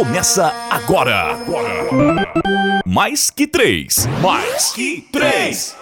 Começa 0.00 0.46
agora. 0.70 1.34
agora. 1.34 2.32
Mais 2.86 3.28
que 3.28 3.46
três. 3.46 4.06
Mais 4.22 4.72
que 4.72 5.02
três. 5.12 5.76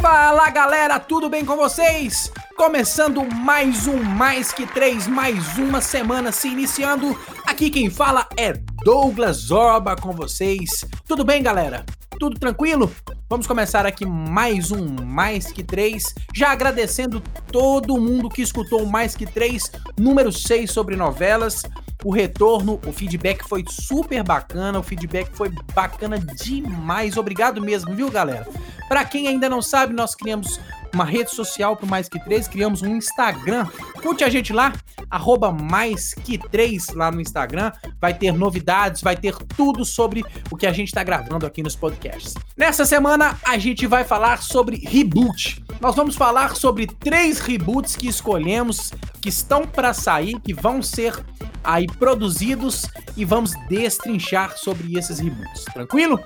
Fala 0.00 0.48
galera, 0.50 1.00
tudo 1.00 1.28
bem 1.28 1.44
com 1.44 1.56
vocês? 1.56 2.32
Começando 2.56 3.24
mais 3.24 3.88
um 3.88 4.00
Mais 4.00 4.52
que 4.52 4.68
Três, 4.68 5.08
mais 5.08 5.58
uma 5.58 5.80
semana 5.80 6.30
se 6.30 6.46
iniciando. 6.46 7.18
Aqui 7.44 7.70
quem 7.70 7.90
fala 7.90 8.28
é 8.36 8.52
Douglas 8.84 9.38
Zorba 9.38 9.96
com 9.96 10.12
vocês. 10.12 10.84
Tudo 11.08 11.24
bem, 11.24 11.42
galera? 11.42 11.84
Tudo 12.20 12.38
tranquilo? 12.38 12.94
Vamos 13.28 13.48
começar 13.48 13.84
aqui 13.84 14.06
mais 14.06 14.70
um 14.70 14.94
Mais 15.04 15.50
Que 15.50 15.64
Três. 15.64 16.14
Já 16.32 16.52
agradecendo 16.52 17.20
todo 17.50 18.00
mundo 18.00 18.28
que 18.28 18.42
escutou 18.42 18.84
o 18.84 18.90
Mais 18.90 19.16
Que 19.16 19.26
Três, 19.26 19.72
número 19.98 20.30
6 20.30 20.70
sobre 20.70 20.94
novelas. 20.94 21.64
O 22.04 22.10
retorno, 22.10 22.80
o 22.86 22.92
feedback 22.92 23.46
foi 23.46 23.64
super 23.68 24.22
bacana, 24.22 24.78
o 24.78 24.82
feedback 24.82 25.30
foi 25.34 25.50
bacana 25.74 26.18
demais. 26.18 27.16
Obrigado 27.16 27.60
mesmo, 27.60 27.94
viu, 27.94 28.10
galera? 28.10 28.48
Para 28.88 29.04
quem 29.04 29.28
ainda 29.28 29.48
não 29.48 29.60
sabe, 29.60 29.92
nós 29.92 30.14
criamos 30.14 30.58
uma 30.92 31.04
rede 31.04 31.30
social 31.30 31.76
para 31.76 31.86
Mais 31.86 32.08
Que 32.08 32.18
Três, 32.20 32.48
criamos 32.48 32.82
um 32.82 32.96
Instagram. 32.96 33.66
Curte 34.02 34.24
a 34.24 34.28
gente 34.28 34.52
lá, 34.52 34.72
arroba 35.10 35.52
Mais 35.52 36.14
Que 36.14 36.38
Três 36.38 36.88
lá 36.88 37.10
no 37.10 37.20
Instagram. 37.20 37.72
Vai 38.00 38.14
ter 38.14 38.32
novidades, 38.32 39.02
vai 39.02 39.16
ter 39.16 39.36
tudo 39.56 39.84
sobre 39.84 40.24
o 40.50 40.56
que 40.56 40.66
a 40.66 40.72
gente 40.72 40.88
está 40.88 41.02
gravando 41.02 41.46
aqui 41.46 41.62
nos 41.62 41.76
podcasts. 41.76 42.34
Nessa 42.56 42.84
semana 42.84 43.38
a 43.44 43.58
gente 43.58 43.86
vai 43.86 44.04
falar 44.04 44.42
sobre 44.42 44.76
reboot. 44.78 45.64
Nós 45.80 45.94
vamos 45.94 46.16
falar 46.16 46.56
sobre 46.56 46.86
três 46.86 47.40
reboots 47.40 47.96
que 47.96 48.08
escolhemos, 48.08 48.92
que 49.20 49.28
estão 49.28 49.66
para 49.66 49.94
sair, 49.94 50.38
que 50.40 50.52
vão 50.52 50.82
ser 50.82 51.14
aí 51.62 51.86
produzidos 51.86 52.86
e 53.16 53.24
vamos 53.24 53.52
destrinchar 53.68 54.56
sobre 54.56 54.98
esses 54.98 55.18
reboots. 55.18 55.64
Tranquilo? 55.72 56.20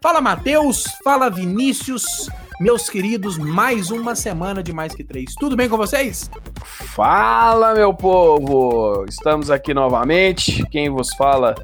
Fala 0.00 0.20
Matheus, 0.20 0.84
fala 1.02 1.30
Vinícius, 1.30 2.28
meus 2.60 2.88
queridos, 2.88 3.38
mais 3.38 3.90
uma 3.90 4.14
semana 4.14 4.62
de 4.62 4.72
Mais 4.72 4.94
Que 4.94 5.04
Três. 5.04 5.34
Tudo 5.38 5.56
bem 5.56 5.68
com 5.68 5.76
vocês? 5.76 6.28
Fala, 6.64 7.72
meu 7.74 7.94
povo! 7.94 9.04
Estamos 9.08 9.50
aqui 9.50 9.72
novamente. 9.72 10.64
Quem 10.70 10.90
vos 10.90 11.14
fala, 11.14 11.54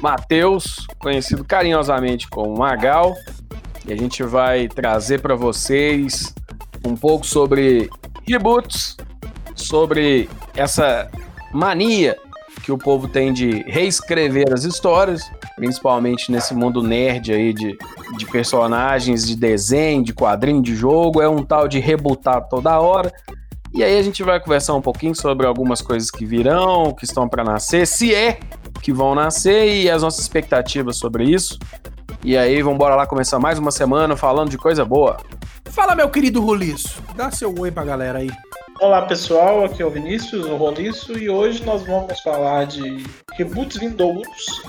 Matheus, 0.00 0.86
conhecido 0.98 1.44
carinhosamente 1.44 2.28
como 2.28 2.56
Magal. 2.56 3.14
E 3.86 3.92
a 3.92 3.96
gente 3.96 4.22
vai 4.22 4.68
trazer 4.68 5.20
para 5.20 5.34
vocês 5.34 6.34
um 6.84 6.96
pouco 6.96 7.26
sobre 7.26 7.90
reboots, 8.26 8.96
sobre 9.54 10.30
essa 10.54 11.10
mania 11.52 12.16
que 12.62 12.72
o 12.72 12.78
povo 12.78 13.06
tem 13.06 13.32
de 13.32 13.62
reescrever 13.66 14.52
as 14.52 14.64
histórias, 14.64 15.30
principalmente 15.58 16.30
nesse 16.30 16.54
mundo 16.54 16.80
nerd 16.82 17.32
aí 17.32 17.52
de, 17.52 17.76
de 18.16 18.26
personagens, 18.26 19.26
de 19.26 19.34
desenho, 19.34 20.04
de 20.04 20.14
quadrinho, 20.14 20.62
de 20.62 20.74
jogo, 20.74 21.20
é 21.20 21.28
um 21.28 21.42
tal 21.42 21.66
de 21.66 21.80
rebutar 21.80 22.48
toda 22.48 22.78
hora. 22.78 23.12
E 23.74 23.82
aí 23.82 23.98
a 23.98 24.02
gente 24.02 24.22
vai 24.22 24.40
conversar 24.40 24.74
um 24.74 24.80
pouquinho 24.80 25.14
sobre 25.14 25.46
algumas 25.46 25.82
coisas 25.82 26.10
que 26.10 26.24
virão, 26.24 26.94
que 26.94 27.04
estão 27.04 27.28
para 27.28 27.42
nascer, 27.42 27.86
se 27.86 28.14
é 28.14 28.38
que 28.80 28.92
vão 28.92 29.14
nascer 29.14 29.82
e 29.82 29.90
as 29.90 30.02
nossas 30.02 30.20
expectativas 30.20 30.96
sobre 30.96 31.24
isso. 31.24 31.58
E 32.24 32.36
aí, 32.36 32.62
vamos 32.62 32.76
embora 32.76 32.94
lá 32.94 33.06
começar 33.06 33.38
mais 33.38 33.58
uma 33.58 33.70
semana 33.70 34.16
falando 34.16 34.50
de 34.50 34.58
coisa 34.58 34.84
boa. 34.84 35.18
Fala, 35.66 35.94
meu 35.94 36.08
querido 36.08 36.40
Roliço. 36.40 37.02
Dá 37.14 37.30
seu 37.30 37.54
oi 37.58 37.70
pra 37.70 37.84
galera 37.84 38.18
aí. 38.18 38.30
Olá 38.80 39.02
pessoal, 39.02 39.64
aqui 39.64 39.82
é 39.82 39.86
o 39.86 39.90
Vinícius, 39.90 40.46
o 40.46 40.56
Roliço, 40.56 41.18
e 41.18 41.28
hoje 41.28 41.64
nós 41.64 41.84
vamos 41.84 42.20
falar 42.20 42.64
de 42.64 43.04
reboots 43.36 43.76
vindouros, 43.76 44.62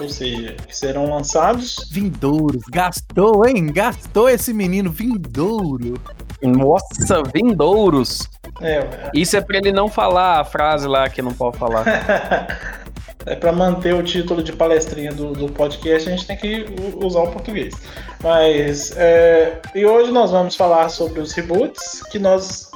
ou 0.00 0.08
seja, 0.08 0.54
que 0.66 0.76
serão 0.76 1.10
lançados. 1.10 1.88
Vindouros, 1.90 2.62
gastou, 2.70 3.46
hein? 3.46 3.72
Gastou 3.72 4.28
esse 4.28 4.52
menino 4.52 4.90
vindouro. 4.90 5.94
Nossa, 6.42 7.22
vindouros. 7.34 8.28
É, 8.60 9.10
Isso 9.14 9.36
é 9.36 9.40
pra 9.40 9.58
ele 9.58 9.72
não 9.72 9.88
falar 9.88 10.40
a 10.40 10.44
frase 10.44 10.86
lá 10.86 11.08
que 11.08 11.22
não 11.22 11.32
pode 11.32 11.58
falar. 11.58 11.84
é 13.26 13.34
para 13.34 13.52
manter 13.52 13.94
o 13.94 14.02
título 14.02 14.42
de 14.42 14.52
palestrinha 14.52 15.12
do, 15.12 15.32
do, 15.32 15.48
podcast, 15.48 16.08
a 16.08 16.12
gente 16.12 16.26
tem 16.26 16.36
que 16.36 16.66
usar 17.02 17.20
o 17.20 17.32
português. 17.32 17.74
Mas, 18.22 18.96
é, 18.96 19.60
e 19.74 19.84
hoje 19.84 20.10
nós 20.12 20.30
vamos 20.30 20.54
falar 20.56 20.88
sobre 20.88 21.20
os 21.20 21.32
reboots 21.32 22.02
que 22.10 22.18
nós 22.18 22.70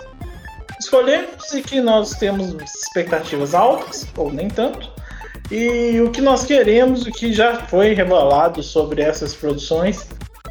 escolhemos 0.81 1.53
e 1.53 1.62
que 1.62 1.81
nós 1.81 2.15
temos 2.15 2.55
expectativas 2.55 3.55
altas, 3.55 4.06
ou 4.16 4.33
nem 4.33 4.49
tanto, 4.49 4.91
e 5.50 6.00
o 6.00 6.11
que 6.11 6.21
nós 6.21 6.44
queremos, 6.44 7.06
o 7.06 7.11
que 7.11 7.33
já 7.33 7.66
foi 7.66 7.93
revelado 7.93 8.62
sobre 8.62 9.03
essas 9.03 9.34
produções, 9.34 10.06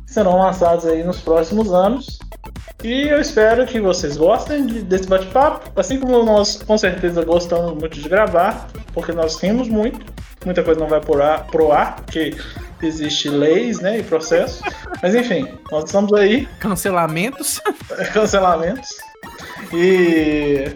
serão 0.06 0.38
lançadas 0.38 0.86
aí 0.86 1.04
nos 1.04 1.22
próximos 1.22 1.74
anos. 1.74 2.20
E 2.84 3.08
eu 3.08 3.20
espero 3.20 3.66
que 3.66 3.80
vocês 3.80 4.18
gostem 4.18 4.66
desse 4.66 5.08
bate-papo, 5.08 5.72
assim 5.80 6.00
como 6.00 6.24
nós 6.24 6.62
com 6.64 6.78
certeza 6.78 7.24
gostamos 7.24 7.74
muito 7.80 8.00
de 8.00 8.08
gravar, 8.08 8.68
porque 8.94 9.12
nós 9.12 9.40
rimos 9.40 9.68
muito, 9.68 10.06
muita 10.46 10.64
coisa 10.64 10.80
não 10.80 10.88
vai 10.88 11.02
pro 11.02 11.22
ar, 11.22 11.46
pro 11.48 11.72
ar 11.72 11.98
porque 11.98 12.36
existe 12.82 13.30
leis 13.30 13.80
né, 13.80 14.00
e 14.00 14.04
processos. 14.04 14.62
Mas 15.02 15.16
enfim, 15.16 15.48
nós 15.72 15.86
estamos 15.86 16.14
aí. 16.14 16.48
Cancelamentos. 16.60 17.62
Cancelamentos. 18.14 18.90
E 19.74 20.72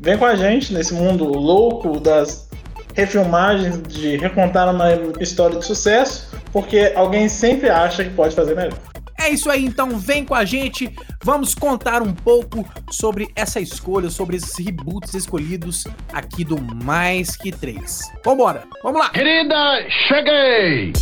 vem 0.00 0.18
com 0.18 0.26
a 0.26 0.34
gente 0.36 0.72
nesse 0.72 0.92
mundo 0.92 1.24
louco 1.24 1.98
das 1.98 2.51
refilmagens, 2.94 3.80
de 3.82 4.16
recontar 4.16 4.72
uma 4.72 4.88
história 5.20 5.58
de 5.58 5.64
sucesso, 5.64 6.30
porque 6.52 6.92
alguém 6.94 7.28
sempre 7.28 7.68
acha 7.68 8.04
que 8.04 8.10
pode 8.10 8.34
fazer 8.34 8.54
melhor. 8.54 8.78
É 9.18 9.30
isso 9.30 9.48
aí, 9.50 9.64
então 9.64 9.98
vem 9.98 10.24
com 10.24 10.34
a 10.34 10.44
gente, 10.44 10.92
vamos 11.22 11.54
contar 11.54 12.02
um 12.02 12.12
pouco 12.12 12.68
sobre 12.90 13.28
essa 13.36 13.60
escolha, 13.60 14.10
sobre 14.10 14.36
esses 14.36 14.58
reboots 14.58 15.14
escolhidos 15.14 15.84
aqui 16.12 16.44
do 16.44 16.60
Mais 16.60 17.36
Que 17.36 17.52
Três. 17.52 18.00
Vambora, 18.24 18.64
vamos 18.82 19.00
lá! 19.00 19.10
Querida, 19.10 19.88
cheguei! 20.08 20.92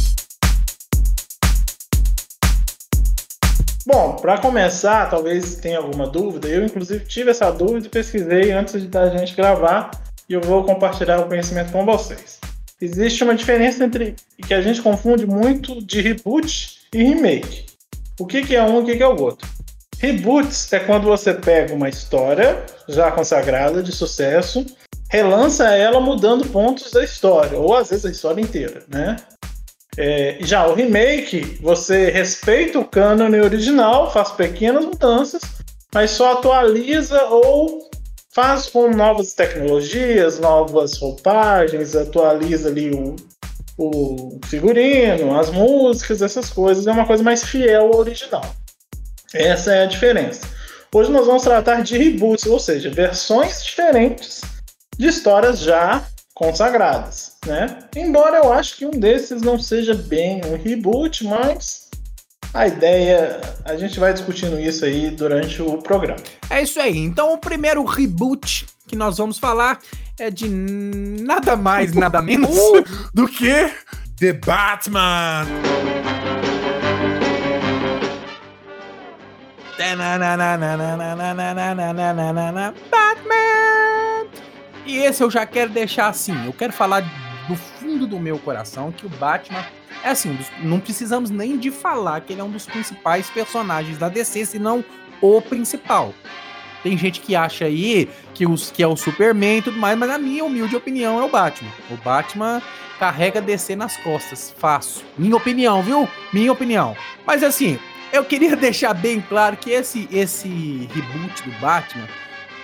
Bom, 3.87 4.17
para 4.17 4.37
começar, 4.39 5.09
talvez 5.09 5.57
tenha 5.57 5.79
alguma 5.79 6.07
dúvida. 6.07 6.47
Eu, 6.47 6.65
inclusive, 6.65 7.05
tive 7.07 7.31
essa 7.31 7.51
dúvida 7.51 7.87
e 7.87 7.91
pesquisei 7.91 8.53
antes 8.53 8.83
de 8.83 8.87
da 8.87 9.09
gente 9.17 9.35
gravar 9.35 9.91
e 10.31 10.35
eu 10.35 10.41
vou 10.41 10.63
compartilhar 10.63 11.19
o 11.19 11.27
conhecimento 11.27 11.73
com 11.73 11.85
vocês. 11.85 12.39
Existe 12.81 13.25
uma 13.25 13.35
diferença 13.35 13.85
entre 13.85 14.15
que 14.47 14.55
a 14.55 14.63
gente 14.63 14.81
confunde 14.81 15.27
muito 15.27 15.85
de 15.85 16.01
reboot 16.01 16.79
e 16.95 17.03
remake. 17.03 17.67
O 18.19 18.27
que, 18.27 18.43
que 18.43 18.55
é 18.55 18.63
um 18.63 18.79
e 18.79 18.83
o 18.83 18.87
que, 18.87 18.97
que 18.97 19.03
é 19.03 19.09
o 19.09 19.21
outro? 19.21 19.49
Reboots 19.99 20.73
é 20.73 20.79
quando 20.79 21.05
você 21.05 21.35
pega 21.35 21.75
uma 21.75 21.89
história 21.89 22.65
já 22.89 23.11
consagrada, 23.11 23.83
de 23.83 23.93
sucesso, 23.93 24.65
relança 25.11 25.69
ela 25.75 26.01
mudando 26.01 26.49
pontos 26.49 26.91
da 26.91 27.05
história, 27.05 27.59
ou 27.59 27.75
às 27.75 27.91
vezes 27.91 28.07
a 28.07 28.11
história 28.11 28.41
inteira, 28.41 28.85
né? 28.89 29.17
É, 29.99 30.39
já 30.41 30.67
o 30.67 30.75
remake, 30.75 31.59
você 31.61 32.09
respeita 32.09 32.79
o 32.79 32.85
cânone 32.85 33.41
original, 33.41 34.11
faz 34.11 34.31
pequenas 34.31 34.85
mudanças, 34.85 35.43
mas 35.93 36.13
só 36.13 36.33
atualiza 36.33 37.23
ou 37.25 37.90
faz 38.41 38.69
com 38.69 38.89
novas 38.89 39.35
tecnologias, 39.35 40.39
novas 40.39 40.97
roupagens, 40.97 41.95
atualiza 41.95 42.71
ali 42.71 42.91
o, 42.91 43.15
o 43.77 44.41
figurino, 44.47 45.39
as 45.39 45.51
músicas, 45.51 46.23
essas 46.23 46.49
coisas. 46.49 46.87
É 46.87 46.91
uma 46.91 47.07
coisa 47.07 47.23
mais 47.23 47.45
fiel 47.45 47.93
ao 47.93 47.97
original. 47.97 48.57
Essa 49.35 49.75
é 49.75 49.83
a 49.83 49.87
diferença. 49.87 50.49
Hoje 50.91 51.11
nós 51.11 51.27
vamos 51.27 51.43
tratar 51.43 51.83
de 51.83 51.99
reboots, 51.99 52.47
ou 52.47 52.59
seja, 52.59 52.89
versões 52.89 53.63
diferentes 53.63 54.41
de 54.97 55.09
histórias 55.09 55.59
já 55.59 56.03
consagradas, 56.33 57.37
né? 57.45 57.81
Embora 57.95 58.39
eu 58.39 58.51
acho 58.51 58.79
que 58.79 58.87
um 58.87 58.91
desses 58.91 59.43
não 59.43 59.61
seja 59.61 59.93
bem 59.93 60.41
um 60.47 60.57
reboot, 60.57 61.25
mas 61.25 61.80
a 62.53 62.67
ideia, 62.67 63.41
a 63.65 63.77
gente 63.77 64.01
vai 64.01 64.13
discutindo 64.13 64.59
isso 64.59 64.85
aí 64.85 65.11
durante 65.11 65.63
o 65.63 65.79
programa. 65.79 66.21
É 66.49 66.63
isso 66.63 66.81
aí. 66.81 66.99
Então 66.99 67.33
o 67.33 67.39
primeiro 67.39 67.85
reboot 67.85 68.67
que 68.87 68.97
nós 68.97 69.19
vamos 69.19 69.39
falar 69.39 69.79
é 70.19 70.31
de 70.31 70.49
nada 70.49 71.57
mais, 71.57 71.95
nada 71.95 72.21
menos 72.23 72.51
do 73.15 73.29
que 73.29 73.71
The 74.19 74.33
Batman. 74.33 75.47
Batman! 82.91 84.27
E 84.85 84.99
esse 84.99 85.23
eu 85.23 85.31
já 85.31 85.47
quero 85.47 85.71
deixar 85.71 86.09
assim, 86.09 86.35
eu 86.45 86.53
quero 86.53 86.73
falar 86.73 87.05
fundo 88.01 88.07
do 88.07 88.19
meu 88.19 88.39
coração 88.39 88.91
que 88.91 89.05
o 89.05 89.09
Batman 89.09 89.65
é 90.03 90.11
assim, 90.11 90.39
não 90.63 90.81
precisamos 90.81 91.29
nem 91.29 91.59
de 91.59 91.71
falar 91.71 92.23
que 92.23 92.33
ele 92.33 92.41
é 92.41 92.45
um 92.45 92.51
dos 92.51 92.65
principais 92.65 93.29
personagens 93.29 93.99
da 93.99 94.09
DC, 94.09 94.47
senão 94.47 94.83
o 95.21 95.43
principal. 95.43 96.15
Tem 96.83 96.97
gente 96.97 97.21
que 97.21 97.37
acha 97.37 97.67
aí 97.67 98.09
que, 98.33 98.47
os, 98.47 98.71
que 98.71 98.83
é 98.83 98.87
o 98.87 98.97
Superman 98.97 99.59
e 99.59 99.63
tudo 99.63 99.79
mais, 99.79 99.99
mas 99.99 100.09
na 100.09 100.17
minha 100.17 100.45
humilde 100.45 100.75
opinião 100.75 101.21
é 101.21 101.25
o 101.25 101.29
Batman. 101.29 101.71
O 101.91 101.97
Batman 101.97 102.63
carrega 102.99 103.41
DC 103.43 103.77
nas 103.77 103.99
costas, 103.99 104.55
fácil. 104.57 105.05
Minha 105.19 105.37
opinião, 105.37 105.83
viu? 105.83 106.09
Minha 106.33 106.53
opinião. 106.53 106.97
Mas 107.27 107.43
assim, 107.43 107.79
eu 108.11 108.25
queria 108.25 108.57
deixar 108.57 108.95
bem 108.95 109.21
claro 109.21 109.59
que 109.59 109.71
esse, 109.71 110.09
esse 110.11 110.49
reboot 110.95 111.43
do 111.43 111.51
Batman 111.61 112.09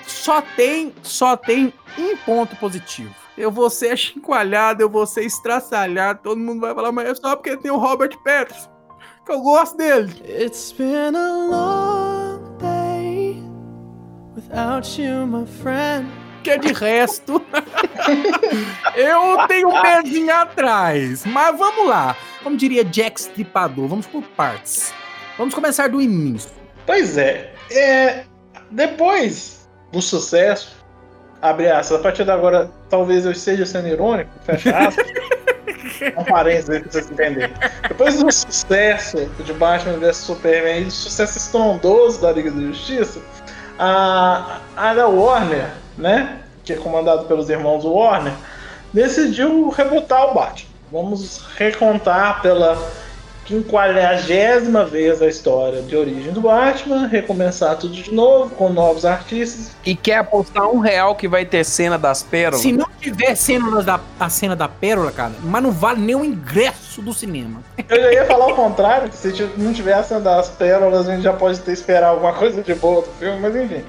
só 0.06 0.40
tem, 0.40 0.94
só 1.02 1.36
tem 1.36 1.70
um 1.98 2.16
ponto 2.16 2.56
positivo. 2.56 3.25
Eu 3.36 3.50
vou 3.50 3.68
ser 3.68 3.92
achincoalhado, 3.92 4.82
eu 4.82 4.88
vou 4.88 5.06
ser 5.06 5.24
estraçalhado, 5.24 6.20
todo 6.22 6.38
mundo 6.38 6.60
vai 6.60 6.74
falar, 6.74 6.90
mas 6.90 7.08
é 7.08 7.14
só 7.14 7.36
porque 7.36 7.56
tem 7.56 7.70
o 7.70 7.76
Robert 7.76 8.16
Pattinson, 8.24 8.70
que 9.24 9.32
eu 9.32 9.40
gosto 9.40 9.76
dele. 9.76 10.10
It's 10.24 10.72
been 10.72 11.14
a 11.14 11.32
long 11.50 12.56
day 12.58 13.42
without 14.34 15.00
you, 15.00 15.26
my 15.26 15.46
friend. 15.46 16.08
Que 16.42 16.56
de 16.58 16.72
resto, 16.72 17.42
eu 18.94 19.46
tenho 19.48 19.68
um 19.68 19.82
pezinho 19.82 20.32
atrás. 20.32 21.26
Mas 21.26 21.58
vamos 21.58 21.88
lá. 21.88 22.16
Como 22.42 22.56
diria 22.56 22.84
Jack 22.84 23.18
Stripador, 23.18 23.88
vamos 23.88 24.06
por 24.06 24.22
partes. 24.22 24.94
Vamos 25.36 25.52
começar 25.52 25.88
do 25.88 26.00
início. 26.00 26.52
Pois 26.86 27.18
é. 27.18 27.52
é 27.72 28.24
depois 28.70 29.68
do 29.90 30.00
sucesso, 30.00 30.75
abre 31.40 31.70
aspas, 31.70 31.98
a 31.98 32.02
partir 32.02 32.24
de 32.24 32.30
agora 32.30 32.70
talvez 32.88 33.24
eu 33.24 33.32
esteja 33.32 33.66
sendo 33.66 33.88
irônico, 33.88 34.30
fecha 34.44 34.76
aspas. 34.76 35.06
um 36.16 36.24
parênteses 36.24 36.70
aí 36.70 36.80
pra 36.80 36.92
vocês 36.92 37.10
entenderem. 37.10 37.54
Depois 37.88 38.22
do 38.22 38.30
sucesso 38.30 39.26
de 39.44 39.52
Batman 39.52 39.98
vs 39.98 40.16
Superman 40.16 40.82
e 40.82 40.84
do 40.84 40.90
sucesso 40.90 41.38
estrondoso 41.38 42.20
da 42.20 42.32
Liga 42.32 42.50
da 42.50 42.60
Justiça, 42.60 43.20
a, 43.78 44.60
a 44.76 45.06
Warner, 45.06 45.68
né, 45.96 46.40
que 46.64 46.72
é 46.72 46.76
comandado 46.76 47.24
pelos 47.26 47.48
irmãos 47.48 47.84
Warner, 47.84 48.32
decidiu 48.92 49.68
rebutar 49.70 50.30
o 50.30 50.34
Batman. 50.34 50.70
Vamos 50.90 51.44
recontar 51.56 52.40
pela 52.42 52.78
quinquagésima 53.46 54.84
vez 54.84 55.22
a 55.22 55.28
história 55.28 55.80
de 55.80 55.96
origem 55.96 56.32
do 56.32 56.40
Batman, 56.40 57.06
recomeçar 57.06 57.78
tudo 57.78 57.94
de 57.94 58.12
novo, 58.12 58.50
com 58.54 58.68
novos 58.68 59.06
artistas. 59.06 59.72
E 59.84 59.94
quer 59.94 60.18
apostar 60.18 60.68
um 60.68 60.80
real 60.80 61.14
que 61.14 61.28
vai 61.28 61.46
ter 61.46 61.64
cena 61.64 61.96
das 61.96 62.22
pérolas? 62.22 62.60
Se 62.60 62.72
não 62.72 62.88
tiver 63.00 63.34
cena 63.36 63.82
da, 63.82 64.00
a 64.18 64.28
cena 64.28 64.56
da 64.56 64.68
pérola, 64.68 65.12
cara, 65.12 65.32
mas 65.42 65.62
não 65.62 65.70
vale 65.70 66.00
nem 66.00 66.16
o 66.16 66.24
ingresso 66.24 67.00
do 67.00 67.14
cinema. 67.14 67.62
Eu 67.88 68.02
já 68.02 68.12
ia 68.12 68.24
falar 68.26 68.48
o 68.48 68.56
contrário, 68.56 69.08
que 69.08 69.16
se 69.16 69.48
não 69.56 69.72
tiver 69.72 69.94
a 69.94 70.02
cena 70.02 70.20
das 70.20 70.48
pérolas, 70.48 71.08
a 71.08 71.14
gente 71.14 71.22
já 71.22 71.32
pode 71.32 71.60
ter 71.60 71.72
esperar 71.72 72.08
alguma 72.08 72.32
coisa 72.32 72.60
de 72.62 72.74
boa 72.74 73.02
do 73.02 73.08
filme, 73.12 73.38
mas 73.38 73.54
enfim. 73.54 73.84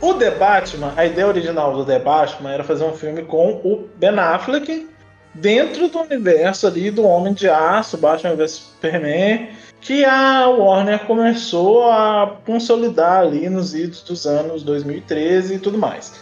O 0.00 0.14
The 0.14 0.30
Batman, 0.30 0.94
a 0.96 1.04
ideia 1.04 1.26
original 1.26 1.74
do 1.74 1.84
The 1.84 1.98
Batman 1.98 2.52
era 2.52 2.64
fazer 2.64 2.84
um 2.84 2.94
filme 2.94 3.22
com 3.22 3.60
o 3.62 3.86
Ben 3.98 4.18
Affleck 4.18 4.93
dentro 5.34 5.88
do 5.88 6.00
universo 6.00 6.66
ali 6.66 6.90
do 6.90 7.04
Homem 7.04 7.32
de 7.32 7.48
Aço, 7.48 7.98
Batman 7.98 8.36
vs 8.36 8.52
Superman, 8.52 9.48
que 9.80 10.04
a 10.04 10.48
Warner 10.48 11.00
começou 11.00 11.90
a 11.90 12.38
consolidar 12.46 13.20
ali 13.20 13.48
nos 13.50 13.74
idos 13.74 14.02
dos 14.02 14.26
anos 14.26 14.62
2013 14.62 15.54
e 15.54 15.58
tudo 15.58 15.76
mais. 15.76 16.12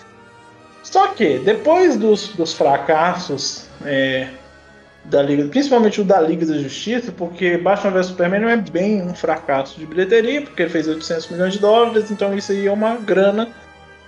Só 0.82 1.08
que 1.08 1.38
depois 1.38 1.96
dos, 1.96 2.28
dos 2.28 2.52
fracassos 2.52 3.66
é, 3.84 4.28
da 5.04 5.22
Liga, 5.22 5.44
principalmente 5.44 6.00
o 6.00 6.04
da 6.04 6.20
Liga 6.20 6.44
da 6.44 6.58
Justiça, 6.58 7.12
porque 7.12 7.56
Batman 7.56 7.92
vs 7.92 8.06
Superman 8.06 8.40
não 8.40 8.48
é 8.48 8.56
bem 8.56 9.02
um 9.02 9.14
fracasso 9.14 9.78
de 9.78 9.86
bilheteria, 9.86 10.42
porque 10.42 10.62
ele 10.62 10.70
fez 10.70 10.88
800 10.88 11.30
milhões 11.30 11.52
de 11.52 11.60
dólares, 11.60 12.10
então 12.10 12.36
isso 12.36 12.50
aí 12.50 12.66
é 12.66 12.72
uma 12.72 12.96
grana 12.96 13.48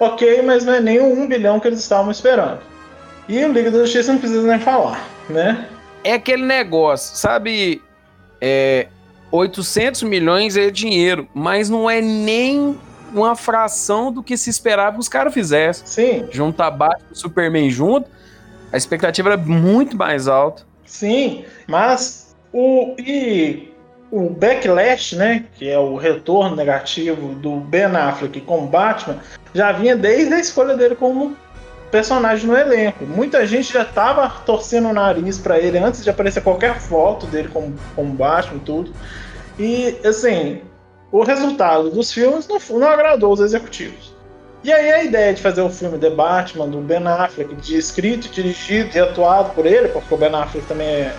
ok, 0.01 0.43
mas 0.43 0.65
não 0.65 0.75
é 0.75 0.81
nem 0.81 0.99
o 0.99 1.12
1 1.12 1.29
bilhão 1.29 1.61
que 1.61 1.69
eles 1.69 1.79
estavam 1.79 2.11
esperando. 2.11 2.74
E 3.29 3.44
o 3.44 3.53
Liga 3.53 3.71
da 3.71 3.79
Justiça 3.81 4.12
não 4.12 4.19
precisa 4.19 4.47
nem 4.47 4.61
falar, 4.61 5.09
né? 5.29 5.69
É 6.03 6.15
aquele 6.15 6.44
negócio, 6.44 7.17
sabe? 7.17 7.82
É, 8.41 8.88
800 9.31 10.03
milhões 10.03 10.56
é 10.56 10.71
dinheiro, 10.71 11.26
mas 11.35 11.71
não 11.71 11.88
é 11.88 12.00
nem 12.00 12.79
uma 13.12 13.35
fração 13.35 14.12
do 14.12 14.23
que 14.23 14.37
se 14.37 14.50
esperava 14.50 14.94
que 14.94 15.00
os 15.00 15.09
caras 15.09 15.32
fizessem. 15.32 15.87
Sim. 15.87 16.29
Juntar 16.31 16.71
Batman 16.71 17.06
e 17.12 17.19
Superman 17.19 17.71
junto, 17.71 18.11
a 18.73 18.76
expectativa 18.76 19.31
era 19.31 19.37
muito 19.37 19.97
mais 19.97 20.29
alta. 20.29 20.65
Sim, 20.85 21.44
mas 21.67 22.37
o 22.53 22.94
e 22.99 23.73
o 24.11 24.31
backlash, 24.31 25.17
né, 25.17 25.44
que 25.55 25.69
é 25.69 25.79
o 25.79 25.97
retorno 25.97 26.55
negativo 26.55 27.35
do 27.35 27.56
Ben 27.56 27.87
Affleck 27.87 28.41
com 28.43 28.67
Batman, 28.67 29.19
já 29.53 29.73
vinha 29.73 29.97
desde 29.97 30.35
a 30.35 30.38
escolha 30.38 30.77
dele 30.77 30.94
como 30.94 31.37
personagem 31.94 32.49
no 32.49 32.56
elenco. 32.56 33.06
Muita 33.06 33.46
gente 33.46 33.73
já 33.73 33.85
tava 33.85 34.29
torcendo 34.44 34.88
o 34.88 34.93
nariz 34.93 35.38
para 35.38 35.61
ele 35.61 35.79
antes 35.79 36.02
de 36.02 36.11
aparecer 36.11 36.43
qualquer 36.43 36.81
foto 36.81 37.25
dele 37.26 37.49
como, 37.52 37.73
como 37.94 38.12
Batman 38.12 38.56
e 38.56 38.61
tudo. 38.61 38.93
E, 39.56 39.96
assim, 40.05 40.62
o 41.12 41.23
resultado 41.23 41.91
dos 41.91 42.12
filmes 42.12 42.49
não, 42.49 42.58
não 42.81 42.88
agradou 42.88 43.32
os 43.32 43.38
executivos. 43.38 44.12
E 44.64 44.73
aí 44.73 44.91
a 44.91 45.05
ideia 45.05 45.32
de 45.32 45.41
fazer 45.41 45.61
o 45.61 45.70
filme 45.70 45.96
The 45.96 46.11
Batman, 46.11 46.67
do 46.67 46.79
Ben 46.79 47.06
Affleck, 47.06 47.55
de 47.55 47.76
escrito, 47.76 48.29
dirigido 48.29 48.91
e 48.96 48.99
atuado 48.99 49.50
por 49.50 49.64
ele, 49.64 49.87
porque 49.87 50.12
o 50.12 50.17
Ben 50.17 50.35
Affleck 50.35 50.67
também 50.67 50.88
é, 50.88 51.14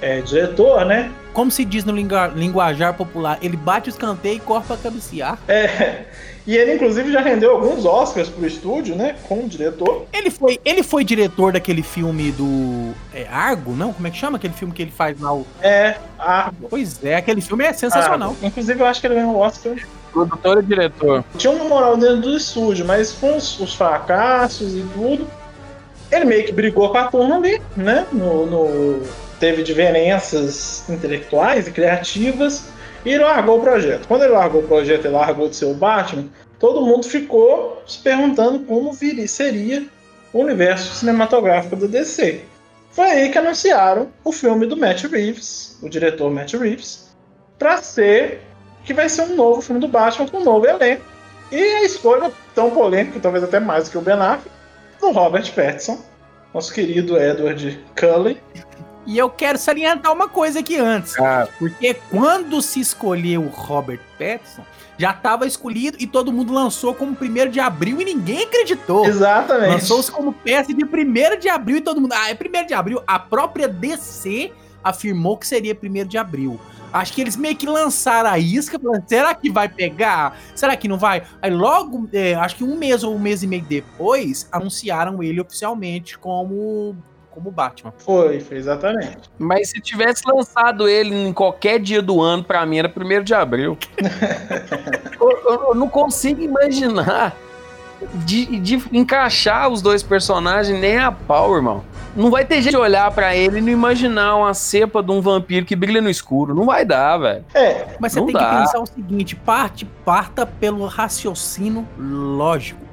é 0.00 0.20
diretor, 0.20 0.84
né? 0.84 1.12
Como 1.32 1.48
se 1.48 1.64
diz 1.64 1.84
no 1.84 1.94
linguajar 1.94 2.94
popular, 2.94 3.38
ele 3.40 3.56
bate 3.56 3.88
o 3.88 3.90
escanteio 3.90 4.38
e 4.38 4.40
corta 4.40 4.74
a 4.74 4.76
cabecear. 4.76 5.38
É, 5.46 6.06
e 6.48 6.56
ele, 6.56 6.76
inclusive, 6.76 7.12
já 7.12 7.20
rendeu 7.20 7.50
alguns 7.50 7.84
Oscars 7.84 8.30
pro 8.30 8.46
estúdio, 8.46 8.96
né? 8.96 9.16
Como 9.28 9.46
diretor. 9.46 10.06
Ele 10.10 10.30
foi, 10.30 10.58
ele 10.64 10.82
foi 10.82 11.04
diretor 11.04 11.52
daquele 11.52 11.82
filme 11.82 12.32
do. 12.32 12.94
É, 13.12 13.26
Argo, 13.30 13.72
não? 13.72 13.92
Como 13.92 14.06
é 14.06 14.10
que 14.10 14.16
chama 14.16 14.38
aquele 14.38 14.54
filme 14.54 14.72
que 14.72 14.80
ele 14.80 14.90
faz 14.90 15.20
lá? 15.20 15.34
O... 15.34 15.46
É, 15.60 15.98
Argo. 16.18 16.68
Pois 16.70 17.04
é, 17.04 17.16
aquele 17.16 17.42
filme 17.42 17.66
é 17.66 17.72
sensacional. 17.74 18.30
Argo. 18.30 18.46
Inclusive, 18.46 18.80
eu 18.80 18.86
acho 18.86 18.98
que 18.98 19.06
ele 19.06 19.16
ganhou 19.16 19.34
o 19.34 19.38
Oscar. 19.40 19.76
Produtor 20.10 20.60
e 20.60 20.62
diretor. 20.62 21.22
Tinha 21.36 21.52
uma 21.52 21.66
moral 21.66 21.98
dentro 21.98 22.22
do 22.22 22.34
estúdio, 22.34 22.86
mas 22.86 23.12
com 23.12 23.36
os, 23.36 23.60
os 23.60 23.74
fracassos 23.74 24.74
e 24.74 24.82
tudo, 24.94 25.28
ele 26.10 26.24
meio 26.24 26.46
que 26.46 26.52
brigou 26.52 26.88
com 26.88 26.96
a 26.96 27.08
turma 27.08 27.36
ali, 27.36 27.60
né? 27.76 28.06
No, 28.10 28.46
no, 28.46 29.02
teve 29.38 29.62
diferenças 29.62 30.88
intelectuais 30.88 31.68
e 31.68 31.72
criativas 31.72 32.70
e 33.08 33.16
largou 33.16 33.58
o 33.58 33.62
projeto. 33.62 34.06
Quando 34.06 34.24
ele 34.24 34.34
largou 34.34 34.60
o 34.60 34.66
projeto 34.66 35.06
e 35.06 35.08
largou 35.08 35.48
de 35.48 35.56
ser 35.56 35.64
o 35.64 35.72
Batman, 35.72 36.28
todo 36.58 36.84
mundo 36.84 37.06
ficou 37.06 37.82
se 37.86 37.98
perguntando 38.00 38.58
como 38.60 38.92
viria, 38.92 39.26
seria 39.26 39.86
o 40.30 40.40
universo 40.40 40.94
cinematográfico 40.94 41.74
da 41.74 41.86
DC. 41.86 42.42
Foi 42.90 43.06
aí 43.06 43.30
que 43.30 43.38
anunciaram 43.38 44.08
o 44.22 44.30
filme 44.30 44.66
do 44.66 44.76
Matt 44.76 45.04
Reeves, 45.04 45.78
o 45.82 45.88
diretor 45.88 46.30
Matt 46.30 46.52
Reeves, 46.52 47.08
para 47.58 47.78
ser 47.78 48.42
que 48.84 48.92
vai 48.92 49.08
ser 49.08 49.22
um 49.22 49.36
novo 49.36 49.62
filme 49.62 49.80
do 49.80 49.88
Batman 49.88 50.28
com 50.28 50.38
um 50.38 50.44
novo 50.44 50.66
elenco. 50.66 51.02
E 51.50 51.56
a 51.56 51.84
escolha 51.84 52.30
tão 52.54 52.70
polêmica, 52.70 53.18
talvez 53.20 53.42
até 53.42 53.58
mais 53.58 53.84
do 53.84 53.90
que 53.92 53.98
o 53.98 54.02
Ben 54.02 54.20
Affleck, 54.20 54.50
do 55.00 55.12
Robert 55.12 55.50
Pattinson, 55.54 55.98
nosso 56.52 56.74
querido 56.74 57.16
Edward 57.16 57.82
Cullen, 57.98 58.36
e 59.08 59.16
eu 59.16 59.30
quero 59.30 59.56
salientar 59.56 60.12
uma 60.12 60.28
coisa 60.28 60.60
aqui 60.60 60.76
antes. 60.76 61.18
Ah. 61.18 61.48
Porque 61.58 61.94
quando 62.10 62.60
se 62.60 62.78
escolheu 62.78 63.42
o 63.42 63.48
Robert 63.48 64.00
Pattinson, 64.18 64.62
já 64.98 65.12
estava 65.12 65.46
escolhido 65.46 65.96
e 65.98 66.06
todo 66.06 66.30
mundo 66.30 66.52
lançou 66.52 66.94
como 66.94 67.16
1 67.18 67.50
de 67.50 67.58
abril 67.58 68.02
e 68.02 68.04
ninguém 68.04 68.42
acreditou. 68.42 69.06
Exatamente. 69.06 69.70
Lançou-se 69.70 70.12
como 70.12 70.30
peça 70.30 70.74
de 70.74 70.84
1 70.84 71.40
de 71.40 71.48
abril 71.48 71.78
e 71.78 71.80
todo 71.80 72.02
mundo. 72.02 72.12
Ah, 72.12 72.30
é 72.30 72.34
1 72.34 72.66
de 72.66 72.74
abril. 72.74 73.02
A 73.06 73.18
própria 73.18 73.66
DC 73.66 74.52
afirmou 74.84 75.38
que 75.38 75.46
seria 75.46 75.74
1 75.74 76.06
de 76.06 76.18
abril. 76.18 76.60
Acho 76.92 77.14
que 77.14 77.22
eles 77.22 77.36
meio 77.36 77.56
que 77.56 77.66
lançaram 77.66 78.28
a 78.28 78.38
isca, 78.38 78.78
falando, 78.78 79.04
será 79.06 79.34
que 79.34 79.50
vai 79.50 79.70
pegar? 79.70 80.38
Será 80.54 80.76
que 80.76 80.86
não 80.86 80.98
vai? 80.98 81.22
Aí 81.40 81.50
logo, 81.50 82.08
é, 82.12 82.34
acho 82.34 82.56
que 82.56 82.64
um 82.64 82.76
mês 82.76 83.02
ou 83.04 83.14
um 83.14 83.18
mês 83.18 83.42
e 83.42 83.46
meio 83.46 83.62
depois, 83.62 84.48
anunciaram 84.52 85.22
ele 85.22 85.40
oficialmente 85.40 86.18
como 86.18 86.96
como 87.38 87.50
Batman. 87.52 87.92
Foi, 87.98 88.40
foi 88.40 88.56
exatamente. 88.56 89.30
Mas 89.38 89.70
se 89.70 89.80
tivesse 89.80 90.22
lançado 90.26 90.88
ele 90.88 91.14
em 91.14 91.32
qualquer 91.32 91.78
dia 91.78 92.02
do 92.02 92.20
ano, 92.20 92.42
pra 92.42 92.66
mim 92.66 92.78
era 92.78 92.92
1 92.94 93.22
de 93.22 93.32
abril. 93.32 93.78
eu, 95.20 95.30
eu, 95.30 95.62
eu, 95.68 95.74
não 95.74 95.88
consigo 95.88 96.42
imaginar 96.42 97.36
de, 98.24 98.58
de, 98.58 98.82
encaixar 98.92 99.68
os 99.68 99.80
dois 99.80 100.02
personagens 100.02 100.78
nem 100.78 100.98
a 100.98 101.12
pau, 101.12 101.54
irmão. 101.54 101.84
Não 102.16 102.30
vai 102.30 102.44
ter 102.44 102.60
jeito 102.60 102.70
de 102.70 102.76
olhar 102.76 103.08
para 103.12 103.36
ele 103.36 103.58
e 103.58 103.60
não 103.60 103.68
imaginar 103.68 104.34
uma 104.34 104.52
cepa 104.52 105.00
de 105.00 105.12
um 105.12 105.20
vampiro 105.20 105.64
que 105.64 105.76
brilha 105.76 106.00
no 106.00 106.10
escuro. 106.10 106.52
Não 106.54 106.66
vai 106.66 106.84
dar, 106.84 107.18
velho. 107.18 107.44
É, 107.54 107.96
mas 108.00 108.12
você 108.12 108.18
não 108.18 108.26
tem 108.26 108.34
dá. 108.34 108.50
que 108.50 108.60
pensar 108.62 108.80
o 108.80 108.86
seguinte: 108.86 109.36
parte, 109.36 109.84
parta 110.04 110.44
pelo 110.44 110.84
raciocínio 110.86 111.86
lógico. 111.96 112.87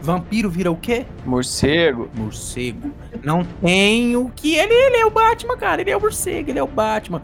Vampiro 0.00 0.48
vira 0.48 0.70
o 0.70 0.76
quê? 0.76 1.04
Morcego. 1.24 2.08
Morcego. 2.14 2.92
Não 3.22 3.44
tem 3.44 4.16
o 4.16 4.30
que. 4.30 4.54
Ele, 4.54 4.72
ele 4.72 4.96
é 4.96 5.06
o 5.06 5.10
Batman, 5.10 5.56
cara. 5.56 5.80
Ele 5.80 5.90
é 5.90 5.96
o 5.96 6.00
morcego, 6.00 6.50
ele 6.50 6.58
é 6.58 6.62
o 6.62 6.66
Batman. 6.66 7.20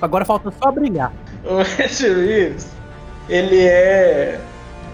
Agora 0.00 0.24
falta 0.24 0.50
só 0.50 0.72
brilhar. 0.72 1.12
O 1.44 1.56
Matt 1.58 2.00
Reeves, 2.00 2.68
ele 3.28 3.66
é, 3.66 4.40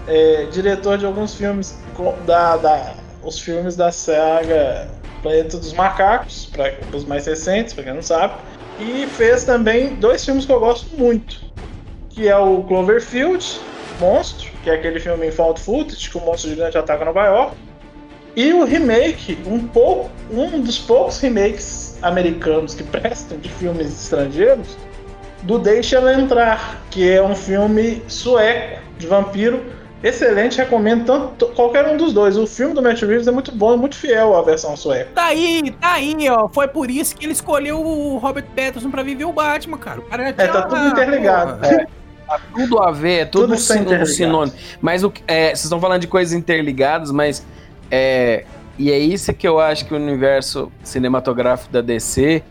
é 0.05 0.45
diretor 0.51 0.97
de 0.97 1.05
alguns 1.05 1.33
filmes 1.33 1.77
da, 2.25 2.57
da 2.57 2.93
os 3.23 3.39
filmes 3.39 3.75
da 3.75 3.91
saga 3.91 4.87
Planeta 5.27 5.57
dos 5.57 5.73
Macacos, 5.73 6.45
para 6.45 6.73
os 6.93 7.03
mais 7.03 7.25
recentes, 7.25 7.73
para 7.73 7.83
quem 7.83 7.93
não 7.93 8.01
sabe, 8.01 8.35
e 8.79 9.05
fez 9.07 9.43
também 9.43 9.95
dois 9.95 10.23
filmes 10.23 10.45
que 10.45 10.51
eu 10.53 10.59
gosto 10.61 10.95
muito, 10.97 11.41
que 12.09 12.29
é 12.29 12.37
o 12.37 12.63
Cloverfield, 12.63 13.59
Monstro, 13.99 14.49
que 14.63 14.69
é 14.69 14.75
aquele 14.75 15.01
filme 15.01 15.27
em 15.27 15.31
found 15.31 15.59
footage 15.59 16.09
que 16.09 16.17
o 16.17 16.21
monstro 16.21 16.51
gigante 16.51 16.77
ataca 16.77 17.03
Nova 17.03 17.25
York, 17.25 17.57
e 18.37 18.53
o 18.53 18.63
remake, 18.63 19.37
um 19.45 19.67
pouco, 19.67 20.09
um 20.31 20.61
dos 20.61 20.79
poucos 20.79 21.19
remakes 21.19 21.97
americanos 22.01 22.73
que 22.73 22.83
prestam 22.87 23.37
de 23.37 23.49
filmes 23.49 23.87
estrangeiros, 23.87 24.77
do 25.43 25.59
Deixa 25.59 25.97
Ela 25.97 26.13
Entrar, 26.13 26.81
que 26.89 27.09
é 27.09 27.21
um 27.21 27.35
filme 27.35 28.01
sueco 28.07 28.81
de 28.97 29.07
vampiro. 29.07 29.61
Excelente, 30.03 30.57
recomendo 30.57 31.05
tanto, 31.05 31.47
qualquer 31.55 31.87
um 31.87 31.97
dos 31.97 32.13
dois. 32.13 32.37
O 32.37 32.45
filme 32.45 32.73
do 32.73 32.81
Matt 32.83 33.01
Reeves 33.01 33.27
é 33.27 33.31
muito 33.31 33.51
bom 33.51 33.73
e 33.73 33.77
muito 33.77 33.95
fiel 33.95 34.35
à 34.35 34.41
versão 34.43 34.75
sueca. 34.77 35.09
Tá 35.15 35.25
aí, 35.25 35.71
tá 35.81 35.93
aí, 35.93 36.15
ó. 36.29 36.47
Foi 36.49 36.67
por 36.67 36.91
isso 36.91 37.15
que 37.15 37.25
ele 37.25 37.33
escolheu 37.33 37.79
o 37.81 38.17
Robert 38.17 38.45
Pattinson 38.55 38.91
pra 38.91 39.01
viver 39.01 39.25
o 39.25 39.33
Batman, 39.33 39.77
cara. 39.77 39.99
O 39.99 40.03
cara 40.03 40.23
já 40.23 40.29
É, 40.29 40.47
tá 40.47 40.61
tudo 40.63 40.87
interligado. 40.87 41.59
porra. 41.59 41.73
É, 41.81 41.87
Tudo 42.53 42.79
a 42.79 42.91
ver, 42.91 43.19
é 43.21 43.25
tudo, 43.25 43.47
Tudo 43.47 43.57
sin- 43.57 43.73
interligado. 43.79 44.05
sinônimo. 44.09 44.57
Mas 44.81 45.01
o 45.03 45.09
que- 45.09 45.23
é, 45.25 45.45
vocês 45.47 45.63
estão 45.63 45.79
falando 45.79 46.01
de 46.01 46.07
coisas 46.07 46.33
interligadas, 46.33 47.09
mas 47.09 47.45
é, 47.89 48.43
e 48.77 48.91
é 48.91 48.99
isso 48.99 49.33
que 49.33 49.47
eu 49.47 49.59
acho 49.61 49.85
que 49.85 49.93
o 49.93 49.97
universo 49.97 50.69
cinematográfico 50.83 51.71
da 51.71 51.79
DC 51.81 52.43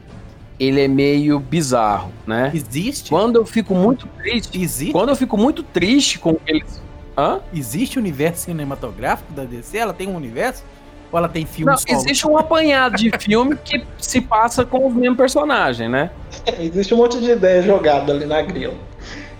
ele 0.58 0.80
é 0.80 0.88
meio 0.88 1.38
bizarro, 1.38 2.10
né? 2.26 2.50
Existe? 2.54 3.10
Quando 3.10 3.36
eu 3.36 3.44
fico 3.44 3.74
muito 3.74 4.06
triste, 4.22 4.58
Existe? 4.60 4.92
quando 4.92 5.10
eu 5.10 5.16
fico 5.16 5.36
muito 5.36 5.62
triste 5.62 6.18
com 6.18 6.38
eles, 6.46 6.80
hã? 7.16 7.40
Existe 7.52 7.98
universo 7.98 8.44
cinematográfico 8.44 9.32
da 9.32 9.44
DC? 9.44 9.78
Ela 9.78 9.92
tem 9.92 10.08
um 10.08 10.16
universo? 10.16 10.64
Ou 11.12 11.18
ela 11.18 11.28
tem 11.28 11.44
Não, 11.44 11.50
filmes 11.50 11.80
solo? 11.82 12.00
existe 12.00 12.26
um 12.26 12.36
apanhado 12.36 12.96
de 12.96 13.10
filme 13.18 13.56
que 13.64 13.84
se 13.98 14.20
passa 14.20 14.64
com 14.64 14.86
os 14.86 14.94
mesmos 14.94 15.16
personagens, 15.16 15.90
né? 15.90 16.10
existe 16.58 16.92
um 16.94 16.98
monte 16.98 17.20
de 17.20 17.30
ideia 17.30 17.62
jogada 17.62 18.12
ali 18.12 18.26
na 18.26 18.42
grila. 18.42 18.74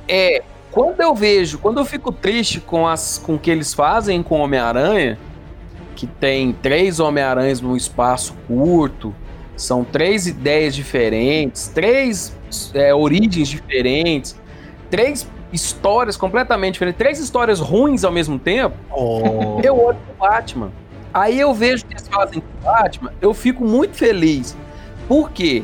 É, 0.09 0.43
quando 0.71 1.01
eu 1.01 1.15
vejo, 1.15 1.59
quando 1.59 1.79
eu 1.81 1.85
fico 1.85 2.13
triste 2.13 2.61
com 2.61 2.87
as 2.87 3.19
com 3.19 3.35
o 3.35 3.39
que 3.39 3.51
eles 3.51 3.75
fazem 3.75 4.23
com 4.23 4.41
o 4.41 4.43
Homem-Aranha, 4.43 5.19
que 5.97 6.07
tem 6.07 6.53
três 6.53 7.01
Homem-Aranhas 7.01 7.61
num 7.61 7.75
espaço 7.75 8.35
curto, 8.47 9.15
são 9.57 9.83
três 9.83 10.27
ideias 10.27 10.75
diferentes, 10.75 11.69
três 11.69 12.37
é, 12.75 12.95
origens 12.95 13.49
diferentes, 13.49 14.37
três 14.91 15.27
histórias 15.53 16.17
completamente 16.17 16.75
diferentes, 16.75 16.99
três 16.99 17.19
histórias 17.19 17.61
ruins 17.61 18.05
ao 18.05 18.13
mesmo 18.13 18.39
tempo, 18.39 18.77
Oh. 18.91 19.61
eu 19.63 19.79
olho 19.79 19.99
pro 20.07 20.29
Batman. 20.29 20.71
Aí 21.15 21.39
eu 21.41 21.55
vejo 21.55 21.85
o 21.85 21.87
que 21.87 21.95
eles 21.95 22.09
fazem 22.09 22.41
com 22.41 22.47
o 22.61 22.73
Batman, 22.73 23.13
eu 23.21 23.33
fico 23.33 23.65
muito 23.65 23.97
feliz. 23.97 24.57
Por 25.09 25.31
quê? 25.31 25.63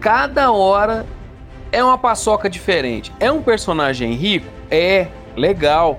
Cada 0.00 0.52
hora 0.52 1.04
é 1.72 1.82
uma 1.82 1.98
paçoca 1.98 2.48
diferente. 2.48 3.12
É 3.18 3.30
um 3.32 3.42
personagem 3.42 4.12
rico? 4.14 4.46
É, 4.70 5.08
legal. 5.36 5.98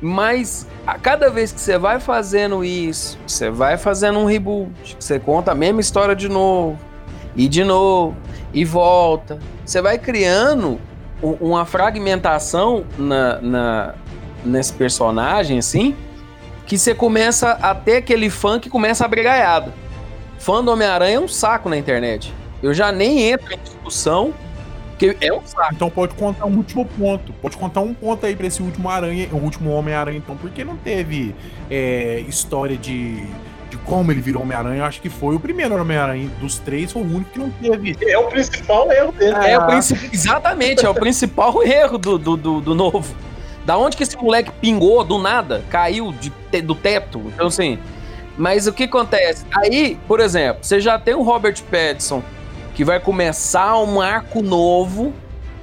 Mas 0.00 0.66
a 0.86 0.98
cada 0.98 1.30
vez 1.30 1.50
que 1.50 1.60
você 1.60 1.78
vai 1.78 1.98
fazendo 1.98 2.62
isso, 2.64 3.18
você 3.26 3.50
vai 3.50 3.78
fazendo 3.78 4.18
um 4.18 4.26
reboot, 4.26 4.96
você 5.00 5.18
conta 5.18 5.52
a 5.52 5.54
mesma 5.54 5.80
história 5.80 6.14
de 6.14 6.28
novo, 6.28 6.78
e 7.34 7.48
de 7.48 7.64
novo, 7.64 8.14
e 8.52 8.64
volta. 8.64 9.38
Você 9.64 9.80
vai 9.80 9.98
criando 9.98 10.78
uma 11.40 11.64
fragmentação 11.64 12.84
na, 12.98 13.40
na- 13.40 13.94
nesse 14.44 14.72
personagem, 14.72 15.58
assim, 15.58 15.96
que 16.66 16.76
você 16.78 16.94
começa 16.94 17.52
a 17.52 17.74
ter 17.74 17.96
aquele 17.96 18.28
fã 18.28 18.58
que 18.60 18.68
começa 18.68 19.04
a 19.04 19.08
brigaiada. 19.08 19.72
Fã 20.38 20.62
do 20.62 20.70
Homem-Aranha 20.70 21.16
é 21.16 21.20
um 21.20 21.28
saco 21.28 21.68
na 21.68 21.76
internet. 21.76 22.32
Eu 22.62 22.74
já 22.74 22.92
nem 22.92 23.30
entro 23.30 23.52
em 23.52 23.58
discussão, 23.58 24.32
porque 24.90 25.16
é 25.20 25.32
um 25.32 25.40
saco. 25.46 25.74
Então 25.74 25.88
pode 25.90 26.14
contar 26.14 26.44
um 26.46 26.56
último 26.56 26.84
ponto. 26.84 27.32
Pode 27.34 27.56
contar 27.56 27.80
um 27.80 27.94
ponto 27.94 28.24
aí 28.26 28.36
pra 28.36 28.46
esse 28.46 28.62
último 28.62 28.88
aranha, 28.90 29.28
o 29.32 29.36
último 29.36 29.70
Homem-Aranha, 29.70 30.18
então, 30.18 30.36
porque 30.36 30.62
não 30.64 30.76
teve 30.76 31.34
é, 31.70 32.22
história 32.28 32.76
de 32.76 33.24
como 33.84 34.10
ele 34.10 34.20
virou 34.20 34.42
Homem-Aranha. 34.42 34.80
Eu 34.80 34.84
acho 34.84 35.00
que 35.00 35.08
foi 35.08 35.34
o 35.36 35.40
primeiro 35.40 35.78
Homem-Aranha 35.80 36.28
dos 36.40 36.58
três, 36.58 36.90
foi 36.92 37.02
o 37.02 37.04
único 37.06 37.30
que 37.30 37.38
não 37.38 37.50
teve. 37.50 37.96
É 38.06 38.18
o 38.18 38.26
principal 38.28 38.90
erro 38.92 39.12
dele. 39.12 39.34
É 39.44 39.58
o 39.58 39.62
Ah. 39.62 39.66
princi- 39.66 40.10
Exatamente, 40.12 40.84
é 40.84 40.88
o 40.88 40.94
principal 40.94 41.62
erro 41.66 41.98
do, 41.98 42.18
do, 42.18 42.36
do, 42.36 42.60
do 42.60 42.74
novo. 42.74 43.14
Da 43.64 43.78
onde 43.78 43.96
que 43.96 44.02
esse 44.02 44.16
moleque 44.16 44.50
pingou 44.60 45.02
do 45.04 45.18
nada? 45.18 45.62
Caiu 45.70 46.12
de 46.12 46.30
te- 46.50 46.60
do 46.60 46.74
teto? 46.74 47.22
Então, 47.34 47.46
assim. 47.46 47.78
Mas 48.36 48.66
o 48.66 48.72
que 48.72 48.84
acontece? 48.84 49.44
Aí, 49.56 49.96
por 50.08 50.18
exemplo, 50.20 50.58
você 50.64 50.80
já 50.80 50.98
tem 50.98 51.14
o 51.14 51.22
Robert 51.22 51.56
Pattinson 51.70 52.22
que 52.74 52.84
vai 52.84 52.98
começar 52.98 53.78
um 53.78 54.00
arco 54.00 54.42
novo. 54.42 55.12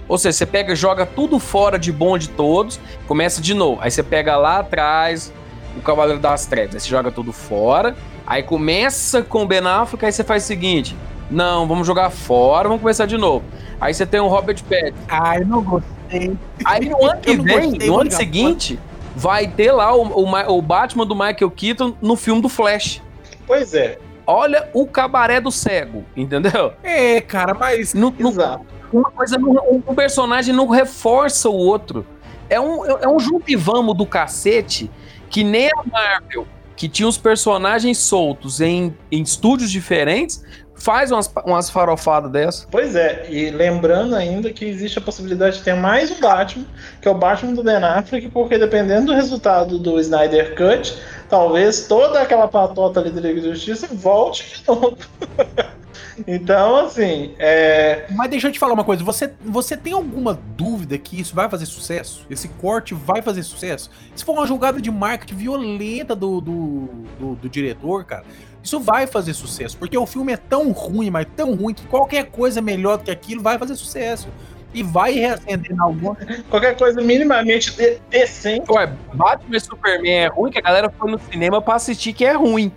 Ou 0.08 0.18
seja, 0.18 0.38
você 0.38 0.46
pega 0.46 0.74
e 0.74 0.76
joga 0.76 1.06
tudo 1.06 1.38
fora 1.40 1.78
de 1.78 1.92
bom 1.92 2.18
de 2.18 2.30
todos, 2.30 2.80
começa 3.08 3.42
de 3.42 3.54
novo. 3.54 3.80
Aí 3.82 3.92
você 3.92 4.02
pega 4.02 4.36
lá 4.38 4.60
atrás 4.60 5.32
o 5.78 5.82
Cavaleiro 5.82 6.20
das 6.20 6.46
Trevas, 6.46 6.76
aí 6.76 6.82
você 6.82 6.90
joga 6.90 7.12
tudo 7.12 7.32
fora. 7.32 7.96
Aí 8.26 8.44
começa 8.44 9.22
com 9.24 9.44
o 9.44 9.48
Ben 9.48 9.60
Affleck, 9.66 10.06
aí 10.06 10.12
você 10.12 10.24
faz 10.24 10.44
o 10.44 10.48
seguinte: 10.48 10.96
não, 11.30 11.68
vamos 11.68 11.86
jogar 11.88 12.10
fora, 12.10 12.68
vamos 12.68 12.82
começar 12.82 13.06
de 13.06 13.18
novo. 13.18 13.44
Aí 13.80 13.94
você 13.94 14.06
tem 14.06 14.20
o 14.20 14.28
Robert 14.28 14.62
Pattinson. 14.64 14.94
Ai, 15.10 15.40
não 15.40 15.64
gostei. 15.64 16.38
Aí 16.66 16.90
no 16.90 17.04
ano 17.06 17.20
que 17.22 17.32
Eu 17.32 17.44
vem, 17.44 17.70
gostei, 17.72 17.88
no 17.90 18.00
ano 18.00 18.12
seguinte, 18.12 18.80
vai 19.16 19.48
ter 19.48 19.72
lá 19.72 19.94
o, 19.96 20.04
o 20.24 20.58
o 20.58 20.62
Batman 20.62 21.06
do 21.06 21.16
Michael 21.16 21.52
Keaton 21.52 21.96
no 22.02 22.16
filme 22.16 22.42
do 22.42 22.50
Flash. 22.50 23.02
Pois 23.48 23.74
é, 23.74 23.98
Olha 24.26 24.70
o 24.74 24.86
cabaré 24.86 25.42
do 25.42 25.52
cego, 25.52 26.06
entendeu? 26.16 26.74
É, 26.84 27.20
cara, 27.20 27.54
mas. 27.54 27.94
Não- 27.94 28.14
não- 28.18 28.30
exato. 28.30 28.66
uma 28.94 29.10
coisa, 29.12 29.38
não- 29.38 29.52
um, 29.52 29.84
um 29.88 29.96
personagem 29.96 30.54
não 30.56 30.68
reforça 30.68 31.50
o 31.50 31.56
outro. 31.56 32.06
É 32.48 32.60
um, 32.60 32.86
é 32.86 33.08
um 33.08 33.20
juntivamo 33.20 33.94
do 33.94 34.06
cacete 34.06 34.92
que 35.30 35.44
nem 35.44 35.68
a 35.70 35.84
Marvel, 35.92 36.46
que 36.82 36.90
tinha 36.90 37.08
os 37.08 37.16
personagens 37.16 38.00
soltos 38.00 38.60
em, 38.60 38.98
em 39.12 39.22
estúdios 39.22 39.70
diferentes, 39.70 40.44
faz 40.74 41.12
umas, 41.12 41.32
umas 41.46 41.70
farofadas 41.70 42.32
dessa. 42.32 42.68
Pois 42.72 42.96
é, 42.96 43.28
e 43.30 43.52
lembrando 43.52 44.16
ainda 44.16 44.52
que 44.52 44.66
existe 44.66 44.98
a 44.98 45.02
possibilidade 45.02 45.58
de 45.58 45.64
ter 45.64 45.76
mais 45.76 46.10
um 46.10 46.20
Batman, 46.20 46.66
que 47.00 47.08
é 47.08 47.12
o 47.12 47.14
Batman 47.14 47.54
do 47.54 47.64
Ben 47.64 47.76
Affleck, 47.76 48.30
porque 48.30 48.58
dependendo 48.58 49.06
do 49.06 49.14
resultado 49.14 49.78
do 49.78 50.00
Snyder 50.00 50.56
Cut, 50.56 50.98
talvez 51.30 51.86
toda 51.86 52.20
aquela 52.20 52.48
patota 52.48 53.00
ali 53.00 53.12
da 53.12 53.22
Liga 53.22 53.42
da 53.42 53.54
Justiça 53.54 53.88
volte 53.94 54.44
de 54.60 54.68
novo. 54.68 54.98
então, 56.28 56.86
assim, 56.86 57.34
é, 57.40 58.06
Mas 58.12 58.30
deixa 58.30 58.48
eu 58.48 58.52
te 58.52 58.60
falar 58.60 58.74
uma 58.74 58.84
coisa. 58.84 59.04
Você, 59.04 59.34
você 59.44 59.76
tem 59.78 59.94
alguma 59.94 60.40
dúvida 60.56 60.98
que 60.98 61.20
isso 61.20 61.36
vai 61.36 61.50
fazer 61.50 61.66
sucesso? 61.66 62.26
Esse 62.30 62.48
corte 62.48 62.94
vai 62.94 63.22
fazer 63.22 63.44
sucesso? 63.44 63.90
Se 64.16 64.24
for 64.24 64.34
uma 64.34 64.48
jogada 64.48 64.82
de 64.82 64.92
marketing 64.92 65.36
violenta 65.36 66.16
do, 66.16 66.42
do, 66.42 66.90
do, 67.20 67.36
do 67.36 67.50
diretor, 67.50 68.04
cara, 68.06 68.24
isso 68.64 68.80
vai 68.80 69.08
fazer 69.08 69.34
sucesso. 69.34 69.78
Porque 69.78 69.98
o 69.98 70.06
filme 70.06 70.34
é 70.34 70.38
tão 70.38 70.72
ruim, 70.72 71.10
mas 71.10 71.26
tão 71.36 71.56
ruim, 71.56 71.74
que 71.74 71.86
qualquer 71.88 72.26
coisa 72.26 72.62
melhor 72.62 72.98
do 72.98 73.04
que 73.04 73.12
aquilo 73.12 73.42
vai 73.42 73.58
fazer 73.58 73.76
sucesso. 73.76 74.28
E 74.74 74.84
vai 74.84 75.12
reacender 75.14 75.76
na 75.76 75.84
alguma. 75.84 76.16
qualquer 76.50 76.78
coisa 76.78 77.02
minimamente 77.02 77.76
de- 77.76 78.00
decente. 78.10 78.72
Ué, 78.72 78.88
Batman 79.14 79.58
e 79.58 79.60
Superman 79.60 80.14
é 80.14 80.28
ruim, 80.28 80.50
que 80.52 80.60
a 80.60 80.62
galera 80.62 80.90
foi 80.90 81.12
no 81.12 81.20
cinema 81.20 81.62
pra 81.62 81.76
assistir 81.76 82.14
que 82.14 82.24
é 82.24 82.34
ruim. 82.34 82.72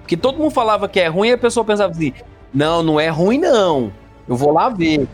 Porque 0.00 0.16
todo 0.16 0.38
mundo 0.38 0.50
falava 0.50 0.88
que 0.88 0.98
é 0.98 1.06
ruim 1.06 1.28
e 1.28 1.32
a 1.32 1.38
pessoa 1.38 1.64
pensava 1.64 1.92
assim: 1.92 2.12
não, 2.52 2.82
não 2.82 3.00
é 3.00 3.08
ruim, 3.08 3.38
não. 3.38 3.92
Eu 4.28 4.36
vou 4.36 4.52
lá 4.52 4.68
ver. 4.68 5.06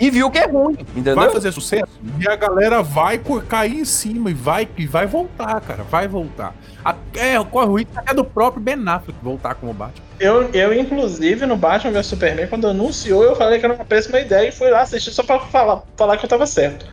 E 0.00 0.10
viu 0.10 0.30
que 0.30 0.38
é 0.38 0.46
ruim, 0.46 0.76
entendeu? 0.94 1.16
Vai 1.16 1.28
fazer 1.28 1.50
sucesso 1.50 1.88
e 2.20 2.28
a 2.28 2.36
galera 2.36 2.80
vai 2.84 3.20
cair 3.48 3.80
em 3.80 3.84
cima 3.84 4.30
e 4.30 4.34
vai, 4.34 4.68
e 4.76 4.86
vai 4.86 5.08
voltar, 5.08 5.60
cara. 5.60 5.82
Vai 5.82 6.06
voltar. 6.06 6.54
A- 6.84 6.94
É, 7.16 7.42
corre 7.42 7.66
o 7.66 7.74
risco 7.78 7.90
até 7.96 8.14
do 8.14 8.24
próprio 8.24 8.62
Ben 8.62 8.76
Affleck 8.86 9.18
voltar 9.20 9.56
como 9.56 9.72
Batman. 9.72 10.04
Eu, 10.20 10.50
eu, 10.52 10.72
inclusive, 10.72 11.44
no 11.46 11.56
Batman 11.56 11.90
vs 11.90 12.06
Superman, 12.06 12.46
quando 12.46 12.68
anunciou, 12.68 13.24
eu 13.24 13.34
falei 13.34 13.58
que 13.58 13.64
era 13.66 13.74
uma 13.74 13.84
péssima 13.84 14.20
ideia 14.20 14.48
e 14.48 14.52
fui 14.52 14.70
lá 14.70 14.82
assistir 14.82 15.10
só 15.10 15.24
pra 15.24 15.40
falar, 15.40 15.82
falar 15.96 16.16
que 16.16 16.24
eu 16.24 16.28
tava 16.30 16.46
certo. 16.46 16.86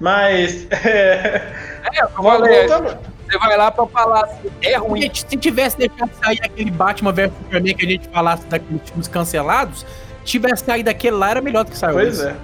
Mas. 0.00 0.66
É, 0.84 1.98
É, 1.98 2.04
eu 2.04 2.08
falei, 2.10 2.66
voltando- 2.68 2.96
você 3.32 3.38
vai 3.38 3.56
lá 3.56 3.70
pra 3.70 3.86
falar 3.86 4.24
assim, 4.24 4.50
é 4.62 4.76
ruim. 4.76 5.02
Gente, 5.02 5.24
se 5.28 5.36
tivesse 5.36 5.78
deixado 5.78 6.10
sair 6.22 6.40
aquele 6.42 6.70
Batman 6.70 7.12
vs 7.12 7.32
Superman 7.38 7.74
que 7.74 7.86
a 7.86 7.88
gente 7.88 8.08
falasse 8.08 8.46
daqueles 8.46 8.82
filmes 8.88 9.08
cancelados, 9.08 9.86
tivesse 10.24 10.64
saído 10.64 10.86
daquele 10.86 11.16
lá, 11.16 11.30
era 11.30 11.40
melhor 11.40 11.64
do 11.64 11.70
que 11.70 11.76
saiu. 11.78 11.94
Pois 11.94 12.18
esse. 12.18 12.28
é. 12.28 12.36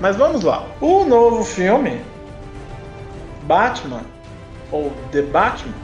Mas 0.00 0.16
vamos 0.16 0.42
lá. 0.42 0.64
O 0.80 1.04
novo 1.04 1.44
filme, 1.44 2.00
Batman, 3.44 4.02
ou 4.70 4.92
The 5.12 5.22
Batman, 5.22 5.74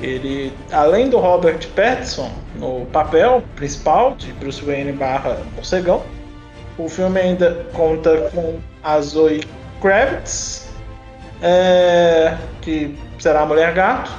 ele, 0.00 0.52
além 0.72 1.08
do 1.08 1.18
Robert 1.18 1.66
Pattinson 1.74 2.30
no 2.56 2.84
papel 2.86 3.42
principal 3.54 4.14
de 4.14 4.32
Bruce 4.34 4.62
Wayne 4.62 4.92
barra 4.92 5.38
morcegão, 5.54 6.02
O 6.78 6.90
filme 6.90 7.18
ainda 7.18 7.66
conta 7.72 8.30
com 8.34 8.58
a 8.82 9.00
Zoe 9.00 9.42
Kravitz, 9.80 10.68
é, 11.40 12.36
que 12.60 12.98
será 13.18 13.42
a 13.42 13.46
Mulher 13.46 13.72
Gato. 13.74 14.10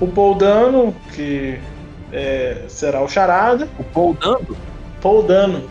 O 0.00 0.06
Paul 0.06 0.34
Dano, 0.34 0.94
que 1.12 1.58
é, 2.12 2.62
será 2.68 3.02
o 3.02 3.08
Charada. 3.08 3.68
O 3.78 3.84
Paul 3.84 4.14
Dano? 4.14 4.56
Paul 5.00 5.22
Dano. 5.22 5.68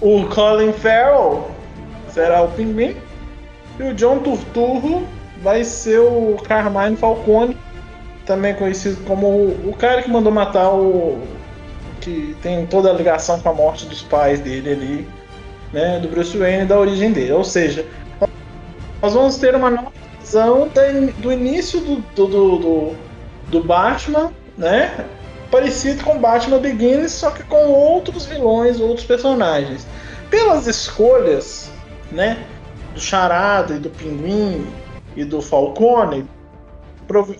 O 0.00 0.24
Colin 0.26 0.72
Farrell 0.72 1.50
será 2.08 2.42
o 2.42 2.48
Pinguim. 2.52 2.96
E 3.78 3.82
o 3.82 3.94
John 3.94 4.18
Turturro 4.18 5.06
vai 5.42 5.64
ser 5.64 5.98
o 5.98 6.36
Carmine 6.46 6.96
Falcone, 6.96 7.56
também 8.26 8.54
conhecido 8.54 9.02
como 9.04 9.26
o, 9.26 9.70
o 9.70 9.76
cara 9.76 10.02
que 10.02 10.10
mandou 10.10 10.32
matar 10.32 10.70
o. 10.70 11.20
que 12.00 12.36
tem 12.42 12.66
toda 12.66 12.90
a 12.90 12.92
ligação 12.92 13.40
com 13.40 13.48
a 13.48 13.54
morte 13.54 13.86
dos 13.86 14.02
pais 14.02 14.40
dele 14.40 14.72
ali, 14.72 15.08
né? 15.72 15.98
Do 15.98 16.08
Bruce 16.08 16.36
Wayne 16.36 16.66
da 16.66 16.78
origem 16.78 17.12
dele. 17.12 17.32
Ou 17.32 17.44
seja, 17.44 17.86
nós 19.00 19.14
vamos 19.14 19.36
ter 19.38 19.54
uma 19.54 19.70
nova 19.70 19.92
visão 20.30 20.70
do 21.18 21.32
início 21.32 21.80
do, 21.80 21.96
do, 22.14 22.26
do, 22.28 22.94
do, 23.48 23.64
Batman, 23.64 24.32
né? 24.56 25.04
Parecido 25.50 26.04
com 26.04 26.20
Batman 26.20 26.58
Begins, 26.58 27.10
só 27.10 27.32
que 27.32 27.42
com 27.42 27.66
outros 27.66 28.26
vilões, 28.26 28.78
outros 28.78 29.04
personagens. 29.04 29.84
Pelas 30.30 30.68
escolhas, 30.68 31.72
né? 32.12 32.44
Do 32.94 33.00
Charada 33.00 33.74
e 33.74 33.78
do 33.80 33.90
Pinguim 33.90 34.64
e 35.16 35.24
do 35.24 35.42
Falcone 35.42 36.28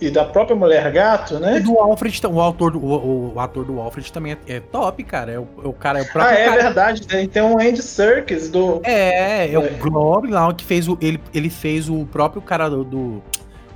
e 0.00 0.10
da 0.10 0.24
própria 0.24 0.56
Mulher 0.56 0.90
Gato, 0.92 1.34
E 1.34 1.40
né? 1.40 1.60
do 1.60 1.78
Alfred, 1.78 2.20
o 2.26 2.40
autor 2.40 2.76
o, 2.76 3.32
o 3.34 3.40
ator 3.40 3.64
do 3.64 3.80
Alfred 3.80 4.12
também 4.12 4.32
é, 4.46 4.56
é 4.56 4.60
top, 4.60 5.02
cara. 5.04 5.32
É 5.32 5.38
o, 5.38 5.46
é 5.64 5.68
o 5.68 5.72
cara, 5.72 5.98
é 5.98 6.02
o 6.02 6.06
próprio 6.12 6.34
Ah, 6.36 6.38
é 6.38 6.44
cara. 6.46 6.62
verdade. 6.62 7.06
Tem, 7.06 7.28
tem 7.28 7.42
um 7.42 7.58
Andy 7.58 7.82
Serkis 7.82 8.48
do. 8.50 8.80
É, 8.84 9.46
é 9.46 9.52
É. 9.52 9.58
o 9.58 9.76
Globe 9.78 10.28
lá 10.28 10.52
que 10.52 10.64
fez 10.64 10.88
o. 10.88 10.98
Ele, 11.00 11.20
ele 11.32 11.48
fez 11.50 11.88
o 11.88 12.04
próprio 12.06 12.42
cara 12.42 12.68
do. 12.68 12.84
do- 12.84 13.22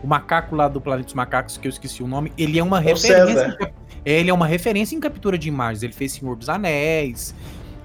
o 0.03 0.07
macaco 0.07 0.55
lá 0.55 0.69
do 0.69 0.83
Planeta 0.83 1.07
dos 1.07 1.15
Macacos, 1.15 1.57
que 1.57 1.67
eu 1.67 1.71
esqueci 1.71 2.03
o 2.03 2.07
nome. 2.07 2.31
Ele 2.37 2.59
é 2.59 2.63
uma 2.63 2.79
referência. 2.79 3.27
César. 3.27 3.49
em 3.49 3.57
cap- 3.57 3.73
é, 4.05 4.13
Ele 4.21 4.29
é 4.31 4.35
uma 4.35 4.47
referência 4.47 4.95
em 4.95 5.01
captura 5.01 5.39
de 5.39 5.49
imagens. 5.49 5.83
Ele 5.83 5.95
fez 5.95 6.13
Senhor 6.13 6.37
dos 6.37 6.51
Anéis. 6.51 7.35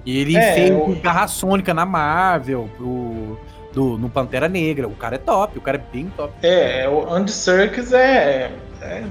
Ele 0.04 0.36
É, 0.36 0.52
fez 0.54 0.70
o- 0.70 0.90
o 0.90 0.96
Garra 0.96 1.26
Sônica 1.28 1.72
na 1.72 1.86
Marvel. 1.86 2.68
O, 2.78 3.38
do, 3.72 3.96
no 3.98 4.08
Pantera 4.08 4.48
Negra. 4.48 4.86
O 4.88 4.94
cara 4.96 5.14
é 5.16 5.18
top, 5.18 5.58
o 5.58 5.60
cara 5.60 5.76
é 5.78 5.92
bem 5.92 6.12
top. 6.16 6.32
É, 6.42 6.88
o 6.88 7.12
Andy 7.12 7.30
Serkis 7.32 7.92
é, 7.92 8.50
é- 8.82 9.04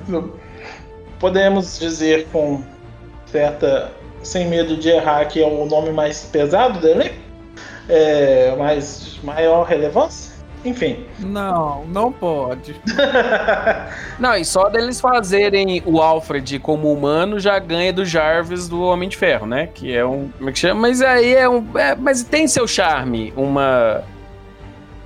Podemos 1.19 1.77
dizer 1.79 2.27
com 2.31 2.61
certa. 3.25 3.91
Sem 4.21 4.49
medo 4.49 4.75
de 4.75 4.89
errar 4.89 5.25
que 5.25 5.41
é 5.41 5.47
o 5.47 5.65
nome 5.65 5.91
mais 5.91 6.23
pesado 6.25 6.79
dele. 6.79 7.13
É, 7.87 8.53
mais 8.57 9.17
maior 9.23 9.63
relevância. 9.65 10.33
Enfim. 10.65 11.05
Não, 11.19 11.85
não 11.85 12.11
pode. 12.11 12.75
Não, 14.19 14.35
e 14.35 14.43
só 14.43 14.67
deles 14.67 14.99
fazerem 14.99 15.81
o 15.85 16.01
Alfred 16.01 16.59
como 16.59 16.91
humano 16.91 17.39
já 17.39 17.57
ganha 17.59 17.93
do 17.93 18.03
Jarvis 18.03 18.67
do 18.67 18.81
Homem 18.83 19.07
de 19.07 19.15
Ferro, 19.15 19.45
né? 19.47 19.67
Que 19.73 19.95
é 19.95 20.05
um. 20.05 20.29
Como 20.37 20.49
é 20.49 20.53
que 20.53 20.59
chama? 20.59 20.81
Mas 20.81 21.01
aí 21.01 21.33
é 21.33 21.47
um. 21.47 21.65
é- 21.77 21.95
mas 21.95 22.23
tem 22.23 22.45
seu 22.45 22.67
charme, 22.67 23.33
uma. 23.37 24.03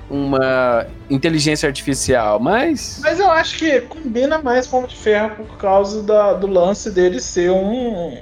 Uma 0.09 0.85
inteligência 1.09 1.67
artificial, 1.67 2.39
mas. 2.39 2.99
Mas 3.01 3.19
eu 3.19 3.31
acho 3.31 3.57
que 3.57 3.81
combina 3.81 4.37
mais 4.37 4.67
com 4.67 4.83
o 4.83 4.87
de 4.87 4.95
ferro 4.95 5.35
por 5.45 5.57
causa 5.57 6.03
da- 6.03 6.33
do 6.33 6.45
lance 6.47 6.91
dele 6.91 7.19
ser 7.19 7.49
um 7.51 8.17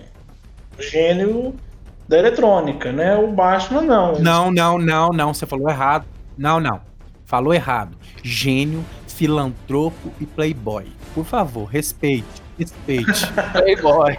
gênio 0.79 1.55
da 2.07 2.17
eletrônica, 2.19 2.91
né? 2.91 3.15
O 3.17 3.27
Batman 3.31 3.81
não. 3.81 4.19
Não, 4.19 4.51
não, 4.51 4.77
não, 4.77 5.09
não. 5.09 5.33
Você 5.33 5.45
falou 5.45 5.69
errado. 5.69 6.05
Não, 6.37 6.59
não. 6.59 6.79
Falou 7.25 7.53
errado. 7.53 7.97
Gênio, 8.23 8.85
filantropo 9.07 10.11
e 10.19 10.25
playboy. 10.25 10.85
Por 11.13 11.25
favor, 11.25 11.65
respeite. 11.65 12.25
Respeite. 12.57 13.27
Playboy. 13.53 14.17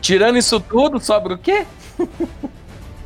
Tirando 0.00 0.38
isso 0.38 0.58
tudo, 0.60 0.98
sobra 0.98 1.34
o 1.34 1.38
quê? 1.38 1.66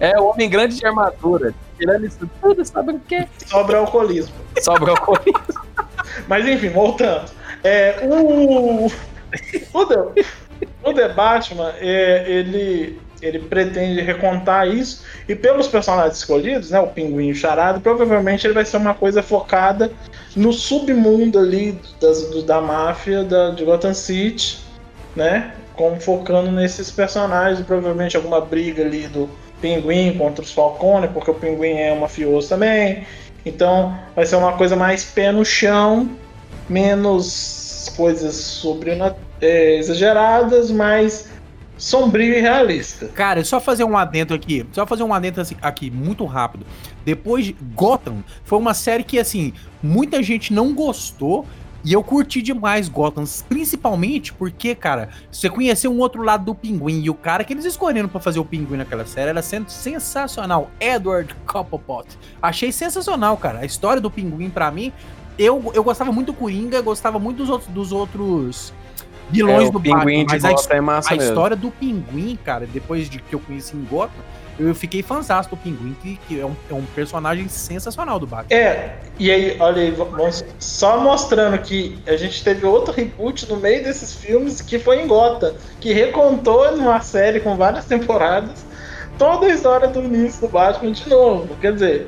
É 0.01 0.17
o 0.17 0.27
homem 0.27 0.49
grande 0.49 0.77
de 0.77 0.87
armadura. 0.87 1.53
Tirando 1.79 2.07
isso 2.07 2.29
tudo, 2.41 2.65
sobra 2.65 2.95
o 2.95 3.01
quê? 3.01 3.27
Sobra 3.47 3.79
alcoolismo. 3.79 4.35
Sobra 4.61 4.93
o 4.95 5.01
coisa. 5.01 5.61
Mas 6.27 6.47
enfim, 6.47 6.71
voltando. 6.71 7.31
É, 7.63 8.01
o, 8.03 8.87
o, 8.87 9.87
The, 9.87 10.25
o 10.83 10.93
The 10.95 11.09
Batman, 11.11 11.73
é, 11.79 12.25
ele, 12.29 13.01
ele 13.23 13.39
pretende 13.41 14.01
recontar 14.01 14.67
isso, 14.69 15.05
e 15.29 15.35
pelos 15.35 15.69
personagens 15.69 16.17
escolhidos, 16.19 16.71
né, 16.71 16.81
o 16.81 16.87
Pinguim 16.89 17.29
e 17.29 17.33
o 17.33 17.35
Charada, 17.35 17.79
provavelmente 17.81 18.47
ele 18.47 18.55
vai 18.55 18.65
ser 18.65 18.77
uma 18.79 18.95
coisa 18.95 19.23
focada 19.23 19.93
no 20.35 20.53
submundo 20.53 21.39
ali 21.39 21.79
das, 22.01 22.23
do- 22.31 22.43
da 22.43 22.61
máfia 22.61 23.23
da, 23.25 23.51
de 23.51 23.65
Gotham 23.65 23.95
City, 23.95 24.59
né, 25.15 25.53
como 25.75 26.01
focando 26.01 26.51
nesses 26.51 26.91
personagens, 26.91 27.65
provavelmente 27.65 28.17
alguma 28.17 28.41
briga 28.41 28.83
ali 28.85 29.07
do 29.09 29.29
Pinguim 29.61 30.17
contra 30.17 30.43
os 30.45 30.53
Falcone, 30.53 31.09
porque 31.09 31.31
o 31.31 31.35
Pinguim 31.35 31.73
é 31.73 31.93
um 31.93 32.01
mafioso 32.01 32.49
também, 32.49 33.05
então 33.45 33.99
vai 34.15 34.27
ser 34.27 34.37
uma 34.37 34.53
coisa 34.53 34.77
mais 34.77 35.05
pé 35.05 35.33
no 35.33 35.45
chão, 35.45 36.09
menos 36.69 37.93
coisas 37.97 38.35
sobre 38.35 38.93
é, 39.41 39.77
exageradas, 39.77 40.71
mais 40.71 41.29
sombrio 41.79 42.35
e 42.35 42.41
realista. 42.41 43.07
Cara, 43.09 43.43
só 43.45 43.61
fazer 43.61 43.85
um 43.85 43.97
adentro 43.97 44.35
aqui. 44.35 44.67
Só 44.73 44.87
fazer 44.87 45.05
um 45.05 45.15
adentro 45.15 45.41
assim, 45.41 45.57
aqui, 45.63 45.91
muito 45.91 46.25
rápido. 46.25 46.67
Depois 47.05 47.47
de 47.47 47.57
Gotham, 47.75 48.23
foi 48.45 48.59
uma 48.59 48.75
série 48.75 49.05
que, 49.05 49.19
assim, 49.19 49.53
muita 49.83 50.23
gente 50.23 50.53
não 50.53 50.75
gostou. 50.75 51.47
E 51.89 51.95
eu 51.95 52.05
curti 52.05 52.43
demais 52.43 52.87
Gotham, 52.87 53.25
principalmente 53.49 54.31
porque, 54.35 54.75
cara, 54.75 55.09
você 55.33 55.49
conheceu 55.49 55.91
um 55.91 55.99
outro 56.01 56.23
lado 56.23 56.45
do 56.45 56.55
Pinguim 56.55 57.01
e 57.01 57.09
o 57.09 57.15
cara 57.15 57.43
que 57.45 57.55
eles 57.55 57.65
escolheram 57.65 58.11
pra 58.11 58.21
fazer 58.21 58.39
o 58.39 58.45
Pinguim 58.45 58.77
naquela 58.77 59.07
série 59.07 59.31
era 59.31 59.41
sendo 59.41 59.71
sensacional, 59.71 60.71
Edward 60.79 61.35
Coppelpot. 61.47 62.07
Achei 62.43 62.73
sensacional, 62.73 63.39
cara. 63.39 63.61
A 63.61 63.65
história 63.65 64.03
do 64.03 64.11
Pinguim 64.11 64.51
pra 64.51 64.71
mim, 64.71 64.93
eu, 65.39 65.73
eu 65.75 65.83
gostava 65.83 66.13
muito 66.13 66.27
do 66.27 66.35
Coringa, 66.35 66.83
gostava 66.83 67.19
muito 67.19 67.39
dos 67.39 67.49
outros 67.49 67.71
dos 67.73 67.91
outros 67.91 68.75
vilões 69.31 69.69
É, 69.69 69.71
do 69.71 69.81
pinguim 69.81 70.27
de 70.27 70.39
mas 70.39 70.45
a 70.45 70.75
é 70.75 70.81
massa 70.83 71.15
a 71.15 71.17
história 71.17 71.57
do 71.57 71.71
Pinguim, 71.71 72.39
cara, 72.45 72.67
depois 72.67 73.09
de 73.09 73.19
que 73.19 73.35
eu 73.35 73.41
conheci 73.41 73.75
em 73.75 73.85
Gotham, 73.85 74.23
eu 74.59 74.75
fiquei 74.75 75.03
fãzão 75.03 75.41
do 75.49 75.57
Pinguim, 75.57 75.97
que, 76.03 76.19
que 76.27 76.41
é, 76.41 76.45
um, 76.45 76.57
é 76.71 76.75
um 76.75 76.85
personagem 76.95 77.49
sensacional 77.49 78.19
do 78.19 78.27
Batman. 78.27 78.57
É, 78.57 78.97
e 79.19 79.31
aí, 79.31 79.57
olha 79.61 79.83
aí, 79.83 79.95
só 80.59 81.01
mostrando 81.01 81.59
que 81.59 81.99
a 82.07 82.17
gente 82.17 82.43
teve 82.43 82.67
outro 82.67 82.93
reboot 82.93 83.49
no 83.49 83.57
meio 83.57 83.85
desses 83.85 84.15
filmes 84.15 84.61
que 84.61 84.79
foi 84.79 85.03
em 85.03 85.07
Gotham, 85.07 85.55
que 85.81 85.93
recontou 85.93 86.77
numa 86.77 87.01
série 87.01 87.41
com 87.41 87.57
várias 87.57 87.85
temporadas 87.85 88.67
toda 89.19 89.47
a 89.47 89.51
história 89.51 89.89
do 89.89 90.01
início 90.01 90.43
do 90.43 90.49
Batman 90.49 90.93
de 90.93 91.09
novo. 91.09 91.57
Quer 91.61 91.75
dizer, 91.75 92.07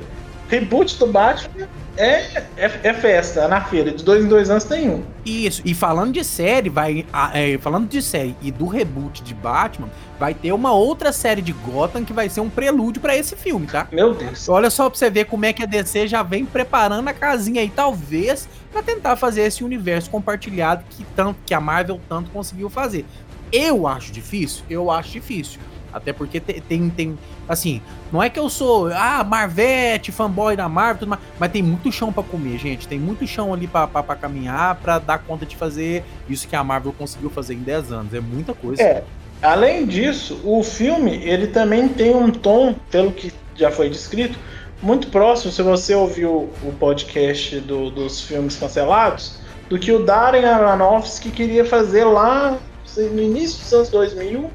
reboot 0.49 0.99
do 0.99 1.07
Batman 1.07 1.69
é, 2.01 2.45
é, 2.57 2.81
é 2.83 2.95
festa, 2.95 3.47
na 3.47 3.61
feira, 3.61 3.93
de 3.93 4.03
dois 4.03 4.25
em 4.25 4.29
dois 4.29 4.49
anos 4.51 4.65
tem 4.65 4.89
um. 4.89 5.03
Isso, 5.25 5.61
e 5.65 5.75
falando 5.75 6.13
de 6.13 6.25
série, 6.25 6.71
vai. 6.71 7.05
ah, 7.13 7.31
é, 7.35 7.59
falando 7.59 7.89
de 7.89 8.01
série 8.01 8.35
e 8.41 8.51
do 8.51 8.67
reboot 8.67 9.23
de 9.23 9.35
Batman, 9.35 9.89
vai 10.19 10.33
ter 10.33 10.53
uma 10.53 10.73
outra 10.73 11.13
série 11.13 11.43
de 11.43 11.53
Gotham 11.53 12.05
que 12.05 12.13
vai 12.13 12.29
ser 12.29 12.41
um 12.41 12.49
prelúdio 12.49 13.03
pra 13.03 13.17
esse 13.17 13.37
filme, 13.37 13.67
tá? 13.67 13.87
Meu 13.93 14.15
Deus. 14.15 14.49
Olha 14.49 14.71
só 14.71 14.89
pra 14.89 14.99
você 14.99 15.11
ver 15.11 15.27
como 15.27 15.45
é 15.45 15.53
que 15.53 15.63
a 15.63 15.67
DC 15.67 16.09
já 16.09 16.23
vem 16.23 16.47
preparando 16.47 17.07
a 17.09 17.13
casinha 17.13 17.61
aí, 17.61 17.69
talvez, 17.69 18.49
pra 18.73 18.83
tentar 18.83 19.17
fazer 19.17 19.43
esse 19.43 19.63
universo 19.63 20.11
compartilhado 20.11 20.85
que, 20.89 21.05
tanto, 21.15 21.39
que 21.45 21.53
a 21.53 21.61
Marvel 21.61 22.01
tanto 22.09 22.31
conseguiu 22.31 22.71
fazer. 22.71 23.05
Eu 23.53 23.87
acho 23.87 24.13
difícil? 24.13 24.65
Eu 24.71 24.91
acho 24.91 25.11
difícil. 25.11 25.61
Até 25.93 26.13
porque 26.13 26.39
te- 26.41 26.61
tem, 26.61 26.89
tem, 26.91 27.19
assim, 27.49 27.81
não 28.13 28.23
é 28.23 28.31
que 28.31 28.39
eu 28.39 28.49
sou, 28.49 28.89
ah, 28.93 29.25
Marvete, 29.25 30.13
fanboy 30.13 30.57
da 30.57 30.69
Marvel, 30.69 30.99
tudo 31.01 31.09
mais, 31.11 31.21
mas 31.39 31.51
tem 31.53 31.63
muito 31.63 31.91
chão 31.91 32.13
pra 32.13 32.23
comer, 32.23 32.59
gente. 32.59 32.87
Tem 32.87 32.99
muito 32.99 33.27
chão 33.27 33.53
ali 33.53 33.67
pra 33.67 33.87
caminhar 34.21 34.77
pra 34.77 34.99
dar 34.99 35.19
conta 35.19 35.45
de 35.45 35.57
fazer 35.57 36.05
isso 36.29 36.47
que 36.47 36.55
a 36.57 36.63
Marvel 36.65 36.93
conseguiu 36.97 37.31
fazer 37.31 37.55
em 37.55 37.61
10 37.61 37.93
anos. 37.93 38.15
É 38.15 38.21
muita 38.21 38.55
coisa. 38.55 38.83
É, 38.83 39.05
além 39.43 39.87
disso, 39.87 40.41
o 40.45 40.63
filme 40.63 41.17
ele 41.25 41.49
também 41.49 41.89
tem 41.89 42.15
um 42.15 42.31
tom, 42.31 42.75
pelo 42.91 43.13
que 43.13 43.33
já 43.57 43.71
foi 43.71 43.91
descrito, 43.91 44.39
muito 44.83 45.09
próximo, 45.09 45.53
se 45.53 45.63
você 45.63 45.95
ouviu 45.95 46.49
o 46.63 46.73
podcast 46.79 47.61
do- 47.61 47.91
dos 47.91 48.23
filmes 48.23 48.57
cancelados, 48.57 49.39
do 49.69 49.79
que 49.79 49.93
o 49.93 50.05
Darren 50.05 50.45
Aronofsky 50.47 51.31
queria 51.31 51.65
fazer 51.65 52.05
lá 52.05 52.57
no 52.97 53.21
início 53.23 53.61
dos 53.61 53.73
anos 53.73 53.89
2000, 53.91 54.51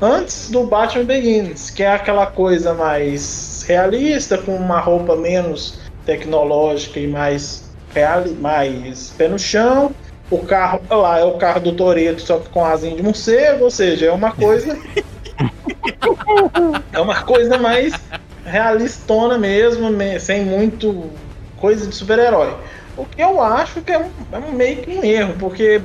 antes 0.00 0.50
do 0.50 0.64
Batman 0.64 1.04
Begins, 1.04 1.70
que 1.70 1.82
é 1.82 1.92
aquela 1.92 2.26
coisa 2.26 2.74
mais 2.74 3.62
realista, 3.66 4.38
com 4.38 4.56
uma 4.56 4.80
roupa 4.80 5.16
menos 5.16 5.78
tecnológica 6.04 6.98
e 6.98 7.06
mais 7.06 7.70
real, 7.94 8.24
mais 8.40 9.10
pé 9.10 9.28
no 9.28 9.38
chão, 9.38 9.94
o 10.30 10.38
carro 10.38 10.80
olha 10.88 11.00
lá 11.00 11.18
é 11.18 11.24
o 11.24 11.38
carro 11.38 11.60
do 11.60 11.76
Toreto, 11.76 12.22
só 12.22 12.38
que 12.38 12.48
com 12.50 12.64
asinha 12.64 12.96
de 12.96 13.02
morcego, 13.02 13.64
ou 13.64 13.70
seja, 13.70 14.06
é 14.06 14.12
uma 14.12 14.32
coisa 14.32 14.76
é 16.92 17.00
uma 17.00 17.22
coisa 17.22 17.58
mais 17.58 17.92
realistona 18.44 19.38
mesmo, 19.38 19.90
me- 19.90 20.20
sem 20.20 20.44
muito 20.44 21.10
coisa 21.56 21.86
de 21.86 21.94
super-herói. 21.94 22.54
O 22.96 23.04
que 23.04 23.22
eu 23.22 23.40
acho 23.40 23.80
que 23.82 23.92
é, 23.92 23.98
um, 23.98 24.10
é 24.32 24.40
meio 24.52 24.82
que 24.82 24.90
um 24.90 25.04
erro, 25.04 25.34
porque 25.38 25.80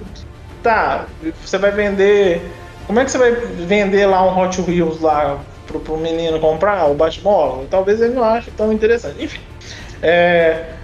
tá, 0.62 1.08
você 1.44 1.58
vai 1.58 1.72
vender. 1.72 2.42
Como 2.88 3.00
é 3.00 3.06
que 3.06 3.12
você 3.12 3.18
vai 3.18 3.32
vender 3.32 4.06
lá 4.06 4.24
um 4.24 4.40
Hot 4.40 4.62
Wheels 4.62 5.02
lá 5.02 5.44
pro, 5.66 5.80
pro 5.80 5.98
menino 5.98 6.40
comprar, 6.40 6.86
o 6.86 6.94
Batmóvel? 6.94 7.68
Talvez 7.70 8.02
ele 8.02 8.14
não 8.14 8.24
ache 8.24 8.52
tão 8.52 8.72
interessante. 8.72 9.24
Enfim. 9.24 9.40
É, 10.02 10.76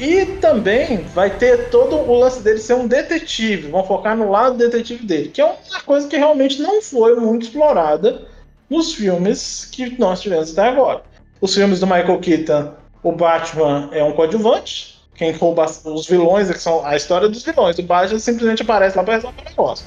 e 0.00 0.24
também 0.24 1.04
vai 1.14 1.28
ter 1.28 1.68
todo 1.68 1.94
o 1.94 2.18
lance 2.18 2.40
dele 2.42 2.58
ser 2.58 2.72
um 2.72 2.86
detetive. 2.86 3.70
Vão 3.70 3.84
focar 3.84 4.16
no 4.16 4.30
lado 4.30 4.56
detetive 4.56 5.06
dele, 5.06 5.28
que 5.28 5.42
é 5.42 5.44
uma 5.44 5.80
coisa 5.84 6.08
que 6.08 6.16
realmente 6.16 6.62
não 6.62 6.80
foi 6.80 7.14
muito 7.16 7.42
explorada 7.42 8.22
nos 8.68 8.94
filmes 8.94 9.68
que 9.70 9.98
nós 9.98 10.22
tivemos 10.22 10.56
até 10.56 10.68
agora. 10.68 11.02
Os 11.38 11.54
filmes 11.54 11.80
do 11.80 11.86
Michael 11.86 12.18
Keaton, 12.18 12.72
o 13.02 13.12
Batman 13.12 13.90
é 13.92 14.02
um 14.02 14.12
coadjuvante. 14.12 14.98
Quem 15.14 15.32
rouba 15.32 15.66
os 15.84 16.06
vilões, 16.06 16.48
é 16.48 16.54
que 16.54 16.62
são 16.62 16.84
a 16.84 16.96
história 16.96 17.28
dos 17.28 17.42
vilões. 17.42 17.78
O 17.78 17.82
Batman 17.82 18.18
simplesmente 18.18 18.62
aparece 18.62 18.96
lá 18.96 19.04
para 19.04 19.14
resolver 19.16 19.42
o 19.42 19.50
negócio. 19.50 19.84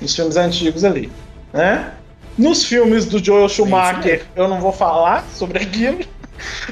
Nos 0.00 0.14
filmes 0.14 0.36
antigos 0.36 0.84
ali. 0.84 1.10
Né? 1.52 1.92
Nos 2.38 2.64
filmes 2.64 3.04
do 3.06 3.22
Joel 3.22 3.48
Schumacher, 3.48 4.22
eu 4.34 4.48
não 4.48 4.60
vou 4.60 4.72
falar 4.72 5.24
sobre 5.34 5.58
aquilo. 5.62 6.00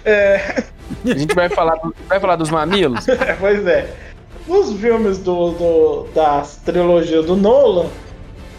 É, 0.05 0.63
A 1.05 1.19
gente 1.19 1.35
vai 1.35 1.49
falar, 1.49 1.75
do- 1.77 1.95
vai 2.09 2.19
falar 2.19 2.37
dos 2.37 2.49
mamilos? 2.51 3.07
é, 3.09 3.35
pois 3.39 3.67
é. 3.67 3.89
Nos 4.47 4.73
filmes 4.81 5.19
do, 5.19 5.51
do, 5.53 6.09
da 6.15 6.43
trilogia 6.65 7.23
do 7.23 7.37
Nolan, 7.37 7.87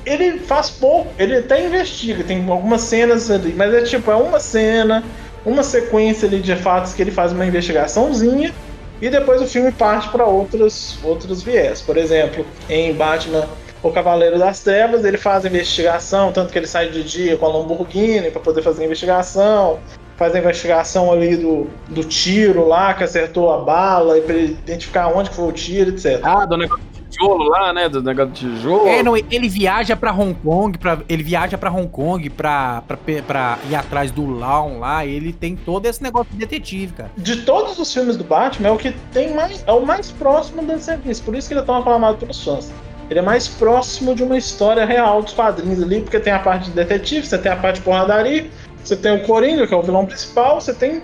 ele 0.05 0.37
faz 0.39 0.69
pouco, 0.69 1.11
ele 1.17 1.35
até 1.37 1.65
investiga, 1.65 2.23
tem 2.23 2.47
algumas 2.49 2.81
cenas 2.81 3.29
ali, 3.31 3.53
mas 3.57 3.73
é 3.73 3.81
tipo, 3.81 4.11
é 4.11 4.15
uma 4.15 4.39
cena, 4.39 5.03
uma 5.45 5.63
sequência 5.63 6.27
ali 6.27 6.39
de 6.41 6.55
fatos 6.57 6.93
que 6.93 7.01
ele 7.01 7.11
faz 7.11 7.31
uma 7.31 7.45
investigaçãozinha 7.45 8.53
e 9.01 9.09
depois 9.09 9.41
o 9.41 9.47
filme 9.47 9.71
parte 9.71 10.09
para 10.09 10.25
outros, 10.25 10.99
outros 11.03 11.41
viés. 11.41 11.81
Por 11.81 11.97
exemplo, 11.97 12.45
em 12.69 12.93
Batman, 12.93 13.47
o 13.81 13.91
Cavaleiro 13.91 14.37
das 14.37 14.59
Trevas, 14.61 15.05
ele 15.05 15.17
faz 15.17 15.45
a 15.45 15.47
investigação, 15.47 16.31
tanto 16.31 16.51
que 16.51 16.57
ele 16.59 16.67
sai 16.67 16.89
de 16.89 17.03
dia 17.03 17.37
com 17.37 17.45
a 17.45 17.49
Lamborghini 17.49 18.29
para 18.31 18.41
poder 18.41 18.61
fazer 18.61 18.83
a 18.83 18.85
investigação, 18.85 19.79
faz 20.17 20.35
a 20.35 20.39
investigação 20.39 21.11
ali 21.11 21.37
do, 21.37 21.67
do 21.87 22.03
tiro 22.03 22.67
lá, 22.67 22.93
que 22.93 23.03
acertou 23.05 23.53
a 23.53 23.59
bala, 23.59 24.17
e 24.17 24.21
pra 24.21 24.35
ele 24.35 24.51
identificar 24.51 25.07
onde 25.07 25.29
que 25.29 25.35
foi 25.35 25.47
o 25.47 25.51
tiro, 25.53 25.91
etc. 25.91 26.19
Ah, 26.23 26.45
do 26.45 26.57
negócio 26.57 26.83
de 26.91 27.17
tijolo 27.17 27.43
lá, 27.45 27.71
né? 27.71 27.87
Do 27.87 28.03
negócio 28.03 28.31
de 28.33 28.39
tijolo. 28.41 28.85
É, 28.89 29.01
não, 29.01 29.15
ele 29.15 29.47
viaja 29.47 29.95
pra 29.95 30.11
Hong 30.11 30.33
Kong, 30.43 30.77
pra, 30.77 30.99
ele 31.07 31.23
viaja 31.23 31.57
pra 31.57 31.71
Hong 31.71 31.87
Kong 31.87 32.29
pe- 32.29 33.21
pra 33.21 33.57
ir 33.69 33.75
atrás 33.75 34.11
do 34.11 34.29
Laon 34.29 34.79
lá, 34.79 35.05
ele 35.05 35.31
tem 35.31 35.55
todo 35.55 35.85
esse 35.85 36.03
negócio 36.03 36.27
de 36.33 36.37
detetive, 36.37 36.91
cara. 36.91 37.11
De 37.17 37.37
todos 37.43 37.79
os 37.79 37.93
filmes 37.93 38.17
do 38.17 38.25
Batman, 38.25 38.67
é 38.67 38.71
o 38.71 38.77
que 38.77 38.91
tem 39.13 39.33
mais. 39.33 39.63
É 39.65 39.71
o 39.71 39.85
mais 39.85 40.11
próximo 40.11 40.61
do 40.61 40.77
serviço. 40.79 41.23
Por 41.23 41.33
isso 41.33 41.47
que 41.47 41.53
ele 41.53 41.61
é 41.61 41.63
tão 41.63 41.77
aclamado 41.77 42.17
pelos 42.17 42.43
fãs. 42.43 42.69
Ele 43.09 43.19
é 43.19 43.21
mais 43.21 43.47
próximo 43.47 44.13
de 44.13 44.23
uma 44.23 44.37
história 44.37 44.85
real 44.85 45.23
dos 45.23 45.33
quadrinhos 45.33 45.81
ali, 45.81 46.01
porque 46.01 46.19
tem 46.19 46.31
a 46.31 46.39
parte 46.39 46.65
de 46.65 46.71
detetive, 46.71 47.25
você 47.25 47.37
tem 47.37 47.51
a 47.51 47.55
parte 47.55 47.77
de 47.77 47.81
porradaria, 47.81 48.47
você 48.83 48.95
tem 48.95 49.15
o 49.15 49.23
Coringa, 49.23 49.65
que 49.65 49.73
é 49.73 49.77
o 49.77 49.81
vilão 49.81 50.05
principal, 50.05 50.61
você 50.61 50.73
tem 50.73 51.01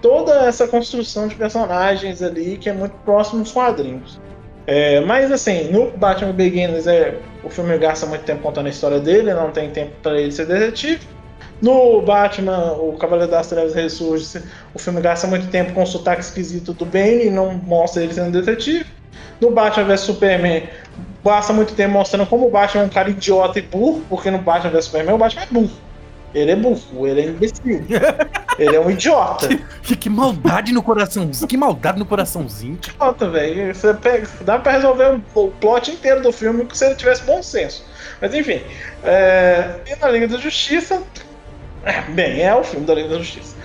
toda 0.00 0.46
essa 0.46 0.68
construção 0.68 1.26
de 1.26 1.34
personagens 1.34 2.22
ali 2.22 2.56
que 2.56 2.68
é 2.68 2.72
muito 2.72 2.94
próximo 3.04 3.42
dos 3.42 3.52
quadrinhos. 3.52 4.20
É, 4.66 5.00
mas 5.00 5.32
assim, 5.32 5.70
no 5.72 5.90
Batman 5.92 6.32
Begins 6.32 6.86
é, 6.86 7.18
o 7.42 7.48
filme 7.48 7.76
gasta 7.78 8.06
muito 8.06 8.24
tempo 8.24 8.42
contando 8.42 8.66
a 8.66 8.70
história 8.70 9.00
dele, 9.00 9.32
não 9.32 9.50
tem 9.50 9.70
tempo 9.70 9.92
para 10.02 10.20
ele 10.20 10.30
ser 10.30 10.46
detetive. 10.46 11.00
No 11.60 12.00
Batman, 12.02 12.74
o 12.74 12.92
Cavaleiro 12.92 13.32
das 13.32 13.48
Trevas 13.48 13.74
ressurge, 13.74 14.40
o 14.72 14.78
filme 14.78 15.00
gasta 15.00 15.26
muito 15.26 15.48
tempo 15.48 15.72
com 15.72 15.82
o 15.82 15.86
sotaque 15.86 16.20
esquisito 16.20 16.72
do 16.72 16.84
Bane 16.84 17.26
e 17.26 17.30
não 17.30 17.54
mostra 17.54 18.02
ele 18.02 18.14
sendo 18.14 18.30
detetive. 18.30 18.86
No 19.40 19.50
Batman 19.50 19.84
vs 19.84 20.00
Superman, 20.00 20.64
gasta 21.24 21.52
muito 21.52 21.74
tempo 21.74 21.92
mostrando 21.92 22.26
como 22.26 22.46
o 22.46 22.50
Batman 22.50 22.82
é 22.82 22.86
um 22.86 22.88
cara 22.88 23.10
idiota 23.10 23.58
e 23.58 23.62
burro, 23.62 24.02
porque 24.08 24.30
no 24.30 24.38
Batman 24.38 24.70
vs 24.70 24.84
Superman 24.86 25.14
o 25.14 25.18
Batman 25.18 25.42
é 25.42 25.46
burro. 25.46 25.70
Ele 26.34 26.50
é 26.50 26.56
burro, 26.56 27.06
ele 27.06 27.20
é 27.22 27.24
imbecil. 27.24 27.84
ele 28.58 28.76
é 28.76 28.80
um 28.80 28.90
idiota. 28.90 29.48
Que, 29.82 29.96
que 29.96 30.10
maldade 30.10 30.72
no 30.72 30.82
coraçãozinho, 30.82 31.48
que 31.48 31.56
maldade 31.56 31.98
no 31.98 32.04
coraçãozinho. 32.04 32.74
Idiota, 32.86 33.30
velho. 33.30 33.74
Você 33.74 33.94
pega- 33.94 34.28
Dá 34.42 34.58
pra 34.58 34.72
resolver 34.72 35.20
o 35.34 35.48
plot 35.52 35.90
inteiro 35.90 36.20
do 36.22 36.30
filme 36.30 36.66
se 36.74 36.84
ele 36.84 36.96
tivesse 36.96 37.22
bom 37.22 37.42
senso. 37.42 37.82
Mas 38.20 38.34
enfim. 38.34 38.60
É... 39.04 39.76
E 39.86 39.96
na 39.96 40.10
Liga 40.10 40.28
da 40.28 40.36
Justiça. 40.36 41.02
é, 41.84 42.02
Bem, 42.10 42.42
é 42.42 42.54
o 42.54 42.62
filme 42.62 42.84
da 42.84 42.94
Liga 42.94 43.08
da 43.08 43.18
Justiça. 43.18 43.56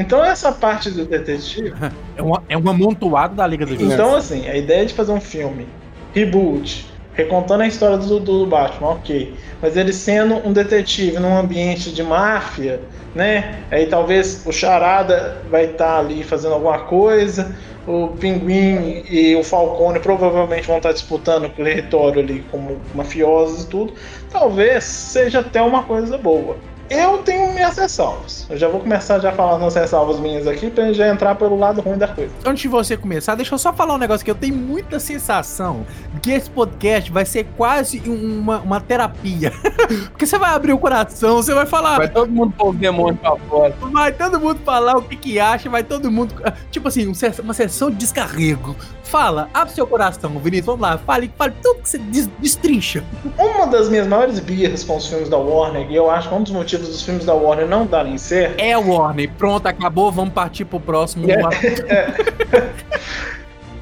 Então 0.00 0.24
essa 0.24 0.50
parte 0.50 0.90
do 0.90 1.04
detetive. 1.04 1.72
É, 2.16 2.22
uma, 2.22 2.42
é 2.50 2.58
um 2.58 2.68
amontoado 2.68 3.34
da 3.34 3.46
Liga 3.46 3.64
da 3.64 3.70
Justiça. 3.70 3.94
Então, 3.94 4.14
assim, 4.14 4.46
a 4.46 4.54
ideia 4.54 4.84
de 4.84 4.92
fazer 4.92 5.12
um 5.12 5.20
filme 5.20 5.66
reboot, 6.12 6.86
recontando 7.14 7.62
a 7.62 7.66
história 7.66 7.96
do, 7.96 8.20
do 8.20 8.46
Batman, 8.46 8.90
ok. 8.90 9.34
Mas 9.62 9.76
ele 9.76 9.92
sendo 9.92 10.36
um 10.46 10.52
detetive 10.52 11.18
num 11.18 11.36
ambiente 11.36 11.90
de 11.90 12.02
máfia, 12.02 12.80
né? 13.14 13.60
Aí 13.70 13.86
talvez 13.86 14.44
o 14.46 14.52
Charada 14.52 15.38
vai 15.50 15.66
estar 15.66 15.98
ali 15.98 16.22
fazendo 16.22 16.54
alguma 16.54 16.80
coisa, 16.80 17.54
o 17.86 18.08
Pinguim 18.08 19.04
e 19.08 19.34
o 19.34 19.42
Falcone 19.42 19.98
provavelmente 19.98 20.66
vão 20.66 20.76
estar 20.76 20.92
disputando 20.92 21.46
o 21.46 21.50
território 21.50 22.20
ali 22.20 22.44
como 22.50 22.80
mafiosos 22.94 23.64
e 23.64 23.66
tudo. 23.68 23.94
Talvez 24.30 24.84
seja 24.84 25.40
até 25.40 25.62
uma 25.62 25.82
coisa 25.82 26.18
boa. 26.18 26.56
Eu 26.90 27.18
tenho 27.18 27.52
minhas 27.52 27.78
ressalvas. 27.78 28.46
Eu 28.50 28.56
já 28.58 28.66
vou 28.68 28.80
começar 28.80 29.20
já 29.20 29.30
falando 29.30 29.64
as 29.64 29.76
ressalvas 29.76 30.18
minhas 30.18 30.46
aqui 30.48 30.68
pra 30.68 30.86
gente 30.86 30.96
já 30.96 31.06
entrar 31.08 31.36
pelo 31.36 31.56
lado 31.56 31.80
ruim 31.80 31.96
da 31.96 32.08
coisa. 32.08 32.32
Antes 32.44 32.62
de 32.62 32.68
você 32.68 32.96
começar, 32.96 33.36
deixa 33.36 33.54
eu 33.54 33.58
só 33.58 33.72
falar 33.72 33.94
um 33.94 33.98
negócio 33.98 34.24
que 34.24 34.30
eu 34.30 34.34
tenho 34.34 34.56
muita 34.56 34.98
sensação 34.98 35.86
que 36.20 36.32
esse 36.32 36.50
podcast 36.50 37.10
vai 37.12 37.24
ser 37.24 37.44
quase 37.56 38.00
uma, 38.04 38.58
uma 38.58 38.80
terapia. 38.80 39.52
Porque 40.10 40.26
você 40.26 40.36
vai 40.36 40.50
abrir 40.50 40.72
o 40.72 40.78
coração, 40.78 41.36
você 41.36 41.54
vai 41.54 41.64
falar, 41.66 41.96
Vai 41.98 42.08
todo 42.08 42.30
mundo 42.30 42.52
pôr 42.58 42.70
o 42.70 42.72
demônio 42.72 43.16
pra 43.16 43.36
fora. 43.36 43.74
vai 43.92 44.12
todo 44.12 44.40
mundo 44.40 44.58
falar 44.64 44.96
o 44.96 45.02
que 45.02 45.14
que 45.16 45.38
acha, 45.38 45.70
vai 45.70 45.84
todo 45.84 46.10
mundo. 46.10 46.34
Tipo 46.72 46.88
assim, 46.88 47.06
um 47.06 47.12
uma 47.44 47.54
sessão 47.54 47.88
de 47.90 47.96
descarrego. 47.98 48.74
Fala, 49.04 49.48
abre 49.52 49.74
seu 49.74 49.86
coração, 49.88 50.30
Vinícius, 50.38 50.66
vamos 50.66 50.82
lá, 50.82 50.96
fale, 50.96 51.32
fale 51.36 51.52
tudo 51.60 51.82
que 51.82 51.88
você 51.88 51.98
des- 51.98 52.28
destrincha. 52.38 53.02
Uma 53.36 53.66
das 53.66 53.88
minhas 53.88 54.06
maiores 54.06 54.38
birras 54.38 54.84
com 54.84 54.96
os 54.96 55.06
filmes 55.08 55.28
da 55.28 55.36
Warner, 55.36 55.90
e 55.90 55.96
eu 55.96 56.08
acho 56.08 56.28
que 56.28 56.34
um 56.36 56.42
dos 56.44 56.52
motivos 56.52 56.79
dos 56.88 57.02
filmes 57.02 57.24
da 57.24 57.34
Warner 57.34 57.66
não 57.66 57.86
darem 57.86 58.16
certo, 58.18 58.60
É 58.60 58.76
Warner, 58.76 59.30
pronto, 59.36 59.66
acabou, 59.66 60.10
vamos 60.10 60.34
partir 60.34 60.64
pro 60.64 60.80
próximo. 60.80 61.26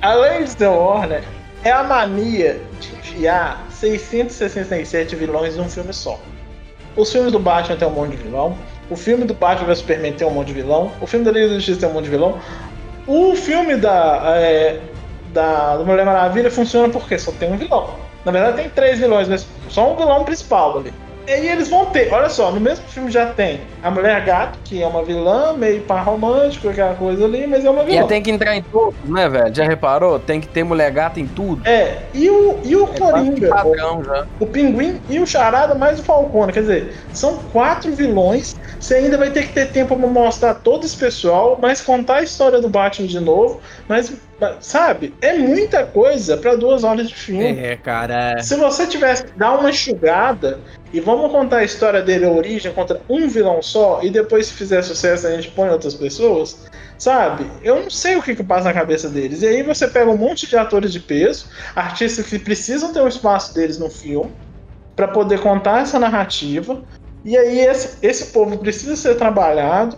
além 0.01 0.45
de 0.45 0.51
ser 0.51 0.69
Warner, 0.69 1.23
é 1.65 1.71
a 1.71 1.83
mania 1.83 2.61
de 2.81 2.95
enfiar 2.95 3.67
667 3.71 5.17
vilões 5.17 5.57
num 5.57 5.69
filme 5.69 5.93
só. 5.93 6.19
Os 6.97 7.13
filmes 7.13 7.33
do 7.33 7.39
Batman 7.39 7.77
tem 7.77 7.87
um 7.87 7.93
monte 7.93 8.17
de 8.17 8.23
vilão, 8.23 8.57
o 8.91 8.97
filme 8.97 9.25
do 9.25 9.35
Batman 9.35 9.67
vs 9.67 9.79
Superman 9.79 10.13
tem 10.13 10.27
um 10.27 10.31
monte 10.31 10.49
de 10.49 10.55
vilão, 10.55 10.91
o 11.01 11.07
filme 11.07 11.25
da 11.25 11.31
Liga 11.31 11.49
da 11.49 11.55
Justiça 11.55 11.81
tem 11.81 11.89
um 11.89 11.93
monte 11.93 12.05
de 12.05 12.11
vilão, 12.11 12.39
o 13.07 13.35
filme 13.35 13.77
da, 13.77 14.23
é, 14.37 14.81
da 15.33 15.81
Mulher 15.85 16.05
Maravilha 16.05 16.51
funciona 16.51 16.89
porque 16.89 17.19
só 17.19 17.33
tem 17.33 17.53
um 17.53 17.57
vilão. 17.57 17.91
Na 18.25 18.33
verdade 18.33 18.57
tem 18.57 18.69
três 18.69 18.99
vilões, 18.99 19.29
mas 19.29 19.47
só 19.69 19.93
um 19.93 19.97
vilão 19.97 20.25
principal 20.25 20.79
ali. 20.79 20.93
E 21.29 21.31
aí 21.31 21.47
eles 21.47 21.69
vão 21.69 21.85
ter, 21.85 22.11
olha 22.11 22.31
só, 22.31 22.51
no 22.51 22.59
mesmo 22.59 22.87
filme 22.89 23.11
já 23.11 23.27
tem 23.35 23.61
a 23.83 23.91
Mulher 23.91 24.25
Gato, 24.25 24.59
que 24.65 24.83
é 24.83 24.87
uma 24.87 25.05
vilã, 25.05 25.53
meio 25.53 25.83
par 25.83 26.03
romântico, 26.03 26.71
aquela 26.71 26.95
coisa 26.95 27.23
ali, 27.27 27.47
mas 27.47 27.67
é 27.67 27.71
uma 27.71 27.83
E 27.83 27.87
vilã. 27.87 27.99
ela 27.99 28.09
tem 28.09 28.23
que 28.23 28.31
entrar 28.31 28.57
em 28.57 28.63
todos, 28.63 28.95
né, 29.05 29.29
velho? 29.29 29.55
Já 29.55 29.65
reparou? 29.65 30.19
Tem 30.19 30.41
que 30.41 30.49
ter 30.49 30.65
mulher 30.65 30.91
gata 30.91 31.21
em 31.21 31.27
tudo. 31.27 31.61
É, 31.69 31.99
e 32.15 32.31
o, 32.31 32.61
e 32.65 32.75
o 32.75 32.85
É 32.85 32.99
Coringa, 32.99 33.49
padrão 33.51 34.03
já. 34.03 34.27
o 34.41 34.47
Pinguim 34.47 34.99
e 35.07 35.21
o 35.21 35.27
Charada 35.27 35.75
mais 35.75 36.01
o 36.01 36.03
Falcone. 36.03 36.51
Quer 36.51 36.61
dizer, 36.63 36.95
são 37.13 37.37
quatro 37.53 37.93
vilões. 37.95 38.57
Você 38.81 38.95
ainda 38.95 39.19
vai 39.19 39.31
ter 39.31 39.49
que 39.49 39.53
ter 39.53 39.67
tempo 39.71 39.95
pra 39.99 40.07
mostrar 40.09 40.55
todo 40.55 40.87
esse 40.87 40.97
pessoal, 40.97 41.59
mas 41.61 41.83
contar 41.83 42.17
a 42.17 42.23
história 42.23 42.59
do 42.59 42.71
Batman 42.71 43.07
de 43.07 43.21
novo. 43.21 43.61
Mas, 43.87 44.11
sabe, 44.61 45.15
é 45.21 45.35
muita 45.37 45.85
coisa 45.85 46.37
pra 46.37 46.55
duas 46.55 46.85
horas 46.85 47.09
de 47.09 47.15
filme. 47.15 47.59
É, 47.59 47.77
cara. 47.77 48.43
Se 48.43 48.57
você 48.57 48.87
tivesse 48.87 49.25
que 49.25 49.39
dar 49.39 49.59
uma 49.59 49.71
enxugada 49.71 50.61
e 50.93 51.01
vamos 51.01 51.31
contar 51.31 51.59
a 51.59 51.65
história 51.65 52.03
dele, 52.03 52.25
a 52.25 52.31
origem, 52.31 52.73
contra 52.73 53.01
um 53.09 53.29
vilão 53.29 53.61
só, 53.63 54.01
e 54.03 54.11
depois, 54.11 54.47
se 54.47 54.55
fizer 54.55 54.83
sucesso, 54.83 55.27
a 55.27 55.31
gente 55.31 55.51
põe 55.51 55.69
outras 55.69 55.95
pessoas, 55.95 56.67
sabe? 56.97 57.51
Eu 57.63 57.83
não 57.83 57.91
sei 57.91 58.17
o 58.17 58.23
que, 58.23 58.35
que 58.35 58.45
passa 58.45 58.65
na 58.65 58.75
cabeça 58.75 59.09
deles. 59.09 59.43
E 59.43 59.47
aí 59.47 59.63
você 59.63 59.87
pega 59.89 60.11
um 60.11 60.17
monte 60.17 60.47
de 60.47 60.57
atores 60.57 60.93
de 60.93 61.01
peso, 61.01 61.47
artistas 61.75 62.27
que 62.27 62.39
precisam 62.39 62.93
ter 62.93 63.01
o 63.01 63.09
espaço 63.09 63.55
deles 63.55 63.79
no 63.79 63.91
filme, 63.91 64.33
para 64.95 65.09
poder 65.09 65.41
contar 65.41 65.83
essa 65.83 65.99
narrativa, 65.99 66.83
e 67.25 67.37
aí 67.37 67.61
esse, 67.61 67.99
esse 68.03 68.33
povo 68.33 68.59
precisa 68.59 68.97
ser 68.97 69.17
trabalhado. 69.17 69.97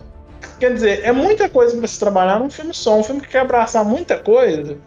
Quer 0.59 0.73
dizer, 0.73 1.01
é 1.03 1.11
muita 1.11 1.49
coisa 1.49 1.75
para 1.77 1.87
se 1.87 1.99
trabalhar 1.99 2.39
num 2.39 2.49
filme 2.49 2.73
só, 2.73 2.97
um 2.97 3.03
filme 3.03 3.21
que 3.21 3.27
quer 3.29 3.39
abraçar 3.39 3.83
muita 3.85 4.17
coisa 4.17 4.77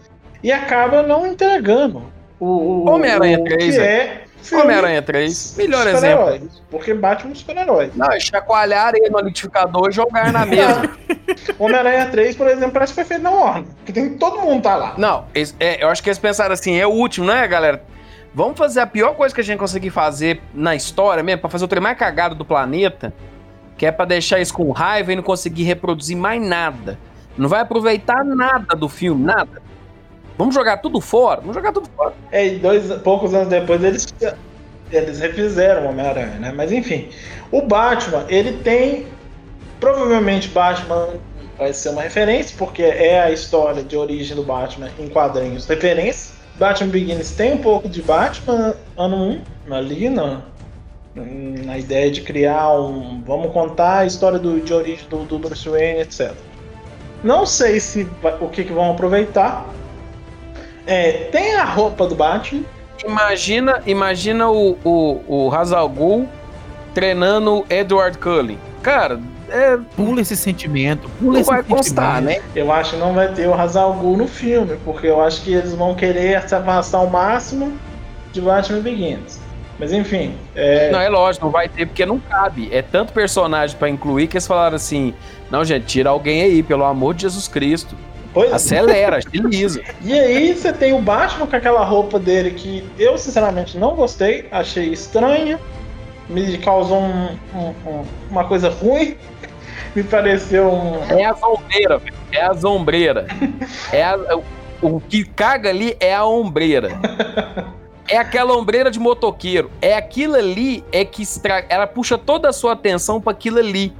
e 0.42 0.50
acaba 0.52 1.02
não 1.02 1.26
entregando 1.26 2.02
o, 2.38 2.46
o- 2.46 2.88
Homem-Aranha 2.90 3.38
o 3.40 3.44
3, 3.44 3.74
que 3.74 3.80
é 3.80 4.20
filme. 4.42 4.64
Homem-Aranha 4.64 5.02
3, 5.02 5.54
melhor 5.56 5.86
exemplo. 5.86 6.50
Porque 6.70 6.90
é 6.90 6.94
um 6.94 7.34
super-herói. 7.34 7.90
Não, 7.94 8.10
é 8.12 8.20
chacoalhar 8.20 8.92
ele 8.94 9.08
no 9.10 9.18
liquidificador 9.18 9.88
e 9.88 9.92
jogar 9.92 10.32
na 10.32 10.44
mesa. 10.44 10.82
Homem-Aranha 11.58 12.06
3, 12.10 12.36
por 12.36 12.46
exemplo, 12.48 12.72
parece 12.72 12.92
que 12.92 12.96
foi 12.96 13.04
feito 13.04 13.22
na 13.22 13.30
Warner. 13.30 13.64
Porque 13.76 13.92
tem, 13.92 14.10
todo 14.18 14.40
mundo 14.40 14.62
tá 14.62 14.76
lá. 14.76 14.94
Não, 14.98 15.24
eles- 15.34 15.54
é, 15.58 15.82
eu 15.82 15.88
acho 15.88 16.02
que 16.02 16.08
eles 16.08 16.18
pensaram 16.18 16.52
assim, 16.52 16.76
é 16.78 16.86
o 16.86 16.90
último, 16.90 17.26
né, 17.26 17.46
galera? 17.48 17.82
Vamos 18.34 18.58
fazer 18.58 18.80
a 18.80 18.86
pior 18.86 19.14
coisa 19.14 19.32
que 19.34 19.40
a 19.40 19.44
gente 19.44 19.58
conseguir 19.58 19.90
fazer 19.90 20.40
na 20.52 20.74
história 20.74 21.22
mesmo, 21.22 21.40
pra 21.40 21.48
fazer 21.50 21.64
o 21.64 21.68
trem 21.68 21.80
mais 21.80 21.96
cagado 21.96 22.34
do 22.34 22.44
planeta, 22.44 23.14
que 23.84 23.88
é 23.88 23.92
pra 23.92 24.06
deixar 24.06 24.40
isso 24.40 24.54
com 24.54 24.70
raiva 24.70 25.12
e 25.12 25.16
não 25.16 25.22
conseguir 25.22 25.64
reproduzir 25.64 26.16
mais 26.16 26.40
nada. 26.40 26.98
Não 27.36 27.50
vai 27.50 27.60
aproveitar 27.60 28.24
nada 28.24 28.74
do 28.74 28.88
filme, 28.88 29.22
nada. 29.22 29.60
Vamos 30.38 30.54
jogar 30.54 30.78
tudo 30.78 31.02
fora? 31.02 31.42
Vamos 31.42 31.54
jogar 31.54 31.70
tudo 31.70 31.86
fora. 31.94 32.14
É, 32.32 32.46
e 32.46 32.58
dois, 32.58 32.90
poucos 33.02 33.34
anos 33.34 33.48
depois 33.48 33.84
eles, 33.84 34.06
eles 34.90 35.20
refizeram 35.20 35.84
o 35.84 35.90
Homem-Aranha, 35.90 36.38
né? 36.38 36.52
Mas 36.56 36.72
enfim, 36.72 37.10
o 37.52 37.60
Batman, 37.60 38.24
ele 38.28 38.54
tem. 38.62 39.06
Provavelmente 39.78 40.48
Batman 40.48 41.08
vai 41.58 41.74
ser 41.74 41.90
uma 41.90 42.00
referência, 42.00 42.56
porque 42.56 42.82
é 42.82 43.20
a 43.20 43.30
história 43.30 43.82
de 43.82 43.96
origem 43.98 44.34
do 44.34 44.42
Batman 44.42 44.88
em 44.98 45.08
quadrinhos 45.08 45.66
referência. 45.66 46.34
Batman 46.58 46.88
Begins 46.88 47.32
tem 47.32 47.52
um 47.52 47.58
pouco 47.58 47.86
de 47.86 48.00
Batman 48.00 48.74
ano 48.96 49.42
1, 49.68 49.74
ali 49.74 50.08
na, 50.08 50.40
na 51.14 51.78
ideia 51.78 52.10
de 52.10 52.20
criar 52.22 52.72
um. 52.78 53.22
Vamos 53.26 53.52
contar 53.52 53.98
a 53.98 54.06
história 54.06 54.38
do, 54.38 54.60
de 54.60 54.72
origem 54.74 55.06
do, 55.08 55.18
do 55.24 55.38
Bruce 55.38 55.68
Wayne, 55.68 56.00
etc. 56.00 56.32
Não 57.22 57.46
sei 57.46 57.78
se 57.80 58.04
vai- 58.22 58.36
o 58.40 58.48
que, 58.48 58.64
que 58.64 58.72
vão 58.72 58.90
aproveitar. 58.92 59.66
É, 60.86 61.28
tem 61.32 61.54
a 61.54 61.64
roupa 61.64 62.06
do 62.06 62.14
Batman. 62.14 62.62
Imagina, 63.04 63.82
imagina 63.86 64.50
o, 64.50 64.76
o, 64.84 65.20
o 65.26 65.54
Hazal 65.54 65.88
Ghul 65.88 66.28
treinando 66.92 67.58
o 67.60 67.66
Edward 67.70 68.18
Cullen. 68.18 68.58
Cara, 68.82 69.18
é, 69.48 69.78
Pula 69.96 70.20
esse 70.20 70.36
sentimento, 70.36 71.08
pula 71.18 71.34
não 71.34 71.40
esse 71.40 71.50
vai 71.50 71.62
constar, 71.62 72.20
né? 72.20 72.40
Eu 72.54 72.70
acho 72.72 72.92
que 72.92 72.96
não 72.98 73.14
vai 73.14 73.32
ter 73.32 73.48
o 73.48 73.54
Hazal 73.54 73.94
Ghul 73.94 74.16
no 74.16 74.28
filme, 74.28 74.76
porque 74.84 75.06
eu 75.06 75.20
acho 75.22 75.42
que 75.42 75.52
eles 75.54 75.72
vão 75.74 75.94
querer 75.94 76.46
se 76.48 76.54
avançar 76.54 76.98
ao 76.98 77.08
máximo 77.08 77.72
de 78.32 78.40
Batman 78.40 78.80
Begins. 78.80 79.40
Mas 79.78 79.92
enfim, 79.92 80.36
é, 80.54 80.90
Não, 80.90 81.00
é 81.00 81.08
lógico, 81.08 81.46
não 81.46 81.52
vai 81.52 81.68
ter 81.68 81.86
porque 81.86 82.06
não 82.06 82.18
cabe. 82.18 82.68
É 82.72 82.80
tanto 82.80 83.12
personagem 83.12 83.76
pra 83.76 83.88
incluir 83.88 84.28
que 84.28 84.36
eles 84.36 84.46
falaram 84.46 84.76
assim: 84.76 85.12
não, 85.50 85.64
gente, 85.64 85.86
tira 85.86 86.10
alguém 86.10 86.42
aí, 86.42 86.62
pelo 86.62 86.84
amor 86.84 87.14
de 87.14 87.22
Jesus 87.22 87.48
Cristo. 87.48 87.96
pois. 88.32 88.52
Acelera, 88.52 89.16
agiliza. 89.16 89.80
E 90.02 90.12
aí 90.18 90.54
você 90.54 90.72
tem 90.72 90.92
o 90.92 91.00
Batman 91.00 91.46
com 91.46 91.56
aquela 91.56 91.84
roupa 91.84 92.18
dele 92.20 92.52
que 92.52 92.88
eu 92.98 93.18
sinceramente 93.18 93.76
não 93.76 93.94
gostei, 93.96 94.46
achei 94.50 94.92
estranha, 94.92 95.58
me 96.28 96.56
causou 96.58 97.00
um- 97.02 97.36
um- 97.54 97.74
um- 97.86 98.04
uma 98.30 98.44
coisa 98.44 98.68
ruim, 98.70 99.16
me 99.94 100.02
pareceu 100.04 100.68
um. 100.72 101.02
É 101.18 101.24
a 101.24 101.34
sombreira. 101.34 102.00
É 102.32 102.42
a 102.44 102.54
sombreira. 102.54 103.26
É 103.92 104.02
a- 104.04 104.38
o 104.82 105.00
que 105.00 105.24
caga 105.24 105.70
ali 105.70 105.96
é 105.98 106.14
a 106.14 106.24
ombreira. 106.24 106.90
É 108.08 108.18
aquela 108.18 108.56
ombreira 108.56 108.90
de 108.90 108.98
motoqueiro. 108.98 109.70
É 109.80 109.96
aquilo 109.96 110.34
ali 110.36 110.84
é 110.92 111.04
que 111.04 111.22
estra... 111.22 111.64
ela 111.68 111.86
puxa 111.86 112.18
toda 112.18 112.48
a 112.48 112.52
sua 112.52 112.72
atenção 112.72 113.20
para 113.20 113.32
aquilo 113.32 113.58
ali. 113.58 113.92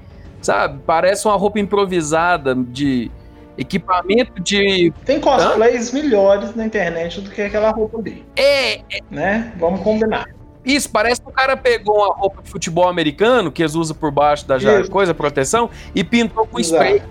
Sabe? 0.43 0.81
Parece 0.87 1.27
uma 1.27 1.37
roupa 1.37 1.59
improvisada 1.59 2.55
de 2.55 3.11
equipamento 3.57 4.43
de 4.43 4.93
Tem 5.05 5.21
cosplays 5.21 5.93
melhores 5.93 6.55
na 6.55 6.67
internet 6.67 7.21
do 7.21 7.31
que 7.31 7.41
aquela 7.41 7.71
roupa 7.71 7.99
ali, 7.99 8.25
é, 8.37 8.81
né? 9.11 9.53
Vamos 9.59 9.81
combinar. 9.81 10.27
Isso, 10.65 10.89
parece 10.91 11.21
que 11.21 11.29
o 11.29 11.33
cara 11.33 11.57
pegou 11.57 11.97
uma 11.97 12.15
roupa 12.15 12.43
de 12.43 12.51
futebol 12.51 12.89
americano, 12.89 13.53
que 13.53 13.63
eles 13.63 13.75
usam 13.75 13.95
por 13.95 14.11
baixo 14.11 14.47
da 14.47 14.57
Isso. 14.57 14.91
coisa, 14.91 15.13
proteção, 15.13 15.69
e 15.95 16.03
pintou 16.03 16.47
com 16.47 16.59
Exato. 16.59 16.83
spray. 16.83 17.03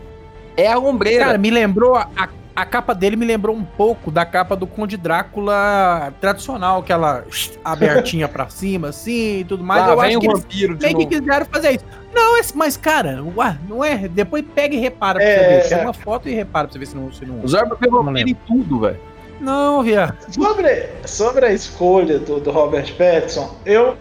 É 0.57 0.71
a 0.71 0.79
ombreira. 0.79 1.25
Cara, 1.25 1.37
me 1.37 1.51
lembrou. 1.51 1.95
A, 1.95 2.29
a, 2.55 2.65
capa 2.65 2.93
dele 2.93 3.15
me 3.15 3.25
lembrou 3.25 3.55
um 3.55 3.63
pouco 3.63 4.11
da 4.11 4.25
capa 4.25 4.55
do 4.55 4.67
Conde 4.67 4.97
Drácula 4.97 6.13
tradicional, 6.21 6.79
aquela 6.79 7.23
abertinha 7.63 8.27
pra 8.27 8.49
cima, 8.49 8.89
assim 8.89 9.39
e 9.39 9.43
tudo 9.43 9.63
mais. 9.63 9.85
Lá 9.85 9.91
eu 9.93 9.99
vem 9.99 10.09
acho 10.09 10.17
o 10.17 10.21
que 10.21 10.27
eles 10.27 10.39
vampiro 10.41 10.77
meio 10.81 10.97
que 10.97 11.05
quiseram 11.19 11.45
fazer 11.45 11.71
isso. 11.71 11.85
Não, 12.13 12.37
esse- 12.37 12.55
mas, 12.55 12.77
cara, 12.77 13.23
ué, 13.35 13.57
não 13.67 13.83
é. 13.83 14.07
Depois 14.07 14.43
pega 14.53 14.75
e 14.75 14.79
repara 14.79 15.19
pra 15.19 15.27
É, 15.27 15.35
você 15.37 15.47
ver. 15.63 15.69
Pega 15.69 15.81
é. 15.81 15.85
uma 15.85 15.93
foto 15.93 16.29
e 16.29 16.33
repara 16.33 16.67
pra 16.67 16.73
você 16.73 16.79
ver 16.79 16.85
se 16.85 16.95
não. 16.95 17.11
Se 17.11 17.25
não... 17.25 17.39
O 17.41 17.47
Zorba 17.47 17.75
pegou 17.75 18.03
vampiro 18.03 18.29
em 18.29 18.35
tudo, 18.35 18.79
velho. 18.81 18.99
Não, 19.41 19.81
viado. 19.83 20.15
Sobre, 20.31 20.89
sobre 21.05 21.45
a 21.47 21.51
escolha 21.51 22.19
do, 22.19 22.39
do 22.39 22.51
Robert 22.51 22.95
Pattinson, 22.95 23.53
eu, 23.65 23.97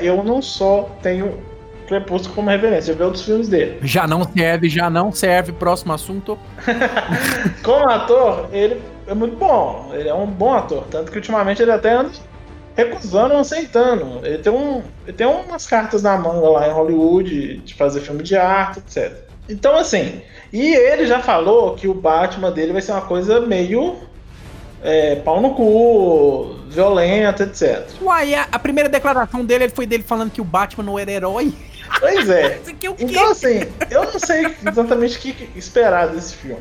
eu 0.00 0.22
não 0.22 0.40
só 0.42 0.90
tenho 1.02 1.38
Crepúsculo 1.86 2.34
como 2.34 2.50
referência, 2.50 2.92
eu 2.92 2.96
vi 2.96 3.02
outros 3.02 3.24
filmes 3.24 3.48
dele. 3.48 3.78
Já 3.82 4.06
não 4.06 4.24
serve, 4.24 4.68
já 4.68 4.88
não 4.88 5.12
serve. 5.12 5.52
Próximo 5.52 5.92
assunto. 5.92 6.38
Como 7.62 7.88
ator, 7.90 8.48
ele 8.52 8.80
é 9.06 9.14
muito 9.14 9.36
bom, 9.36 9.90
ele 9.92 10.08
é 10.08 10.14
um 10.14 10.26
bom 10.26 10.54
ator, 10.54 10.84
tanto 10.90 11.10
que 11.10 11.18
ultimamente 11.18 11.60
ele 11.60 11.70
até 11.70 11.92
anda 11.92 12.10
recusando 12.76 13.34
ou 13.34 13.40
aceitando. 13.40 14.20
Ele 14.24 14.38
tem, 14.38 14.52
um, 14.52 14.82
ele 15.06 15.16
tem 15.16 15.26
umas 15.26 15.66
cartas 15.66 16.02
na 16.02 16.16
manga 16.16 16.48
lá 16.48 16.68
em 16.68 16.72
Hollywood 16.72 17.58
de 17.58 17.74
fazer 17.74 18.00
filme 18.00 18.22
de 18.22 18.36
arte, 18.36 18.80
etc. 18.80 19.24
Então, 19.48 19.76
assim, 19.76 20.22
e 20.52 20.74
ele 20.74 21.06
já 21.06 21.20
falou 21.20 21.74
que 21.74 21.86
o 21.86 21.94
Batman 21.94 22.50
dele 22.50 22.72
vai 22.72 22.82
ser 22.82 22.92
uma 22.92 23.02
coisa 23.02 23.40
meio 23.40 23.96
é, 24.82 25.16
pau 25.16 25.40
no 25.40 25.54
cu, 25.54 26.56
violenta, 26.68 27.44
etc. 27.44 27.86
Uai, 28.00 28.34
a, 28.34 28.48
a 28.50 28.58
primeira 28.58 28.88
declaração 28.88 29.44
dele 29.44 29.68
foi 29.68 29.86
dele 29.86 30.02
falando 30.02 30.30
que 30.30 30.40
o 30.40 30.44
Batman 30.44 30.84
não 30.84 30.98
era 30.98 31.10
herói. 31.10 31.52
Pois 32.00 32.28
é. 32.28 32.46
É? 32.46 32.60
Então, 32.98 33.30
assim, 33.30 33.60
eu 33.90 34.04
não 34.04 34.18
sei 34.18 34.46
exatamente 34.66 35.16
o 35.16 35.20
que 35.20 35.48
esperar 35.56 36.08
desse 36.08 36.34
filme. 36.36 36.60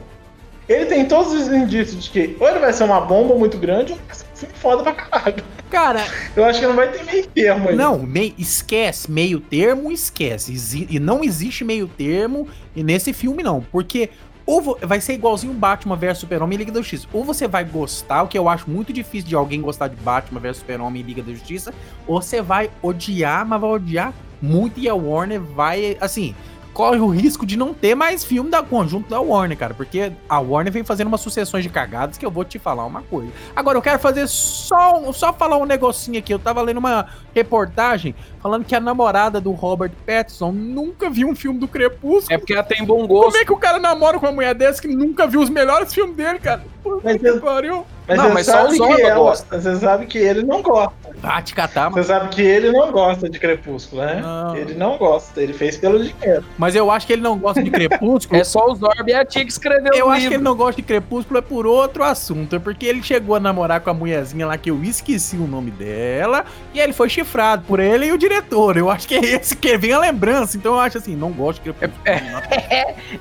Ele 0.67 0.85
tem 0.85 1.05
todos 1.05 1.33
os 1.33 1.47
indícios 1.47 2.05
de 2.05 2.09
que 2.09 2.37
ou 2.39 2.47
ele 2.47 2.59
vai 2.59 2.71
ser 2.71 2.85
uma 2.85 3.01
bomba 3.01 3.35
muito 3.35 3.57
grande 3.57 3.91
ou 3.91 3.99
vai 4.07 4.15
ser 4.15 4.25
um 4.33 4.35
filme 4.37 4.53
foda 4.55 4.83
pra 4.83 4.93
caralho. 4.93 5.43
Cara, 5.69 6.05
Eu 6.35 6.45
acho 6.45 6.59
que 6.59 6.67
não 6.67 6.75
vai 6.75 6.87
ter 6.89 7.03
meio 7.03 7.25
termo 7.27 7.69
aí. 7.69 7.75
Não, 7.75 7.97
mei- 7.99 8.33
esquece, 8.37 9.09
meio 9.11 9.39
termo, 9.39 9.91
esquece. 9.91 10.53
Exi- 10.53 10.87
e 10.89 10.99
não 10.99 11.23
existe 11.23 11.63
meio 11.65 11.87
termo 11.87 12.47
e 12.75 12.83
nesse 12.83 13.11
filme 13.11 13.43
não, 13.43 13.61
porque 13.71 14.09
ou 14.45 14.77
vai 14.81 14.99
ser 15.01 15.13
igualzinho 15.13 15.53
Batman 15.53 15.95
vs 15.95 16.17
Super-Homem 16.19 16.55
e 16.55 16.59
Liga 16.59 16.71
da 16.71 16.79
Justiça. 16.79 17.07
Ou 17.11 17.23
você 17.25 17.47
vai 17.47 17.63
gostar, 17.65 18.23
o 18.23 18.27
que 18.27 18.37
eu 18.37 18.47
acho 18.47 18.69
muito 18.69 18.93
difícil 18.93 19.27
de 19.27 19.35
alguém 19.35 19.61
gostar 19.61 19.87
de 19.87 19.95
Batman 19.97 20.39
vs 20.39 20.57
Super-Homem 20.57 21.01
e 21.01 21.05
Liga 21.05 21.23
da 21.23 21.31
Justiça, 21.31 21.73
ou 22.07 22.21
você 22.21 22.41
vai 22.41 22.69
odiar, 22.81 23.45
mas 23.45 23.59
vai 23.59 23.69
odiar 23.69 24.13
muito 24.43 24.77
e 24.79 24.89
a 24.89 24.93
Warner 24.93 25.39
vai, 25.41 25.97
assim, 26.01 26.35
corre 26.73 26.97
o 26.97 27.07
risco 27.07 27.45
de 27.45 27.55
não 27.55 27.71
ter 27.71 27.93
mais 27.93 28.25
filme 28.25 28.49
da 28.49 28.63
conjunto 28.63 29.07
da 29.07 29.21
Warner, 29.21 29.55
cara, 29.55 29.75
porque 29.75 30.11
a 30.27 30.39
Warner 30.39 30.73
vem 30.73 30.83
fazendo 30.83 31.05
umas 31.07 31.21
sucessões 31.21 31.63
de 31.63 31.69
cagadas 31.69 32.17
que 32.17 32.25
eu 32.25 32.31
vou 32.31 32.43
te 32.43 32.57
falar 32.57 32.83
uma 32.85 33.03
coisa. 33.03 33.31
Agora 33.55 33.77
eu 33.77 33.81
quero 33.81 33.99
fazer 33.99 34.27
só 34.27 34.99
um- 34.99 35.13
só 35.13 35.31
falar 35.31 35.57
um 35.57 35.65
negocinho 35.65 36.17
aqui. 36.17 36.33
Eu 36.33 36.39
tava 36.39 36.61
lendo 36.63 36.77
uma 36.79 37.05
reportagem 37.33 38.15
falando 38.41 38.65
que 38.65 38.73
a 38.75 38.79
namorada 38.79 39.39
do 39.39 39.51
Robert 39.51 39.91
Pattinson 40.05 40.51
nunca 40.51 41.09
viu 41.11 41.27
um 41.29 41.35
filme 41.35 41.59
do 41.59 41.67
Crepúsculo. 41.67 42.33
É 42.33 42.37
porque 42.39 42.53
ela 42.53 42.63
tem 42.63 42.83
bom 42.83 43.07
Como 43.07 43.07
gosto. 43.07 43.37
é 43.37 43.45
que 43.45 43.53
o 43.53 43.57
cara 43.57 43.77
namora 43.79 44.17
com 44.19 44.25
uma 44.25 44.31
mulher 44.31 44.55
dessa 44.55 44.81
que 44.81 44.87
nunca 44.87 45.27
viu 45.27 45.41
os 45.41 45.49
melhores 45.51 45.93
filmes 45.93 46.15
dele, 46.15 46.39
cara? 46.39 46.63
Puta 46.81 47.01
Mas 47.03 47.21
que 47.21 47.27
eu- 47.27 47.39
pariu. 47.39 47.85
Mas 48.07 48.17
Não, 48.17 48.33
mas 48.33 48.45
só 48.45 48.65
homens 48.65 48.79
que 48.81 49.01
ela, 49.01 49.15
gostam. 49.15 49.61
Você 49.61 49.75
sabe 49.77 50.05
que 50.07 50.17
ele 50.17 50.43
não 50.43 50.61
gosta. 50.61 50.93
Vai 51.21 51.41
te 51.41 51.53
catar, 51.55 51.89
mano. 51.89 52.03
Você 52.03 52.09
sabe 52.09 52.27
que 52.29 52.41
ele 52.41 52.69
não 52.71 52.91
gosta 52.91 53.29
de 53.29 53.39
Crepúsculo, 53.39 54.01
né? 54.01 54.19
Não. 54.21 54.55
Ele 54.57 54.73
não 54.73 54.97
gosta. 54.97 55.41
Ele 55.41 55.53
fez 55.53 55.77
pelo 55.77 56.03
dinheiro. 56.03 56.43
Mas 56.57 56.75
eu 56.75 56.91
acho 56.91 57.07
que 57.07 57.13
ele 57.13 57.21
não 57.21 57.37
gosta 57.37 57.63
de 57.63 57.71
Crepúsculo. 57.71 58.37
É 58.39 58.43
só 58.43 58.65
o 58.69 58.75
Zorba 58.75 59.03
e 59.07 59.13
a 59.13 59.23
tia 59.23 59.45
que 59.45 59.51
escreveu 59.51 59.93
Eu 59.93 60.07
o 60.07 60.09
acho 60.09 60.17
que 60.17 60.23
livro. 60.23 60.35
ele 60.37 60.43
não 60.43 60.55
gosta 60.55 60.81
de 60.81 60.85
Crepúsculo 60.87 61.37
é 61.39 61.41
por 61.41 61.65
outro 61.65 62.03
assunto. 62.03 62.55
É 62.55 62.59
porque 62.59 62.85
ele 62.85 63.01
chegou 63.01 63.35
a 63.35 63.39
namorar 63.39 63.79
com 63.79 63.89
a 63.89 63.93
mulherzinha 63.93 64.45
lá 64.47 64.57
que 64.57 64.69
eu 64.69 64.83
esqueci 64.83 65.37
o 65.37 65.47
nome 65.47 65.71
dela. 65.71 66.43
E 66.73 66.79
aí 66.81 66.85
ele 66.85 66.93
foi 66.93 67.07
chifrado 67.07 67.63
por 67.65 67.79
ele 67.79 68.07
e 68.07 68.11
o 68.11 68.17
diretor. 68.17 68.75
Eu 68.75 68.89
acho 68.89 69.07
que 69.07 69.15
é 69.15 69.19
esse 69.23 69.55
que 69.55 69.77
vem 69.77 69.93
a 69.93 69.99
lembrança. 69.99 70.57
Então 70.57 70.73
eu 70.73 70.79
acho 70.79 70.97
assim, 70.97 71.15
não 71.15 71.31
gosto 71.31 71.61
de 71.63 71.71
Crepúsculo. 71.71 72.03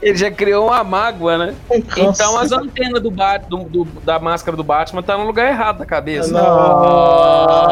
Ele 0.02 0.16
já 0.16 0.30
criou 0.30 0.66
uma 0.66 0.82
mágoa, 0.82 1.38
né? 1.38 1.54
Então 1.96 2.36
as 2.38 2.50
antenas 2.50 3.00
do, 3.02 3.10
Bat- 3.10 3.46
do- 3.48 3.64
do- 3.64 3.84
da 4.00 4.18
máscara 4.18 4.56
do 4.56 4.64
Batman 4.72 5.02
tá 5.02 5.18
no 5.18 5.26
lugar 5.26 5.48
errado 5.48 5.78
da 5.80 5.86
cabeça. 5.86 6.32
Nossa. 6.32 7.62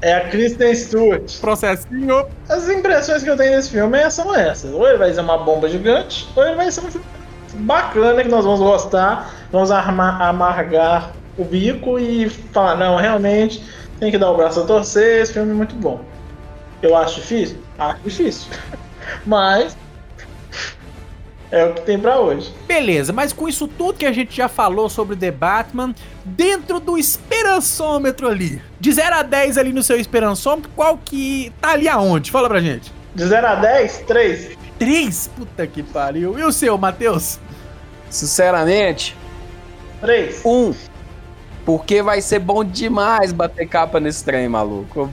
É 0.00 0.14
a 0.14 0.28
Kristen 0.28 0.74
Stewart. 0.74 1.38
Processinho. 1.40 2.26
As 2.48 2.68
impressões 2.68 3.22
que 3.22 3.30
eu 3.30 3.36
tenho 3.36 3.52
desse 3.54 3.70
filme 3.70 3.96
é- 3.96 4.10
são 4.10 4.34
essas. 4.34 4.72
Ou 4.72 4.84
ele 4.88 4.98
vai 4.98 5.12
ser 5.12 5.20
uma 5.20 5.38
bomba 5.38 5.68
gigante, 5.68 6.28
ou 6.34 6.44
ele 6.44 6.56
vai 6.56 6.72
ser 6.72 6.80
um 6.80 6.90
filme 6.90 7.06
bacana 7.54 8.20
que 8.20 8.28
nós 8.28 8.44
vamos 8.44 8.58
gostar, 8.58 9.30
vamos 9.52 9.70
amargar 9.70 11.12
o 11.38 11.44
bico 11.44 12.00
e 12.00 12.28
falar, 12.28 12.74
não, 12.74 12.96
realmente 12.96 13.64
tem 14.00 14.10
que 14.10 14.18
dar 14.18 14.30
o 14.32 14.36
braço 14.36 14.58
a 14.60 14.64
torcer, 14.64 15.22
esse 15.22 15.34
filme 15.34 15.52
é 15.52 15.54
muito 15.54 15.76
bom. 15.76 16.00
Eu 16.82 16.96
acho 16.96 17.20
difícil? 17.20 17.58
Acho 17.78 18.00
difícil. 18.02 18.50
Mas 19.24 19.76
É 21.52 21.66
o 21.66 21.74
que 21.74 21.82
tem 21.82 21.98
pra 21.98 22.18
hoje. 22.18 22.50
Beleza, 22.66 23.12
mas 23.12 23.30
com 23.30 23.46
isso 23.46 23.68
tudo 23.68 23.98
que 23.98 24.06
a 24.06 24.12
gente 24.12 24.34
já 24.34 24.48
falou 24.48 24.88
sobre 24.88 25.14
The 25.14 25.30
Batman, 25.30 25.94
dentro 26.24 26.80
do 26.80 26.96
esperançômetro 26.96 28.26
ali, 28.26 28.62
de 28.80 28.90
0 28.90 29.16
a 29.16 29.22
10 29.22 29.58
ali 29.58 29.70
no 29.70 29.82
seu 29.82 30.00
esperançômetro, 30.00 30.70
qual 30.74 30.96
que 30.96 31.52
tá 31.60 31.72
ali 31.72 31.86
aonde? 31.86 32.30
Fala 32.30 32.48
pra 32.48 32.58
gente. 32.58 32.90
De 33.14 33.26
0 33.26 33.46
a 33.46 33.54
10, 33.56 33.98
3. 34.06 34.58
3? 34.78 35.30
Puta 35.36 35.66
que 35.66 35.82
pariu. 35.82 36.38
E 36.38 36.42
o 36.42 36.50
seu, 36.50 36.78
Matheus? 36.78 37.38
Sinceramente, 38.08 39.14
3. 40.00 40.40
um. 40.46 40.74
Porque 41.66 42.02
vai 42.02 42.22
ser 42.22 42.38
bom 42.38 42.64
demais 42.64 43.30
bater 43.30 43.68
capa 43.68 44.00
nesse 44.00 44.24
trem, 44.24 44.48
maluco. 44.48 45.10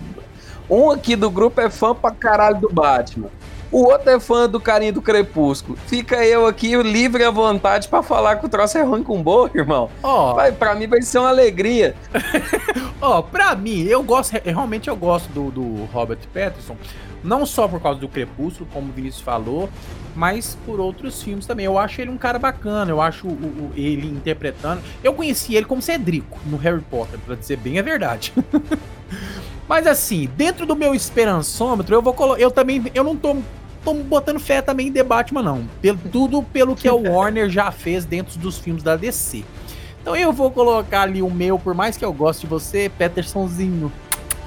Um 0.70 0.90
aqui 0.90 1.18
do 1.18 1.30
grupo 1.30 1.60
é 1.60 1.70
fã 1.70 1.94
pra 1.94 2.12
caralho 2.12 2.62
do 2.62 2.70
Batman. 2.70 3.30
O 3.72 3.84
outro 3.84 4.10
é 4.10 4.20
fã 4.20 4.50
do 4.50 4.60
carinho 4.60 4.94
do 4.94 5.02
Crepúsculo. 5.02 5.78
Fica 5.88 6.26
eu 6.26 6.48
aqui 6.48 6.76
livre 6.82 7.24
à 7.24 7.30
vontade 7.30 7.88
pra 7.88 8.02
falar 8.02 8.38
que 8.38 8.46
o 8.46 8.50
troço 8.50 8.78
é 8.78 8.82
ruim 8.82 9.04
com 9.04 9.22
boa, 9.22 9.50
irmão. 9.54 9.90
Ó, 10.02 10.34
Vai, 10.34 10.52
pra 10.52 10.74
mim 10.74 10.88
vai 10.88 11.02
ser 11.02 11.20
uma 11.20 11.30
alegria. 11.30 11.96
ó, 13.02 13.22
pra 13.22 13.56
mim, 13.56 13.84
eu 13.84 14.02
gosto, 14.02 14.34
realmente 14.44 14.90
eu 14.90 14.96
gosto 14.96 15.30
do, 15.30 15.52
do 15.52 15.86
Robert 15.94 16.20
Pattinson, 16.34 16.76
não 17.24 17.46
só 17.46 17.68
por 17.68 17.82
causa 17.82 18.00
do 18.00 18.08
Crepúsculo, 18.08 18.68
como 18.74 18.90
o 18.90 18.92
Vinícius 18.92 19.22
falou, 19.24 19.70
mas 20.16 20.58
por 20.66 20.80
outros 20.80 21.22
filmes 21.22 21.46
também. 21.46 21.66
Eu 21.66 21.78
acho 21.78 22.02
ele 22.02 22.10
um 22.12 22.18
cara 22.18 22.40
bacana, 22.40 22.92
eu 22.92 23.02
acho 23.02 23.28
o- 23.28 23.32
o- 23.32 23.72
ele 23.76 24.08
interpretando. 24.08 24.82
Eu 25.04 25.14
conheci 25.14 25.56
ele 25.56 25.66
como 25.66 25.82
Cedrico 25.82 26.38
no 26.46 26.58
Harry 26.58 26.82
Potter, 26.90 27.20
pra 27.20 27.36
dizer 27.36 27.58
bem 27.58 27.78
a 27.80 27.82
verdade. 27.82 28.34
mas 29.68 29.86
assim, 29.88 30.30
dentro 30.36 30.66
do 30.66 30.76
meu 30.76 30.94
esperançômetro, 30.96 31.94
eu 31.96 32.02
vou 32.02 32.14
colocar. 32.14 32.42
Eu 32.42 32.52
também. 32.52 32.84
Eu 32.94 33.04
não 33.04 33.16
tô. 33.16 33.38
Tô 33.82 33.94
botando 33.94 34.42
fé 34.42 34.62
também 34.62 34.88
em 34.88 34.92
The 34.92 35.04
Batman, 35.04 35.42
não. 35.42 35.64
Pelo, 35.82 35.98
tudo 36.12 36.44
pelo 36.44 36.76
que 36.76 36.86
a 36.86 36.92
Warner 36.94 37.50
já 37.50 37.72
fez 37.72 38.04
dentro 38.04 38.38
dos 38.38 38.58
filmes 38.58 38.84
da 38.84 38.98
DC. 38.98 39.46
Então 40.02 40.14
eu 40.18 40.34
vou 40.34 40.52
colocar 40.52 41.04
ali 41.04 41.22
o 41.22 41.30
meu, 41.30 41.58
por 41.58 41.74
mais 41.74 41.96
que 41.96 42.04
eu 42.04 42.12
goste 42.12 42.42
de 42.42 42.48
você, 42.48 42.90
Petersonzinho, 42.98 43.90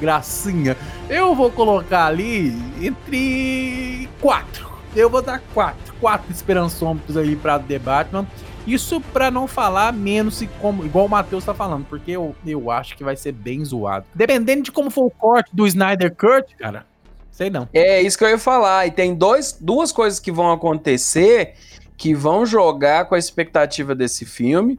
gracinha. 0.02 0.76
Eu 1.08 1.32
vou 1.32 1.48
colocar 1.48 2.06
ali 2.06 2.52
entre 2.82 4.08
quatro. 4.20 4.68
Eu 4.96 5.08
vou 5.08 5.22
dar 5.22 5.40
quatro, 5.54 5.94
quatro 6.00 6.30
esperançômetros 6.32 7.16
aí 7.16 7.36
pra 7.36 7.58
The 7.58 7.78
Batman. 7.78 8.26
Isso 8.66 9.00
pra 9.00 9.30
não 9.30 9.46
falar 9.46 9.92
menos 9.92 10.42
e 10.42 10.48
como, 10.60 10.84
igual 10.84 11.06
o 11.06 11.08
Matheus 11.08 11.44
tá 11.44 11.54
falando, 11.54 11.84
porque 11.86 12.12
eu, 12.12 12.34
eu 12.44 12.70
acho 12.70 12.96
que 12.96 13.02
vai 13.02 13.16
ser 13.16 13.32
bem 13.32 13.64
zoado. 13.64 14.04
Dependendo 14.14 14.62
de 14.62 14.72
como 14.72 14.90
for 14.90 15.06
o 15.06 15.10
corte 15.10 15.50
do 15.52 15.66
Snyder 15.66 16.14
Cut, 16.14 16.54
cara, 16.56 16.84
sei 17.30 17.48
não. 17.48 17.68
É 17.72 18.02
isso 18.02 18.18
que 18.18 18.24
eu 18.24 18.28
ia 18.28 18.38
falar. 18.38 18.86
E 18.86 18.90
tem 18.90 19.14
dois, 19.14 19.56
duas 19.60 19.90
coisas 19.92 20.20
que 20.20 20.30
vão 20.30 20.52
acontecer 20.52 21.54
que 21.96 22.14
vão 22.14 22.44
jogar 22.44 23.04
com 23.04 23.14
a 23.14 23.18
expectativa 23.18 23.94
desse 23.94 24.26
filme. 24.26 24.78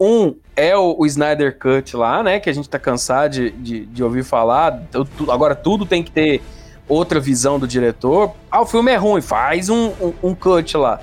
Um 0.00 0.34
é 0.54 0.76
o, 0.76 0.94
o 0.98 1.06
Snyder 1.06 1.58
Cut 1.58 1.96
lá, 1.96 2.22
né? 2.22 2.38
Que 2.40 2.48
a 2.48 2.52
gente 2.52 2.68
tá 2.68 2.78
cansado 2.78 3.30
de, 3.32 3.50
de, 3.50 3.86
de 3.86 4.04
ouvir 4.04 4.24
falar. 4.24 4.82
Agora 5.28 5.54
tudo 5.54 5.84
tem 5.84 6.02
que 6.02 6.10
ter 6.10 6.40
outra 6.88 7.18
visão 7.20 7.58
do 7.58 7.66
diretor. 7.66 8.32
Ah, 8.50 8.60
o 8.62 8.66
filme 8.66 8.90
é 8.92 8.96
ruim, 8.96 9.20
faz 9.20 9.68
um, 9.68 9.88
um, 10.00 10.12
um 10.22 10.34
cut 10.34 10.76
lá. 10.76 11.00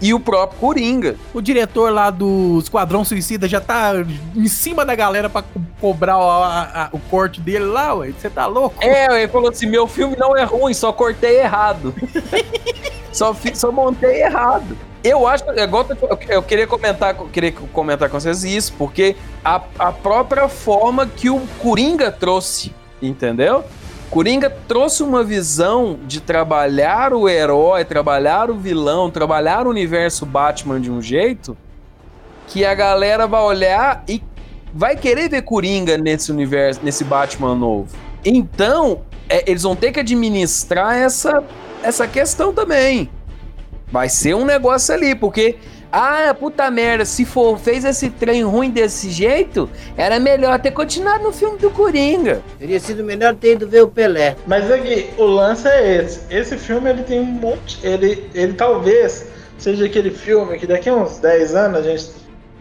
E 0.00 0.12
o 0.12 0.18
próprio 0.18 0.58
Coringa. 0.58 1.14
O 1.32 1.40
diretor 1.40 1.92
lá 1.92 2.10
do 2.10 2.58
Esquadrão 2.60 3.04
Suicida 3.04 3.46
já 3.46 3.60
tá 3.60 3.92
em 4.34 4.48
cima 4.48 4.84
da 4.84 4.96
galera 4.96 5.30
pra 5.30 5.42
co- 5.42 5.60
cobrar 5.80 6.18
o, 6.18 6.22
a- 6.28 6.62
a- 6.74 6.88
o 6.90 6.98
corte 6.98 7.40
dele 7.40 7.66
lá, 7.66 7.94
ué. 7.94 8.10
Você 8.10 8.28
tá 8.28 8.46
louco? 8.46 8.82
É, 8.82 9.22
ele 9.22 9.30
falou 9.30 9.50
assim: 9.50 9.66
meu 9.66 9.86
filme 9.86 10.16
não 10.18 10.36
é 10.36 10.42
ruim, 10.42 10.74
só 10.74 10.92
cortei 10.92 11.38
errado. 11.38 11.94
só, 13.12 13.36
só 13.54 13.70
montei 13.70 14.22
errado. 14.22 14.76
Eu 15.04 15.26
acho, 15.26 15.44
é 15.50 15.64
igual 15.64 15.86
eu, 16.28 16.42
queria 16.42 16.66
comentar, 16.66 17.14
queria 17.32 17.52
comentar 17.52 18.08
com 18.08 18.20
vocês 18.20 18.44
isso, 18.44 18.72
porque 18.78 19.16
a, 19.44 19.60
a 19.78 19.90
própria 19.90 20.48
forma 20.48 21.06
que 21.06 21.28
o 21.28 21.40
Coringa 21.58 22.10
trouxe, 22.12 22.72
entendeu? 23.00 23.64
Coringa 24.10 24.48
trouxe 24.68 25.02
uma 25.02 25.24
visão 25.24 25.98
de 26.06 26.20
trabalhar 26.20 27.12
o 27.12 27.28
herói, 27.28 27.84
trabalhar 27.84 28.50
o 28.50 28.54
vilão, 28.54 29.10
trabalhar 29.10 29.66
o 29.66 29.70
universo 29.70 30.24
Batman 30.24 30.80
de 30.80 30.90
um 30.90 31.02
jeito 31.02 31.56
que 32.46 32.64
a 32.64 32.74
galera 32.74 33.26
vai 33.26 33.42
olhar 33.42 34.04
e 34.06 34.22
vai 34.72 34.96
querer 34.96 35.28
ver 35.28 35.42
Coringa 35.42 35.96
nesse 35.96 36.30
universo, 36.30 36.80
nesse 36.82 37.04
Batman 37.04 37.54
novo. 37.54 37.88
Então, 38.24 39.00
é, 39.28 39.50
eles 39.50 39.62
vão 39.62 39.74
ter 39.74 39.90
que 39.90 40.00
administrar 40.00 40.94
essa, 40.94 41.42
essa 41.82 42.06
questão 42.06 42.52
também. 42.52 43.10
Vai 43.92 44.08
ser 44.08 44.34
um 44.34 44.44
negócio 44.44 44.94
ali, 44.94 45.14
porque. 45.14 45.56
Ah, 45.94 46.34
puta 46.34 46.70
merda, 46.70 47.04
se 47.04 47.22
for, 47.22 47.58
fez 47.58 47.84
esse 47.84 48.08
trem 48.08 48.42
ruim 48.42 48.70
desse 48.70 49.10
jeito, 49.10 49.68
era 49.94 50.18
melhor 50.18 50.58
ter 50.58 50.70
continuado 50.70 51.22
no 51.22 51.32
filme 51.34 51.58
do 51.58 51.70
Coringa. 51.70 52.40
Teria 52.58 52.80
sido 52.80 53.04
melhor 53.04 53.34
ter 53.34 53.52
ido 53.52 53.68
ver 53.68 53.82
o 53.82 53.88
Pelé. 53.88 54.34
Mas 54.46 54.70
aqui, 54.70 55.10
o 55.18 55.24
lance 55.24 55.68
é 55.68 55.98
esse. 55.98 56.20
Esse 56.30 56.56
filme 56.56 56.88
ele 56.88 57.02
tem 57.02 57.20
um 57.20 57.26
monte. 57.26 57.78
Ele, 57.82 58.26
ele 58.34 58.54
talvez 58.54 59.26
seja 59.58 59.84
aquele 59.84 60.10
filme 60.10 60.58
que 60.58 60.66
daqui 60.66 60.88
a 60.88 60.94
uns 60.94 61.18
10 61.18 61.54
anos, 61.54 61.80
a 61.80 61.82
gente, 61.82 62.10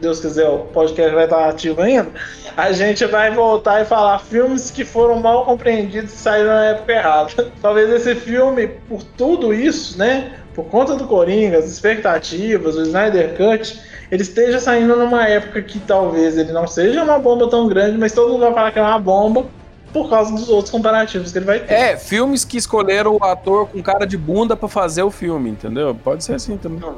Deus 0.02 0.20
quiser, 0.20 0.50
o 0.50 0.66
podcast 0.66 1.16
vai 1.16 1.24
estar 1.24 1.48
ativo 1.48 1.82
ainda. 1.82 2.12
A 2.58 2.74
gente 2.74 3.06
vai 3.06 3.32
voltar 3.32 3.82
e 3.82 3.86
falar 3.86 4.20
filmes 4.20 4.70
que 4.70 4.84
foram 4.84 5.22
mal 5.22 5.46
compreendidos 5.46 6.14
e 6.14 6.18
saíram 6.18 6.50
na 6.50 6.66
época 6.66 6.92
errada. 6.92 7.52
Talvez 7.62 7.90
esse 7.90 8.14
filme, 8.14 8.68
por 8.90 9.02
tudo 9.04 9.54
isso, 9.54 9.98
né? 9.98 10.34
Por 10.54 10.66
conta 10.66 10.96
do 10.96 11.08
Coringa, 11.08 11.58
as 11.58 11.66
expectativas, 11.66 12.76
o 12.76 12.82
Snyder 12.82 13.36
Cut, 13.38 13.80
ele 14.12 14.22
esteja 14.22 14.60
saindo 14.60 14.96
numa 14.96 15.28
época 15.28 15.62
que 15.62 15.80
talvez 15.80 16.38
ele 16.38 16.52
não 16.52 16.68
seja 16.68 17.04
uma 17.04 17.18
bomba 17.18 17.50
tão 17.50 17.68
grande, 17.68 17.98
mas 17.98 18.12
todo 18.12 18.34
mundo 18.34 18.42
vai 18.42 18.54
falar 18.54 18.72
que 18.72 18.80
é 18.80 18.82
uma 18.82 19.00
bomba 19.00 19.46
por 19.94 20.10
causa 20.10 20.34
dos 20.34 20.50
outros 20.50 20.70
comparativos 20.70 21.32
que 21.32 21.38
ele 21.38 21.46
vai 21.46 21.60
ter. 21.60 21.74
É, 21.74 21.98
filmes 21.98 22.46
que 22.46 22.58
escolheram 22.58 23.18
o 23.18 23.24
ator 23.24 23.68
com 23.68 23.82
cara 23.82 24.06
de 24.06 24.18
bunda 24.18 24.56
pra 24.56 24.68
fazer 24.68 25.04
o 25.04 25.12
filme, 25.12 25.50
entendeu? 25.50 25.94
Pode 25.96 26.24
ser 26.24 26.36
assim 26.36 26.58
também. 26.58 26.82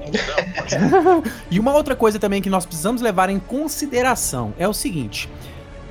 E 1.49 1.59
uma 1.59 1.73
outra 1.73 1.95
coisa 1.95 2.17
também 2.19 2.41
que 2.41 2.49
nós 2.49 2.65
precisamos 2.65 3.01
levar 3.01 3.29
em 3.29 3.39
consideração 3.39 4.53
é 4.57 4.67
o 4.67 4.73
seguinte: 4.73 5.29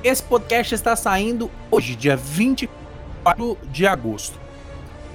esse 0.03 0.21
podcast 0.23 0.73
está 0.73 0.95
saindo 0.95 1.49
hoje, 1.71 1.95
dia 1.95 2.15
24 2.15 3.57
de 3.71 3.87
agosto. 3.87 4.42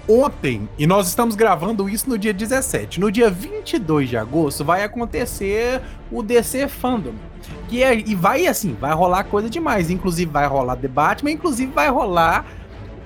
Ontem, 0.08 0.66
e 0.78 0.86
nós 0.86 1.06
estamos 1.06 1.34
gravando 1.34 1.86
isso 1.86 2.08
no 2.08 2.16
dia 2.16 2.32
17. 2.32 2.98
No 2.98 3.12
dia 3.12 3.28
22 3.28 4.08
de 4.08 4.16
agosto 4.16 4.64
vai 4.64 4.82
acontecer 4.82 5.82
o 6.10 6.22
DC 6.22 6.66
Fandom. 6.66 7.12
Que 7.68 7.82
é, 7.82 7.94
e 7.94 8.14
vai 8.14 8.46
assim, 8.46 8.74
vai 8.80 8.94
rolar 8.94 9.24
coisa 9.24 9.50
demais. 9.50 9.90
Inclusive 9.90 10.30
vai 10.30 10.46
rolar 10.46 10.76
debate, 10.76 11.22
mas 11.22 11.34
inclusive 11.34 11.70
vai 11.70 11.90
rolar 11.90 12.46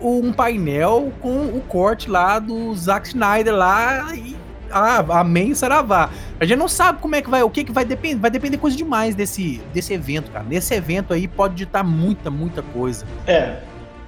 um 0.00 0.32
painel 0.32 1.12
com 1.20 1.46
o 1.46 1.60
corte 1.68 2.08
lá 2.08 2.38
do 2.38 2.74
Zack 2.74 3.08
Snyder 3.08 3.54
lá 3.54 4.14
e 4.14 4.36
ah, 4.72 5.04
amém, 5.20 5.54
saravá. 5.54 6.08
A 6.40 6.44
gente 6.44 6.58
não 6.58 6.68
sabe 6.68 6.98
como 7.00 7.14
é 7.14 7.20
que 7.20 7.28
vai, 7.28 7.42
o 7.42 7.50
que 7.50 7.62
que 7.62 7.72
vai 7.72 7.84
depender, 7.84 8.18
vai 8.18 8.30
depender 8.30 8.56
coisa 8.56 8.76
demais 8.76 9.14
desse, 9.14 9.60
desse 9.72 9.92
evento, 9.92 10.30
cara. 10.30 10.44
Nesse 10.48 10.72
evento 10.74 11.12
aí 11.12 11.28
pode 11.28 11.54
ditar 11.54 11.84
muita, 11.84 12.30
muita 12.30 12.62
coisa. 12.62 13.04
É. 13.26 13.58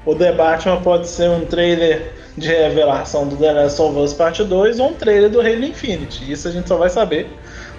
O 0.07 0.15
The 0.15 0.33
Batman 0.33 0.83
pode 0.83 1.09
ser 1.09 1.31
um 1.31 1.47
trailer 1.47 2.13
de 2.37 2.49
revelação 2.49 3.27
do 3.27 3.37
The 3.37 3.53
Last 3.53 3.81
of 3.81 3.99
Us 3.99 4.13
Parte 4.13 4.45
2 4.45 4.79
ou 4.81 4.91
um 4.91 4.95
trailer 4.95 5.31
do 5.31 5.41
Halo 5.41 5.65
Infinite. 5.65 6.31
Isso 6.31 6.49
a 6.49 6.51
gente 6.51 6.69
só 6.69 6.77
vai 6.77 6.91
saber 6.91 7.29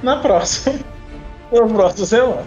na 0.01 0.17
próxima. 0.17 0.79
Na 1.51 1.67
próxima 1.67 2.07
semana. 2.07 2.45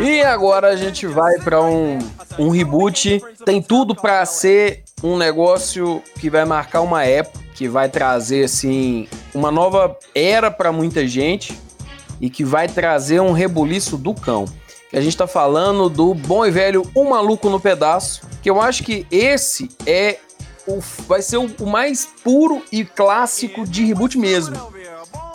E 0.00 0.22
agora 0.22 0.68
a 0.68 0.76
gente 0.76 1.06
vai 1.06 1.38
pra 1.38 1.62
um, 1.62 1.98
um 2.38 2.50
reboot. 2.50 3.22
Tem 3.44 3.62
tudo 3.62 3.94
pra 3.94 4.26
ser 4.26 4.83
um 5.04 5.18
negócio 5.18 6.02
que 6.18 6.30
vai 6.30 6.46
marcar 6.46 6.80
uma 6.80 7.04
época, 7.04 7.38
que 7.54 7.68
vai 7.68 7.90
trazer 7.90 8.44
assim 8.44 9.06
uma 9.34 9.50
nova 9.50 9.98
era 10.14 10.50
pra 10.50 10.72
muita 10.72 11.06
gente 11.06 11.60
e 12.18 12.30
que 12.30 12.42
vai 12.42 12.66
trazer 12.66 13.20
um 13.20 13.32
rebuliço 13.32 13.98
do 13.98 14.14
cão. 14.14 14.46
Que 14.88 14.96
a 14.96 15.02
gente 15.02 15.14
tá 15.14 15.26
falando 15.26 15.90
do 15.90 16.14
bom 16.14 16.46
e 16.46 16.50
velho 16.50 16.90
Um 16.96 17.10
Maluco 17.10 17.50
no 17.50 17.60
Pedaço, 17.60 18.22
que 18.42 18.48
eu 18.48 18.62
acho 18.62 18.82
que 18.82 19.06
esse 19.10 19.68
é 19.84 20.16
o, 20.66 20.80
vai 21.06 21.20
ser 21.20 21.36
o 21.36 21.66
mais 21.66 22.08
puro 22.24 22.62
e 22.72 22.82
clássico 22.82 23.66
de 23.66 23.84
reboot 23.84 24.16
mesmo. 24.16 24.56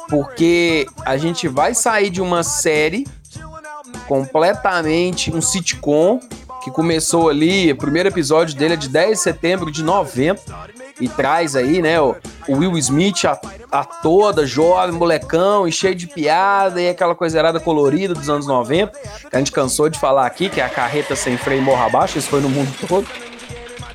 Porque 0.10 0.88
a 1.06 1.16
gente 1.16 1.48
vai 1.48 1.76
sair 1.76 2.10
de 2.10 2.22
uma 2.22 2.42
série 2.42 3.06
completamente 4.08 5.32
um 5.32 5.40
sitcom 5.40 6.20
que 6.64 6.72
começou 6.72 7.30
ali, 7.30 7.72
o 7.72 7.76
primeiro 7.76 8.10
episódio 8.10 8.56
dele 8.56 8.74
é 8.74 8.78
de 8.78 8.90
10 8.90 9.12
de 9.12 9.24
setembro 9.24 9.72
de 9.72 9.84
90 9.84 10.42
e 11.00 11.08
traz 11.08 11.56
aí, 11.56 11.82
né, 11.82 12.00
o, 12.02 12.16
Will 12.48 12.78
Smith 12.78 13.26
a, 13.26 13.40
a 13.72 13.84
toda, 13.86 14.46
jovem, 14.46 14.96
molecão 14.96 15.68
e 15.68 15.72
cheio 15.72 15.96
de 15.96 16.08
piada 16.08 16.82
e 16.82 16.90
aquela 16.90 17.16
coisa 17.16 17.40
errada 17.40 17.60
colorida 17.60 18.14
dos 18.14 18.30
anos 18.30 18.48
90, 18.48 18.92
que 19.30 19.36
a 19.36 19.40
gente 19.40 19.52
cansou 19.52 19.90
de 19.90 19.98
falar 19.98 20.26
aqui, 20.26 20.50
que 20.50 20.60
é 20.60 20.64
a 20.64 20.70
carreta 20.70 21.16
sem 21.16 21.38
freio 21.38 21.62
morra 21.62 21.86
abaixo, 21.86 22.18
isso 22.18 22.30
foi 22.30 22.42
no 22.42 22.50
mundo 22.50 22.72
todo. 22.88 23.08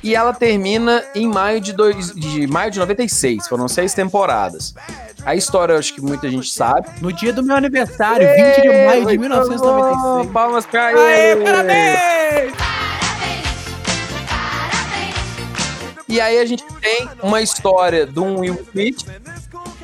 E 0.01 0.13
ela 0.15 0.33
termina 0.33 1.03
em 1.15 1.27
maio 1.27 1.59
de, 1.59 1.73
dois, 1.73 2.13
de 2.13 2.45
maio 2.45 2.69
de 2.69 2.77
96, 2.77 3.47
foram 3.47 3.67
seis 3.67 3.93
temporadas. 3.93 4.73
A 5.25 5.33
história 5.35 5.73
eu 5.73 5.79
acho 5.79 5.93
que 5.93 6.01
muita 6.01 6.29
gente 6.29 6.51
sabe. 6.51 6.87
No 7.01 7.11
dia 7.11 7.33
do 7.33 7.41
meu 7.41 7.55
aniversário, 7.55 8.27
20 8.27 8.61
de 8.61 8.85
maio 8.85 9.05
de 9.07 9.17
1996. 9.17 10.31
Palmas 10.31 10.65
pra 10.67 10.85
Aê, 10.87 11.31
ele! 11.31 11.43
parabéns! 11.43 12.53
E 16.07 16.21
aí 16.21 16.39
a 16.39 16.45
gente 16.45 16.63
tem 16.79 17.09
uma 17.23 17.41
história 17.41 18.05
de 18.05 18.19
um 18.19 18.39
Will 18.39 18.63
Smith, 18.69 19.03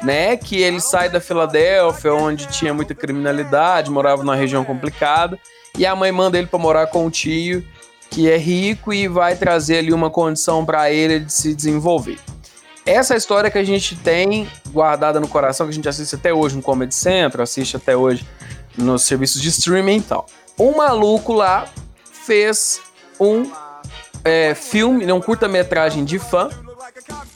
né? 0.04 0.38
Que 0.38 0.62
ele 0.62 0.80
sai 0.80 1.10
da 1.10 1.20
Filadélfia, 1.20 2.14
onde 2.14 2.48
tinha 2.48 2.74
muita 2.74 2.94
criminalidade, 2.94 3.90
morava 3.90 4.22
numa 4.22 4.36
região 4.36 4.64
complicada, 4.64 5.40
e 5.76 5.86
a 5.88 5.96
mãe 5.96 6.12
manda 6.12 6.38
ele 6.38 6.48
para 6.48 6.60
morar 6.60 6.86
com 6.88 7.08
o 7.08 7.12
tio, 7.12 7.66
que 8.12 8.30
é 8.30 8.38
rico 8.38 8.94
e 8.94 9.08
vai 9.08 9.36
trazer 9.36 9.80
ali 9.80 9.92
uma 9.92 10.12
condição 10.12 10.64
para 10.64 10.92
ele 10.92 11.22
de 11.22 11.34
se 11.34 11.56
desenvolver. 11.56 12.20
Essa 12.86 13.16
história 13.16 13.52
que 13.52 13.58
a 13.58 13.64
gente 13.64 13.96
tem 13.96 14.50
guardada 14.70 15.20
no 15.20 15.28
coração, 15.28 15.68
que 15.68 15.72
a 15.72 15.76
gente 15.76 15.88
assiste 15.88 16.16
até 16.16 16.34
hoje 16.34 16.56
no 16.56 16.62
Comedy 16.62 16.96
Central, 16.96 17.44
assiste 17.44 17.78
até 17.78 17.96
hoje 17.96 18.26
nos 18.78 19.04
serviços 19.04 19.42
de 19.42 19.50
streaming 19.50 19.98
e 19.98 20.02
tal. 20.02 20.26
Um 20.60 20.78
maluco 20.78 21.34
lá 21.34 21.68
fez 22.12 22.82
um 23.20 23.52
é, 24.24 24.56
filme, 24.56 25.06
né, 25.06 25.14
um 25.14 25.22
curta-metragem 25.22 26.04
de 26.04 26.18
fã, 26.18 26.50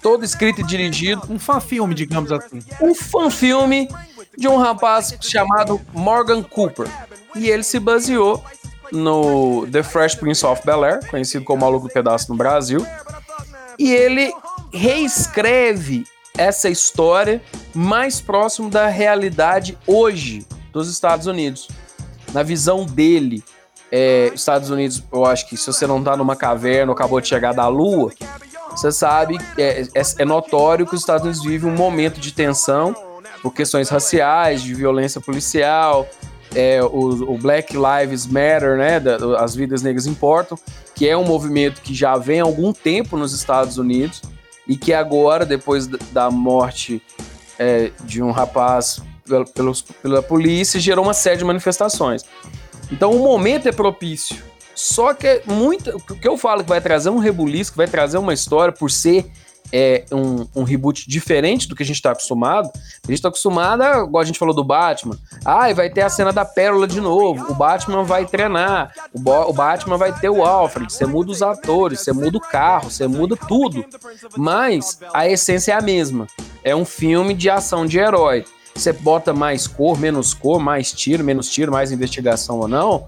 todo 0.02 0.24
escrito 0.24 0.62
e 0.62 0.64
dirigido, 0.64 1.22
Um 1.30 1.40
fã-filme, 1.40 1.94
digamos 1.94 2.32
assim. 2.32 2.60
um 2.82 2.94
fã-filme 2.94 3.90
de 4.38 4.48
um 4.48 4.58
rapaz 4.58 5.16
chamado 5.22 5.82
Morgan 5.94 6.44
Cooper. 6.44 6.88
E 7.36 7.50
ele 7.50 7.64
se 7.64 7.80
baseou 7.80 8.44
no 8.92 9.68
The 9.68 9.84
Fresh 9.84 10.16
Prince 10.16 10.46
of 10.46 10.62
Bel-Air, 10.66 11.08
conhecido 11.10 11.44
como 11.44 11.62
Maluco 11.62 11.88
do 11.88 11.94
Pedaço 11.94 12.30
no 12.30 12.38
Brasil. 12.38 12.86
E 13.78 13.92
ele 13.92 14.34
reescreve 14.76 16.04
essa 16.38 16.70
história 16.70 17.42
mais 17.74 18.20
próximo 18.20 18.70
da 18.70 18.88
realidade 18.88 19.78
hoje 19.88 20.46
dos 20.74 20.90
Estados 20.90 21.28
Unidos. 21.28 21.70
Na 22.34 22.44
visão 22.44 22.86
dele, 22.86 23.42
é, 23.92 24.32
Estados 24.36 24.70
Unidos, 24.70 25.02
eu 25.12 25.26
acho 25.26 25.48
que 25.48 25.56
se 25.56 25.66
você 25.68 25.88
não 25.88 26.04
tá 26.04 26.18
numa 26.18 26.36
caverna 26.36 26.92
ou 26.92 26.96
acabou 26.96 27.22
de 27.22 27.28
chegar 27.28 27.54
da 27.54 27.68
Lua, 27.68 28.12
você 28.72 28.92
sabe, 28.92 29.38
é, 29.58 29.84
é, 29.96 30.02
é 30.20 30.26
notório 30.26 30.86
que 30.86 30.94
os 30.96 31.02
Estados 31.02 31.24
Unidos 31.24 31.44
vivem 31.44 31.72
um 31.72 31.76
momento 31.76 32.20
de 32.20 32.34
tensão 32.34 32.94
por 33.42 33.54
questões 33.54 33.88
raciais, 33.88 34.62
de 34.62 34.74
violência 34.74 35.22
policial, 35.22 36.06
é, 36.54 36.84
o, 36.84 37.34
o 37.34 37.38
Black 37.38 37.74
Lives 37.78 38.26
Matter, 38.26 38.78
né, 38.78 39.00
da- 39.00 39.40
as 39.42 39.56
vidas 39.56 39.82
negras 39.82 40.06
importam, 40.08 40.58
que 40.94 41.08
é 41.08 41.16
um 41.16 41.24
movimento 41.24 41.82
que 41.82 41.94
já 41.94 42.18
vem 42.18 42.42
há 42.42 42.44
algum 42.44 42.74
tempo 42.74 43.16
nos 43.16 43.34
Estados 43.34 43.78
Unidos 43.78 44.22
e 44.68 44.76
que 44.78 44.94
agora, 44.94 45.46
depois 45.46 45.88
da- 45.88 46.30
morte 46.32 47.02
é, 47.58 47.92
de 48.04 48.22
um 48.22 48.32
rapaz 48.32 49.02
pela, 49.28 49.46
pelos- 49.46 49.82
pela 49.82 50.22
polícia, 50.22 50.80
gerou 50.80 51.04
uma 51.06 51.14
série 51.14 51.38
de 51.38 51.46
manifestações. 51.46 52.24
Então 52.92 53.12
o 53.12 53.20
momento 53.20 53.68
é 53.68 53.72
propício. 53.72 54.44
Só 54.76 55.14
que 55.14 55.26
é 55.26 55.42
muito. 55.46 55.90
O 55.96 56.16
que 56.16 56.28
eu 56.28 56.38
falo 56.38 56.62
que 56.64 56.70
vai 56.70 56.82
trazer 56.82 57.10
um 57.10 57.18
rebuliço, 57.18 57.72
que 57.72 57.78
vai 57.78 57.88
trazer 57.88 58.18
uma 58.18 58.34
história 58.34 58.74
por 58.74 58.92
ser 58.92 59.26
é, 59.72 60.06
um, 60.12 60.48
um 60.56 60.64
reboot 60.64 61.10
diferente 61.10 61.68
do 61.68 61.76
que 61.76 61.84
a 61.84 61.86
gente 61.86 61.98
está 61.98 62.12
acostumado. 62.12 62.70
A 62.76 63.08
gente 63.08 63.16
está 63.16 63.30
acostumado, 63.30 63.84
igual 63.84 64.22
a 64.22 64.26
gente 64.26 64.40
falou 64.40 64.54
do 64.54 64.64
Batman. 64.64 65.18
Ah, 65.44 65.70
e 65.70 65.74
vai 65.74 65.90
ter 65.90 66.02
a 66.02 66.10
cena 66.10 66.32
da 66.32 66.46
pérola 66.46 66.88
de 66.88 67.02
novo. 67.02 67.52
O 67.52 67.56
Batman 67.56 68.04
vai 68.04 68.26
treinar. 68.26 68.94
O, 69.14 69.20
Bo- 69.20 69.50
o 69.50 69.54
Batman 69.54 69.98
vai 69.98 70.14
ter 70.14 70.30
o 70.30 70.44
Alfred. 70.44 70.92
Você 70.92 71.06
muda 71.06 71.32
os 71.32 71.42
atores, 71.42 72.02
você 72.02 72.14
muda 72.14 72.38
o 72.38 72.42
carro, 72.42 72.90
você 72.90 73.08
muda 73.08 73.36
tudo. 73.36 73.86
Mas 74.38 75.00
a 75.14 75.28
essência 75.28 75.74
é 75.74 75.76
a 75.76 75.82
mesma. 75.82 76.28
É 76.64 76.76
um 76.76 76.86
filme 76.86 77.34
de 77.34 77.50
ação 77.50 77.86
de 77.86 77.98
herói. 78.00 78.46
Você 78.74 78.92
bota 78.92 79.34
mais 79.34 79.68
cor, 79.68 79.98
menos 79.98 80.34
cor, 80.34 80.60
mais 80.60 80.92
tiro, 80.92 81.24
menos 81.24 81.50
tiro, 81.50 81.72
mais 81.72 81.92
investigação 81.92 82.60
ou 82.60 82.68
não. 82.68 83.08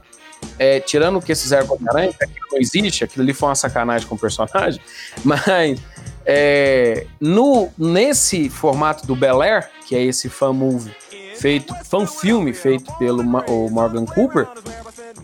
É, 0.60 0.80
tirando 0.80 1.18
o 1.18 1.22
que 1.22 1.34
fizeram 1.36 1.68
com 1.68 1.76
o 1.76 1.78
que 1.78 1.90
aquilo 2.24 2.48
não 2.52 2.60
existe, 2.60 3.04
aquilo 3.04 3.24
ali 3.24 3.34
foi 3.34 3.50
uma 3.50 3.56
sacanagem 3.56 4.08
com 4.08 4.16
o 4.16 4.18
personagem, 4.20 4.80
mas 5.26 5.80
é, 6.28 7.08
no, 7.20 7.70
nesse 7.78 8.50
formato 8.50 9.08
do 9.08 9.16
Bel 9.16 9.42
Air, 9.42 9.70
que 9.88 9.96
é 9.96 10.04
esse 10.04 10.28
fan 10.30 10.52
movie 10.54 10.94
feito, 11.38 11.74
fan 11.86 12.06
filme 12.06 12.52
feito 12.54 12.92
pelo 12.98 13.24
Ma- 13.24 13.46
o 13.48 13.70
Morgan 13.70 14.06
Cooper, 14.06 14.48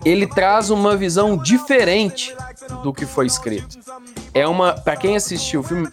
ele 0.06 0.26
traz 0.28 0.70
uma 0.70 0.96
visão 0.96 1.36
diferente 1.38 2.36
do 2.84 2.94
que 2.94 3.06
foi 3.06 3.26
escrito. 3.26 3.78
É 4.34 4.48
uma, 4.48 4.74
para 4.74 4.96
quem 4.96 5.16
assistiu 5.16 5.60
o 5.60 5.64
filme, 5.64 5.88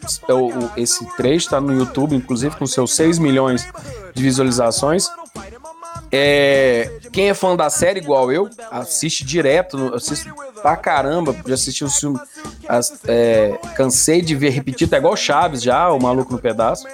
esse 0.76 1.04
trecho 1.16 1.46
está 1.46 1.60
no 1.60 1.72
YouTube, 1.72 2.14
inclusive 2.14 2.54
com 2.56 2.66
seus 2.66 2.94
6 2.94 3.18
milhões 3.18 3.66
de 4.14 4.22
visualizações. 4.22 5.08
É, 6.12 6.90
quem 7.12 7.28
é 7.30 7.34
fã 7.34 7.54
da 7.56 7.70
série, 7.70 8.00
igual 8.00 8.32
eu, 8.32 8.48
assiste 8.70 9.24
direto, 9.24 9.94
assisto 9.94 10.32
pra 10.60 10.76
caramba, 10.76 11.34
já 11.46 11.54
assisti 11.54 11.84
os 11.84 11.96
filmes, 11.98 12.20
as- 12.68 13.00
é, 13.06 13.58
cansei 13.76 14.20
de 14.20 14.34
ver 14.34 14.50
repetido, 14.50 14.94
é 14.94 14.98
igual 14.98 15.16
Chaves 15.16 15.62
já, 15.62 15.88
o 15.90 16.00
Maluco 16.02 16.32
no 16.32 16.38
Pedaço. 16.38 16.84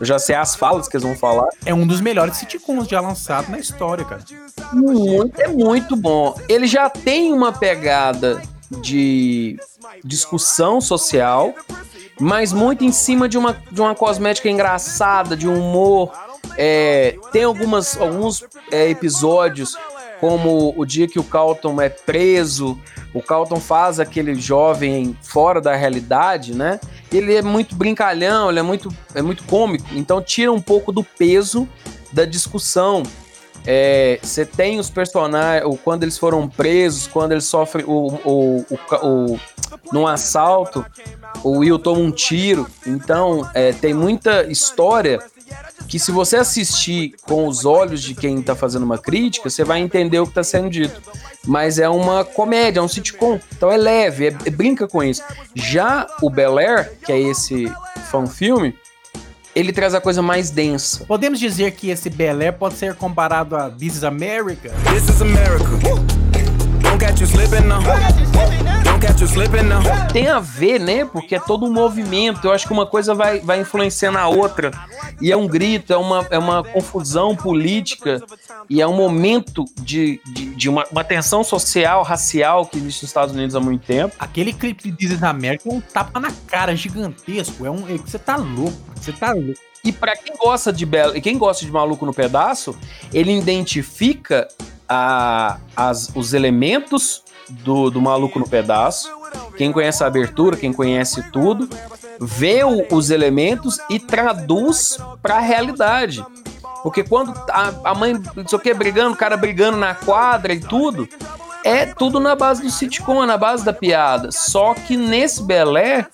Eu 0.00 0.04
já 0.06 0.18
sei 0.18 0.34
as 0.34 0.56
falas 0.56 0.88
que 0.88 0.96
eles 0.96 1.04
vão 1.06 1.14
falar. 1.16 1.48
É 1.64 1.72
um 1.72 1.86
dos 1.86 2.00
melhores 2.00 2.36
sitcoms 2.36 2.88
já 2.88 3.00
lançado 3.00 3.48
na 3.50 3.58
história, 3.58 4.04
cara. 4.04 4.22
Muito, 4.72 5.40
é 5.40 5.46
muito 5.48 5.94
bom. 5.94 6.34
Ele 6.48 6.66
já 6.66 6.90
tem 6.90 7.32
uma 7.32 7.52
pegada 7.52 8.42
de 8.80 9.56
discussão 10.02 10.80
social, 10.80 11.54
mas 12.18 12.52
muito 12.52 12.84
em 12.84 12.90
cima 12.90 13.28
de 13.28 13.38
uma, 13.38 13.56
de 13.70 13.80
uma 13.80 13.94
cosmética 13.94 14.48
engraçada, 14.48 15.36
de 15.36 15.46
um 15.48 15.58
humor. 15.60 16.10
É, 16.56 17.16
tem 17.32 17.44
algumas, 17.44 17.96
alguns 17.96 18.44
é, 18.70 18.88
episódios, 18.88 19.76
como 20.20 20.72
o 20.76 20.84
dia 20.86 21.06
que 21.08 21.18
o 21.18 21.24
Carlton 21.24 21.80
é 21.80 21.88
preso, 21.88 22.78
o 23.12 23.20
Carlton 23.22 23.60
faz 23.60 24.00
aquele 24.00 24.34
jovem 24.34 25.16
fora 25.22 25.60
da 25.60 25.74
realidade, 25.74 26.54
né? 26.54 26.80
Ele 27.12 27.34
é 27.34 27.42
muito 27.42 27.74
brincalhão, 27.74 28.48
ele 28.50 28.58
é 28.58 28.62
muito, 28.62 28.88
é 29.14 29.20
muito 29.22 29.42
cômico, 29.44 29.86
então 29.92 30.22
tira 30.22 30.52
um 30.52 30.60
pouco 30.60 30.90
do 30.92 31.02
peso 31.04 31.68
da 32.12 32.24
discussão 32.24 33.02
é, 33.66 34.18
você 34.22 34.44
tem 34.44 34.78
os 34.78 34.90
personagens, 34.90 35.64
o- 35.66 35.76
quando 35.78 36.02
eles 36.02 36.18
foram 36.18 36.46
presos, 36.46 37.06
quando 37.06 37.32
eles 37.32 37.44
sofrem 37.44 37.82
o, 37.86 38.08
o, 38.22 38.66
o, 38.70 39.06
o- 39.32 39.40
num 39.90 40.06
assalto, 40.06 40.84
o 41.42 41.58
Will 41.60 41.78
toma 41.78 41.98
um 42.00 42.10
tiro. 42.10 42.68
Então, 42.86 43.48
é, 43.54 43.72
tem 43.72 43.94
muita 43.94 44.42
história 44.50 45.18
que 45.88 45.98
se 45.98 46.10
você 46.10 46.36
assistir 46.36 47.14
com 47.22 47.46
os 47.46 47.64
olhos 47.64 48.02
de 48.02 48.14
quem 48.14 48.40
tá 48.42 48.54
fazendo 48.54 48.82
uma 48.84 48.98
crítica, 48.98 49.48
você 49.50 49.64
vai 49.64 49.80
entender 49.80 50.18
o 50.18 50.26
que 50.26 50.34
tá 50.34 50.42
sendo 50.44 50.68
dito. 50.70 51.00
Mas 51.46 51.78
é 51.78 51.88
uma 51.88 52.24
comédia, 52.24 52.80
é 52.80 52.82
um 52.82 52.88
sitcom. 52.88 53.38
Então 53.56 53.70
é 53.70 53.76
leve, 53.76 54.28
é- 54.28 54.36
é- 54.46 54.50
brinca 54.50 54.88
com 54.88 55.02
isso. 55.02 55.22
Já 55.54 56.06
o 56.22 56.30
Bel 56.30 56.58
Air, 56.58 56.92
que 57.04 57.12
é 57.12 57.18
esse 57.18 57.70
fan 58.10 58.26
filme, 58.26 58.74
ele 59.54 59.72
traz 59.72 59.94
a 59.94 60.00
coisa 60.00 60.22
mais 60.22 60.50
densa. 60.50 61.04
Podemos 61.04 61.38
dizer 61.38 61.72
que 61.72 61.90
esse 61.90 62.08
Bel 62.10 62.40
Air 62.40 62.54
pode 62.54 62.74
ser 62.76 62.94
comparado 62.94 63.54
a 63.56 63.70
This 63.70 63.96
is 63.96 64.04
America? 64.04 64.70
This 64.92 65.08
is 65.08 65.20
America. 65.20 65.64
Don't 65.82 66.23
tem 70.12 70.28
a 70.28 70.40
ver, 70.40 70.80
né? 70.80 71.04
Porque 71.04 71.34
é 71.34 71.40
todo 71.40 71.66
um 71.66 71.72
movimento. 71.72 72.46
Eu 72.46 72.52
acho 72.52 72.66
que 72.66 72.72
uma 72.72 72.86
coisa 72.86 73.14
vai, 73.14 73.40
vai 73.40 73.60
influenciando 73.60 74.18
a 74.18 74.28
outra. 74.28 74.70
E 75.20 75.30
é 75.30 75.36
um 75.36 75.46
grito, 75.46 75.92
é 75.92 75.96
uma, 75.96 76.26
é 76.30 76.38
uma 76.38 76.64
confusão 76.64 77.36
política 77.36 78.22
e 78.68 78.80
é 78.80 78.86
um 78.86 78.96
momento 78.96 79.64
de, 79.80 80.20
de, 80.24 80.54
de 80.54 80.68
uma, 80.68 80.86
uma 80.90 81.04
tensão 81.04 81.44
social, 81.44 82.02
racial 82.02 82.66
que 82.66 82.78
existe 82.78 83.02
nos 83.02 83.10
Estados 83.10 83.34
Unidos 83.34 83.54
há 83.54 83.60
muito 83.60 83.84
tempo. 83.84 84.14
Aquele 84.18 84.52
clipe 84.52 84.90
de 84.90 84.96
This 84.96 85.12
is 85.12 85.22
America 85.22 85.68
é 85.68 85.72
um 85.72 85.80
tapa 85.80 86.18
na 86.18 86.32
cara 86.46 86.74
gigantesco. 86.74 87.66
É 87.66 87.70
um. 87.70 87.88
é 87.88 87.98
Você 87.98 88.18
tá 88.18 88.36
louco. 88.36 88.78
Você 88.96 89.12
tá 89.12 89.32
louco. 89.32 89.60
E 89.84 89.92
pra 89.92 90.16
quem 90.16 90.34
gosta 90.36 90.72
de 90.72 90.86
Belo, 90.86 91.14
e 91.14 91.20
quem 91.20 91.36
gosta 91.36 91.64
de 91.64 91.70
Maluco 91.70 92.06
no 92.06 92.14
Pedaço, 92.14 92.74
ele 93.12 93.36
identifica 93.36 94.48
a, 94.88 95.58
as, 95.76 96.10
os 96.14 96.32
elementos 96.34 97.22
do, 97.48 97.90
do 97.90 98.00
Maluco 98.00 98.38
no 98.38 98.48
Pedaço. 98.48 99.10
Quem 99.56 99.72
conhece 99.72 100.02
a 100.02 100.06
abertura, 100.06 100.56
quem 100.56 100.72
conhece 100.72 101.22
tudo, 101.30 101.68
vê 102.20 102.64
o- 102.64 102.86
os 102.94 103.10
elementos 103.10 103.78
e 103.90 103.98
traduz 103.98 104.98
pra 105.22 105.38
realidade. 105.40 106.24
Porque 106.82 107.02
quando 107.02 107.32
a, 107.50 107.72
a 107.90 107.94
mãe, 107.94 108.14
não 108.36 108.46
sei 108.46 108.58
o 108.58 108.60
que, 108.60 108.74
brigando, 108.74 109.14
o 109.14 109.16
cara 109.16 109.36
brigando 109.36 109.76
na 109.78 109.94
quadra 109.94 110.52
e 110.52 110.60
tudo, 110.60 111.08
é 111.64 111.86
tudo 111.86 112.20
na 112.20 112.36
base 112.36 112.62
do 112.62 112.70
sitcom, 112.70 113.22
é 113.22 113.26
na 113.26 113.38
base 113.38 113.64
da 113.64 113.72
piada. 113.72 114.30
Só 114.30 114.74
que 114.74 114.96
nesse 114.96 115.42
Bel 115.42 115.74
Air 115.76 116.06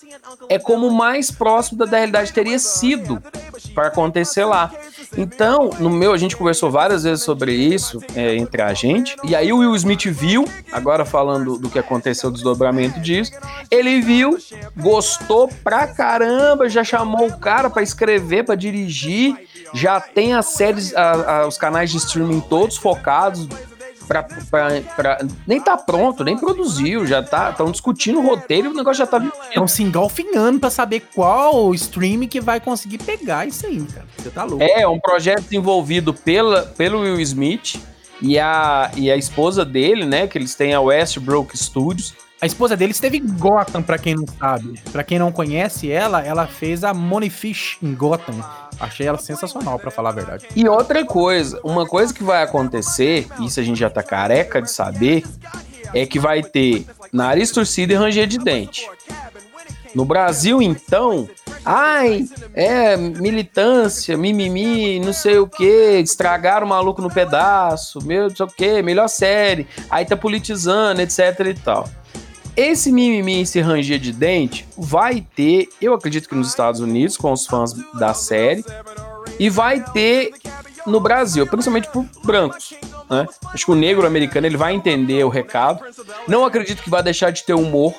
é 0.48 0.58
como 0.58 0.90
mais 0.90 1.30
próximo 1.30 1.76
da, 1.78 1.84
da 1.86 1.96
realidade 1.96 2.32
teria 2.32 2.58
sido 2.58 3.20
para 3.74 3.88
acontecer 3.88 4.44
lá. 4.44 4.70
Então, 5.18 5.70
no 5.80 5.90
meu, 5.90 6.12
a 6.12 6.16
gente 6.16 6.36
conversou 6.36 6.70
várias 6.70 7.02
vezes 7.02 7.24
sobre 7.24 7.52
isso 7.52 8.00
é, 8.14 8.36
entre 8.36 8.62
a 8.62 8.72
gente. 8.72 9.16
E 9.24 9.34
aí 9.34 9.52
o 9.52 9.58
Will 9.58 9.74
Smith 9.74 10.04
viu, 10.06 10.44
agora 10.70 11.04
falando 11.04 11.58
do 11.58 11.68
que 11.68 11.80
aconteceu, 11.80 12.30
o 12.30 12.32
desdobramento 12.32 13.00
disso. 13.00 13.32
Ele 13.70 14.00
viu, 14.00 14.38
gostou 14.76 15.48
pra 15.64 15.88
caramba, 15.88 16.68
já 16.68 16.84
chamou 16.84 17.26
o 17.26 17.36
cara 17.38 17.68
pra 17.68 17.82
escrever, 17.82 18.44
pra 18.44 18.54
dirigir. 18.54 19.36
Já 19.74 20.00
tem 20.00 20.32
as 20.34 20.46
séries, 20.46 20.94
a- 20.94 21.40
a- 21.42 21.46
os 21.46 21.58
canais 21.58 21.90
de 21.90 21.96
streaming 21.96 22.40
todos 22.40 22.76
focados. 22.76 23.48
Pra, 24.10 24.24
pra- 24.24 24.68
pra- 24.96 25.18
nem 25.46 25.60
tá 25.60 25.76
pronto, 25.76 26.24
nem 26.24 26.36
produziu, 26.36 27.06
já 27.06 27.22
tá. 27.22 27.50
Estão 27.50 27.70
discutindo 27.70 28.18
o 28.18 28.26
roteiro 28.26 28.66
e 28.66 28.70
o 28.72 28.74
negócio 28.74 28.98
já 28.98 29.06
tá 29.06 29.22
Estão 29.48 29.68
se 29.68 29.84
engalfinhando 29.84 30.58
pra 30.58 30.68
saber 30.68 31.04
qual 31.14 31.72
stream 31.76 32.26
que 32.26 32.40
vai 32.40 32.58
conseguir 32.58 32.98
pegar 32.98 33.46
isso 33.46 33.64
aí, 33.66 33.80
cara. 33.86 34.06
Você 34.18 34.30
tá 34.30 34.42
louco. 34.42 34.64
É, 34.64 34.84
um 34.88 34.98
projeto 34.98 35.42
desenvolvido 35.42 36.12
pela, 36.12 36.62
pelo 36.62 37.02
Will 37.02 37.20
Smith 37.20 37.76
e 38.20 38.36
a, 38.36 38.90
e 38.96 39.12
a 39.12 39.16
esposa 39.16 39.64
dele, 39.64 40.04
né? 40.04 40.26
Que 40.26 40.36
eles 40.38 40.56
têm 40.56 40.74
a 40.74 40.80
Westbrook 40.80 41.56
Studios. 41.56 42.12
A 42.40 42.46
esposa 42.46 42.74
dele 42.74 42.92
esteve 42.92 43.18
em 43.18 43.26
Gotham, 43.26 43.82
pra 43.82 43.98
quem 43.98 44.14
não 44.14 44.24
sabe. 44.38 44.80
Pra 44.90 45.04
quem 45.04 45.18
não 45.18 45.30
conhece 45.30 45.90
ela, 45.90 46.24
ela 46.24 46.46
fez 46.46 46.82
a 46.82 46.94
Money 46.94 47.28
Fish 47.28 47.76
em 47.82 47.94
Gotham. 47.94 48.34
Achei 48.78 49.06
ela 49.06 49.18
sensacional, 49.18 49.78
pra 49.78 49.90
falar 49.90 50.08
a 50.08 50.14
verdade. 50.14 50.46
E 50.56 50.66
outra 50.66 51.04
coisa, 51.04 51.60
uma 51.62 51.86
coisa 51.86 52.14
que 52.14 52.24
vai 52.24 52.42
acontecer, 52.42 53.28
isso 53.40 53.60
a 53.60 53.62
gente 53.62 53.78
já 53.78 53.90
tá 53.90 54.02
careca 54.02 54.62
de 54.62 54.70
saber, 54.70 55.22
é 55.92 56.06
que 56.06 56.18
vai 56.18 56.42
ter 56.42 56.86
nariz 57.12 57.50
torcido 57.50 57.92
e 57.92 57.96
ranger 57.96 58.26
de 58.26 58.38
dente. 58.38 58.88
No 59.94 60.06
Brasil, 60.06 60.62
então, 60.62 61.28
ai, 61.62 62.24
é 62.54 62.96
militância, 62.96 64.16
mimimi, 64.16 64.98
não 65.00 65.12
sei 65.12 65.38
o 65.38 65.48
que, 65.48 66.00
estragaram 66.02 66.64
o 66.64 66.70
maluco 66.70 67.02
no 67.02 67.10
pedaço, 67.10 67.98
meu, 68.06 68.28
não 68.28 68.36
sei 68.36 68.46
o 68.46 68.48
que, 68.48 68.82
melhor 68.82 69.08
série, 69.08 69.66
aí 69.90 70.06
tá 70.06 70.16
politizando, 70.16 71.02
etc 71.02 71.40
e 71.40 71.54
tal. 71.54 71.88
Esse 72.60 72.92
mimimi, 72.92 73.40
esse 73.40 73.58
ranger 73.58 73.98
de 73.98 74.12
dente, 74.12 74.68
vai 74.76 75.26
ter, 75.34 75.70
eu 75.80 75.94
acredito 75.94 76.28
que 76.28 76.34
nos 76.34 76.48
Estados 76.48 76.78
Unidos, 76.78 77.16
com 77.16 77.32
os 77.32 77.46
fãs 77.46 77.72
da 77.94 78.12
série, 78.12 78.62
e 79.38 79.48
vai 79.48 79.82
ter 79.82 80.34
no 80.86 81.00
Brasil, 81.00 81.46
principalmente 81.46 81.88
por 81.88 82.04
brancos. 82.22 82.74
Né? 83.08 83.26
Acho 83.46 83.64
que 83.64 83.72
o 83.72 83.74
negro 83.74 84.06
americano 84.06 84.46
ele 84.46 84.58
vai 84.58 84.74
entender 84.74 85.24
o 85.24 85.30
recado. 85.30 85.82
Não 86.28 86.44
acredito 86.44 86.82
que 86.82 86.90
vai 86.90 87.02
deixar 87.02 87.30
de 87.30 87.44
ter 87.44 87.54
humor. 87.54 87.94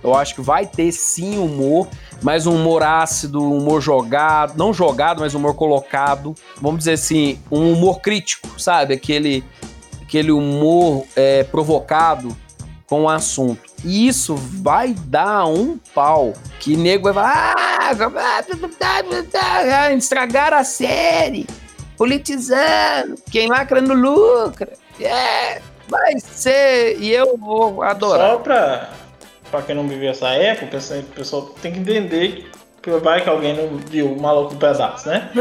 Eu 0.00 0.14
acho 0.14 0.36
que 0.36 0.42
vai 0.42 0.64
ter 0.64 0.92
sim 0.92 1.36
humor, 1.36 1.88
mas 2.22 2.46
um 2.46 2.54
humor 2.54 2.84
ácido, 2.84 3.42
um 3.42 3.58
humor 3.58 3.80
jogado, 3.80 4.56
não 4.56 4.72
jogado, 4.72 5.22
mas 5.22 5.34
um 5.34 5.38
humor 5.38 5.56
colocado. 5.56 6.36
Vamos 6.62 6.78
dizer 6.78 6.92
assim, 6.92 7.40
um 7.50 7.72
humor 7.72 8.00
crítico, 8.00 8.60
sabe? 8.60 8.94
Aquele, 8.94 9.42
aquele 10.00 10.30
humor 10.30 11.04
é, 11.16 11.42
provocado 11.42 12.36
com 12.88 13.02
o 13.02 13.08
assunto. 13.08 13.60
E 13.84 14.08
isso 14.08 14.34
vai 14.34 14.94
dar 14.94 15.46
um 15.46 15.78
pau. 15.94 16.32
Que 16.58 16.76
nego 16.76 17.12
vai 17.12 17.14
falar: 17.14 17.54
ah, 17.56 17.92
estragaram 19.92 20.56
a 20.56 20.64
série, 20.64 21.46
politizando, 21.96 23.14
quem 23.30 23.48
lacra 23.48 23.80
no 23.80 23.94
lucra. 23.94 24.72
É, 25.00 25.60
vai 25.88 26.18
ser, 26.18 26.98
e 26.98 27.12
eu 27.12 27.36
vou 27.36 27.82
adorar. 27.82 28.30
Só 28.30 28.38
pra, 28.38 28.90
pra 29.50 29.62
quem 29.62 29.76
não 29.76 29.86
viveu 29.86 30.10
essa 30.10 30.30
época, 30.30 30.66
o 30.66 30.70
pessoal, 30.70 31.00
o 31.00 31.04
pessoal 31.04 31.42
tem 31.62 31.72
que 31.72 31.78
entender 31.78 32.50
que 32.82 32.90
vai 32.90 33.22
que 33.22 33.28
alguém 33.28 33.54
não 33.54 33.76
viu 33.76 34.12
o 34.12 34.20
maluco 34.20 34.56
pedaço, 34.56 35.08
né? 35.08 35.30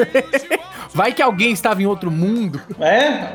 Vai 0.94 1.14
que 1.14 1.22
alguém 1.22 1.52
estava 1.52 1.82
em 1.82 1.86
outro 1.86 2.10
mundo. 2.10 2.60
É, 2.80 3.34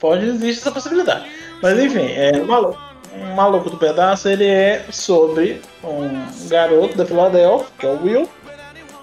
pode 0.00 0.26
existir 0.26 0.60
essa 0.60 0.72
possibilidade. 0.72 1.30
Mas 1.62 1.78
enfim, 1.78 2.10
é, 2.10 2.32
o 2.42 2.46
maluco, 2.46 2.80
o 3.22 3.34
maluco 3.36 3.70
do 3.70 3.76
pedaço 3.76 4.28
ele 4.28 4.46
é 4.46 4.84
sobre 4.90 5.60
um 5.84 6.48
garoto 6.48 6.96
da 6.96 7.04
Filadélfia, 7.06 7.66
que 7.78 7.86
é 7.86 7.90
o 7.90 8.02
Will, 8.02 8.28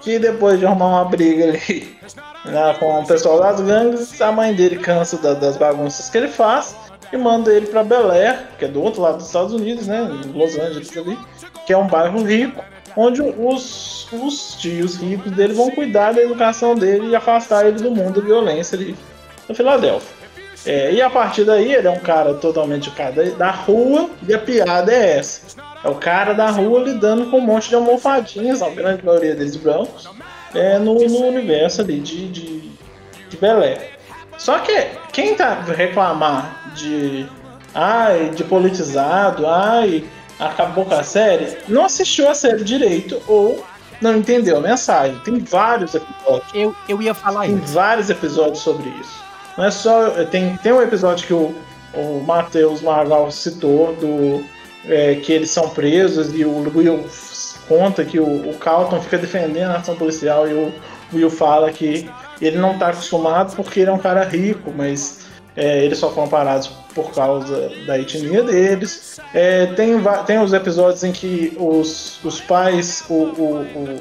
que 0.02 0.18
depois 0.18 0.58
de 0.58 0.66
arrumar 0.66 0.86
uma 0.88 1.04
briga 1.04 1.44
ali 1.44 1.96
né, 2.44 2.74
com 2.78 3.00
o 3.00 3.06
pessoal 3.06 3.40
das 3.40 3.60
gangues, 3.60 4.20
a 4.20 4.30
mãe 4.32 4.52
dele 4.54 4.76
cansa 4.76 5.16
da- 5.18 5.34
das 5.34 5.56
bagunças 5.56 6.08
que 6.10 6.18
ele 6.18 6.28
faz 6.28 6.76
e 7.12 7.16
manda 7.16 7.52
ele 7.52 7.66
pra 7.66 7.82
Bel 7.84 8.10
Air, 8.10 8.38
que 8.58 8.64
é 8.64 8.68
do 8.68 8.82
outro 8.82 9.02
lado 9.02 9.16
dos 9.18 9.26
Estados 9.26 9.52
Unidos, 9.52 9.86
né, 9.86 10.00
Los 10.34 10.56
Angeles 10.58 10.96
ali, 10.96 11.18
que 11.66 11.72
é 11.72 11.76
um 11.76 11.86
bairro 11.86 12.22
rico, 12.22 12.62
onde 12.96 13.22
os, 13.22 14.06
os 14.12 14.54
tios 14.60 14.96
ricos 14.96 15.32
dele 15.32 15.52
vão 15.54 15.70
cuidar 15.70 16.12
da 16.12 16.22
educação 16.22 16.74
dele 16.74 17.08
e 17.08 17.16
afastar 17.16 17.66
ele 17.66 17.80
do 17.80 17.90
mundo 17.90 18.20
da 18.20 18.26
violência 18.26 18.76
ali 18.76 18.96
na 19.48 19.54
Filadélfia. 19.54 20.23
É, 20.66 20.92
e 20.92 21.02
a 21.02 21.10
partir 21.10 21.44
daí 21.44 21.74
ele 21.74 21.86
é 21.86 21.90
um 21.90 21.98
cara 21.98 22.34
totalmente 22.34 22.90
cara 22.90 23.30
da, 23.32 23.50
rua 23.50 24.08
e 24.26 24.32
a 24.32 24.38
piada 24.38 24.92
é 24.92 25.18
essa. 25.18 25.62
É 25.82 25.88
o 25.88 25.94
cara 25.96 26.32
da 26.32 26.50
rua 26.50 26.80
lidando 26.80 27.30
com 27.30 27.38
um 27.38 27.42
monte 27.42 27.68
de 27.68 27.74
almofadinhas, 27.74 28.62
a 28.62 28.70
grande 28.70 29.04
maioria 29.04 29.34
deles 29.34 29.56
brancos, 29.56 30.08
é, 30.54 30.78
no, 30.78 30.94
no 30.94 31.26
universo 31.26 31.82
ali 31.82 32.00
de, 32.00 32.28
de, 32.28 32.70
de 33.28 33.36
Bel 33.36 33.60
Air. 33.60 33.90
Só 34.38 34.58
que 34.60 34.72
quem 35.12 35.34
tá 35.34 35.60
reclamar 35.60 36.72
de 36.74 37.26
ai, 37.74 38.30
de 38.30 38.44
politizado, 38.44 39.46
ai, 39.46 40.04
acabou 40.38 40.84
com 40.86 40.94
a 40.94 41.02
série, 41.02 41.58
não 41.68 41.84
assistiu 41.84 42.28
a 42.28 42.34
série 42.34 42.64
direito 42.64 43.20
ou 43.28 43.64
não 44.00 44.16
entendeu 44.16 44.58
a 44.58 44.60
mensagem. 44.60 45.18
Tem 45.20 45.38
vários 45.38 45.94
episódios. 45.94 46.50
Eu, 46.54 46.74
eu 46.88 47.00
ia 47.00 47.14
falar 47.14 47.42
Tem 47.42 47.56
isso. 47.56 47.72
vários 47.72 48.10
episódios 48.10 48.58
sobre 48.58 48.88
isso. 49.00 49.23
Não 49.56 49.64
é 49.64 49.70
só. 49.70 50.10
Tem, 50.26 50.56
tem 50.56 50.72
um 50.72 50.82
episódio 50.82 51.26
que 51.26 51.34
o, 51.34 51.54
o 51.94 52.22
Matheus 52.26 52.82
Margal 52.82 53.30
citou 53.30 53.94
do. 53.94 54.44
é, 54.86 55.16
que 55.16 55.32
eles 55.32 55.50
são 55.50 55.68
presos 55.70 56.34
e 56.34 56.44
o 56.44 56.70
Will 56.76 57.04
conta 57.68 58.04
que 58.04 58.18
o, 58.18 58.50
o 58.50 58.54
Carlton 58.58 59.00
fica 59.00 59.18
defendendo 59.18 59.70
a 59.70 59.76
ação 59.76 59.96
policial 59.96 60.48
e 60.48 60.52
o 60.52 60.72
Will 61.12 61.30
fala 61.30 61.72
que 61.72 62.08
ele 62.40 62.58
não 62.58 62.72
está 62.72 62.88
acostumado 62.88 63.54
porque 63.56 63.80
ele 63.80 63.90
é 63.90 63.92
um 63.92 63.98
cara 63.98 64.24
rico, 64.24 64.72
mas 64.76 65.24
é, 65.56 65.84
eles 65.84 65.98
só 65.98 66.10
foram 66.10 66.28
parados 66.28 66.68
por 66.94 67.12
causa 67.12 67.70
da 67.86 67.98
etnia 67.98 68.42
deles. 68.42 69.20
É, 69.32 69.66
tem, 69.66 69.94
tem 70.26 70.38
os 70.40 70.52
episódios 70.52 71.04
em 71.04 71.12
que 71.12 71.56
os, 71.58 72.22
os 72.24 72.40
pais, 72.40 73.04
o, 73.08 73.14
o, 73.14 73.62
o, 73.62 74.00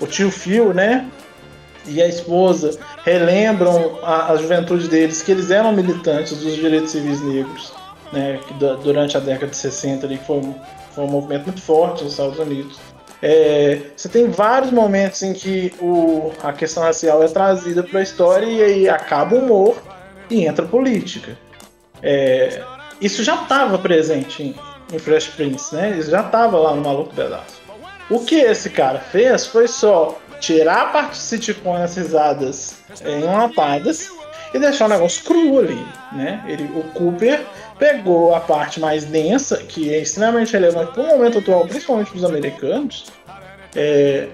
o 0.00 0.06
tio 0.06 0.30
Phil, 0.30 0.72
né? 0.72 1.06
E 1.86 2.00
a 2.02 2.06
esposa 2.06 2.78
relembram 3.04 3.98
a, 4.02 4.32
a 4.32 4.36
juventude 4.36 4.88
deles 4.88 5.22
que 5.22 5.32
eles 5.32 5.50
eram 5.50 5.72
militantes 5.72 6.36
dos 6.36 6.54
direitos 6.54 6.90
civis 6.90 7.20
negros, 7.22 7.72
né, 8.12 8.38
durante 8.82 9.16
a 9.16 9.20
década 9.20 9.48
de 9.50 9.56
60 9.56 10.06
ali, 10.06 10.18
que 10.18 10.26
foi, 10.26 10.36
um- 10.36 10.54
foi 10.94 11.04
um 11.04 11.08
movimento 11.08 11.44
muito 11.46 11.60
forte 11.62 12.02
nos 12.04 12.12
Estados 12.12 12.38
Unidos. 12.38 12.78
É, 13.22 13.80
você 13.96 14.08
tem 14.08 14.28
vários 14.30 14.70
momentos 14.72 15.22
em 15.22 15.32
que 15.34 15.72
o, 15.80 16.32
a 16.42 16.52
questão 16.52 16.82
racial 16.82 17.22
é 17.22 17.28
trazida 17.28 17.82
para 17.82 18.00
a 18.00 18.02
história 18.02 18.46
e 18.46 18.62
aí 18.62 18.88
acaba 18.88 19.36
o 19.36 19.38
humor 19.40 19.76
e 20.30 20.46
entra 20.46 20.64
política. 20.64 21.36
É, 22.02 22.62
isso 23.00 23.22
já 23.22 23.34
estava 23.42 23.78
presente 23.78 24.42
em, 24.42 24.54
em 24.94 24.98
Fresh 24.98 25.28
Prince, 25.28 25.74
né? 25.74 25.96
Isso 25.98 26.10
já 26.10 26.20
estava 26.22 26.58
lá 26.58 26.74
no 26.74 26.82
Maluco 26.82 27.14
Pedaço. 27.14 27.60
O 28.08 28.20
que 28.20 28.36
esse 28.36 28.70
cara 28.70 28.98
fez 28.98 29.46
foi 29.46 29.68
só 29.68 30.18
tirar 30.40 30.82
a 30.82 30.86
parte 30.86 31.18
sitcom 31.18 31.76
as 31.76 31.96
risadas 31.96 32.76
enlatadas 33.04 34.10
e 34.52 34.58
deixar 34.58 34.86
o 34.86 34.88
negócio 34.88 35.24
cru 35.24 35.58
ali, 35.58 35.86
né? 36.12 36.42
Ele, 36.48 36.64
o 36.74 36.82
Cooper 36.92 37.40
pegou 37.78 38.34
a 38.34 38.40
parte 38.40 38.80
mais 38.80 39.04
densa, 39.04 39.58
que 39.58 39.92
é 39.92 40.00
extremamente 40.00 40.52
relevante 40.52 40.92
para 40.92 41.02
o 41.02 41.06
momento 41.06 41.38
atual, 41.38 41.66
principalmente 41.66 42.10
para 42.10 42.18
os 42.18 42.24
americanos, 42.24 43.06
é, 43.76 44.28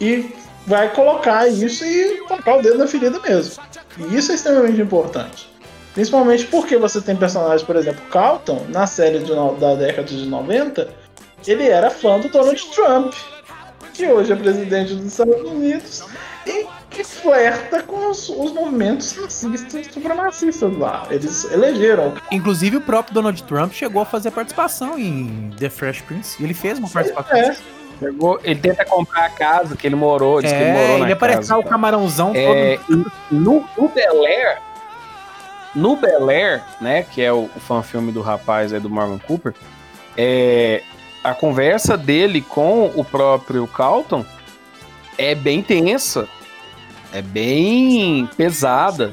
e 0.00 0.32
vai 0.66 0.92
colocar 0.92 1.48
isso 1.48 1.84
e 1.84 2.18
colocar 2.28 2.56
o 2.56 2.62
dedo 2.62 2.78
na 2.78 2.86
ferida 2.86 3.18
mesmo. 3.20 3.62
E 3.98 4.16
isso 4.16 4.30
é 4.30 4.34
extremamente 4.36 4.80
importante. 4.80 5.48
Principalmente 5.92 6.44
porque 6.46 6.76
você 6.76 7.00
tem 7.00 7.16
personagens, 7.16 7.62
por 7.62 7.74
exemplo, 7.74 8.00
Carlton, 8.10 8.66
na 8.68 8.86
série 8.86 9.18
de 9.18 9.32
da 9.58 9.74
década 9.74 10.06
de 10.06 10.26
90, 10.26 10.88
ele 11.46 11.68
era 11.68 11.90
fã 11.90 12.20
do 12.20 12.28
Donald 12.28 12.62
Trump, 12.70 13.12
que 13.98 14.06
hoje 14.06 14.32
é 14.32 14.36
presidente 14.36 14.94
dos 14.94 15.06
Estados 15.06 15.40
Unidos 15.42 16.04
e 16.46 16.66
que 16.88 17.02
flerta 17.04 17.82
com 17.82 18.10
os, 18.10 18.28
os 18.28 18.52
movimentos 18.52 19.12
racistas 19.16 19.86
e 19.86 19.92
supremacistas 19.92 20.76
lá. 20.78 21.06
Eles 21.10 21.44
elegeram. 21.52 22.14
Inclusive, 22.30 22.76
o 22.76 22.80
próprio 22.80 23.12
Donald 23.14 23.42
Trump 23.42 23.72
chegou 23.72 24.00
a 24.00 24.06
fazer 24.06 24.30
participação 24.30 24.98
em 24.98 25.50
The 25.58 25.68
Fresh 25.68 26.00
Prince. 26.02 26.40
E 26.40 26.44
ele 26.46 26.54
fez 26.54 26.78
uma 26.78 26.88
participação. 26.88 27.36
É, 27.36 27.56
Chegou- 27.98 28.38
ele 28.44 28.60
tenta 28.60 28.84
comprar 28.84 29.24
a 29.24 29.28
casa 29.30 29.76
que 29.76 29.84
ele 29.84 29.96
morou, 29.96 30.40
diz 30.40 30.52
que 30.52 30.56
ele 30.56 30.70
morou 30.72 30.94
É, 30.94 30.98
na 30.98 31.04
ele 31.06 31.12
apareceu 31.14 31.56
casa, 31.56 31.58
o 31.58 31.64
camarãozão 31.68 32.32
É, 32.32 32.78
todo. 32.86 33.12
no, 33.32 33.64
no 33.76 33.88
Bel 33.88 34.24
Air, 34.24 34.58
no 35.74 35.96
Bel 35.96 36.30
Air, 36.30 36.62
né, 36.80 37.02
que 37.02 37.20
é 37.20 37.32
o, 37.32 37.50
o 37.54 37.60
fã-filme 37.60 38.12
do 38.12 38.22
rapaz 38.22 38.72
aí 38.72 38.78
do 38.78 38.88
Morgan 38.88 39.18
Cooper, 39.18 39.52
é, 40.16 40.82
a 41.22 41.34
conversa 41.34 41.96
dele 41.96 42.40
com 42.40 42.92
o 42.94 43.04
próprio 43.04 43.66
Calton 43.66 44.24
é 45.16 45.34
bem 45.34 45.62
tensa, 45.62 46.28
é 47.12 47.20
bem 47.20 48.28
pesada. 48.36 49.12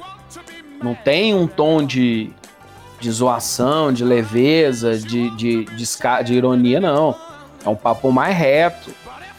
Não 0.82 0.94
tem 0.94 1.34
um 1.34 1.48
tom 1.48 1.84
de, 1.84 2.30
de 3.00 3.12
zoação, 3.12 3.92
de 3.92 4.04
leveza, 4.04 4.98
de, 4.98 5.30
de, 5.32 5.66
de, 5.66 5.86
de 6.24 6.34
ironia, 6.34 6.80
não. 6.80 7.16
É 7.66 7.70
um 7.70 7.76
papo 7.76 8.12
mais 8.12 8.38
reto. 8.38 8.94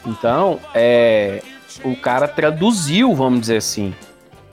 Então, 0.04 0.58
é, 0.74 1.42
o 1.84 1.94
cara 1.96 2.26
traduziu, 2.26 3.14
vamos 3.14 3.40
dizer 3.40 3.58
assim. 3.58 3.94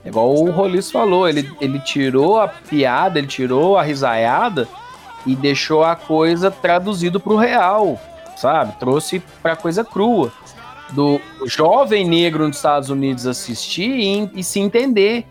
É 0.04 0.08
Igual 0.08 0.34
o 0.34 0.50
Roliço 0.50 0.92
falou, 0.92 1.28
ele, 1.28 1.50
ele 1.60 1.80
tirou 1.80 2.38
a 2.38 2.46
piada, 2.46 3.18
ele 3.18 3.26
tirou 3.26 3.76
a 3.76 3.82
risaiada 3.82 4.68
e 5.26 5.34
deixou 5.34 5.84
a 5.84 5.94
coisa 5.96 6.50
traduzido 6.50 7.18
pro 7.18 7.36
real, 7.36 7.98
sabe? 8.36 8.78
Trouxe 8.78 9.22
pra 9.42 9.56
coisa 9.56 9.84
crua. 9.84 10.32
Do 10.90 11.20
jovem 11.46 12.06
negro 12.06 12.46
nos 12.46 12.56
Estados 12.56 12.90
Unidos 12.90 13.26
assistir 13.26 13.90
e, 13.90 14.30
e 14.34 14.44
se 14.44 14.60
entender. 14.60 15.26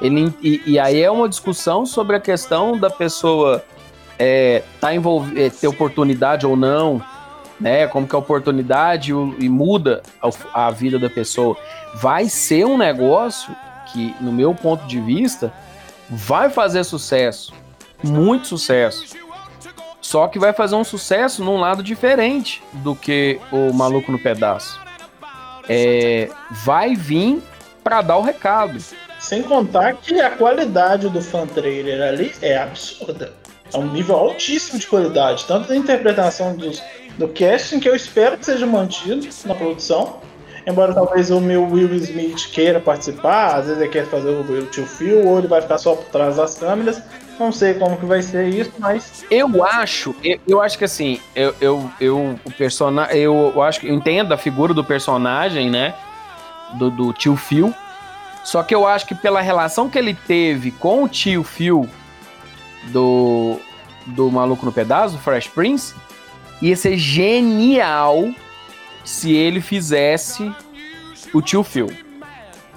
Ele, 0.00 0.32
e, 0.42 0.62
e 0.66 0.78
aí 0.78 1.00
é 1.02 1.10
uma 1.10 1.28
discussão 1.28 1.86
sobre 1.86 2.14
a 2.16 2.20
questão 2.20 2.78
da 2.78 2.90
pessoa 2.90 3.64
é, 4.18 4.62
tá 4.78 4.94
envolv- 4.94 5.36
é, 5.36 5.48
ter 5.48 5.66
oportunidade 5.66 6.46
ou 6.46 6.54
não, 6.54 7.02
né? 7.58 7.86
Como 7.86 8.06
que 8.06 8.14
a 8.14 8.18
oportunidade 8.18 9.12
o- 9.14 9.34
e 9.38 9.48
muda 9.48 10.02
a, 10.52 10.66
a 10.66 10.70
vida 10.70 10.98
da 10.98 11.08
pessoa. 11.08 11.56
Vai 11.94 12.26
ser 12.28 12.66
um 12.66 12.76
negócio 12.76 13.56
que, 13.90 14.14
no 14.20 14.30
meu 14.30 14.54
ponto 14.54 14.86
de 14.86 15.00
vista, 15.00 15.50
vai 16.10 16.50
fazer 16.50 16.84
sucesso. 16.84 17.52
Muito 18.04 18.46
sucesso. 18.48 19.16
Só 20.10 20.26
que 20.26 20.40
vai 20.40 20.52
fazer 20.52 20.74
um 20.74 20.82
sucesso 20.82 21.44
num 21.44 21.56
lado 21.56 21.84
diferente 21.84 22.60
do 22.72 22.96
que 22.96 23.38
o 23.52 23.72
Maluco 23.72 24.10
no 24.10 24.18
Pedaço. 24.18 24.80
É, 25.68 26.28
vai 26.50 26.96
vir 26.96 27.40
pra 27.84 28.02
dar 28.02 28.16
o 28.16 28.20
recado. 28.20 28.76
Sem 29.20 29.40
contar 29.44 29.94
que 29.94 30.20
a 30.20 30.30
qualidade 30.30 31.08
do 31.08 31.22
fan 31.22 31.46
trailer 31.46 32.02
ali 32.02 32.32
é 32.42 32.58
absurda. 32.58 33.32
É 33.72 33.78
um 33.78 33.86
nível 33.86 34.16
altíssimo 34.16 34.80
de 34.80 34.86
qualidade, 34.88 35.44
tanto 35.44 35.68
da 35.68 35.76
interpretação 35.76 36.56
dos, 36.56 36.82
do 37.16 37.28
casting, 37.28 37.78
que 37.78 37.88
eu 37.88 37.94
espero 37.94 38.36
que 38.36 38.46
seja 38.46 38.66
mantido 38.66 39.28
na 39.44 39.54
produção. 39.54 40.16
Embora 40.66 40.92
talvez 40.92 41.30
o 41.30 41.40
meu 41.40 41.64
Will 41.70 41.94
Smith 41.94 42.50
queira 42.52 42.80
participar, 42.80 43.58
às 43.58 43.66
vezes 43.66 43.80
ele 43.80 43.90
quer 43.90 44.06
fazer 44.06 44.30
o, 44.30 44.40
o 44.40 44.66
tio 44.66 44.86
Phil, 44.86 45.24
ou 45.24 45.38
ele 45.38 45.46
vai 45.46 45.62
ficar 45.62 45.78
só 45.78 45.94
por 45.94 46.06
trás 46.06 46.34
das 46.34 46.58
câmeras. 46.58 47.00
Não 47.40 47.50
sei 47.50 47.72
como 47.72 47.96
que 47.96 48.04
vai 48.04 48.20
ser 48.20 48.48
isso, 48.48 48.70
mas 48.78 49.24
Eu 49.30 49.64
acho, 49.64 50.14
eu, 50.22 50.38
eu 50.46 50.60
acho 50.60 50.76
que 50.76 50.84
assim, 50.84 51.18
eu, 51.34 51.54
eu, 51.58 51.90
eu 51.98 52.38
o 52.44 52.52
personagem, 52.52 53.16
eu, 53.16 53.52
eu 53.54 53.62
acho 53.62 53.80
que 53.80 53.88
eu 53.88 53.94
entendo 53.94 54.34
a 54.34 54.36
figura 54.36 54.74
do 54.74 54.84
personagem, 54.84 55.70
né? 55.70 55.94
Do, 56.74 56.90
do 56.90 57.14
tio 57.14 57.36
Phil. 57.36 57.74
Só 58.44 58.62
que 58.62 58.74
eu 58.74 58.86
acho 58.86 59.06
que 59.06 59.14
pela 59.14 59.40
relação 59.40 59.88
que 59.88 59.98
ele 59.98 60.12
teve 60.12 60.70
com 60.70 61.04
o 61.04 61.08
tio 61.08 61.42
Phil 61.42 61.88
do, 62.92 63.58
do 64.08 64.30
Maluco 64.30 64.66
no 64.66 64.72
Pedaço, 64.72 65.14
do 65.14 65.22
Fresh 65.22 65.48
Prince, 65.48 65.94
ia 66.60 66.76
ser 66.76 66.98
genial 66.98 68.28
se 69.02 69.32
ele 69.32 69.62
fizesse 69.62 70.54
o 71.32 71.40
tio 71.40 71.62
Phil. 71.62 71.88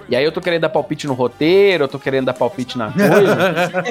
E 0.10 0.16
aí 0.16 0.24
eu 0.24 0.32
tô 0.32 0.42
querendo 0.42 0.62
dar 0.62 0.70
palpite 0.70 1.08
no 1.08 1.14
roteiro, 1.14 1.86
eu 1.86 1.88
tô 1.88 1.98
querendo 1.98 2.26
dar 2.26 2.34
palpite 2.34 2.78
na 2.78 2.92
coisa. 2.92 3.84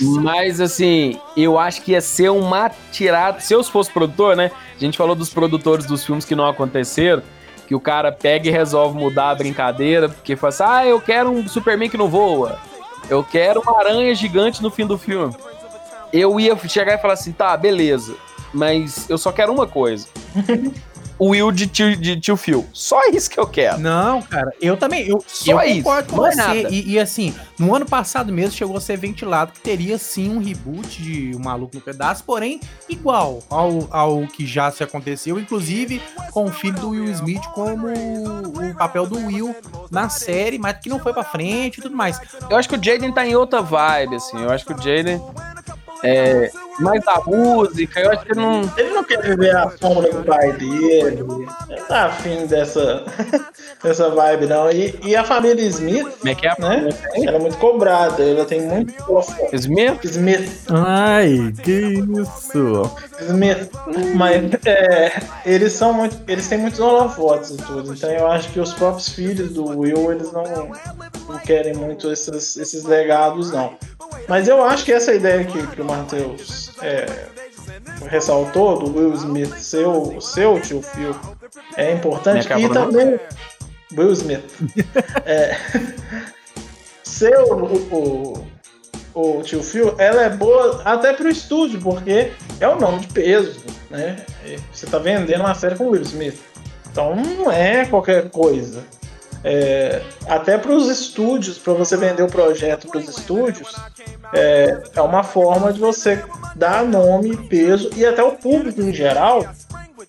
Mas 0.22 0.60
assim, 0.60 1.18
eu 1.36 1.58
acho 1.58 1.82
que 1.82 1.92
ia 1.92 2.00
ser 2.00 2.30
uma 2.30 2.70
tirada. 2.92 3.40
Se 3.40 3.54
eu 3.54 3.64
fosse 3.64 3.90
produtor, 3.90 4.36
né? 4.36 4.50
A 4.74 4.78
gente 4.78 4.98
falou 4.98 5.14
dos 5.14 5.30
produtores 5.30 5.86
dos 5.86 6.04
filmes 6.04 6.24
que 6.24 6.34
não 6.34 6.46
aconteceram. 6.46 7.22
Que 7.66 7.74
o 7.74 7.80
cara 7.80 8.12
pega 8.12 8.48
e 8.48 8.52
resolve 8.52 8.96
mudar 8.96 9.30
a 9.30 9.34
brincadeira, 9.34 10.08
porque 10.08 10.36
fala 10.36 10.50
assim: 10.50 10.62
ah, 10.64 10.86
eu 10.86 11.00
quero 11.00 11.30
um 11.30 11.48
Superman 11.48 11.90
que 11.90 11.96
não 11.96 12.08
voa. 12.08 12.58
Eu 13.10 13.24
quero 13.24 13.60
uma 13.60 13.78
aranha 13.80 14.14
gigante 14.14 14.62
no 14.62 14.70
fim 14.70 14.86
do 14.86 14.96
filme. 14.96 15.34
Eu 16.12 16.38
ia 16.38 16.56
chegar 16.68 16.94
e 16.94 16.98
falar 16.98 17.14
assim: 17.14 17.32
tá, 17.32 17.56
beleza. 17.56 18.14
Mas 18.54 19.10
eu 19.10 19.18
só 19.18 19.32
quero 19.32 19.52
uma 19.52 19.66
coisa. 19.66 20.06
o 21.18 21.28
Will 21.28 21.50
de 21.50 21.66
tio, 21.66 21.96
de 21.96 22.20
tio 22.20 22.36
Phil. 22.36 22.66
Só 22.72 23.00
isso 23.08 23.30
que 23.30 23.38
eu 23.38 23.46
quero. 23.46 23.78
Não, 23.78 24.20
cara, 24.22 24.52
eu 24.60 24.76
também, 24.76 25.08
eu, 25.08 25.22
Só 25.26 25.62
eu 25.62 25.68
isso, 25.68 25.82
concordo 25.82 26.10
com 26.10 26.16
não 26.16 26.26
é 26.26 26.30
você. 26.32 26.36
nada. 26.36 26.68
E, 26.70 26.92
e, 26.92 26.98
assim, 26.98 27.34
no 27.58 27.74
ano 27.74 27.86
passado 27.86 28.32
mesmo 28.32 28.52
chegou 28.52 28.76
a 28.76 28.80
ser 28.80 28.96
ventilado 28.96 29.52
que 29.52 29.60
teria 29.60 29.98
sim 29.98 30.30
um 30.30 30.38
reboot 30.38 31.02
de 31.02 31.34
O 31.34 31.40
Maluco 31.40 31.74
no 31.74 31.80
Pedaço, 31.80 32.24
porém 32.24 32.60
igual 32.88 33.42
ao, 33.48 33.88
ao 33.90 34.26
que 34.26 34.46
já 34.46 34.70
se 34.70 34.82
aconteceu, 34.82 35.38
inclusive 35.38 36.00
com 36.30 36.44
o 36.44 36.50
filho 36.52 36.78
do 36.78 36.90
Will 36.90 37.04
Smith 37.12 37.44
como 37.54 37.86
o 37.88 38.74
papel 38.74 39.06
do 39.06 39.16
Will 39.18 39.54
na 39.90 40.08
série, 40.08 40.58
mas 40.58 40.78
que 40.78 40.88
não 40.88 40.98
foi 40.98 41.12
pra 41.12 41.24
frente 41.24 41.78
e 41.78 41.82
tudo 41.82 41.96
mais. 41.96 42.20
Eu 42.50 42.56
acho 42.56 42.68
que 42.68 42.76
o 42.76 42.82
Jaden 42.82 43.12
tá 43.12 43.26
em 43.26 43.34
outra 43.34 43.62
vibe, 43.62 44.16
assim. 44.16 44.40
Eu 44.42 44.50
acho 44.50 44.64
que 44.64 44.72
o 44.72 44.76
Jaden 44.76 45.20
é 46.02 46.50
mais 46.80 47.04
da 47.04 47.20
música. 47.26 48.00
Eu 48.00 48.10
acho 48.10 48.24
que 48.24 48.32
ele 48.32 48.40
não. 48.40 48.72
ele 48.76 48.90
não 48.90 49.04
quer 49.04 49.22
viver 49.22 49.56
a 49.56 49.70
sombra 49.70 50.12
do 50.12 50.24
pai 50.24 50.52
dele. 50.52 51.24
Ele 51.68 51.80
tá 51.88 52.06
afim 52.06 52.46
dessa, 52.46 53.04
dessa 53.82 54.10
vibe, 54.10 54.46
não. 54.46 54.70
E, 54.70 54.98
e 55.04 55.16
a 55.16 55.24
família 55.24 55.64
Smith, 55.64 56.18
Como 56.18 56.30
é 56.30 56.34
que 56.34 56.46
é? 56.46 56.54
né? 56.58 56.88
Ela 57.14 57.36
é 57.36 57.38
muito 57.38 57.56
cobrada, 57.58 58.22
ela 58.22 58.44
tem 58.44 58.62
muito. 58.62 58.94
Smith? 59.52 60.04
Smith. 60.04 60.64
Ai, 60.70 61.52
que 61.62 62.04
isso. 62.20 62.90
Smith. 63.20 63.70
Mas 64.14 64.42
é, 64.66 65.20
eles 65.44 65.72
são 65.72 65.92
muito. 65.92 66.16
Eles 66.28 66.48
têm 66.48 66.58
muitos 66.58 66.80
holofotes 66.80 67.50
e 67.50 67.56
tudo. 67.56 67.94
Então 67.94 68.10
eu 68.10 68.26
acho 68.26 68.50
que 68.50 68.60
os 68.60 68.72
próprios 68.74 69.08
filhos 69.08 69.52
do 69.52 69.66
Will, 69.78 70.12
eles 70.12 70.32
não, 70.32 70.44
não 71.28 71.38
querem 71.38 71.74
muito 71.74 72.10
esses, 72.10 72.56
esses 72.56 72.84
legados, 72.84 73.50
não. 73.50 73.74
Mas 74.28 74.48
eu 74.48 74.62
acho 74.62 74.84
que 74.84 74.92
essa 74.92 75.12
ideia 75.12 75.44
que, 75.44 75.66
que 75.68 75.80
o 75.80 75.84
Matheus 75.84 76.65
é, 76.82 77.06
ressaltou, 78.08 78.78
do 78.78 78.96
Will 78.96 79.14
Smith 79.14 79.54
ser 79.58 79.86
o 79.86 80.20
seu 80.20 80.60
tio 80.60 80.82
Phil, 80.82 81.14
é 81.76 81.92
importante. 81.92 82.52
É 82.52 82.56
é 82.56 82.60
E 82.60 82.68
também. 82.68 83.18
Will 83.96 84.12
Smith. 84.12 84.44
é, 85.24 85.56
ser 87.02 87.36
o, 87.38 87.54
o, 87.54 88.46
o, 89.14 89.38
o 89.38 89.42
tio 89.42 89.62
Phil, 89.62 89.94
ela 89.98 90.22
é 90.22 90.30
boa 90.30 90.82
até 90.84 91.12
pro 91.12 91.28
estúdio, 91.28 91.80
porque 91.80 92.32
é 92.60 92.68
um 92.68 92.78
nome 92.78 93.00
de 93.00 93.08
peso, 93.08 93.60
né? 93.90 94.16
Você 94.72 94.86
tá 94.86 94.98
vendendo 94.98 95.40
uma 95.40 95.54
série 95.54 95.76
com 95.76 95.84
o 95.84 95.90
Will 95.90 96.02
Smith. 96.02 96.38
Então 96.90 97.14
não 97.14 97.52
é 97.52 97.84
qualquer 97.84 98.30
coisa. 98.30 98.82
É, 99.44 100.02
até 100.26 100.58
para 100.58 100.72
os 100.72 100.88
estúdios, 100.88 101.58
para 101.58 101.72
você 101.72 101.96
vender 101.96 102.22
o 102.22 102.28
projeto 102.28 102.88
para 102.88 103.00
os 103.00 103.08
estúdios, 103.08 103.74
é, 104.32 104.82
é 104.94 105.00
uma 105.00 105.22
forma 105.22 105.72
de 105.72 105.80
você 105.80 106.24
dar 106.54 106.84
nome, 106.84 107.36
peso 107.48 107.90
e 107.96 108.04
até 108.04 108.22
o 108.22 108.32
público 108.32 108.80
em 108.80 108.92
geral 108.92 109.44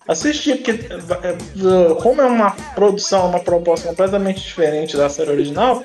assistir, 0.06 0.56
porque 0.56 0.70
é, 0.70 1.94
como 2.02 2.20
é 2.20 2.26
uma 2.26 2.50
produção, 2.74 3.28
uma 3.28 3.40
proposta 3.40 3.88
completamente 3.88 4.40
diferente 4.40 4.96
da 4.96 5.08
série 5.08 5.30
original, 5.30 5.82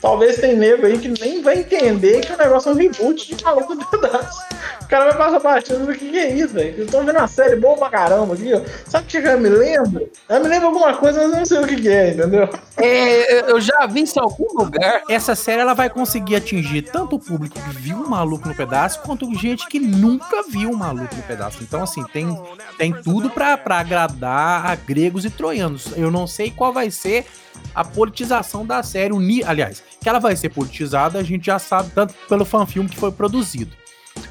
talvez 0.00 0.36
tem 0.36 0.56
nego 0.56 0.86
aí 0.86 0.98
que 0.98 1.08
nem 1.08 1.42
vai 1.42 1.60
entender 1.60 2.20
que 2.20 2.32
o 2.32 2.38
negócio 2.38 2.70
é 2.70 2.72
um 2.72 2.76
reboot 2.76 3.34
de 3.34 3.44
maluco 3.44 3.74
do 3.74 3.84
pedaço. 3.86 4.40
O 4.82 4.88
cara 4.90 5.04
vai 5.04 5.16
passar 5.16 5.40
partindo 5.40 5.86
do 5.86 5.92
que, 5.94 6.10
que 6.10 6.18
é 6.18 6.32
isso, 6.32 6.54
velho? 6.54 6.82
Estão 6.82 7.04
vendo 7.04 7.16
uma 7.16 7.28
série 7.28 7.54
boa 7.54 7.76
pra 7.76 7.90
caramba 7.90 8.34
aqui, 8.34 8.52
ó. 8.52 8.60
Sabe 8.88 9.04
o 9.04 9.08
que 9.08 9.18
ela 9.18 9.36
me 9.36 9.48
lembra? 9.48 10.04
Ela 10.28 10.40
me 10.40 10.48
lembra 10.48 10.66
alguma 10.66 10.94
coisa, 10.94 11.20
mas 11.20 11.30
eu 11.30 11.38
não 11.38 11.46
sei 11.46 11.58
o 11.58 11.66
que, 11.66 11.76
que 11.76 11.88
é, 11.88 12.10
entendeu? 12.10 12.48
É, 12.76 13.50
eu 13.50 13.60
já 13.60 13.86
vi 13.86 14.02
isso 14.02 14.18
em 14.18 14.22
algum 14.22 14.52
lugar. 14.58 15.02
Essa 15.08 15.36
série 15.36 15.60
ela 15.60 15.74
vai 15.74 15.88
conseguir 15.88 16.34
atingir 16.34 16.82
tanto 16.82 17.16
o 17.16 17.18
público 17.20 17.54
que 17.54 17.76
viu 17.76 17.98
o 17.98 18.10
Maluco 18.10 18.48
no 18.48 18.54
Pedaço, 18.54 19.00
quanto 19.02 19.32
gente 19.34 19.68
que 19.68 19.78
nunca 19.78 20.42
viu 20.48 20.70
o 20.70 20.76
Maluco 20.76 21.14
no 21.14 21.22
Pedaço. 21.22 21.58
Então, 21.62 21.84
assim, 21.84 22.02
tem, 22.12 22.36
tem 22.76 22.92
tudo 22.92 23.30
pra, 23.30 23.49
pra 23.58 23.78
agradar 23.78 24.66
a 24.66 24.74
gregos 24.74 25.24
e 25.24 25.30
troianos. 25.30 25.88
Eu 25.96 26.10
não 26.10 26.26
sei 26.26 26.50
qual 26.50 26.72
vai 26.72 26.90
ser 26.90 27.26
a 27.74 27.84
politização 27.84 28.64
da 28.66 28.82
série. 28.82 29.12
Aliás, 29.44 29.82
que 30.00 30.08
ela 30.08 30.18
vai 30.18 30.34
ser 30.36 30.48
politizada, 30.50 31.18
a 31.18 31.22
gente 31.22 31.46
já 31.46 31.58
sabe, 31.58 31.90
tanto 31.94 32.14
pelo 32.28 32.44
fanfilme 32.44 32.88
que 32.88 32.96
foi 32.96 33.12
produzido. 33.12 33.72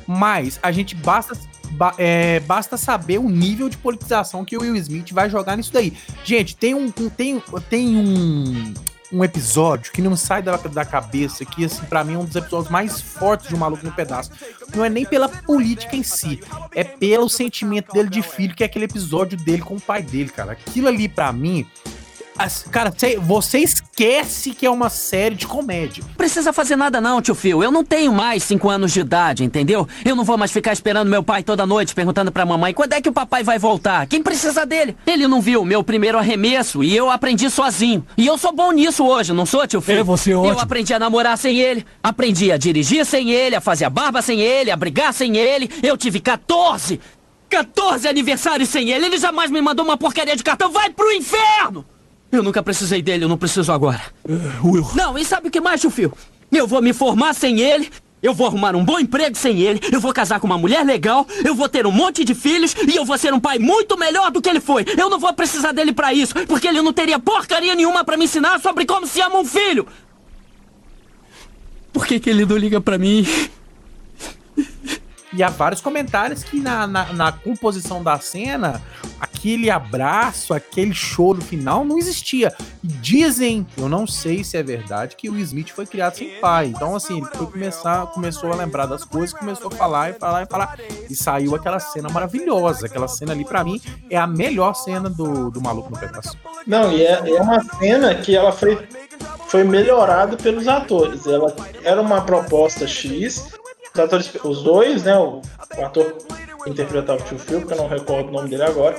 Mas 0.07 0.59
a 0.61 0.72
gente 0.72 0.95
basta, 0.95 1.38
ba- 1.72 1.93
é, 1.97 2.39
basta 2.41 2.78
saber 2.78 3.20
o 3.20 3.30
nível 3.30 3.70
de 3.70 3.78
politização 3.78 4.43
que 4.43 4.57
o 4.57 4.61
Will 4.61 4.76
Smith 4.76 5.11
vai 5.11 5.30
jogar 5.30 5.55
nisso 5.55 5.72
daí. 5.72 5.93
Gente, 6.24 6.55
tem 6.55 6.74
um- 6.74 6.91
tem, 6.91 7.41
tem 7.70 7.95
um, 7.95 8.74
um 9.12 9.24
episódio 9.24 9.91
que 9.91 10.01
não 10.01 10.16
sai 10.16 10.41
da, 10.41 10.55
da 10.57 10.86
cabeça, 10.86 11.43
que, 11.43 11.66
assim, 11.66 11.84
pra 11.86 12.03
mim 12.03 12.14
é 12.14 12.18
um 12.18 12.26
dos 12.26 12.36
episódios 12.36 12.72
mais 12.72 13.01
fortes 13.01 13.47
de 13.47 13.55
um 13.55 13.57
Maluco 13.57 13.86
no 13.86 13.91
Pedaço. 13.91 14.32
Não 14.76 14.86
é 14.86 14.89
nem 14.89 15.05
pela 15.05 15.28
política 15.28 15.95
em 15.95 16.03
si, 16.03 16.39
é 16.74 16.84
pelo 16.84 17.30
sentimento 17.30 17.91
dele 17.91 18.10
de 18.10 18.22
filho, 18.22 18.55
que 18.55 18.64
é 18.64 18.66
aquele 18.66 18.86
episódio 18.86 19.38
dele 19.38 19.62
com 19.62 19.76
o 19.76 19.82
pai 19.82 20.03
dele, 20.03 20.30
cara. 20.30 20.51
Aquilo 20.51 20.88
ali, 20.88 21.07
pra 21.07 21.34
mim, 21.34 21.66
cara, 22.71 22.93
cê- 22.95 23.17
você 23.17 23.59
esquece 23.59 24.51
que 24.51 24.65
é 24.65 24.69
uma 24.69 24.89
série 24.89 25.35
de 25.35 25.45
comédia. 25.47 26.03
Precisa 26.17 26.53
fazer 26.53 26.75
nada 26.75 27.01
não, 27.01 27.21
tio 27.21 27.35
Phil. 27.35 27.61
Eu 27.63 27.71
não 27.71 27.83
tenho 27.83 28.13
mais 28.13 28.43
cinco 28.43 28.69
anos 28.69 28.93
de 28.93 29.01
idade, 29.01 29.43
entendeu? 29.43 29.87
Eu 30.05 30.15
não 30.15 30.23
vou 30.23 30.37
mais 30.37 30.51
ficar 30.51 30.71
esperando 30.73 31.09
meu 31.09 31.21
pai 31.23 31.43
toda 31.43 31.65
noite 31.65 31.93
perguntando 31.93 32.31
pra 32.31 32.45
mamãe 32.45 32.73
quando 32.73 32.93
é 32.93 33.01
que 33.01 33.09
o 33.09 33.13
papai 33.13 33.43
vai 33.43 33.59
voltar. 33.59 34.07
Quem 34.07 34.21
precisa 34.23 34.65
dele? 34.65 34.95
Ele 35.05 35.27
não 35.27 35.41
viu 35.41 35.65
meu 35.65 35.83
primeiro 35.83 36.17
arremesso 36.17 36.83
e 36.83 36.95
eu 36.95 37.09
aprendi 37.09 37.49
sozinho. 37.49 38.05
E 38.17 38.25
eu 38.25 38.37
sou 38.37 38.53
bom 38.53 38.71
nisso 38.71 39.05
hoje, 39.05 39.33
não 39.33 39.45
sou, 39.45 39.67
tio 39.67 39.81
Phil? 39.81 39.97
É, 39.99 40.03
você 40.03 40.31
é 40.31 40.35
Eu 40.35 40.59
aprendi 40.59 40.93
a 40.93 40.99
namorar 40.99 41.37
sem 41.37 41.57
ele, 41.59 41.85
aprendi 42.01 42.51
a 42.51 42.57
dirigir 42.57 43.05
sem 43.05 43.31
ele, 43.31 43.55
a 43.55 43.61
fazer 43.61 43.85
a 43.85 43.89
barba 43.89 44.21
sem 44.21 44.39
ele, 44.39 44.71
a 44.71 44.75
brigar 44.77 45.13
sem 45.13 45.35
ele. 45.37 45.69
Eu 45.83 45.97
tive 45.97 46.19
14! 46.19 46.99
14 47.49 48.07
aniversários 48.07 48.69
sem 48.69 48.91
ele! 48.91 49.07
Ele 49.07 49.17
jamais 49.17 49.49
me 49.51 49.61
mandou 49.61 49.83
uma 49.83 49.97
porcaria 49.97 50.35
de 50.35 50.43
cartão. 50.43 50.71
Vai 50.71 50.89
pro 50.89 51.11
inferno! 51.11 51.85
Eu 52.32 52.43
nunca 52.43 52.61
precisei 52.61 53.01
dele, 53.01 53.23
eu 53.23 53.30
não 53.30 53.38
preciso 53.38 53.71
agora. 53.71 54.01
Will. 54.63 54.88
Não, 54.95 55.17
e 55.17 55.25
sabe 55.25 55.47
o 55.47 55.51
que 55.51 55.59
mais, 55.59 55.82
Phil? 55.82 56.13
Eu 56.51 56.67
vou 56.67 56.82
me 56.82 56.93
formar 56.93 57.34
sem 57.34 57.59
ele, 57.59 57.89
eu 58.21 58.34
vou 58.34 58.47
arrumar 58.47 58.75
um 58.75 58.84
bom 58.84 58.99
emprego 58.99 59.36
sem 59.36 59.59
ele, 59.61 59.80
eu 59.91 59.99
vou 59.99 60.13
casar 60.13 60.39
com 60.39 60.47
uma 60.47 60.57
mulher 60.57 60.86
legal, 60.86 61.25
eu 61.43 61.55
vou 61.55 61.69
ter 61.69 61.88
um 61.88 61.91
monte 61.91 62.23
de 62.23 62.36
filhos 62.36 62.75
e 62.88 62.95
eu 62.95 63.05
vou 63.05 63.17
ser 63.17 63.34
um 63.34 63.39
pai 63.39 63.57
muito 63.57 63.97
melhor 63.97 64.30
do 64.30 64.41
que 64.41 64.49
ele 64.49 64.59
foi. 64.59 64.86
Eu 64.97 65.09
não 65.09 65.19
vou 65.19 65.34
precisar 65.34 65.71
dele 65.71 65.93
pra 65.93 66.13
isso, 66.13 66.34
porque 66.47 66.67
ele 66.67 66.82
não 66.82 66.93
teria 66.93 67.17
porcaria 67.19 67.73
nenhuma 67.75 68.03
pra 68.03 68.17
me 68.17 68.25
ensinar 68.25 68.59
sobre 68.59 68.86
como 68.86 69.07
se 69.07 69.21
ama 69.21 69.39
um 69.39 69.45
filho. 69.45 69.88
Por 71.91 72.05
que, 72.05 72.19
que 72.19 72.30
ele 72.30 72.45
não 72.45 72.57
liga 72.57 72.80
pra 72.80 72.97
mim? 72.97 73.25
E 75.32 75.43
há 75.43 75.49
vários 75.49 75.80
comentários 75.80 76.43
que 76.43 76.59
na, 76.59 76.88
na, 76.88 77.13
na 77.13 77.32
composição 77.32 78.03
da 78.03 78.19
cena, 78.19 78.82
aquele 79.39 79.69
abraço, 79.69 80.53
aquele 80.53 80.93
choro 80.93 81.41
final 81.41 81.85
não 81.85 81.97
existia. 81.97 82.53
E 82.83 82.87
dizem, 82.87 83.65
eu 83.77 83.87
não 83.87 84.05
sei 84.05 84.43
se 84.43 84.57
é 84.57 84.63
verdade, 84.63 85.15
que 85.15 85.29
o 85.29 85.37
Smith 85.37 85.69
foi 85.69 85.85
criado 85.85 86.15
sem 86.15 86.39
pai. 86.41 86.67
Então, 86.67 86.93
assim, 86.93 87.17
ele 87.17 87.25
foi 87.33 87.47
começar, 87.47 88.07
começou 88.07 88.51
a 88.51 88.55
lembrar 88.55 88.85
das 88.85 89.05
coisas, 89.05 89.33
começou 89.33 89.71
a 89.71 89.75
falar 89.75 90.09
e 90.09 90.13
falar 90.13 90.43
e 90.43 90.45
falar. 90.45 90.77
E 91.09 91.15
saiu 91.15 91.55
aquela 91.55 91.79
cena 91.79 92.09
maravilhosa. 92.09 92.85
Aquela 92.85 93.07
cena 93.07 93.31
ali, 93.31 93.45
pra 93.45 93.63
mim, 93.63 93.81
é 94.09 94.17
a 94.17 94.27
melhor 94.27 94.73
cena 94.73 95.09
do, 95.09 95.49
do 95.49 95.61
Maluco 95.61 95.89
no 95.89 95.97
Pedaço. 95.97 96.37
Não, 96.67 96.91
e 96.91 97.03
é, 97.03 97.29
é 97.29 97.41
uma 97.41 97.63
cena 97.63 98.15
que 98.15 98.35
ela 98.35 98.51
foi, 98.51 98.77
foi 99.47 99.63
melhorada 99.63 100.35
pelos 100.35 100.67
atores. 100.67 101.25
Ela 101.25 101.55
era 101.83 102.01
uma 102.01 102.21
proposta 102.21 102.85
X. 102.85 103.53
Os 103.93 103.99
atores, 103.99 104.31
os 104.43 104.63
dois, 104.63 105.03
né? 105.03 105.17
O, 105.17 105.41
o 105.77 105.85
ator 105.85 106.17
interpretava 106.68 107.20
o 107.22 107.24
tio 107.26 107.39
Phil, 107.39 107.66
que 107.66 107.74
eu 107.74 107.78
não 107.78 107.88
recordo 107.88 108.30
o 108.30 108.32
nome 108.32 108.49
dele 108.49 108.64
agora, 108.64 108.95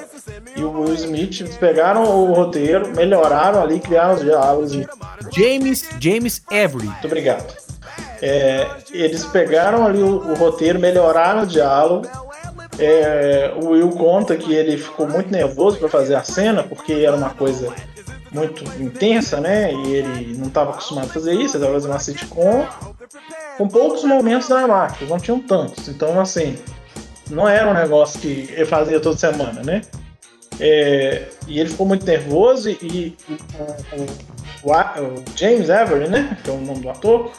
e 0.56 0.62
o 0.62 0.70
Will 0.70 0.94
Smith, 0.94 1.40
eles 1.40 1.56
pegaram 1.56 2.02
o 2.04 2.32
roteiro, 2.32 2.88
melhoraram 2.94 3.62
ali, 3.62 3.80
criaram 3.80 4.14
os 4.14 4.20
diálogos. 4.20 4.72
e- 4.74 4.86
James, 5.32 5.88
James 6.00 6.42
Avery. 6.50 6.86
Muito 6.86 7.06
obrigado. 7.06 7.54
É, 8.22 8.66
eles 8.92 9.24
pegaram 9.26 9.86
ali 9.86 10.02
o, 10.02 10.16
o 10.30 10.34
roteiro, 10.34 10.78
melhoraram 10.78 11.42
o 11.42 11.46
diálogo. 11.46 12.06
É, 12.78 13.52
o 13.62 13.70
Will 13.70 13.90
conta 13.90 14.36
que 14.36 14.54
ele 14.54 14.76
ficou 14.76 15.06
muito 15.06 15.30
nervoso 15.30 15.78
para 15.78 15.88
fazer 15.88 16.14
a 16.14 16.24
cena, 16.24 16.62
porque 16.62 16.92
era 16.92 17.14
uma 17.16 17.30
coisa 17.30 17.72
muito 18.32 18.64
intensa, 18.80 19.40
né? 19.40 19.72
E 19.72 19.92
ele 19.94 20.36
não 20.38 20.46
estava 20.48 20.70
acostumado 20.70 21.06
a 21.06 21.12
fazer 21.12 21.32
isso, 21.32 21.56
ele 21.56 21.64
estava 21.64 21.72
fazendo 21.74 21.90
uma 21.92 21.98
sitcom 21.98 22.66
com 23.58 23.68
poucos 23.68 24.04
momentos 24.04 24.48
dramáticos, 24.48 25.08
não 25.08 25.18
tinham 25.18 25.40
tantos. 25.40 25.88
Então, 25.88 26.18
assim, 26.20 26.56
não 27.30 27.48
era 27.48 27.68
um 27.68 27.74
negócio 27.74 28.20
que 28.20 28.48
ele 28.52 28.64
fazia 28.66 29.00
toda 29.00 29.16
semana, 29.16 29.62
né? 29.62 29.82
É, 30.58 31.26
e 31.48 31.58
ele 31.58 31.70
ficou 31.70 31.86
muito 31.86 32.04
nervoso 32.04 32.68
e, 32.68 32.76
e 32.82 33.16
o, 33.94 34.02
o- 34.02 34.70
o 34.72 35.24
James 35.36 35.70
Avery, 35.70 36.08
né? 36.08 36.36
Que 36.44 36.50
é 36.50 36.52
o 36.52 36.58
nome 36.60 36.80
do 36.80 36.90
ator, 36.90 37.30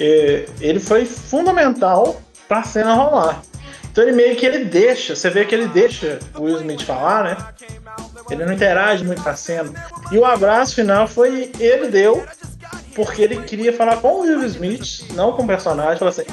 é, 0.00 0.46
ele 0.60 0.80
foi 0.80 1.04
fundamental 1.04 2.20
para 2.48 2.60
a 2.60 2.62
cena 2.64 2.94
rolar. 2.94 3.42
Então 3.92 4.02
ele 4.02 4.12
meio 4.12 4.34
que 4.34 4.44
ele 4.46 4.64
deixa, 4.64 5.14
você 5.14 5.30
vê 5.30 5.44
que 5.44 5.54
ele 5.54 5.68
deixa 5.68 6.18
o 6.36 6.42
Will 6.44 6.56
Smith 6.58 6.82
falar, 6.82 7.24
né? 7.24 7.36
Ele 8.30 8.44
não 8.44 8.52
interage 8.52 9.04
muito 9.04 9.22
com 9.22 9.28
a 9.28 9.36
cena. 9.36 9.70
E 10.10 10.16
o 10.18 10.24
abraço 10.24 10.74
final 10.74 11.06
foi 11.06 11.52
ele 11.60 11.88
deu, 11.88 12.24
porque 12.94 13.22
ele 13.22 13.42
queria 13.42 13.72
falar 13.72 13.98
com 13.98 14.08
o 14.08 14.20
Will 14.22 14.42
Smith, 14.46 15.04
não 15.12 15.32
com 15.32 15.42
o 15.42 15.46
personagem, 15.46 15.98
falou 15.98 16.10
assim: 16.10 16.24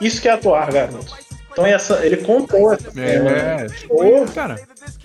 Isso 0.00 0.20
que 0.20 0.28
é 0.28 0.32
atuar, 0.32 0.70
garoto. 0.70 1.16
Então 1.50 1.66
essa, 1.66 2.04
ele 2.04 2.18
contou 2.18 2.72
essa. 2.72 2.88
É, 3.00 3.66
Ou- 3.88 4.26
cara. 4.26 4.60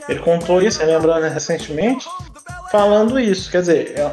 ele 0.08 0.20
contou 0.20 0.62
isso, 0.62 0.84
lembrando 0.86 1.24
recentemente, 1.34 2.08
falando 2.72 3.20
isso. 3.20 3.50
Quer 3.50 3.62
dizer, 3.62 4.00
é- 4.00 4.12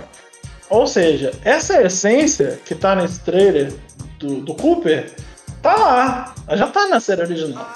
ou 0.69 0.87
seja, 0.87 1.33
essa 1.45 1.83
essência 1.83 2.59
que 2.65 2.75
tá 2.75 2.95
nesse 2.95 3.21
trailer 3.21 3.73
do, 4.19 4.41
do 4.41 4.55
Cooper, 4.55 5.11
tá 5.61 5.75
lá. 5.77 6.35
Ela 6.47 6.57
já 6.57 6.67
tá 6.69 6.87
na 6.87 7.01
série 7.01 7.23
original. 7.23 7.67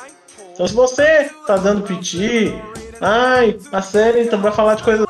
Então 0.52 0.66
se 0.68 0.74
você 0.74 1.28
tá 1.46 1.56
dando 1.56 1.82
piti, 1.82 2.54
ai, 3.00 3.58
a 3.72 3.82
série 3.82 4.22
então 4.22 4.40
vai 4.40 4.52
falar 4.52 4.76
de 4.76 4.84
coisas 4.84 5.04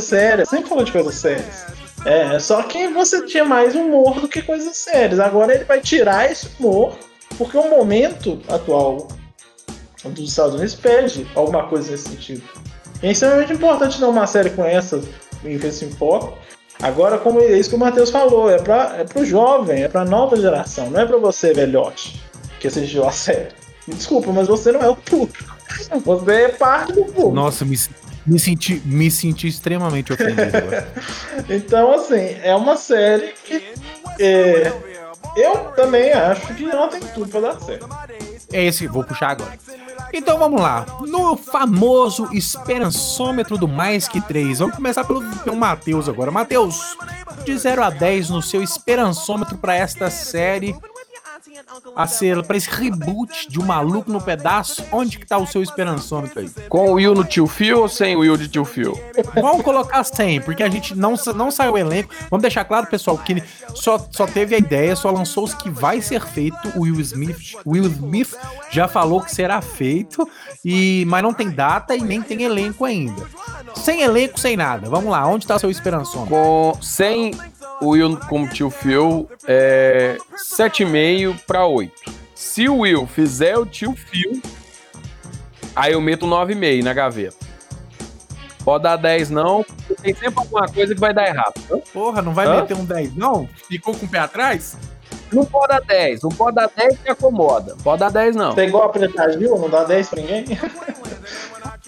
sérias, 0.00 0.48
sempre 0.48 0.68
falou 0.68 0.84
de 0.84 0.90
coisas 0.92 1.14
sérias. 1.14 1.64
É, 2.04 2.36
só 2.40 2.62
que 2.64 2.88
você 2.88 3.24
tinha 3.26 3.44
mais 3.44 3.76
humor 3.76 4.20
do 4.20 4.26
que 4.28 4.42
coisas 4.42 4.76
sérias. 4.76 5.20
Agora 5.20 5.54
ele 5.54 5.64
vai 5.64 5.80
tirar 5.80 6.30
esse 6.30 6.48
humor, 6.58 6.98
porque 7.36 7.56
o 7.56 7.70
momento 7.70 8.40
atual 8.48 9.08
dos 10.04 10.30
Estados 10.30 10.54
Unidos 10.54 10.74
pede 10.74 11.26
alguma 11.34 11.68
coisa 11.68 11.90
nesse 11.90 12.08
sentido. 12.08 12.42
E 13.02 13.06
é 13.06 13.12
extremamente 13.12 13.52
importante 13.52 13.98
ter 13.98 14.04
uma 14.04 14.26
série 14.26 14.50
com 14.50 14.64
essa, 14.64 15.00
com 15.40 15.48
esse 15.48 15.84
enfoque. 15.84 16.34
Agora, 16.80 17.18
como 17.18 17.40
é 17.40 17.58
isso 17.58 17.70
que 17.70 17.76
o 17.76 17.78
Matheus 17.78 18.10
falou, 18.10 18.50
é 18.50 18.58
para 18.58 18.96
é 18.98 19.04
pro 19.04 19.24
jovem, 19.24 19.82
é 19.82 19.88
pra 19.88 20.04
nova 20.04 20.36
geração, 20.36 20.90
não 20.90 21.00
é 21.00 21.06
para 21.06 21.16
você, 21.16 21.52
velhote, 21.52 22.20
que 22.58 22.66
assistiu 22.66 23.06
a 23.06 23.12
série. 23.12 23.54
Me 23.86 23.94
Desculpa, 23.94 24.32
mas 24.32 24.48
você 24.48 24.72
não 24.72 24.80
é 24.80 24.88
o 24.88 24.96
público. 24.96 25.52
Você 26.04 26.32
é 26.32 26.48
parte 26.48 26.92
do 26.92 27.04
público. 27.06 27.32
Nossa, 27.32 27.64
me, 27.64 27.78
me, 28.26 28.38
senti, 28.38 28.82
me 28.84 29.10
senti 29.10 29.48
extremamente 29.48 30.12
ofendido. 30.12 30.58
Então, 31.48 31.92
assim, 31.92 32.36
é 32.42 32.54
uma 32.54 32.76
série 32.76 33.32
que 33.44 33.72
é, 34.20 34.70
eu 35.36 35.56
também 35.74 36.12
acho 36.12 36.54
que 36.54 36.68
ela 36.68 36.88
tem 36.88 37.00
tudo 37.00 37.28
pra 37.28 37.40
dar 37.40 37.60
certo. 37.60 37.88
É 38.52 38.64
esse, 38.64 38.86
vou 38.86 39.02
puxar 39.02 39.30
agora. 39.30 39.58
Então 40.12 40.38
vamos 40.38 40.60
lá. 40.60 40.84
No 41.00 41.36
famoso 41.36 42.28
esperançômetro 42.32 43.56
do 43.56 43.66
mais 43.66 44.06
que 44.06 44.20
3. 44.20 44.58
Vamos 44.58 44.76
começar 44.76 45.04
pelo, 45.04 45.22
pelo 45.38 45.56
Matheus 45.56 46.08
agora. 46.08 46.30
Matheus, 46.30 46.96
de 47.44 47.56
0 47.56 47.82
a 47.82 47.90
10 47.90 48.30
no 48.30 48.42
seu 48.42 48.62
esperançômetro 48.62 49.56
pra 49.56 49.74
esta 49.74 50.10
série. 50.10 50.76
A 51.94 52.06
ser, 52.06 52.42
pra 52.44 52.56
esse 52.56 52.70
reboot 52.70 53.48
de 53.48 53.60
um 53.60 53.64
maluco 53.64 54.10
no 54.10 54.20
pedaço, 54.20 54.84
onde 54.92 55.18
que 55.18 55.26
tá 55.26 55.38
o 55.38 55.46
seu 55.46 55.62
esperançômetro 55.62 56.40
aí? 56.40 56.50
Com 56.68 56.90
o 56.90 56.92
Will 56.94 57.14
no 57.14 57.24
tio 57.24 57.46
Phil 57.46 57.82
ou 57.82 57.88
sem 57.88 58.16
o 58.16 58.20
Will 58.20 58.36
de 58.36 58.48
tio 58.48 58.64
Phil? 58.64 58.98
Vamos 59.34 59.62
colocar 59.62 60.02
100, 60.04 60.42
porque 60.42 60.62
a 60.62 60.68
gente 60.68 60.94
não, 60.94 61.14
não 61.34 61.50
saiu 61.50 61.72
o 61.72 61.78
elenco. 61.78 62.14
Vamos 62.30 62.42
deixar 62.42 62.64
claro, 62.64 62.86
pessoal, 62.86 63.18
que 63.18 63.42
só, 63.74 64.04
só 64.10 64.26
teve 64.26 64.54
a 64.54 64.58
ideia, 64.58 64.96
só 64.96 65.10
lançou 65.10 65.44
os 65.44 65.54
que 65.54 65.70
vai 65.70 66.00
ser 66.00 66.24
feito. 66.24 66.72
O 66.76 66.82
Will 66.82 67.00
Smith, 67.00 67.54
Will 67.66 67.86
Smith 67.86 68.34
já 68.70 68.88
falou 68.88 69.20
que 69.20 69.34
será 69.34 69.60
feito, 69.60 70.28
e 70.64 71.04
mas 71.06 71.22
não 71.22 71.34
tem 71.34 71.50
data 71.50 71.94
e 71.94 72.00
nem 72.00 72.22
tem 72.22 72.42
elenco 72.42 72.84
ainda. 72.84 73.26
Sem 73.74 74.02
elenco, 74.02 74.38
sem 74.38 74.56
nada. 74.56 74.88
Vamos 74.88 75.10
lá, 75.10 75.26
onde 75.26 75.46
tá 75.46 75.56
o 75.56 75.58
seu 75.58 75.70
esperançômetro? 75.70 76.34
Com, 76.34 76.78
sem 76.80 77.32
o 77.80 77.88
Will 77.90 78.16
como 78.28 78.48
tio 78.48 78.70
Phil, 78.70 79.28
é 79.46 80.16
7,5 80.36 81.40
para 81.46 81.66
8. 81.66 81.92
Se 82.34 82.68
o 82.68 82.78
Will 82.78 83.06
fizer 83.06 83.56
o 83.56 83.66
tio 83.66 83.94
Phil, 83.94 84.40
aí 85.74 85.92
eu 85.92 86.00
meto 86.00 86.26
9,5 86.26 86.82
na 86.82 86.92
gaveta. 86.92 87.36
Pode 88.64 88.84
dar 88.84 88.96
10 88.96 89.30
não, 89.30 89.64
porque 89.64 89.94
tem 89.94 90.14
sempre 90.14 90.38
alguma 90.38 90.68
coisa 90.68 90.94
que 90.94 91.00
vai 91.00 91.12
dar 91.12 91.26
errado. 91.26 91.54
Porra, 91.92 92.22
não 92.22 92.32
vai 92.32 92.46
Hã? 92.46 92.60
meter 92.60 92.76
um 92.76 92.84
10, 92.84 93.16
não? 93.16 93.48
Ficou 93.68 93.94
com 93.94 94.06
o 94.06 94.08
pé 94.08 94.20
atrás? 94.20 94.76
Não 95.32 95.44
pode 95.44 95.68
dar 95.68 95.80
10, 95.80 96.22
não 96.22 96.30
pode 96.30 96.56
dar 96.56 96.70
10 96.76 96.98
que 96.98 97.10
acomoda. 97.10 97.74
Pode 97.82 98.00
dar 98.00 98.10
10 98.10 98.36
não. 98.36 98.54
Tá 98.54 98.64
igual 98.64 98.84
a 98.84 98.88
Preta 98.90 99.32
Gil, 99.32 99.58
não 99.58 99.70
dá 99.70 99.84
10 99.84 100.08
pra 100.08 100.20
ninguém? 100.20 100.44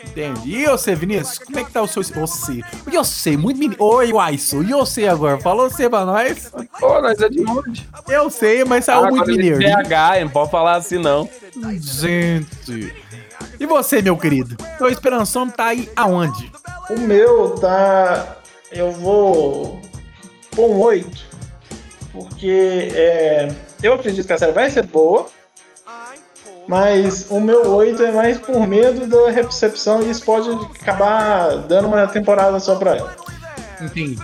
Entendi. 0.03 0.59
E 0.59 0.67
você, 0.67 0.95
Vinícius? 0.95 1.39
Como 1.39 1.59
é 1.59 1.65
que 1.65 1.73
tá 1.73 1.83
o 1.83 1.89
seu. 1.89 2.03
Você. 2.03 2.61
E 2.91 2.97
você, 2.97 3.37
muito 3.37 3.59
menino. 3.59 3.77
Oi, 3.83 4.13
Waiso. 4.13 4.63
E 4.63 4.73
você 4.73 5.09
agora? 5.09 5.39
Falou 5.41 5.69
você 5.69 5.89
pra 5.89 6.05
nós? 6.05 6.53
Pô, 6.79 7.01
nós 7.01 7.21
é 7.21 7.29
de 7.29 7.41
onde? 7.49 7.89
Eu 8.09 8.31
sei, 8.31 8.65
mas 8.65 8.85
saiu 8.85 9.05
Ah, 9.07 9.11
muito 9.11 9.31
é 9.31 9.33
mineiro. 9.33 9.59
BH, 9.59 10.21
não 10.23 10.29
pode 10.31 10.51
falar 10.51 10.77
assim 10.77 10.99
não. 10.99 11.29
Gente. 11.81 12.95
E 13.59 13.67
você, 13.67 14.03
meu 14.03 14.17
querido? 14.17 14.57
Seu 14.79 14.89
esperanção 14.89 15.49
tá 15.49 15.67
aí 15.67 15.91
aonde? 15.97 16.51
O 16.91 16.99
meu 16.99 17.51
tá. 17.57 18.37
Eu 18.71 18.91
vou 18.93 19.81
pôr 20.55 20.71
um 20.71 20.81
8. 20.81 21.34
Porque 22.15 22.93
é, 22.95 23.49
eu 23.83 23.95
acredito 23.95 24.25
que 24.25 24.33
a 24.33 24.39
série 24.39 24.53
vai 24.53 24.71
ser 24.71 24.87
boa. 24.87 25.27
Mas 26.67 27.27
o 27.29 27.41
meu 27.41 27.75
8 27.75 28.03
é 28.05 28.13
mais 28.13 28.39
por 28.39 28.67
medo 28.67 29.07
da 29.07 29.31
recepção 29.31 30.01
e 30.01 30.09
isso 30.09 30.25
pode 30.25 30.49
acabar 30.81 31.59
dando 31.59 31.89
uma 31.89 32.07
temporada 32.07 32.59
só 32.59 32.77
pra 32.77 32.97
ela. 32.97 33.15
Entendi, 33.83 34.17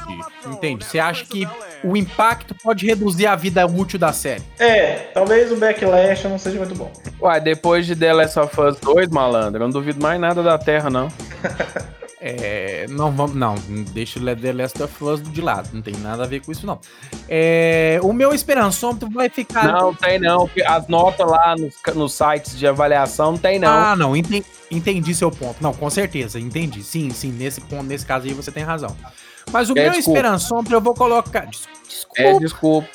entendi. 0.47 0.85
Você 0.85 0.99
acha 0.99 1.27
que 1.27 1.47
o 1.85 1.97
impacto 1.97 2.55
pode 2.55 2.87
reduzir 2.87 3.27
a 3.27 3.37
vida 3.37 3.67
útil 3.67 3.99
da 3.99 4.13
série? 4.13 4.43
É, 4.59 5.11
talvez 5.13 5.53
o 5.53 5.57
Backlash 5.57 6.25
não 6.29 6.39
seja 6.39 6.57
muito 6.59 6.75
bom. 6.75 6.91
Uai, 7.21 7.41
depois 7.41 7.85
de 7.85 7.95
The 7.95 8.13
Last 8.13 8.39
of 8.39 8.59
Us 8.59 8.79
2, 8.81 9.09
malandro, 9.09 9.63
eu 9.63 9.67
não 9.67 9.71
duvido 9.71 10.01
mais 10.01 10.19
nada 10.19 10.43
da 10.43 10.57
Terra, 10.57 10.89
não. 10.89 11.09
É, 12.23 12.87
não 12.91 13.11
vamos, 13.11 13.35
não, 13.35 13.55
deixa 13.93 14.21
o 14.21 14.37
The 14.37 14.53
Last 14.53 14.83
of 14.83 15.05
Us 15.05 15.23
de 15.23 15.41
lado, 15.41 15.71
não 15.73 15.81
tem 15.81 15.95
nada 15.97 16.25
a 16.25 16.27
ver 16.27 16.45
com 16.45 16.53
isso 16.53 16.67
não. 16.67 16.79
É, 17.27 17.99
o 18.03 18.13
meu 18.13 18.35
esperançômetro 18.35 19.09
vai 19.11 19.31
ficar 19.31 19.73
Não, 19.73 19.95
tem 19.95 20.19
não. 20.19 20.49
As 20.67 20.87
notas 20.87 21.27
lá 21.27 21.57
nos, 21.57 21.75
nos 21.95 22.13
sites 22.13 22.59
de 22.59 22.67
avaliação 22.67 23.33
não 23.33 23.39
tem 23.39 23.59
não. 23.59 23.69
Ah, 23.71 23.97
não, 23.97 24.15
entendi, 24.15 24.45
entendi 24.71 25.15
seu 25.15 25.31
ponto. 25.31 25.63
Não, 25.63 25.73
com 25.73 25.89
certeza, 25.89 26.39
entendi. 26.39 26.83
Sim, 26.83 27.09
sim, 27.11 27.33
nesse 27.33 27.63
ponto, 27.63 27.85
nesse 27.85 28.05
caso 28.05 28.27
aí 28.27 28.35
você 28.35 28.53
tem 28.53 28.65
razão. 28.65 28.95
Mas 29.51 29.71
o 29.71 29.73
É, 29.73 29.85
meu 29.85 29.93
desculpa. 29.93 30.19
esperançômetro 30.19 30.75
eu 30.77 30.81
vou 30.81 30.95
colocar. 30.95 31.49
É, 32.17 32.39
Desculpa. 32.39 32.41
desculpa. 32.41 32.89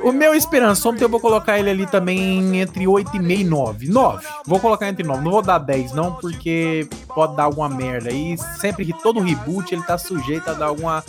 O 0.00 0.12
meu 0.12 0.34
esperançômetro 0.36 1.04
eu 1.04 1.08
vou 1.08 1.20
colocar 1.20 1.58
ele 1.58 1.70
ali 1.70 1.86
também 1.86 2.58
entre 2.58 2.84
8,5 2.84 3.40
e 3.40 3.44
9. 3.44 3.88
9. 3.88 4.26
Vou 4.46 4.60
colocar 4.60 4.88
entre 4.88 5.04
9. 5.04 5.22
Não 5.24 5.30
vou 5.30 5.42
dar 5.42 5.58
10, 5.58 5.92
não, 5.92 6.14
porque 6.14 6.88
pode 7.14 7.36
dar 7.36 7.44
alguma 7.44 7.68
merda. 7.68 8.10
E 8.10 8.36
sempre 8.60 8.84
que 8.84 8.92
todo 9.02 9.20
reboot 9.20 9.74
ele 9.74 9.82
tá 9.82 9.96
sujeito 9.98 10.48
a 10.50 10.54
dar 10.54 10.66
alguma, 10.66 11.04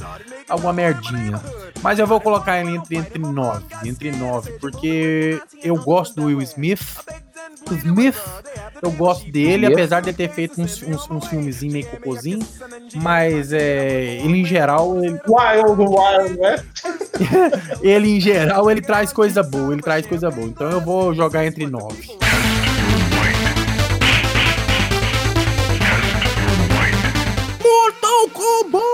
alguma 0.47 0.73
merdinha. 0.73 1.41
Mas 1.81 1.99
eu 1.99 2.07
vou 2.07 2.19
colocar 2.19 2.59
ele 2.59 2.75
entre, 2.75 2.97
entre 2.97 3.19
9. 3.19 3.63
Entre 3.85 4.11
9. 4.11 4.51
Porque 4.59 5.41
eu 5.63 5.75
gosto 5.75 6.15
do 6.15 6.25
Will 6.27 6.41
Smith. 6.41 6.81
O 7.69 7.73
Smith, 7.73 8.15
eu 8.81 8.91
gosto 8.91 9.29
dele, 9.29 9.65
apesar 9.65 10.01
de 10.01 10.13
ter 10.13 10.29
feito 10.29 10.61
uns, 10.61 10.81
uns, 10.83 11.09
uns 11.09 11.27
filmezinhos 11.27 11.73
meio 11.73 11.85
cocôzinho. 11.87 12.39
Mas 12.95 13.51
é, 13.51 14.21
ele 14.23 14.39
em 14.39 14.45
geral, 14.45 15.03
ele, 15.03 15.19
Wild 15.27 15.81
Wild 15.81 16.39
West. 16.39 16.65
ele 17.81 18.17
em 18.17 18.21
geral, 18.21 18.69
ele 18.69 18.81
traz 18.81 19.11
coisa 19.11 19.43
boa, 19.43 19.73
ele 19.73 19.81
traz 19.81 20.05
coisa 20.05 20.31
boa. 20.31 20.47
Então 20.47 20.69
eu 20.69 20.81
vou 20.81 21.13
jogar 21.13 21.45
entre 21.45 21.65
nove. 21.65 22.09
Mortal 27.63 28.29
Kombat! 28.33 28.89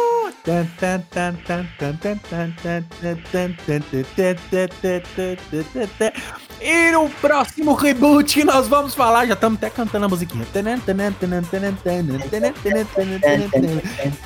E 6.62 6.92
no 6.92 7.10
próximo 7.10 7.74
reboot 7.74 8.34
que 8.34 8.44
nós 8.44 8.68
vamos 8.68 8.96
falar, 8.96 9.26
já 9.26 9.34
estamos 9.34 9.58
até 9.58 9.70
cantando 9.70 10.06
a 10.06 10.10
musiquinha. 10.10 10.46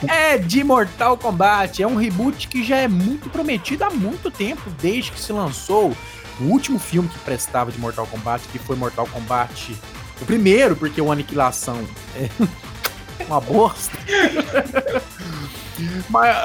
É 0.08 0.38
de 0.38 0.64
Mortal 0.64 1.18
Kombat. 1.18 1.82
É 1.82 1.88
um 1.88 1.96
reboot 1.96 2.48
que 2.48 2.64
já 2.64 2.78
é 2.78 2.88
muito 2.88 3.30
prometido 3.30 3.84
há 3.84 3.90
muito 3.90 4.30
tempo, 4.32 4.62
desde 4.82 5.12
que 5.12 5.20
se 5.20 5.34
lançou 5.34 5.96
o 6.40 6.44
último 6.46 6.80
filme 6.80 7.10
que 7.10 7.20
prestava 7.20 7.72
de 7.72 7.80
Mortal 7.80 8.08
Kombat, 8.08 8.48
que 8.50 8.60
foi 8.60 8.76
Mortal 8.76 9.08
Kombat. 9.08 9.76
O 10.22 10.26
primeiro, 10.26 10.76
porque 10.76 11.02
o 11.02 11.12
Aniquilação 11.12 11.80
é 12.16 12.30
uma 13.26 13.42
bosta. 13.42 13.98
Mas 16.10 16.36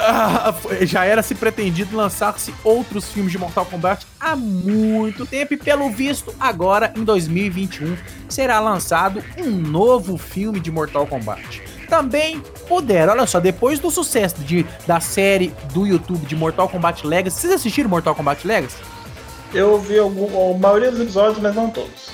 foi- 0.61 0.85
já 0.85 1.05
era 1.05 1.21
se 1.23 1.35
pretendido 1.35 1.95
lançar-se 1.95 2.53
outros 2.63 3.11
filmes 3.11 3.31
de 3.31 3.37
Mortal 3.37 3.65
Kombat 3.65 4.05
há 4.19 4.35
muito 4.35 5.25
tempo 5.25 5.53
e 5.53 5.57
pelo 5.57 5.89
visto 5.89 6.33
agora 6.39 6.93
em 6.95 7.03
2021 7.03 7.97
será 8.29 8.59
lançado 8.59 9.23
um 9.37 9.49
novo 9.51 10.17
filme 10.17 10.59
de 10.59 10.71
Mortal 10.71 11.05
Kombat. 11.07 11.61
Também 11.89 12.41
puderam, 12.67 13.13
olha 13.13 13.27
só, 13.27 13.39
depois 13.39 13.79
do 13.79 13.91
sucesso 13.91 14.35
de, 14.41 14.65
da 14.87 14.99
série 14.99 15.53
do 15.73 15.85
YouTube 15.85 16.25
de 16.25 16.35
Mortal 16.35 16.67
Kombat 16.67 17.05
Legacy, 17.05 17.41
vocês 17.41 17.53
assistiram 17.53 17.89
Mortal 17.89 18.15
Kombat 18.15 18.45
Legacy? 18.47 18.77
Eu 19.53 19.79
vi 19.79 19.99
algum, 19.99 20.53
a 20.55 20.57
maioria 20.57 20.89
dos 20.91 20.99
episódios, 20.99 21.37
mas 21.39 21.53
não 21.55 21.69
todos. 21.69 22.09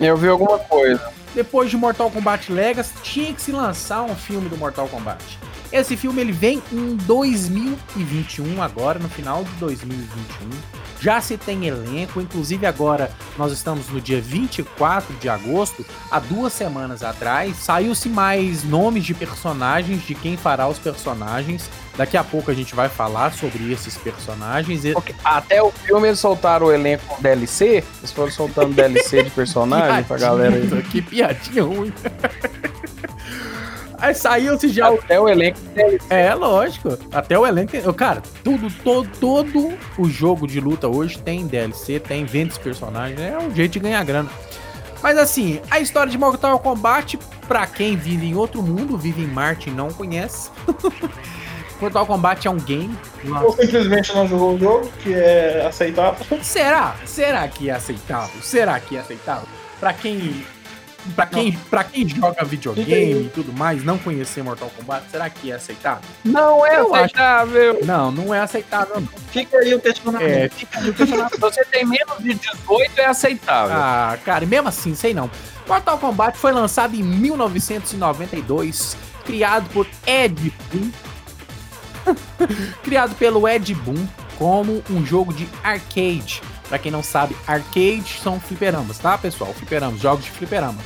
Eu 0.00 0.16
vi 0.16 0.28
alguma 0.28 0.58
coisa. 0.58 1.10
Depois 1.36 1.70
de 1.70 1.76
Mortal 1.76 2.10
Kombat 2.10 2.50
Legacy, 2.50 2.94
tinha 3.02 3.32
que 3.34 3.42
se 3.42 3.52
lançar 3.52 4.00
um 4.02 4.16
filme 4.16 4.48
do 4.48 4.56
Mortal 4.56 4.88
Kombat. 4.88 5.22
Esse 5.70 5.94
filme 5.94 6.18
ele 6.22 6.32
vem 6.32 6.62
em 6.72 6.96
2021, 6.96 8.62
agora 8.62 8.98
no 8.98 9.08
final 9.10 9.44
de 9.44 9.50
2021. 9.56 10.85
Já 11.06 11.20
se 11.20 11.38
tem 11.38 11.68
elenco, 11.68 12.20
inclusive 12.20 12.66
agora 12.66 13.12
nós 13.38 13.52
estamos 13.52 13.88
no 13.90 14.00
dia 14.00 14.20
24 14.20 15.14
de 15.20 15.28
agosto, 15.28 15.86
há 16.10 16.18
duas 16.18 16.52
semanas 16.52 17.04
atrás, 17.04 17.58
saiu-se 17.58 18.08
mais 18.08 18.64
nomes 18.64 19.04
de 19.04 19.14
personagens, 19.14 20.02
de 20.02 20.16
quem 20.16 20.36
fará 20.36 20.66
os 20.66 20.80
personagens. 20.80 21.70
Daqui 21.96 22.16
a 22.16 22.24
pouco 22.24 22.50
a 22.50 22.54
gente 22.54 22.74
vai 22.74 22.88
falar 22.88 23.32
sobre 23.32 23.72
esses 23.72 23.96
personagens. 23.96 24.82
Porque 24.94 25.14
até 25.24 25.62
o 25.62 25.70
filme 25.70 26.08
eles 26.08 26.18
soltaram 26.18 26.66
o 26.66 26.72
elenco 26.72 27.22
DLC, 27.22 27.84
eles 27.98 28.10
foram 28.10 28.32
soltando 28.32 28.74
DLC 28.74 29.22
de 29.22 29.30
personagem 29.30 30.02
pra 30.02 30.18
galera 30.18 30.56
aí. 30.56 30.82
Que 30.90 31.00
piadinha 31.00 31.62
ruim. 31.62 31.92
Aí 33.98 34.14
saiu-se 34.14 34.68
já 34.68 34.90
o 34.90 34.94
Até 34.96 35.20
o 35.20 35.28
elenco. 35.28 35.58
É, 36.10 36.34
lógico. 36.34 36.98
Até 37.12 37.38
o 37.38 37.46
elenco. 37.46 37.72
tem- 37.72 37.92
Cara, 37.94 38.22
tudo, 38.44 38.70
todo, 38.84 39.08
todo 39.18 39.78
o 39.98 40.08
jogo 40.08 40.46
de 40.46 40.60
luta 40.60 40.88
hoje 40.88 41.18
tem 41.18 41.46
DLC, 41.46 41.98
tem 42.00 42.24
vende 42.24 42.58
personagens. 42.60 43.18
É 43.20 43.38
um 43.38 43.54
jeito 43.54 43.72
de 43.72 43.78
ganhar 43.80 44.04
grana. 44.04 44.28
Mas 45.02 45.18
assim, 45.18 45.60
a 45.70 45.78
história 45.78 46.10
de 46.10 46.18
Mortal 46.18 46.58
Kombat, 46.58 47.18
pra 47.46 47.66
quem 47.66 47.96
vive 47.96 48.26
em 48.26 48.34
outro 48.34 48.62
mundo, 48.62 48.96
vive 48.96 49.22
em 49.22 49.26
Marte 49.26 49.68
e 49.70 49.72
não 49.72 49.88
conhece. 49.88 50.50
Mortal 51.80 52.06
Kombat 52.06 52.48
é 52.48 52.50
um 52.50 52.56
game. 52.56 52.96
Ou 53.44 53.52
simplesmente 53.52 54.14
não 54.14 54.26
jogou 54.26 54.54
o 54.54 54.58
jogo, 54.58 54.90
que 55.02 55.12
é 55.12 55.66
aceitável. 55.66 56.24
Será? 56.42 56.96
Será 57.04 57.46
que 57.48 57.68
é 57.68 57.74
aceitável? 57.74 58.40
Será 58.42 58.80
que 58.80 58.96
é 58.96 59.00
aceitável? 59.00 59.46
Pra 59.78 59.92
quem. 59.92 60.44
Pra 61.14 61.26
quem, 61.26 61.52
pra 61.52 61.84
quem 61.84 62.08
joga 62.08 62.44
videogame 62.44 63.26
e 63.26 63.30
tudo 63.34 63.52
mais, 63.52 63.84
não 63.84 63.98
conhecer 63.98 64.42
Mortal 64.42 64.70
Kombat, 64.76 65.04
será 65.10 65.30
que 65.30 65.50
é 65.50 65.54
aceitável? 65.54 66.02
Não 66.24 66.66
é 66.66 66.78
Eu 66.78 66.94
acho. 66.94 67.04
aceitável. 67.04 67.78
Não, 67.84 68.10
não 68.10 68.34
é 68.34 68.40
aceitável, 68.40 69.00
não. 69.00 69.08
Fica 69.30 69.58
aí 69.58 69.74
o 69.74 69.80
questionamento. 69.80 70.28
É, 70.28 70.48
fica 70.48 70.78
aí 70.78 70.90
o 70.90 70.94
questionamento. 70.94 71.34
Se 71.34 71.40
você 71.40 71.64
tem 71.66 71.84
menos 71.84 72.18
de 72.18 72.34
18, 72.34 73.00
é 73.00 73.06
aceitável. 73.06 73.76
Ah, 73.76 74.18
cara, 74.24 74.44
e 74.44 74.46
mesmo 74.46 74.68
assim, 74.68 74.94
sei 74.94 75.14
não. 75.14 75.30
Mortal 75.66 75.98
Kombat 75.98 76.38
foi 76.38 76.52
lançado 76.52 76.94
em 76.94 77.02
1992, 77.02 78.96
criado 79.24 79.68
por 79.70 79.86
Ed 80.06 80.52
Boon. 80.72 80.90
criado 82.84 83.14
pelo 83.16 83.48
Ed 83.48 83.74
Boon 83.74 84.06
como 84.38 84.82
um 84.90 85.04
jogo 85.04 85.32
de 85.32 85.48
arcade. 85.62 86.42
Pra 86.68 86.78
quem 86.78 86.90
não 86.90 87.02
sabe, 87.02 87.36
arcade 87.46 88.18
são 88.22 88.40
fliperamas, 88.40 88.98
tá, 88.98 89.16
pessoal? 89.16 89.52
Fliperamas, 89.54 90.00
jogos 90.00 90.24
de 90.24 90.30
fliperama. 90.32 90.78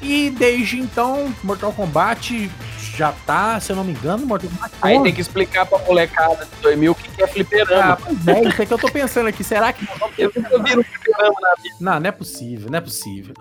E 0.00 0.30
desde 0.30 0.80
então, 0.80 1.32
Mortal 1.44 1.72
Kombat 1.72 2.50
já 2.96 3.12
tá, 3.24 3.60
se 3.60 3.70
eu 3.70 3.76
não 3.76 3.84
me 3.84 3.92
engano, 3.92 4.26
Mortal 4.26 4.50
Kombat 4.50 4.74
Aí 4.82 4.94
11. 4.96 5.04
tem 5.04 5.14
que 5.14 5.20
explicar 5.20 5.64
pra 5.64 5.78
molecada 5.78 6.44
de 6.44 6.60
2000 6.60 6.90
o 6.90 6.94
que 6.96 7.08
que 7.08 7.22
é 7.22 7.24
Ah, 7.24 7.28
fliperama. 7.28 7.96
pois 8.04 8.26
é, 8.26 8.48
isso 8.48 8.62
é 8.62 8.66
que 8.66 8.74
eu 8.74 8.78
tô 8.78 8.90
pensando 8.90 9.28
aqui. 9.28 9.44
Será 9.44 9.72
que 9.72 9.86
Eu 10.18 10.32
nunca 10.34 10.58
vi 10.58 10.76
um 10.78 10.82
fliperama 10.82 11.34
na 11.40 11.62
vida. 11.62 11.76
Não, 11.80 12.00
não 12.00 12.08
é 12.08 12.10
possível, 12.10 12.68
não 12.68 12.78
é 12.78 12.80
possível. 12.80 13.34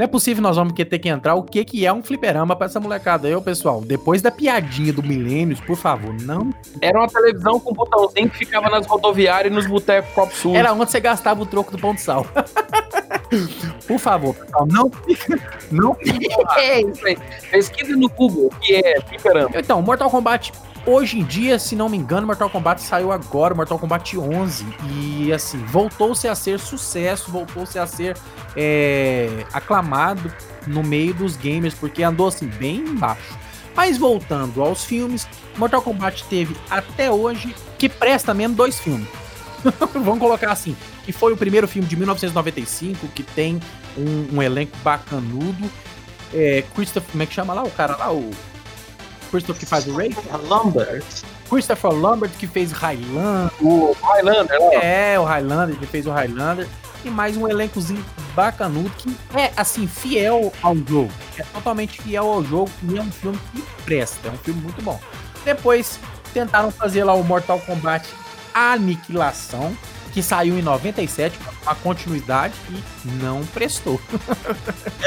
Não 0.00 0.04
é 0.04 0.08
possível 0.08 0.42
nós 0.42 0.56
vamos 0.56 0.72
ter 0.72 0.98
que 0.98 1.10
entrar 1.10 1.34
o 1.34 1.42
que, 1.42 1.62
que 1.62 1.84
é 1.84 1.92
um 1.92 2.02
fliperama 2.02 2.56
pra 2.56 2.64
essa 2.64 2.80
molecada. 2.80 3.28
Eu, 3.28 3.42
pessoal, 3.42 3.82
depois 3.82 4.22
da 4.22 4.30
piadinha 4.30 4.94
do 4.94 5.02
Milênios, 5.02 5.60
por 5.60 5.76
favor, 5.76 6.14
não. 6.22 6.54
Era 6.80 7.00
uma 7.00 7.06
televisão 7.06 7.60
com 7.60 7.70
um 7.70 7.74
botãozinho 7.74 8.30
que 8.30 8.38
ficava 8.38 8.70
nas 8.70 8.86
rodoviárias 8.86 9.52
e 9.52 9.54
nos 9.54 9.66
botecos 9.66 10.10
copo 10.14 10.34
sul. 10.34 10.56
Era 10.56 10.72
onde 10.72 10.90
você 10.90 11.00
gastava 11.00 11.42
o 11.42 11.44
troco 11.44 11.72
do 11.72 11.78
pão 11.78 11.94
de 11.94 12.00
sal. 12.00 12.24
por 13.86 13.98
favor, 13.98 14.34
pessoal, 14.34 14.66
não 14.66 14.90
fica. 14.90 15.38
Não 15.70 15.94
fica. 15.94 16.58
É 16.58 16.80
isso 16.80 17.06
aí. 17.06 17.18
Pesquisa 17.50 17.94
no 17.94 18.08
Google 18.08 18.46
o 18.46 18.56
que 18.58 18.76
é 18.76 19.02
fliperama. 19.02 19.50
Então, 19.54 19.82
Mortal 19.82 20.08
Kombat, 20.08 20.50
hoje 20.90 21.18
em 21.18 21.24
dia, 21.24 21.58
se 21.58 21.76
não 21.76 21.88
me 21.88 21.96
engano, 21.96 22.26
Mortal 22.26 22.50
Kombat 22.50 22.82
saiu 22.82 23.12
agora, 23.12 23.54
Mortal 23.54 23.78
Kombat 23.78 24.18
11. 24.18 24.66
E, 24.88 25.32
assim, 25.32 25.58
voltou-se 25.58 26.26
a 26.26 26.34
ser 26.34 26.58
sucesso, 26.58 27.30
voltou-se 27.30 27.78
a 27.78 27.86
ser 27.86 28.16
é, 28.56 29.44
aclamado 29.52 30.32
no 30.66 30.82
meio 30.82 31.14
dos 31.14 31.36
gamers, 31.36 31.74
porque 31.74 32.02
andou, 32.02 32.28
assim, 32.28 32.46
bem 32.46 32.78
embaixo. 32.78 33.38
Mas 33.74 33.96
voltando 33.96 34.62
aos 34.62 34.84
filmes, 34.84 35.26
Mortal 35.56 35.80
Kombat 35.82 36.24
teve 36.24 36.56
até 36.68 37.10
hoje, 37.10 37.54
que 37.78 37.88
presta 37.88 38.34
mesmo, 38.34 38.56
dois 38.56 38.78
filmes. 38.78 39.08
Vamos 39.94 40.18
colocar 40.18 40.50
assim, 40.50 40.76
que 41.04 41.12
foi 41.12 41.32
o 41.32 41.36
primeiro 41.36 41.68
filme 41.68 41.86
de 41.86 41.96
1995, 41.96 43.08
que 43.08 43.22
tem 43.22 43.60
um, 43.96 44.36
um 44.36 44.42
elenco 44.42 44.76
bacanudo. 44.82 45.70
É, 46.32 46.64
Christopher, 46.74 47.10
como 47.10 47.22
é 47.22 47.26
que 47.26 47.34
chama 47.34 47.54
lá 47.54 47.62
o 47.62 47.70
cara 47.70 47.96
lá? 47.96 48.12
O 48.12 48.30
Christopher 49.30 49.60
que 49.60 49.66
faz 49.66 49.86
o 49.86 49.94
Ray? 49.94 50.14
Lambert. 50.48 51.04
Christopher 51.48 51.92
Lambert 51.92 52.32
que 52.38 52.46
fez 52.46 52.72
Highlander. 52.72 53.50
O 53.60 53.96
Highlander, 54.02 54.58
ó. 54.60 54.72
É, 54.80 55.18
o 55.18 55.24
Highlander, 55.24 55.76
que 55.76 55.86
fez 55.86 56.06
o 56.06 56.10
Highlander. 56.10 56.68
E 57.04 57.10
mais 57.10 57.36
um 57.36 57.48
elencozinho 57.48 58.04
bacanudo 58.34 58.90
que 58.90 59.16
é, 59.34 59.50
assim, 59.56 59.86
fiel 59.86 60.52
ao 60.62 60.76
jogo. 60.76 61.10
é 61.38 61.42
totalmente 61.44 62.00
fiel 62.02 62.26
ao 62.26 62.44
jogo 62.44 62.70
e 62.82 62.98
é 62.98 63.00
um 63.00 63.10
filme 63.10 63.38
que 63.52 63.62
presta, 63.84 64.28
é 64.28 64.30
um 64.30 64.36
filme 64.38 64.60
muito 64.60 64.82
bom. 64.82 65.00
Depois 65.44 65.98
tentaram 66.34 66.70
fazer 66.70 67.04
lá 67.04 67.14
o 67.14 67.24
Mortal 67.24 67.58
Kombat 67.60 68.06
Aniquilação, 68.52 69.74
que 70.12 70.22
saiu 70.22 70.58
em 70.58 70.62
97, 70.62 71.38
com 71.38 71.70
a 71.70 71.74
continuidade 71.74 72.54
e 72.68 73.08
não 73.22 73.44
prestou. 73.46 74.00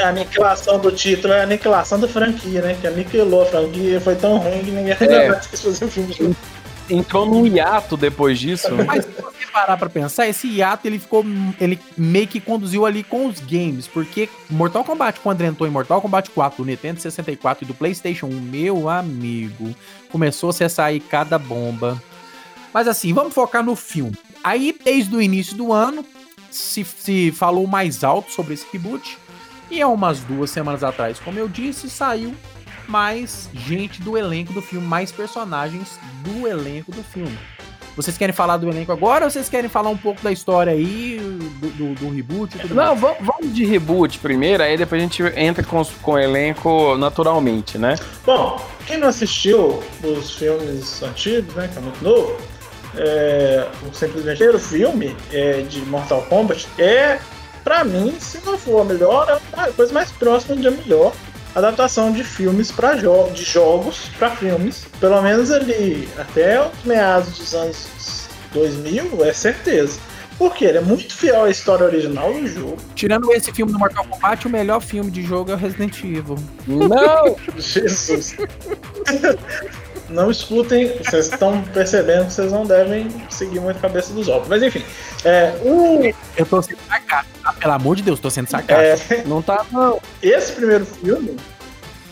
A 0.02 0.08
aniquilação 0.08 0.78
do 0.78 0.90
título 0.90 1.32
é 1.32 1.40
a 1.40 1.42
aniquilação 1.44 1.98
da 2.00 2.08
franquia, 2.08 2.62
né? 2.62 2.76
Que 2.80 2.86
aniquilou 2.86 3.42
a 3.42 3.46
franquia, 3.46 4.00
foi 4.00 4.14
tão 4.16 4.38
ruim 4.38 4.64
que 4.64 4.70
ninguém 4.70 4.96
É. 4.98 5.28
mais 5.28 5.46
quis 5.46 5.60
fazer 5.60 5.84
o 5.84 5.88
filme 5.88 6.12
junto. 6.12 6.36
Entrou 6.88 7.24
num 7.24 7.46
hiato 7.46 7.96
depois 7.96 8.38
disso. 8.38 8.68
Mas 8.86 9.04
se 9.04 9.10
você 9.12 9.46
parar 9.50 9.76
pra 9.78 9.88
pensar, 9.88 10.26
esse 10.26 10.46
hiato 10.46 10.86
ele 10.86 10.98
ficou. 10.98 11.24
Ele 11.58 11.78
meio 11.96 12.26
que 12.26 12.40
conduziu 12.40 12.84
ali 12.84 13.02
com 13.02 13.26
os 13.26 13.40
games. 13.40 13.86
Porque 13.86 14.28
Mortal 14.50 14.84
Kombat, 14.84 15.20
quando 15.20 15.40
entrou 15.42 15.66
em 15.66 15.72
Mortal 15.72 16.02
Kombat 16.02 16.30
4 16.30 16.62
do 16.62 16.68
Nintendo 16.68 17.00
64 17.00 17.64
e 17.64 17.66
do 17.66 17.72
PlayStation 17.72 18.26
1, 18.26 18.30
meu 18.30 18.88
amigo, 18.88 19.74
começou 20.10 20.52
-se 20.52 20.62
a 20.62 20.68
sair 20.68 21.00
cada 21.00 21.38
bomba. 21.38 22.02
Mas 22.72 22.88
assim, 22.88 23.14
vamos 23.14 23.32
focar 23.32 23.64
no 23.64 23.76
filme. 23.76 24.16
Aí, 24.44 24.76
desde 24.84 25.16
o 25.16 25.22
início 25.22 25.56
do 25.56 25.72
ano, 25.72 26.04
se, 26.50 26.84
se 26.84 27.32
falou 27.32 27.66
mais 27.66 28.04
alto 28.04 28.30
sobre 28.30 28.52
esse 28.52 28.66
reboot. 28.70 29.16
E 29.70 29.80
há 29.80 29.88
umas 29.88 30.20
duas 30.20 30.50
semanas 30.50 30.84
atrás, 30.84 31.18
como 31.18 31.38
eu 31.38 31.48
disse, 31.48 31.88
saiu 31.88 32.34
mais 32.86 33.48
gente 33.54 34.02
do 34.02 34.18
elenco 34.18 34.52
do 34.52 34.60
filme, 34.60 34.86
mais 34.86 35.10
personagens 35.10 35.98
do 36.22 36.46
elenco 36.46 36.92
do 36.92 37.02
filme. 37.02 37.36
Vocês 37.96 38.18
querem 38.18 38.34
falar 38.34 38.56
do 38.56 38.68
elenco 38.68 38.92
agora 38.92 39.24
ou 39.24 39.30
vocês 39.30 39.48
querem 39.48 39.70
falar 39.70 39.88
um 39.88 39.96
pouco 39.96 40.20
da 40.20 40.30
história 40.32 40.72
aí, 40.72 41.18
do, 41.60 41.68
do, 41.70 41.94
do 41.94 42.10
reboot 42.10 42.56
e 42.56 42.60
tudo 42.60 42.74
Não, 42.74 42.86
mais? 42.88 43.00
vamos, 43.00 43.18
vamos 43.20 43.54
de 43.54 43.64
reboot 43.64 44.18
primeiro, 44.18 44.62
aí 44.62 44.76
depois 44.76 45.00
a 45.00 45.04
gente 45.04 45.22
entra 45.36 45.64
com, 45.64 45.82
com 46.02 46.12
o 46.12 46.18
elenco 46.18 46.96
naturalmente, 46.98 47.78
né? 47.78 47.94
Bom, 48.26 48.60
quem 48.86 48.98
não 48.98 49.08
assistiu 49.08 49.80
os 50.02 50.32
filmes 50.32 51.02
antigos, 51.02 51.54
né? 51.54 51.68
Que 51.72 51.78
é 51.78 51.80
muito 51.80 52.02
novo, 52.02 52.36
é, 52.96 53.66
o 53.82 53.94
simplesmente 53.94 54.34
o 54.34 54.36
primeiro 54.36 54.58
filme 54.58 55.16
é, 55.32 55.62
de 55.62 55.80
Mortal 55.82 56.22
Kombat 56.22 56.68
é, 56.78 57.18
pra 57.62 57.84
mim, 57.84 58.14
se 58.20 58.38
não 58.44 58.58
for 58.58 58.80
a 58.80 58.84
melhor, 58.84 59.40
é 59.56 59.60
a 59.60 59.72
coisa 59.72 59.92
mais 59.92 60.10
próxima 60.12 60.56
de 60.56 60.68
a 60.68 60.70
melhor 60.70 61.12
adaptação 61.54 62.12
de 62.12 62.24
filmes 62.24 62.70
para 62.70 62.96
jo 62.96 63.30
de 63.32 63.44
jogos 63.44 64.10
para 64.18 64.30
filmes. 64.30 64.86
Pelo 65.00 65.22
menos 65.22 65.50
ali 65.50 66.08
até 66.18 66.60
os 66.60 66.84
meados 66.84 67.38
dos 67.38 67.54
anos 67.54 68.28
2000, 68.52 69.24
é 69.24 69.32
certeza. 69.32 69.98
Porque 70.36 70.64
ele 70.64 70.78
é 70.78 70.80
muito 70.80 71.14
fiel 71.14 71.44
à 71.44 71.50
história 71.50 71.86
original 71.86 72.32
do 72.32 72.46
jogo. 72.48 72.76
Tirando 72.96 73.32
esse 73.32 73.52
filme 73.52 73.70
do 73.70 73.78
Mortal 73.78 74.04
Kombat, 74.04 74.48
o 74.48 74.50
melhor 74.50 74.80
filme 74.80 75.08
de 75.08 75.22
jogo 75.22 75.52
é 75.52 75.54
o 75.54 75.56
Resident 75.56 75.96
Evil. 76.02 76.36
Não! 76.66 77.36
Jesus. 77.56 78.36
Não 80.14 80.30
escutem, 80.30 80.96
vocês 80.98 81.26
estão 81.26 81.60
percebendo 81.62 82.26
que 82.26 82.32
vocês 82.32 82.52
não 82.52 82.64
devem 82.64 83.08
seguir 83.28 83.58
muito 83.58 83.76
a 83.78 83.80
cabeça 83.80 84.12
dos 84.14 84.28
outros. 84.28 84.48
Mas 84.48 84.62
enfim, 84.62 84.82
é, 85.24 85.52
o, 85.62 86.00
Eu 86.36 86.46
tô 86.46 86.62
sendo 86.62 86.78
sarcástico, 86.88 87.38
tá? 87.42 87.52
Pelo 87.54 87.72
amor 87.72 87.96
de 87.96 88.02
Deus, 88.02 88.20
tô 88.20 88.30
sendo 88.30 88.48
sarcástico. 88.48 89.12
é, 89.12 89.24
Não 89.24 89.42
tá, 89.42 89.66
não. 89.72 90.00
esse 90.22 90.52
primeiro 90.52 90.86
filme, 90.86 91.36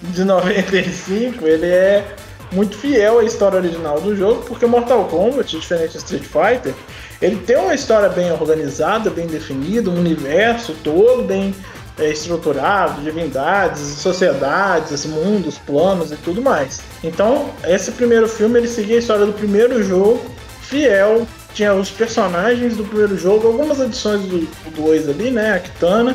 de 0.03 0.24
95, 0.24 1.46
ele 1.46 1.66
é 1.66 2.05
muito 2.50 2.76
fiel 2.76 3.20
à 3.20 3.24
história 3.24 3.59
original 3.59 4.00
do 4.00 4.16
jogo, 4.16 4.42
porque 4.42 4.66
Mortal 4.66 5.05
Kombat, 5.05 5.57
diferente 5.59 5.92
de 5.92 5.98
Street 5.98 6.24
Fighter, 6.24 6.74
ele 7.20 7.36
tem 7.36 7.57
uma 7.57 7.72
história 7.72 8.09
bem 8.09 8.32
organizada, 8.32 9.11
bem 9.11 9.26
definida, 9.28 9.88
um 9.88 9.98
universo 9.98 10.74
todo 10.82 11.22
bem 11.22 11.55
é, 12.03 12.11
estruturado, 12.11 13.00
divindades, 13.03 13.80
sociedades, 13.80 15.05
mundos, 15.07 15.59
planos 15.59 16.12
e 16.12 16.16
tudo 16.16 16.40
mais. 16.42 16.80
Então, 17.03 17.50
esse 17.64 17.92
primeiro 17.92 18.28
filme 18.28 18.59
ele 18.59 18.68
seguia 18.68 18.96
a 18.96 18.98
história 18.98 19.26
do 19.26 19.32
primeiro 19.32 19.82
jogo, 19.82 20.20
fiel, 20.62 21.26
tinha 21.55 21.74
os 21.74 21.90
personagens 21.90 22.76
do 22.76 22.84
primeiro 22.84 23.16
jogo, 23.16 23.46
algumas 23.48 23.80
adições 23.80 24.22
do 24.22 24.46
2 24.74 25.09
ali, 25.09 25.30
né, 25.30 25.55
a 25.55 25.59
Kitana, 25.59 26.14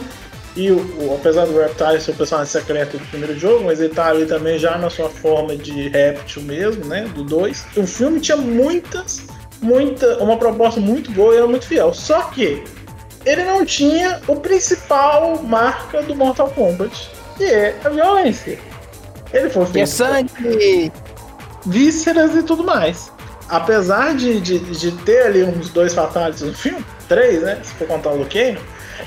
e 0.56 0.72
o, 0.72 0.78
o- 0.78 1.16
apesar 1.20 1.46
do 1.46 1.56
Reptile 1.60 2.02
ser 2.02 2.12
o 2.12 2.16
personagem 2.16 2.52
secreto 2.52 2.98
do 2.98 3.06
primeiro 3.06 3.38
jogo, 3.38 3.66
mas 3.66 3.80
ele 3.80 3.94
tá 3.94 4.08
ali 4.08 4.26
também 4.26 4.58
já 4.58 4.76
na 4.78 4.90
sua 4.90 5.08
forma 5.10 5.56
de 5.56 5.90
réptil 5.90 6.42
mesmo, 6.42 6.84
né? 6.86 7.08
Do 7.14 7.24
2. 7.24 7.66
O 7.78 7.86
filme 7.86 8.20
tinha 8.20 8.38
muitas, 8.38 9.22
muita, 9.62 10.18
uma 10.18 10.36
proposta 10.38 10.80
muito 10.82 11.12
boa 11.12 11.36
e 11.36 11.38
era 11.38 11.46
muito 11.46 11.68
fiel. 11.68 11.94
Só 11.94 12.24
que 12.24 12.64
ele 13.28 13.44
não 13.44 13.66
tinha 13.66 14.22
o 14.28 14.38
principal 14.38 15.42
marca 15.44 16.02
do 16.02 16.16
Mortal 16.16 16.50
Kombat, 16.52 17.10
que 17.38 17.44
é 17.44 17.76
a 17.84 17.90
violência. 17.90 18.58
Ele 19.34 19.50
foi 19.50 19.64
É 19.64 19.66
feito 19.68 19.90
sangue! 19.90 20.92
vísceras 21.66 22.36
e 22.36 22.44
tudo 22.44 22.64
mais. 22.64 23.12
Apesar 23.50 24.16
de, 24.16 24.40
de, 24.42 24.60
de 24.60 24.92
ter 25.04 25.24
ali 25.24 25.44
uns 25.44 25.70
dois 25.70 25.94
fatalities 25.94 26.42
no 26.42 26.54
filme, 26.54 26.86
três, 27.08 27.42
né? 27.42 27.60
Se 27.64 27.74
for 27.76 27.88
contar 27.88 28.12
o 28.12 28.26
Kano, 28.26 28.60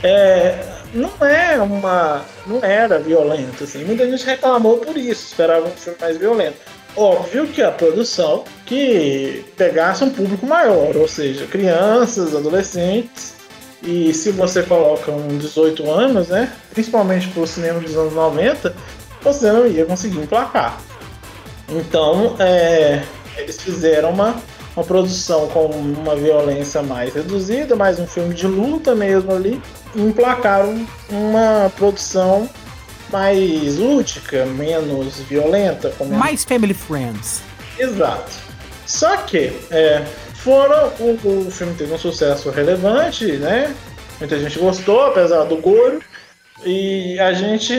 é, 0.03 0.63
não 0.95 1.11
é 1.27 1.61
uma. 1.61 2.23
não 2.47 2.63
era 2.63 2.99
violento, 2.99 3.65
assim. 3.65 3.85
Muita 3.85 4.09
gente 4.11 4.25
reclamou 4.25 4.79
por 4.79 4.97
isso, 4.97 5.27
esperava 5.29 5.67
um 5.67 5.71
filme 5.71 5.99
mais 6.01 6.17
violento. 6.17 6.57
Óbvio 6.97 7.47
que 7.47 7.63
a 7.63 7.71
produção 7.71 8.45
que 8.67 9.45
pegasse 9.57 10.03
um 10.05 10.11
público 10.11 10.47
maior, 10.47 10.97
ou 10.97 11.07
seja, 11.09 11.47
crianças, 11.47 12.35
adolescentes. 12.35 13.40
E 13.83 14.13
se 14.13 14.31
você 14.31 14.63
coloca 14.63 15.11
um 15.11 15.39
18 15.39 15.91
anos, 15.91 16.29
né? 16.29 16.53
Principalmente 16.71 17.29
pro 17.29 17.47
cinema 17.47 17.81
dos 17.81 17.97
anos 17.97 18.13
90, 18.13 18.75
você 19.23 19.51
não 19.51 19.67
ia 19.67 19.87
conseguir 19.87 20.19
emplacar. 20.19 20.81
Então, 21.69 22.37
é, 22.39 23.03
eles 23.37 23.61
fizeram 23.61 24.11
uma, 24.11 24.37
uma 24.77 24.85
produção 24.85 25.49
com 25.49 25.67
uma 25.67 26.15
violência 26.17 26.83
mais 26.83 27.15
reduzida, 27.15 27.75
mais 27.75 27.99
um 27.99 28.07
filme 28.07 28.35
de 28.35 28.47
luta 28.47 28.95
mesmo 28.95 29.33
ali, 29.33 29.61
e 29.95 30.03
emplacaram 30.03 30.87
uma 31.09 31.71
produção 31.77 32.49
mais 33.11 33.77
lúdica, 33.77 34.45
menos 34.47 35.21
violenta, 35.21 35.93
menos 36.01 36.17
Mais 36.17 36.45
Family 36.45 36.75
Friends. 36.75 37.43
Exato. 37.79 38.33
Só 38.87 39.17
que 39.19 39.53
é, 39.71 40.05
foram 40.43 40.93
o, 40.99 41.47
o 41.47 41.51
filme 41.51 41.75
teve 41.75 41.93
um 41.93 41.99
sucesso 41.99 42.51
relevante, 42.51 43.27
né? 43.37 43.75
Muita 44.19 44.39
gente 44.39 44.59
gostou, 44.59 45.03
apesar 45.03 45.45
do 45.45 45.57
goro. 45.57 46.01
E 46.65 47.19
a 47.19 47.33
gente 47.33 47.75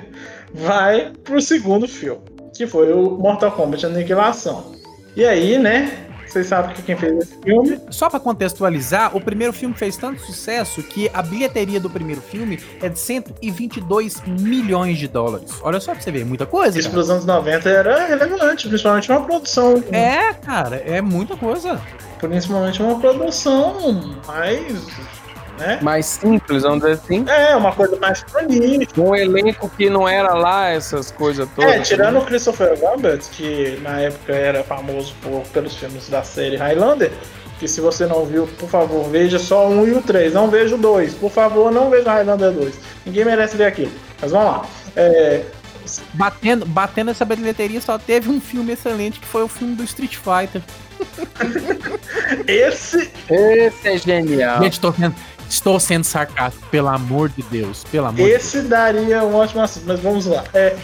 vai 0.54 1.12
pro 1.24 1.40
segundo 1.40 1.88
filme, 1.88 2.22
que 2.56 2.66
foi 2.66 2.92
o 2.92 3.10
Mortal 3.10 3.52
Kombat 3.52 3.86
Aniquilação. 3.86 4.76
E 5.16 5.24
aí, 5.24 5.58
né? 5.58 6.05
Vocês 6.36 6.48
sabem 6.48 6.74
que 6.74 6.82
quem 6.82 6.94
fez 6.94 7.16
esse 7.16 7.38
filme? 7.40 7.80
Só 7.88 8.10
pra 8.10 8.20
contextualizar, 8.20 9.16
o 9.16 9.20
primeiro 9.22 9.54
filme 9.54 9.74
fez 9.74 9.96
tanto 9.96 10.20
sucesso 10.20 10.82
que 10.82 11.10
a 11.14 11.22
bilheteria 11.22 11.80
do 11.80 11.88
primeiro 11.88 12.20
filme 12.20 12.60
é 12.82 12.90
de 12.90 12.98
122 12.98 14.22
milhões 14.26 14.98
de 14.98 15.08
dólares. 15.08 15.58
Olha 15.62 15.80
só 15.80 15.92
pra 15.92 16.02
você 16.02 16.10
ver, 16.10 16.26
muita 16.26 16.44
coisa. 16.44 16.78
Isso 16.78 16.88
cara. 16.90 16.98
pros 16.98 17.08
anos 17.08 17.24
90 17.24 17.70
era 17.70 18.06
relevante, 18.06 18.68
principalmente 18.68 19.10
uma 19.10 19.24
produção. 19.24 19.82
É, 19.90 20.34
cara, 20.34 20.76
é 20.76 21.00
muita 21.00 21.38
coisa. 21.38 21.80
Principalmente 22.18 22.82
uma 22.82 23.00
produção 23.00 24.14
mais. 24.26 24.86
Né? 25.58 25.78
Mais 25.82 26.06
simples, 26.06 26.62
vamos 26.62 26.80
dizer 26.80 26.92
assim. 26.92 27.24
É, 27.28 27.56
uma 27.56 27.72
coisa 27.72 27.96
mais 27.96 28.22
prolífica. 28.22 29.00
Um 29.00 29.14
elenco 29.14 29.68
que 29.76 29.90
não 29.90 30.08
era 30.08 30.34
lá 30.34 30.68
essas 30.68 31.10
coisas 31.10 31.48
todas. 31.54 31.70
É, 31.70 31.80
tirando 31.80 32.18
o 32.18 32.24
Christopher 32.24 32.78
Lambert, 32.82 33.22
que 33.32 33.78
na 33.82 34.00
época 34.00 34.32
era 34.32 34.62
famoso 34.64 35.14
por, 35.22 35.42
pelos 35.48 35.76
filmes 35.76 36.08
da 36.08 36.22
série 36.22 36.56
Highlander, 36.56 37.12
que 37.58 37.66
se 37.66 37.80
você 37.80 38.06
não 38.06 38.24
viu, 38.24 38.46
por 38.58 38.68
favor, 38.68 39.08
veja 39.08 39.38
só 39.38 39.68
o 39.68 39.80
1 39.82 39.86
e 39.88 39.92
o 39.92 40.02
3, 40.02 40.34
não 40.34 40.48
veja 40.48 40.74
o 40.74 40.78
2. 40.78 41.14
Por 41.14 41.30
favor, 41.30 41.70
não 41.70 41.90
veja 41.90 42.10
Highlander 42.12 42.52
2. 42.52 42.74
Ninguém 43.06 43.24
merece 43.24 43.56
ver 43.56 43.66
aquilo. 43.66 43.92
Mas 44.20 44.30
vamos 44.30 44.46
lá. 44.46 44.66
É, 44.94 45.42
Batendo, 46.14 46.66
batendo 46.66 47.10
essa 47.10 47.24
bilheteria 47.24 47.80
só 47.80 47.98
teve 47.98 48.28
um 48.28 48.40
filme 48.40 48.72
excelente 48.72 49.20
que 49.20 49.26
foi 49.26 49.42
o 49.42 49.48
filme 49.48 49.74
do 49.74 49.84
Street 49.84 50.16
Fighter. 50.16 50.60
esse 52.46 53.10
Esse 53.28 53.88
é 53.88 53.98
genial. 53.98 54.62
Gente, 54.62 54.80
tô 54.80 54.92
sendo, 54.92 55.14
estou 55.48 55.78
sendo 55.78 56.04
sarcástico, 56.04 56.66
pelo 56.68 56.88
amor 56.88 57.28
de 57.28 57.42
Deus, 57.44 57.84
pelo 57.84 58.06
amor 58.06 58.16
de. 58.16 58.30
Esse 58.30 58.62
daria 58.62 59.24
um 59.24 59.34
ótimo 59.34 59.62
assunto, 59.62 59.84
mas 59.86 60.00
vamos 60.00 60.26
lá. 60.26 60.44
É, 60.52 60.74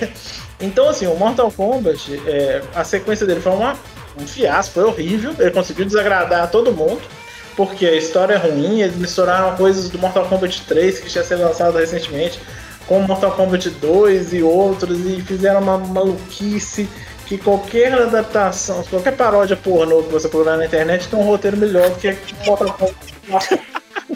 então, 0.61 0.89
assim, 0.89 1.07
o 1.07 1.15
Mortal 1.15 1.51
Kombat, 1.51 2.23
é, 2.27 2.63
a 2.75 2.85
sequência 2.85 3.27
dele 3.27 3.41
foi 3.41 3.53
uma, 3.53 3.77
um 4.17 4.27
fiasco, 4.27 4.75
foi 4.75 4.85
horrível. 4.85 5.35
Ele 5.39 5.51
conseguiu 5.51 5.85
desagradar 5.85 6.51
todo 6.51 6.73
mundo, 6.73 7.01
porque 7.57 7.87
a 7.87 7.97
história 7.97 8.35
é 8.35 8.37
ruim. 8.37 8.81
Eles 8.81 8.97
misturaram 8.97 9.57
coisas 9.57 9.91
do 9.91 9.99
Mortal 9.99 10.27
Kombat 10.27 10.63
3, 10.63 11.01
que 11.01 11.09
tinha 11.09 11.25
sido 11.25 11.43
lançado 11.43 11.77
recentemente, 11.77 12.41
com 12.87 13.01
Mortal 13.01 13.33
Kombat 13.33 13.71
2 13.71 14.35
e 14.35 14.43
outros, 14.43 14.99
e 15.01 15.21
fizeram 15.23 15.61
uma 15.61 15.79
maluquice 15.79 16.89
que 17.27 17.39
qualquer 17.39 17.93
adaptação, 17.95 18.85
qualquer 18.91 19.17
paródia 19.17 19.57
pornô 19.57 20.03
que 20.03 20.13
você 20.13 20.29
procurar 20.29 20.57
na 20.57 20.67
internet 20.67 21.09
tem 21.09 21.19
um 21.19 21.23
roteiro 21.23 21.57
melhor 21.57 21.89
do 21.89 21.97
que 21.97 22.17
Mortal 22.47 22.73
Kombat. 22.75 23.72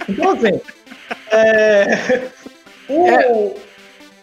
Então, 0.09 0.31
assim, 0.31 0.61
é, 1.31 2.29
o, 2.89 3.55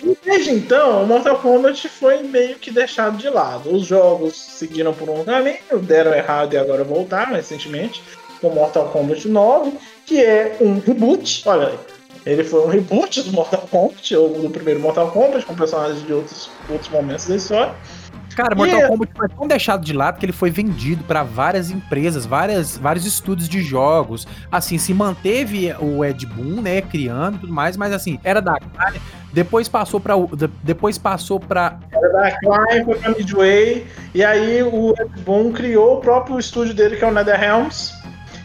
E 0.03 0.17
desde 0.23 0.51
então, 0.51 1.03
o 1.03 1.07
Mortal 1.07 1.39
Kombat 1.39 1.87
foi 1.87 2.23
meio 2.23 2.57
que 2.57 2.69
deixado 2.71 3.17
de 3.17 3.29
lado. 3.29 3.73
Os 3.73 3.85
jogos 3.85 4.35
seguiram 4.35 4.93
por 4.93 5.09
um 5.09 5.23
caminho, 5.23 5.57
deram 5.81 6.13
errado 6.13 6.53
e 6.53 6.57
agora 6.57 6.83
voltaram 6.83 7.35
recentemente 7.35 8.03
com 8.41 8.49
Mortal 8.49 8.89
Kombat 8.89 9.27
9, 9.27 9.71
que 10.05 10.21
é 10.21 10.57
um 10.59 10.79
reboot. 10.79 11.43
Olha 11.45 11.67
aí. 11.67 11.79
Ele 12.25 12.43
foi 12.43 12.61
um 12.61 12.67
reboot 12.67 13.21
do 13.21 13.31
Mortal 13.31 13.67
Kombat, 13.69 14.15
ou 14.15 14.29
do 14.29 14.49
primeiro 14.49 14.79
Mortal 14.79 15.11
Kombat, 15.11 15.45
com 15.45 15.55
personagens 15.55 16.05
de 16.05 16.13
outros, 16.13 16.49
outros 16.69 16.89
momentos 16.89 17.27
da 17.27 17.35
história. 17.35 17.73
Cara, 18.35 18.55
Mortal 18.55 18.79
E- 18.81 18.87
Kombat 18.87 19.11
foi 19.15 19.29
tão 19.29 19.47
deixado 19.47 19.83
de 19.85 19.93
lado 19.93 20.17
que 20.19 20.25
ele 20.25 20.33
foi 20.33 20.49
vendido 20.49 21.03
pra 21.03 21.23
várias 21.23 21.69
empresas, 21.71 22.25
várias, 22.25 22.77
vários 22.77 23.05
estúdios 23.05 23.47
de 23.47 23.61
jogos. 23.61 24.27
Assim, 24.51 24.77
se 24.77 24.93
manteve 24.93 25.73
o 25.79 26.03
Ed 26.03 26.25
Boon, 26.25 26.61
né, 26.61 26.81
criando 26.81 27.35
e 27.35 27.39
tudo 27.39 27.53
mais, 27.53 27.77
mas 27.77 27.93
assim, 27.93 28.19
era 28.23 28.41
da 28.41 28.53
Atari. 28.55 28.99
Depois 29.31 29.67
passou 29.67 30.01
de- 30.35 30.47
depois 30.61 30.97
passou 30.97 31.39
para 31.39 31.79
Era 31.91 32.09
da 32.09 32.31
Klein, 32.39 32.85
foi 32.85 32.95
pra 32.99 33.09
Midway, 33.11 33.87
e 34.13 34.23
aí 34.23 34.61
o 34.61 34.93
Ed 34.99 35.21
Boon 35.21 35.51
criou 35.51 35.97
o 35.97 36.01
próprio 36.01 36.37
estúdio 36.37 36.73
dele, 36.73 36.97
que 36.97 37.03
é 37.03 37.07
o 37.07 37.11
NetherRealms, 37.11 37.93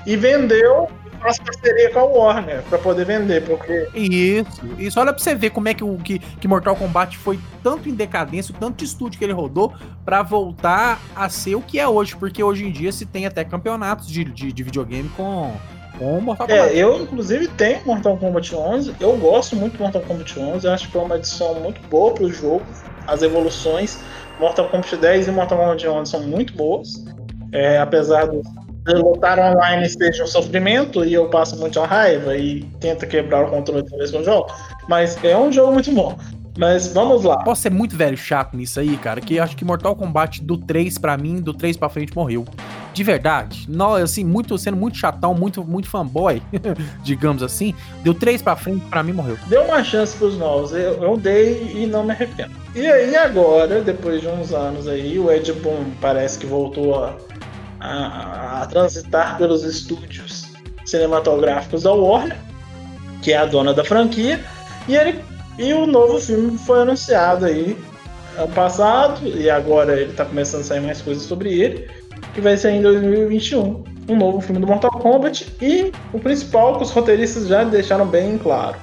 e 0.06 0.16
vendeu, 0.16 0.88
faz 1.18 1.38
parceria 1.38 1.90
com 1.90 1.98
a 2.00 2.04
Warner, 2.04 2.62
pra 2.62 2.78
poder 2.78 3.04
vender, 3.04 3.44
porque 3.44 3.88
Isso, 3.94 4.60
isso. 4.78 5.00
Olha 5.00 5.12
pra 5.12 5.22
você 5.22 5.34
ver 5.34 5.50
como 5.50 5.68
é 5.68 5.74
que, 5.74 5.84
o, 5.84 5.96
que, 5.98 6.18
que 6.18 6.48
Mortal 6.48 6.76
Kombat 6.76 7.16
foi 7.18 7.38
tanto 7.62 7.88
em 7.88 7.94
decadência, 7.94 8.54
o 8.54 8.58
tanto 8.58 8.76
de 8.76 8.84
estúdio 8.84 9.18
que 9.18 9.24
ele 9.24 9.32
rodou 9.32 9.72
pra 10.04 10.22
voltar 10.22 11.00
a 11.14 11.28
ser 11.28 11.54
o 11.54 11.60
que 11.60 11.78
é 11.78 11.86
hoje. 11.86 12.16
Porque 12.16 12.42
hoje 12.42 12.64
em 12.64 12.70
dia 12.70 12.92
se 12.92 13.04
tem 13.06 13.26
até 13.26 13.44
campeonatos 13.44 14.08
de, 14.08 14.24
de, 14.24 14.52
de 14.52 14.62
videogame 14.62 15.08
com, 15.10 15.52
com 15.98 16.20
Mortal 16.20 16.46
Kombat. 16.46 16.68
É, 16.70 16.76
eu 16.76 17.02
inclusive 17.02 17.48
tenho 17.48 17.84
Mortal 17.84 18.16
Kombat 18.16 18.54
11, 18.54 18.94
eu 19.00 19.16
gosto 19.16 19.56
muito 19.56 19.76
do 19.76 19.82
Mortal 19.82 20.02
Kombat 20.02 20.38
11, 20.38 20.66
eu 20.66 20.72
acho 20.72 20.86
que 20.86 20.92
foi 20.92 21.02
uma 21.02 21.16
edição 21.16 21.54
muito 21.60 21.80
boa 21.88 22.14
pro 22.14 22.30
jogo, 22.32 22.62
as 23.06 23.22
evoluções, 23.22 23.98
Mortal 24.38 24.68
Kombat 24.68 24.96
10 24.96 25.28
e 25.28 25.30
Mortal 25.30 25.58
Kombat 25.58 25.86
11 25.86 26.10
são 26.10 26.22
muito 26.22 26.54
boas, 26.54 27.04
é, 27.52 27.78
apesar 27.78 28.26
do 28.26 28.42
de 28.42 28.67
lutar 28.94 29.38
online 29.38 29.88
seja 29.88 30.24
um 30.24 30.26
sofrimento 30.26 31.04
e 31.04 31.14
eu 31.14 31.28
passo 31.28 31.56
muita 31.56 31.84
raiva 31.84 32.36
e 32.36 32.62
tento 32.80 33.06
quebrar 33.06 33.44
o 33.44 33.50
controle 33.50 33.84
que 33.84 33.94
eu 33.94 34.24
jogo, 34.24 34.52
mas 34.88 35.22
é 35.24 35.36
um 35.36 35.52
jogo 35.52 35.72
muito 35.72 35.92
bom. 35.92 36.16
Mas 36.58 36.92
vamos 36.92 37.22
lá. 37.22 37.44
Posso 37.44 37.62
ser 37.62 37.70
muito 37.70 37.96
velho 37.96 38.16
chato 38.16 38.56
nisso 38.56 38.80
aí, 38.80 38.96
cara, 38.96 39.20
que 39.20 39.38
acho 39.38 39.56
que 39.56 39.64
Mortal 39.64 39.94
Kombat 39.94 40.42
do 40.42 40.58
3 40.58 40.98
pra 40.98 41.16
mim, 41.16 41.40
do 41.40 41.54
3 41.54 41.76
pra 41.76 41.88
frente 41.88 42.12
morreu. 42.16 42.44
De 42.92 43.04
verdade. 43.04 43.64
Não, 43.68 43.94
assim, 43.94 44.24
muito 44.24 44.58
sendo 44.58 44.76
muito 44.76 44.98
chatão, 44.98 45.32
muito 45.34 45.62
muito 45.62 45.88
fanboy, 45.88 46.42
digamos 47.04 47.44
assim, 47.44 47.72
deu 48.02 48.12
3 48.12 48.42
pra 48.42 48.56
frente 48.56 48.84
pra 48.86 49.04
mim 49.04 49.12
morreu. 49.12 49.38
Dê 49.46 49.56
uma 49.58 49.84
chance 49.84 50.16
pros 50.16 50.36
novos. 50.36 50.72
Eu, 50.72 51.00
eu 51.00 51.16
dei 51.16 51.74
e 51.76 51.86
não 51.86 52.02
me 52.02 52.10
arrependo. 52.10 52.50
E 52.74 52.84
aí 52.84 53.14
agora, 53.14 53.80
depois 53.80 54.20
de 54.20 54.26
uns 54.26 54.52
anos 54.52 54.88
aí, 54.88 55.16
o 55.16 55.30
Ed 55.30 55.52
Boon 55.52 55.84
parece 56.00 56.40
que 56.40 56.46
voltou 56.46 57.04
a, 57.04 57.16
a- 57.80 58.62
a 58.62 58.66
transitar 58.66 59.36
pelos 59.38 59.62
estúdios 59.64 60.46
cinematográficos 60.84 61.82
da 61.82 61.92
Warner, 61.92 62.36
que 63.22 63.32
é 63.32 63.36
a 63.36 63.46
dona 63.46 63.74
da 63.74 63.84
franquia, 63.84 64.40
e 64.88 64.96
ele 64.96 65.22
e 65.58 65.72
o 65.72 65.86
novo 65.86 66.20
filme 66.20 66.56
foi 66.58 66.82
anunciado 66.82 67.44
aí 67.44 67.76
ano 68.36 68.48
passado, 68.52 69.26
e 69.26 69.50
agora 69.50 70.00
ele 70.00 70.12
tá 70.12 70.24
começando 70.24 70.60
a 70.60 70.64
sair 70.64 70.80
mais 70.80 71.02
coisas 71.02 71.24
sobre 71.24 71.52
ele, 71.52 71.90
que 72.34 72.40
vai 72.40 72.56
ser 72.56 72.70
em 72.70 72.82
2021. 72.82 73.82
Um 74.08 74.16
novo 74.16 74.40
filme 74.40 74.60
do 74.60 74.66
Mortal 74.66 74.92
Kombat 74.92 75.54
e 75.60 75.92
o 76.12 76.18
principal 76.20 76.76
que 76.78 76.84
os 76.84 76.90
roteiristas 76.90 77.48
já 77.48 77.64
deixaram 77.64 78.06
bem 78.06 78.38
claro. 78.38 78.76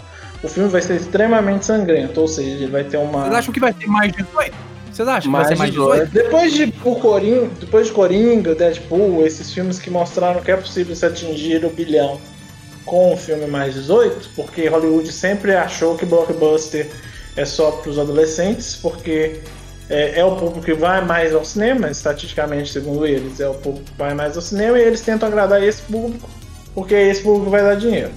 O 0.43 0.47
filme 0.47 0.69
vai 0.69 0.81
ser 0.81 0.97
extremamente 0.97 1.65
sangrento, 1.65 2.21
ou 2.21 2.27
seja, 2.27 2.49
ele 2.49 2.67
vai 2.67 2.83
ter 2.83 2.97
uma. 2.97 3.21
Vocês 3.23 3.35
acham 3.35 3.53
que 3.53 3.59
vai 3.59 3.73
ter 3.73 3.87
mais 3.87 4.11
18? 4.11 4.53
Vocês 4.95 5.09
acham 5.09 5.21
que 5.23 5.29
vai 5.29 5.41
Mais 5.41 5.47
ser 5.49 5.57
mais 5.57 5.71
18? 5.71 6.05
18? 6.05 6.23
Depois 6.23 6.53
de 6.53 6.73
o 6.85 6.95
Coringa, 6.95 7.49
depois 7.59 7.87
de 7.87 7.93
Coringa, 7.93 8.55
Deadpool, 8.55 9.25
esses 9.25 9.53
filmes 9.53 9.77
que 9.77 9.89
mostraram 9.89 10.41
que 10.41 10.49
é 10.49 10.55
possível 10.55 10.95
se 10.95 11.05
atingir 11.05 11.65
o 11.65 11.69
bilhão 11.69 12.17
com 12.85 13.13
um 13.13 13.17
filme 13.17 13.45
mais 13.45 13.73
18, 13.73 14.29
porque 14.37 14.69
Hollywood 14.69 15.11
sempre 15.11 15.53
achou 15.53 15.97
que 15.97 16.05
blockbuster 16.05 16.89
é 17.35 17.43
só 17.43 17.71
para 17.71 17.89
os 17.89 17.99
adolescentes, 17.99 18.77
porque 18.77 19.41
é, 19.89 20.21
é 20.21 20.23
o 20.23 20.37
público 20.37 20.61
que 20.61 20.73
vai 20.73 21.03
mais 21.03 21.35
ao 21.35 21.43
cinema, 21.43 21.89
estatisticamente, 21.91 22.71
segundo 22.71 23.05
eles, 23.05 23.41
é 23.41 23.49
o 23.49 23.55
público 23.55 23.91
que 23.91 23.97
vai 23.97 24.13
mais 24.13 24.37
ao 24.37 24.41
cinema 24.41 24.79
e 24.79 24.83
eles 24.83 25.01
tentam 25.01 25.27
agradar 25.27 25.61
esse 25.61 25.81
público, 25.81 26.29
porque 26.73 26.95
esse 26.95 27.21
público 27.21 27.49
vai 27.49 27.63
dar 27.63 27.75
dinheiro. 27.75 28.11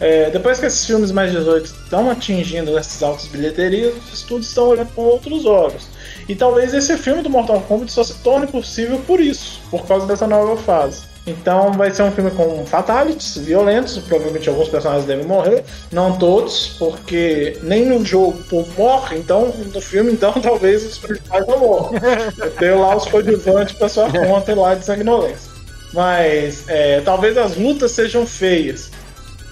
É, 0.00 0.30
depois 0.30 0.58
que 0.58 0.66
esses 0.66 0.84
filmes 0.84 1.12
mais 1.12 1.30
18 1.30 1.64
estão 1.64 2.10
atingindo 2.10 2.76
essas 2.78 3.02
altas 3.02 3.26
bilheterias, 3.26 3.94
os 3.96 4.14
estudos 4.14 4.48
estão 4.48 4.68
olhando 4.68 4.92
com 4.94 5.02
outros 5.02 5.44
olhos. 5.44 5.88
E 6.28 6.34
talvez 6.34 6.72
esse 6.72 6.96
filme 6.96 7.22
do 7.22 7.30
Mortal 7.30 7.60
Kombat 7.62 7.90
só 7.92 8.04
se 8.04 8.14
torne 8.22 8.46
possível 8.46 9.00
por 9.06 9.20
isso, 9.20 9.60
por 9.70 9.86
causa 9.86 10.06
dessa 10.06 10.26
nova 10.26 10.56
fase. 10.56 11.12
Então 11.26 11.72
vai 11.72 11.90
ser 11.92 12.02
um 12.02 12.10
filme 12.10 12.32
com 12.32 12.66
fatalities 12.66 13.36
violentos, 13.38 13.96
provavelmente 13.98 14.48
alguns 14.48 14.68
personagens 14.68 15.06
devem 15.06 15.24
morrer, 15.24 15.64
não 15.92 16.18
todos, 16.18 16.74
porque 16.78 17.56
nem 17.62 17.86
no 17.86 18.04
jogo 18.04 18.42
morre, 18.76 19.18
então 19.18 19.54
no 19.72 19.80
filme 19.80 20.12
então 20.12 20.32
talvez 20.42 20.84
os 20.84 20.98
principais 20.98 21.46
não 21.46 21.60
morram. 21.60 21.92
Eu 22.38 22.50
tenho 22.52 22.80
lá 22.80 22.96
os 22.96 23.06
coadjuvantes 23.06 23.74
pra 23.74 23.88
sua 23.88 24.10
conta 24.10 24.54
lá 24.54 24.74
de 24.74 24.84
sanguinolência. 24.84 25.50
Mas 25.92 26.64
é, 26.68 27.00
talvez 27.02 27.36
as 27.36 27.56
lutas 27.56 27.92
sejam 27.92 28.26
feias. 28.26 28.90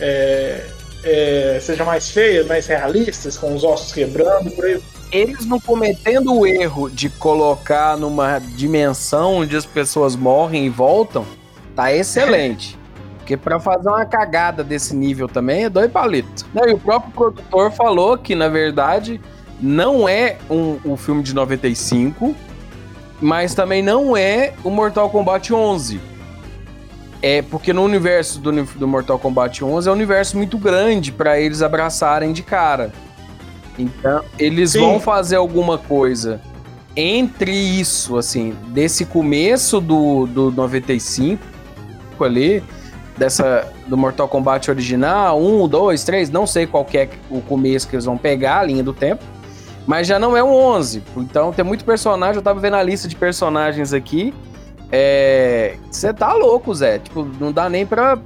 É, 0.00 0.64
é, 1.04 1.58
sejam 1.60 1.86
mais 1.86 2.10
feias, 2.10 2.46
mais 2.46 2.66
realistas, 2.66 3.36
com 3.36 3.54
os 3.54 3.62
ossos 3.62 3.92
quebrando, 3.92 4.50
por 4.50 4.64
aí 4.64 4.80
Eles 5.12 5.44
não 5.44 5.58
cometendo 5.58 6.32
o 6.32 6.46
erro 6.46 6.88
de 6.88 7.08
colocar 7.10 7.96
numa 7.96 8.38
dimensão 8.38 9.36
onde 9.36 9.56
as 9.56 9.66
pessoas 9.66 10.14
morrem 10.14 10.66
e 10.66 10.68
voltam, 10.68 11.26
tá 11.74 11.92
excelente. 11.92 12.78
Porque 13.18 13.36
pra 13.36 13.60
fazer 13.60 13.88
uma 13.88 14.04
cagada 14.04 14.64
desse 14.64 14.94
nível 14.94 15.28
também 15.28 15.64
é 15.64 15.70
dois 15.70 15.90
palitos. 15.90 16.44
Não, 16.52 16.68
e 16.68 16.72
o 16.72 16.78
próprio 16.78 17.12
produtor 17.12 17.70
falou 17.70 18.18
que, 18.18 18.34
na 18.34 18.48
verdade, 18.48 19.20
não 19.60 20.08
é 20.08 20.38
um, 20.50 20.78
um 20.84 20.96
filme 20.96 21.22
de 21.22 21.34
95, 21.34 22.34
mas 23.20 23.54
também 23.54 23.82
não 23.82 24.16
é 24.16 24.54
o 24.64 24.70
Mortal 24.70 25.10
Kombat 25.10 25.52
11. 25.52 26.00
É 27.22 27.42
porque 27.42 27.72
no 27.72 27.82
universo 27.82 28.40
do, 28.40 28.50
do 28.50 28.88
Mortal 28.88 29.18
Kombat 29.18 29.62
11 29.62 29.88
é 29.88 29.92
um 29.92 29.94
universo 29.94 30.36
muito 30.36 30.56
grande 30.56 31.12
pra 31.12 31.38
eles 31.38 31.60
abraçarem 31.62 32.32
de 32.32 32.42
cara. 32.42 32.92
Então, 33.82 34.22
eles 34.38 34.72
Sim. 34.72 34.80
vão 34.80 35.00
fazer 35.00 35.36
alguma 35.36 35.78
coisa 35.78 36.40
entre 36.96 37.52
isso, 37.52 38.16
assim, 38.16 38.54
desse 38.68 39.04
começo 39.04 39.80
do, 39.80 40.26
do 40.26 40.50
95 40.50 41.40
ali, 42.24 42.62
dessa 43.16 43.66
do 43.86 43.96
Mortal 43.96 44.28
Kombat 44.28 44.70
original, 44.70 45.40
1, 45.40 45.68
2, 45.68 46.04
3, 46.04 46.30
não 46.30 46.46
sei 46.46 46.66
qual 46.66 46.84
que 46.84 46.98
é 46.98 47.08
o 47.30 47.40
começo 47.40 47.88
que 47.88 47.94
eles 47.94 48.04
vão 48.04 48.16
pegar, 48.16 48.60
a 48.60 48.64
linha 48.64 48.82
do 48.82 48.92
tempo, 48.92 49.22
mas 49.86 50.06
já 50.06 50.18
não 50.18 50.36
é 50.36 50.42
um 50.42 50.52
11. 50.52 51.02
Então 51.16 51.52
tem 51.52 51.64
muito 51.64 51.84
personagem, 51.84 52.36
eu 52.36 52.42
tava 52.42 52.60
vendo 52.60 52.76
a 52.76 52.82
lista 52.82 53.08
de 53.08 53.16
personagens 53.16 53.92
aqui. 53.92 54.34
É. 54.92 55.76
Você 55.90 56.12
tá 56.12 56.32
louco, 56.32 56.74
Zé. 56.74 56.98
Tipo, 56.98 57.26
não 57.38 57.52
dá 57.52 57.68
nem 57.68 57.86
pra, 57.86 58.18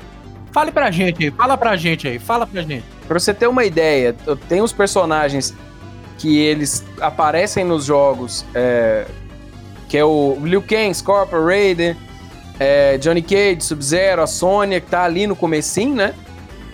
Fale 0.55 0.71
pra 0.71 0.89
gente 0.89 1.25
aí, 1.25 1.31
fala 1.33 1.59
pra 1.59 1.77
gente 1.77 2.07
aí, 2.07 2.17
fala 2.17 2.47
pra 2.47 2.63
gente. 2.63 2.85
Pra 3.09 3.19
você 3.19 3.35
ter 3.35 3.49
uma 3.49 3.65
ideia, 3.65 4.15
tenho 4.49 4.63
os 4.63 4.73
personagens 4.73 5.53
que 6.17 6.39
eles 6.39 6.85
aparecem 7.01 7.65
nos 7.65 7.87
jogos, 7.87 8.47
é, 8.55 9.05
que 9.89 9.99
é 9.99 10.05
o 10.05 10.39
Liu 10.45 10.63
Kang, 10.63 10.95
Scorpion, 10.95 11.45
Raiden, 11.45 11.97
é, 12.61 12.97
Johnny 12.99 13.21
Cage, 13.21 13.63
Sub-Zero, 13.63 14.23
a 14.23 14.29
Sonya, 14.29 14.81
que 14.81 14.87
tá 14.87 15.03
ali 15.03 15.27
no 15.27 15.35
comecinho, 15.35 15.97
né? 15.97 16.15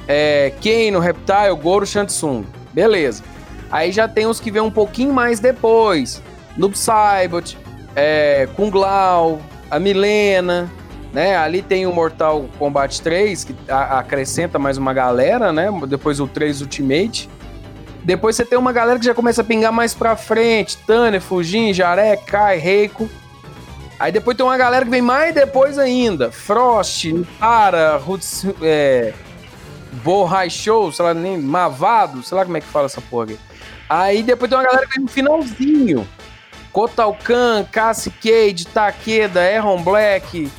É, 0.07 0.53
Kano, 0.63 1.01
Reptile, 1.01 1.57
Goro, 1.59 1.87
Shansung. 1.87 2.45
Beleza. 2.75 3.25
Aí 3.71 3.93
já 3.93 4.07
tem 4.07 4.27
os 4.27 4.39
que 4.39 4.51
vêm 4.51 4.61
um 4.61 4.71
pouquinho 4.71 5.15
mais 5.15 5.41
depois. 5.41 6.23
Noob 6.55 6.77
Saibot, 6.77 7.57
é, 7.97 8.47
Kung 8.55 8.77
Lao, 8.77 9.41
a 9.71 9.79
Milena, 9.79 10.71
né? 11.13 11.37
Ali 11.37 11.63
tem 11.63 11.87
o 11.87 11.93
Mortal 11.93 12.49
Kombat 12.59 13.03
3, 13.03 13.45
que 13.45 13.55
acrescenta 13.69 14.59
mais 14.59 14.77
uma 14.79 14.93
galera, 14.93 15.53
né? 15.53 15.69
Depois 15.89 16.21
o 16.21 16.27
3 16.27 16.61
Ultimate. 16.61 17.29
Depois 18.03 18.37
você 18.37 18.45
tem 18.45 18.59
uma 18.59 18.73
galera 18.73 18.99
que 18.99 19.05
já 19.05 19.15
começa 19.15 19.43
a 19.43 19.45
pingar 19.45 19.73
mais 19.73 19.95
pra 19.95 20.17
frente. 20.17 20.77
Tânia, 20.79 21.21
Fujin, 21.21 21.73
Jaré, 21.75 22.17
Kai, 22.17 22.57
Reiko. 22.59 23.09
Aí 23.99 24.11
depois 24.11 24.37
tem 24.37 24.47
uma 24.47 24.57
galera 24.57 24.85
que 24.85 24.91
vem 24.91 25.03
mais 25.03 25.35
depois 25.35 25.79
ainda. 25.79 26.31
Frost, 26.31 27.13
Para, 27.39 27.99
Roots, 27.99 28.47
é, 28.63 29.13
Bohai 30.03 30.49
Show, 30.49 30.91
sei 30.91 31.05
lá, 31.05 31.13
nem 31.13 31.37
Mavado, 31.37 32.23
sei 32.23 32.39
lá 32.39 32.45
como 32.45 32.57
é 32.57 32.61
que 32.61 32.67
fala 32.67 32.87
essa 32.87 33.03
porra 33.03 33.25
aqui. 33.25 33.39
Aí 33.89 34.23
depois 34.23 34.49
tem 34.49 34.57
uma 34.57 34.65
galera 34.65 34.87
que 34.87 34.95
vem 34.95 35.03
no 35.05 35.11
finalzinho. 35.11 36.09
Kotalkan, 36.73 37.65
Cassie 37.71 38.13
Cage, 38.13 38.67
Takeda, 38.67 39.51
Erron 39.51 39.83
Black, 39.83 40.51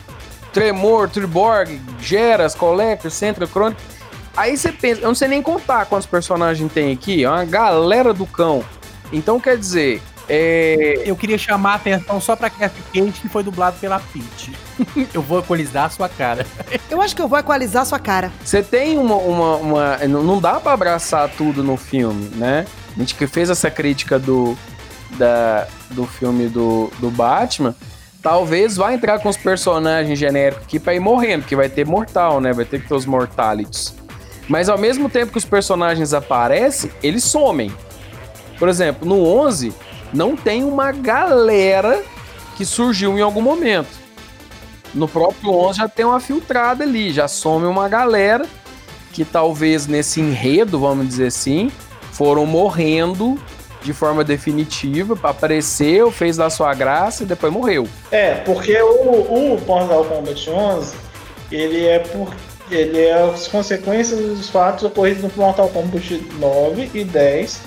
Tremor, 0.53 1.09
Triborg, 1.09 1.79
Geras, 1.99 2.53
Collector, 2.55 3.09
Central 3.11 3.47
Chronic. 3.47 3.81
Aí 4.35 4.55
você 4.57 4.71
pensa, 4.71 5.01
eu 5.01 5.07
não 5.07 5.15
sei 5.15 5.27
nem 5.27 5.41
contar 5.41 5.85
quantos 5.85 6.05
personagens 6.07 6.71
tem 6.71 6.91
aqui, 6.93 7.23
é 7.23 7.29
uma 7.29 7.43
galera 7.45 8.13
do 8.13 8.25
cão. 8.25 8.63
Então, 9.11 9.39
quer 9.39 9.57
dizer, 9.57 10.01
é... 10.29 11.03
Eu 11.05 11.15
queria 11.17 11.37
chamar 11.37 11.73
a 11.73 11.75
atenção 11.75 12.21
só 12.21 12.35
pra 12.37 12.49
Cassie 12.49 12.81
Cage, 12.93 13.11
que 13.21 13.27
foi 13.27 13.43
dublado 13.43 13.75
pela 13.79 13.99
Peach. 13.99 14.53
eu 15.13 15.21
vou 15.21 15.39
equalizar 15.39 15.85
a 15.85 15.89
sua 15.89 16.07
cara. 16.07 16.45
Eu 16.89 17.01
acho 17.01 17.13
que 17.13 17.21
eu 17.21 17.27
vou 17.27 17.37
equalizar 17.37 17.81
a 17.81 17.85
sua 17.85 17.99
cara. 17.99 18.31
Você 18.43 18.63
tem 18.63 18.97
uma, 18.97 19.15
uma, 19.15 19.55
uma- 19.57 19.97
Não 20.07 20.39
dá 20.39 20.59
pra 20.59 20.71
abraçar 20.71 21.29
tudo 21.29 21.61
no 21.61 21.75
filme, 21.75 22.29
né? 22.35 22.65
A 22.95 22.99
gente 22.99 23.15
que 23.15 23.27
fez 23.27 23.49
essa 23.49 23.69
crítica 23.69 24.17
do, 24.17 24.57
da, 25.17 25.67
do 25.89 26.05
filme 26.05 26.47
do, 26.47 26.89
do 26.99 27.09
Batman. 27.11 27.75
Talvez 28.21 28.77
vá 28.77 28.93
entrar 28.93 29.19
com 29.19 29.29
os 29.29 29.37
personagens 29.37 30.17
genéricos 30.17 30.63
aqui 30.63 30.79
pra 30.79 30.93
ir 30.93 30.99
morrendo, 30.99 31.41
porque 31.41 31.55
vai 31.55 31.69
ter 31.69 31.85
mortal, 31.85 32.39
né? 32.39 32.53
Vai 32.53 32.65
ter 32.65 32.79
que 32.79 32.87
ter 32.87 32.93
os 32.93 33.05
mortalities. 33.05 33.95
Mas 34.47 34.69
ao 34.69 34.77
mesmo 34.77 35.09
tempo 35.09 35.31
que 35.31 35.37
os 35.37 35.45
personagens 35.45 36.13
aparecem, 36.13 36.91
eles 37.01 37.23
somem. 37.23 37.73
Por 38.59 38.69
exemplo, 38.69 39.07
no 39.07 39.25
11, 39.25 39.73
não 40.13 40.35
tem 40.35 40.63
uma 40.63 40.91
galera 40.91 42.03
que 42.55 42.63
surgiu 42.63 43.17
em 43.17 43.21
algum 43.21 43.41
momento. 43.41 43.89
No 44.93 45.07
próprio 45.07 45.51
11 45.53 45.79
já 45.79 45.87
tem 45.87 46.05
uma 46.05 46.19
filtrada 46.19 46.83
ali, 46.83 47.11
já 47.11 47.27
some 47.27 47.65
uma 47.65 47.87
galera 47.87 48.45
que 49.13 49.25
talvez 49.25 49.87
nesse 49.87 50.21
enredo, 50.21 50.79
vamos 50.79 51.07
dizer 51.07 51.27
assim, 51.27 51.71
foram 52.11 52.45
morrendo 52.45 53.39
de 53.81 53.93
forma 53.93 54.23
definitiva, 54.23 55.17
apareceu, 55.23 56.11
fez 56.11 56.37
da 56.37 56.49
sua 56.49 56.73
graça 56.73 57.23
e 57.23 57.25
depois 57.25 57.51
morreu. 57.51 57.87
É, 58.11 58.35
porque 58.35 58.79
o, 58.81 59.55
o 59.55 59.61
Mortal 59.65 60.05
Kombat 60.05 60.49
11, 60.49 60.95
ele 61.51 61.85
é 61.85 61.99
por 61.99 62.33
ele 62.71 62.99
é 62.99 63.13
as 63.13 63.47
consequências 63.47 64.19
dos 64.19 64.49
fatos 64.49 64.85
ocorridos 64.85 65.23
no 65.23 65.31
Mortal 65.35 65.67
Kombat 65.69 66.23
9 66.39 66.91
e 66.93 67.03
10, 67.03 67.61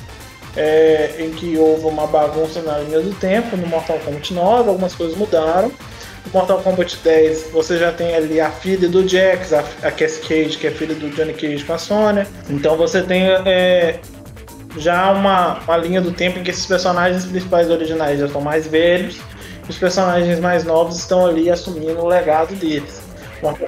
é, 0.56 1.16
em 1.18 1.30
que 1.30 1.58
houve 1.58 1.84
uma 1.84 2.06
bagunça 2.06 2.62
na 2.62 2.78
linha 2.78 3.00
do 3.00 3.12
tempo 3.14 3.56
no 3.56 3.66
Mortal 3.66 3.98
Kombat 3.98 4.32
9, 4.32 4.68
algumas 4.70 4.94
coisas 4.94 5.16
mudaram. 5.16 5.70
No 6.24 6.32
Mortal 6.32 6.62
Kombat 6.62 6.96
10 7.04 7.50
você 7.52 7.76
já 7.76 7.92
tem 7.92 8.14
ali 8.14 8.40
a 8.40 8.50
filha 8.50 8.88
do 8.88 9.06
Jax, 9.06 9.52
a, 9.52 9.62
a 9.82 9.90
Cassie 9.90 10.22
Cage, 10.22 10.56
que 10.56 10.66
é 10.66 10.70
filha 10.70 10.94
do 10.94 11.10
Johnny 11.10 11.34
Cage 11.34 11.64
com 11.64 11.74
a 11.74 11.78
Sonya. 11.78 12.26
Então 12.48 12.76
você 12.76 13.02
tem 13.02 13.24
é, 13.44 14.00
já 14.76 15.10
uma, 15.10 15.58
uma 15.60 15.76
linha 15.76 16.00
do 16.00 16.12
tempo 16.12 16.38
em 16.38 16.42
que 16.42 16.50
esses 16.50 16.66
personagens 16.66 17.24
principais 17.24 17.70
originais 17.70 18.20
já 18.20 18.26
estão 18.26 18.40
mais 18.40 18.66
velhos, 18.66 19.18
e 19.66 19.70
os 19.70 19.78
personagens 19.78 20.38
mais 20.40 20.64
novos 20.64 20.98
estão 20.98 21.26
ali 21.26 21.50
assumindo 21.50 22.00
o 22.00 22.06
legado 22.06 22.54
deles. 22.54 23.02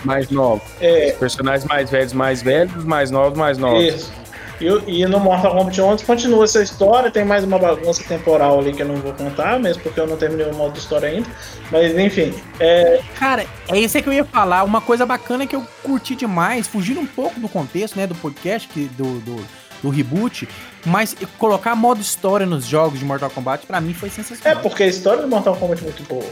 Mais 0.04 0.30
novos. 0.30 0.62
É, 0.80 1.10
Os 1.12 1.18
personagens 1.18 1.64
mais 1.64 1.90
velhos, 1.90 2.12
mais 2.12 2.42
velhos, 2.42 2.84
mais 2.84 3.10
novos, 3.10 3.38
mais 3.38 3.58
novos. 3.58 3.82
Isso. 3.82 4.12
E, 4.60 5.00
e 5.02 5.06
no 5.06 5.20
Mortal 5.20 5.54
Kombat 5.54 5.80
11 5.80 6.04
continua 6.04 6.44
essa 6.44 6.62
história, 6.62 7.10
tem 7.10 7.24
mais 7.24 7.44
uma 7.44 7.58
bagunça 7.58 8.02
temporal 8.04 8.58
ali 8.58 8.72
que 8.72 8.80
eu 8.80 8.88
não 8.88 8.96
vou 8.96 9.12
contar, 9.12 9.58
mesmo 9.60 9.82
porque 9.82 10.00
eu 10.00 10.06
não 10.06 10.16
terminei 10.16 10.46
o 10.46 10.54
modo 10.54 10.78
história 10.78 11.10
ainda. 11.10 11.28
Mas 11.70 11.96
enfim, 11.96 12.32
é, 12.58 13.02
Cara, 13.18 13.44
é 13.68 13.78
isso 13.78 13.96
aí 13.96 14.02
que 14.02 14.08
eu 14.08 14.14
ia 14.14 14.24
falar. 14.24 14.64
Uma 14.64 14.80
coisa 14.80 15.04
bacana 15.04 15.46
que 15.46 15.54
eu 15.54 15.66
curti 15.82 16.14
demais, 16.14 16.66
fugindo 16.66 17.00
um 17.00 17.06
pouco 17.06 17.38
do 17.38 17.48
contexto, 17.48 17.96
né, 17.96 18.06
do 18.06 18.14
podcast, 18.14 18.66
que, 18.68 18.84
do, 18.96 19.18
do, 19.20 19.46
do 19.82 19.90
reboot, 19.90 20.48
mas 20.86 21.14
colocar 21.38 21.74
modo 21.74 22.00
história 22.00 22.46
nos 22.46 22.64
jogos 22.64 22.98
de 22.98 23.04
Mortal 23.04 23.28
Kombat, 23.28 23.66
pra 23.66 23.80
mim, 23.80 23.92
foi 23.92 24.08
é 24.08 24.12
sensacional. 24.12 24.62
porque 24.62 24.84
a 24.84 24.86
história 24.86 25.20
do 25.20 25.28
Mortal 25.28 25.56
Kombat 25.56 25.82
é 25.82 25.84
muito 25.84 26.02
boa. 26.04 26.30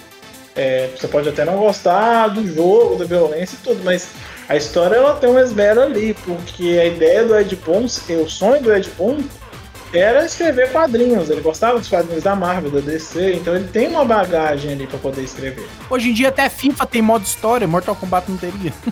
É, 0.57 0.89
você 0.97 1.09
pode 1.09 1.29
até 1.29 1.45
não 1.45 1.57
gostar 1.57 2.29
do 2.29 2.47
jogo, 2.47 2.97
da 2.97 3.05
violência 3.05 3.57
e 3.57 3.65
tudo, 3.65 3.83
mas 3.83 4.11
a 4.49 4.57
história 4.57 4.95
ela 4.95 5.17
tem 5.17 5.29
um 5.29 5.39
esmero 5.39 5.83
ali, 5.83 6.15
porque 6.25 6.79
a 6.81 6.87
ideia 6.87 7.25
do 7.25 7.37
Ed 7.37 7.57
Boon, 7.57 7.85
o 7.85 8.29
sonho 8.29 8.63
do 8.63 8.73
Ed 8.73 8.89
Boon 8.97 9.19
era 9.93 10.25
escrever 10.25 10.71
quadrinhos. 10.71 11.29
Ele 11.29 11.41
gostava 11.41 11.79
dos 11.79 11.89
quadrinhos 11.89 12.23
da 12.23 12.37
Marvel, 12.37 12.71
da 12.71 12.81
DC, 12.81 13.35
então 13.35 13.57
ele 13.57 13.67
tem 13.69 13.89
uma 13.89 14.05
bagagem 14.05 14.73
ali 14.73 14.87
pra 14.87 14.99
poder 14.99 15.23
escrever. 15.23 15.69
Hoje 15.91 16.11
em 16.11 16.15
dia 16.15 16.29
até 16.29 16.49
FIFA 16.49 16.87
tem 16.87 17.03
modo 17.03 17.25
história, 17.25 17.67
Mortal 17.67 17.97
Kombat 17.97 18.31
não 18.31 18.37
teria. 18.37 18.73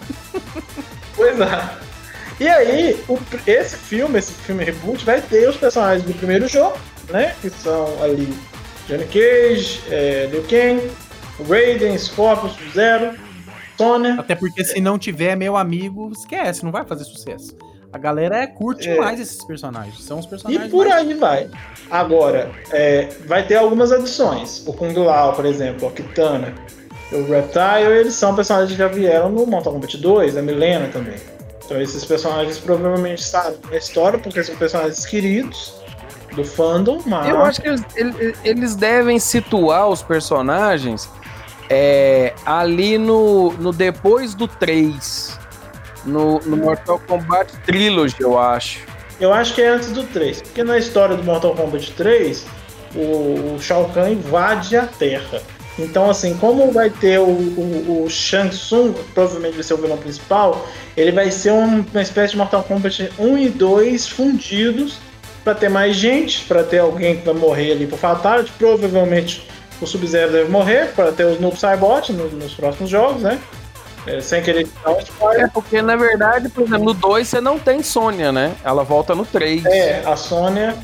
Pois 1.15 1.39
é. 1.39 1.92
E 2.43 2.49
aí, 2.49 3.01
o- 3.09 3.19
esse 3.47 3.77
filme, 3.77 4.19
esse 4.19 4.33
filme 4.33 4.65
reboot, 4.65 5.05
vai 5.05 5.21
ter 5.21 5.49
os 5.49 5.57
personagens 5.57 6.03
do 6.05 6.13
primeiro 6.15 6.49
jogo, 6.49 6.77
né? 7.09 7.35
Que 7.41 7.49
são 7.51 8.03
ali 8.03 8.33
Johnny 8.89 9.05
Cage, 9.05 9.81
é, 9.91 10.29
Liu 10.31 10.43
Kang, 10.43 10.91
Raiden, 11.49 11.97
Scorpion, 11.97 12.49
Sub-Zero, 12.51 13.15
Sonya. 13.77 14.17
Até 14.19 14.35
porque 14.35 14.65
se 14.65 14.81
não 14.81 14.99
tiver, 14.99 15.37
meu 15.37 15.57
amigo, 15.57 16.11
esquece, 16.13 16.65
não 16.65 16.73
vai 16.73 16.85
fazer 16.85 17.05
sucesso. 17.05 17.57
A 17.93 17.99
galera 17.99 18.39
é, 18.39 18.47
curte 18.47 18.89
É. 18.89 18.97
mais 18.97 19.21
esses 19.21 19.45
personagens. 19.45 20.03
São 20.03 20.19
os 20.19 20.25
E 20.25 20.29
personagens 20.29 20.71
por 20.71 20.89
mais- 20.89 21.07
aí 21.07 21.15
vai. 21.15 21.49
Agora, 21.91 22.51
é, 22.73 23.09
vai 23.27 23.47
ter 23.47 23.55
algumas 23.57 23.93
adições. 23.93 24.67
O 24.67 24.73
Kung 24.73 24.95
Lao, 24.99 25.35
por 25.35 25.45
exemplo, 25.47 25.87
a 25.89 25.93
Kitana, 25.93 26.55
o 27.13 27.23
Reptile, 27.31 27.99
eles 28.01 28.15
são 28.15 28.35
personagens 28.35 28.73
que 28.73 28.79
já 28.79 28.89
vieram 28.89 29.29
no 29.29 29.47
Mortal 29.47 29.75
Kombat 29.75 29.97
2, 29.99 30.37
a 30.37 30.43
Milena 30.43 30.89
também. 30.89 31.17
Então 31.65 31.81
esses 31.81 32.05
personagens 32.05 32.59
provavelmente 32.59 33.23
sabem 33.23 33.59
a 33.73 33.77
história, 33.77 34.19
porque 34.19 34.43
são 34.43 34.55
personagens 34.57 35.07
queridos 35.07 35.75
do 36.35 36.45
fandom, 36.45 37.01
mas... 37.07 37.29
Eu 37.29 37.43
acho 37.43 37.61
que 37.63 37.69
eles, 37.69 37.83
ele- 37.95 38.37
eles 38.45 38.75
devem 38.75 39.19
situar 39.19 39.89
os 39.89 40.03
personagens 40.03 41.09
é, 41.71 42.35
ali 42.45 42.99
no, 42.99 43.53
no 43.55 43.73
depois 43.73 44.35
do 44.35 44.47
3. 44.49 45.39
No, 46.05 46.41
no 46.41 46.57
Mortal 46.57 46.99
Kombat 47.07 47.57
Trilogy, 47.65 48.17
eu 48.19 48.37
acho. 48.39 48.81
Eu 49.21 49.33
acho 49.33 49.55
que 49.55 49.63
é 49.63 49.69
antes 49.69 49.93
do 49.93 50.03
3, 50.05 50.43
porque 50.43 50.65
na 50.65 50.77
história 50.77 51.17
do 51.17 51.23
Mortal 51.23 51.55
Kombat 51.55 51.93
3, 51.93 52.45
o, 52.97 53.55
o 53.55 53.59
Shao 53.61 53.89
Kahn 53.91 54.11
invade 54.11 54.77
a 54.77 54.85
Terra. 54.87 55.41
Então, 55.79 56.11
assim, 56.11 56.35
como 56.37 56.71
vai 56.71 56.91
ter 56.91 57.19
o, 57.19 57.25
o, 57.25 58.05
o 58.05 58.11
Shang 58.11 58.51
Tsung, 58.51 58.93
provavelmente 59.15 59.55
vai 59.55 59.63
ser 59.63 59.75
o 59.75 59.79
vilão 59.79 59.97
principal, 59.97 60.67
ele 60.97 61.13
vai 61.13 61.31
ser 61.31 61.51
um- 61.53 61.85
uma 61.93 62.03
espécie 62.03 62.33
de 62.33 62.37
Mortal 62.39 62.63
Kombat 62.63 63.11
1 63.19 63.39
e 63.39 63.49
2 63.49 64.07
fundidos 64.09 64.99
para 65.43 65.55
ter 65.55 65.71
mais 65.71 65.97
gente, 65.97 66.45
para 66.45 66.63
ter 66.63 66.79
alguém 66.81 67.17
que 67.17 67.25
vai 67.25 67.35
morrer 67.35 67.73
ali 67.73 67.87
por 67.87 67.99
Fatality. 67.99 68.53
Provavelmente 68.59 69.49
o 69.81 69.87
Sub-Zero 69.87 70.31
deve 70.31 70.51
morrer, 70.51 70.93
para 70.95 71.11
ter 71.11 71.25
os 71.25 71.41
Noob 71.41 71.59
Saibot 71.59 72.13
no- 72.13 72.29
nos 72.31 72.53
próximos 72.55 72.91
jogos, 72.91 73.23
né? 73.23 73.39
É, 74.07 74.21
sem 74.21 74.43
querer 74.43 74.67
É 75.39 75.47
porque, 75.49 75.81
na 75.81 75.97
verdade, 75.97 76.49
por 76.49 76.65
exemplo, 76.65 76.85
no 76.87 76.93
2 76.93 77.27
você 77.29 77.41
não 77.41 77.59
tem 77.59 77.83
Sônia, 77.83 78.31
né? 78.33 78.53
Ela 78.65 78.83
volta 78.85 79.15
no 79.15 79.25
3. 79.25 79.65
É, 79.65 80.03
a 80.05 80.17
Sônia. 80.17 80.75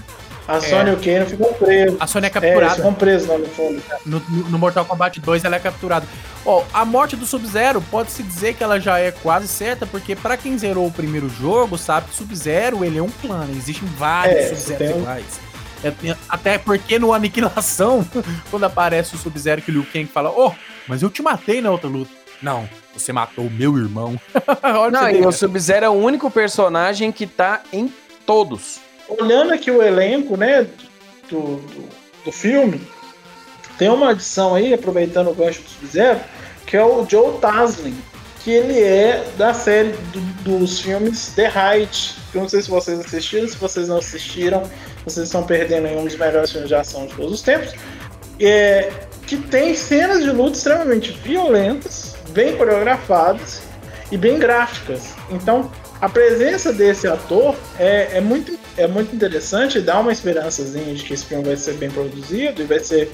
A 0.48 0.60
Sônia 0.60 0.92
e 0.92 0.94
o 0.94 0.98
Kano 0.98 1.26
ficam 1.26 1.52
presos. 1.52 1.96
A 2.00 2.06
Sônia 2.06 2.26
é 2.26 2.30
É, 2.30 2.30
eles 2.30 2.42
capturada. 2.50 2.74
ficam 2.76 2.94
presos 2.94 3.28
lá 3.28 3.38
no 3.38 3.46
fundo. 3.46 3.82
No, 4.06 4.20
no- 4.20 4.58
Mortal 4.58 4.84
Kombat 4.86 5.20
2 5.20 5.44
ela 5.44 5.56
é 5.56 5.58
capturada. 5.58 6.06
Ó, 6.44 6.64
a 6.72 6.84
morte 6.86 7.14
do 7.16 7.26
Sub-Zero 7.26 7.82
pode-se 7.90 8.22
dizer 8.22 8.54
que 8.54 8.64
ela 8.64 8.80
já 8.80 8.98
é 8.98 9.10
quase 9.12 9.46
certa, 9.46 9.86
porque 9.86 10.16
pra 10.16 10.36
quem 10.38 10.56
zerou 10.56 10.86
o 10.86 10.90
primeiro 10.90 11.28
jogo, 11.28 11.76
sabe 11.76 12.08
que 12.08 12.16
Sub-Zero 12.16 12.82
ele 12.84 12.96
é 12.98 13.02
um 13.02 13.10
clã, 13.10 13.46
existem 13.50 13.86
vários 13.98 14.36
É, 14.38 14.46
Sub-Zeros 14.54 14.78
tem 14.78 14.98
iguais. 15.02 15.40
É, 15.84 16.16
até 16.28 16.56
porque 16.58 16.98
no 16.98 17.12
Aniquilação, 17.12 18.04
quando 18.50 18.64
aparece 18.64 19.14
o 19.14 19.18
Sub-Zero 19.18 19.60
que 19.62 19.70
o 19.70 19.74
Liu 19.74 19.86
Kang 19.92 20.06
fala, 20.06 20.30
oh, 20.34 20.52
mas 20.88 21.02
eu 21.02 21.10
te 21.10 21.20
matei 21.22 21.60
na 21.60 21.70
outra 21.70 21.88
luta. 21.90 22.10
Não, 22.40 22.68
você 22.94 23.12
matou 23.12 23.46
o 23.46 23.50
meu 23.50 23.76
irmão. 23.76 24.18
Não, 24.92 25.10
e 25.10 25.26
o 25.26 25.30
Sub-Zero 25.30 25.84
é 25.84 25.88
o 25.88 25.92
único 25.92 26.30
personagem 26.30 27.12
que 27.12 27.26
tá 27.26 27.60
em 27.72 27.92
todos. 28.24 28.80
Olhando 29.08 29.52
aqui 29.52 29.70
o 29.70 29.82
elenco, 29.82 30.36
né, 30.36 30.66
do, 31.30 31.56
do, 31.56 31.88
do 32.26 32.32
filme, 32.32 32.80
tem 33.78 33.88
uma 33.88 34.10
adição 34.10 34.54
aí, 34.54 34.74
aproveitando 34.74 35.30
o 35.30 35.34
gancho 35.34 35.62
do 35.62 35.68
Sub-Zero, 35.68 36.20
que 36.66 36.76
é 36.76 36.84
o 36.84 37.06
Joe 37.08 37.38
Taslin, 37.40 37.96
que 38.44 38.50
ele 38.50 38.80
é 38.80 39.24
da 39.36 39.54
série 39.54 39.92
do- 40.12 40.20
dos 40.60 40.80
filmes 40.80 41.32
The 41.34 41.50
Height. 41.54 42.14
Eu 42.34 42.42
não 42.42 42.48
sei 42.48 42.60
se 42.62 42.68
vocês 42.70 43.00
assistiram, 43.00 43.48
se 43.48 43.56
vocês 43.56 43.88
não 43.88 43.98
assistiram, 43.98 44.62
vocês 45.04 45.26
estão 45.26 45.42
perdendo 45.44 45.88
um 45.88 46.04
dos 46.04 46.16
melhores 46.16 46.50
filmes 46.50 46.68
de 46.68 46.74
ação 46.74 47.06
de 47.06 47.14
todos 47.14 47.32
os 47.32 47.42
tempos. 47.42 47.72
É, 48.40 48.90
que 49.26 49.36
tem 49.36 49.74
cenas 49.74 50.22
de 50.22 50.30
luta 50.30 50.56
extremamente 50.56 51.12
violentas, 51.12 52.14
bem 52.30 52.56
coreografadas 52.56 53.62
e 54.12 54.16
bem 54.16 54.38
gráficas. 54.38 55.14
Então, 55.30 55.70
a 56.00 56.08
presença 56.08 56.72
desse 56.72 57.06
ator 57.08 57.54
é, 57.78 58.10
é 58.18 58.20
muito, 58.20 58.58
é 58.78 58.86
muito 58.86 59.14
interessante 59.14 59.80
dá 59.80 60.00
uma 60.00 60.12
esperançazinha 60.12 60.94
de 60.94 61.02
que 61.02 61.12
esse 61.12 61.24
filme 61.24 61.44
vai 61.44 61.56
ser 61.56 61.74
bem 61.74 61.90
produzido 61.90 62.62
e 62.62 62.64
vai 62.64 62.78
ser 62.78 63.12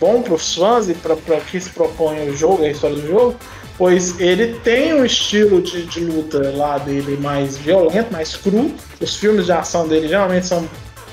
bom 0.00 0.20
para 0.20 0.34
os 0.34 0.54
fãs 0.54 0.88
e 0.88 0.94
para 0.94 1.16
que 1.40 1.60
se 1.60 1.70
propõe 1.70 2.28
o 2.28 2.36
jogo, 2.36 2.64
a 2.64 2.68
história 2.68 2.96
do 2.96 3.06
jogo, 3.06 3.36
pois 3.78 4.20
ele 4.20 4.58
tem 4.60 4.92
um 4.92 5.04
estilo 5.04 5.62
de, 5.62 5.86
de 5.86 6.00
luta 6.00 6.52
lá 6.54 6.78
dele 6.78 7.16
mais 7.16 7.56
violento, 7.56 8.12
mais 8.12 8.36
cru. 8.36 8.74
Os 9.00 9.16
filmes 9.16 9.46
de 9.46 9.52
ação 9.52 9.86
dele 9.88 10.08
geralmente 10.08 10.46
são 10.46 10.68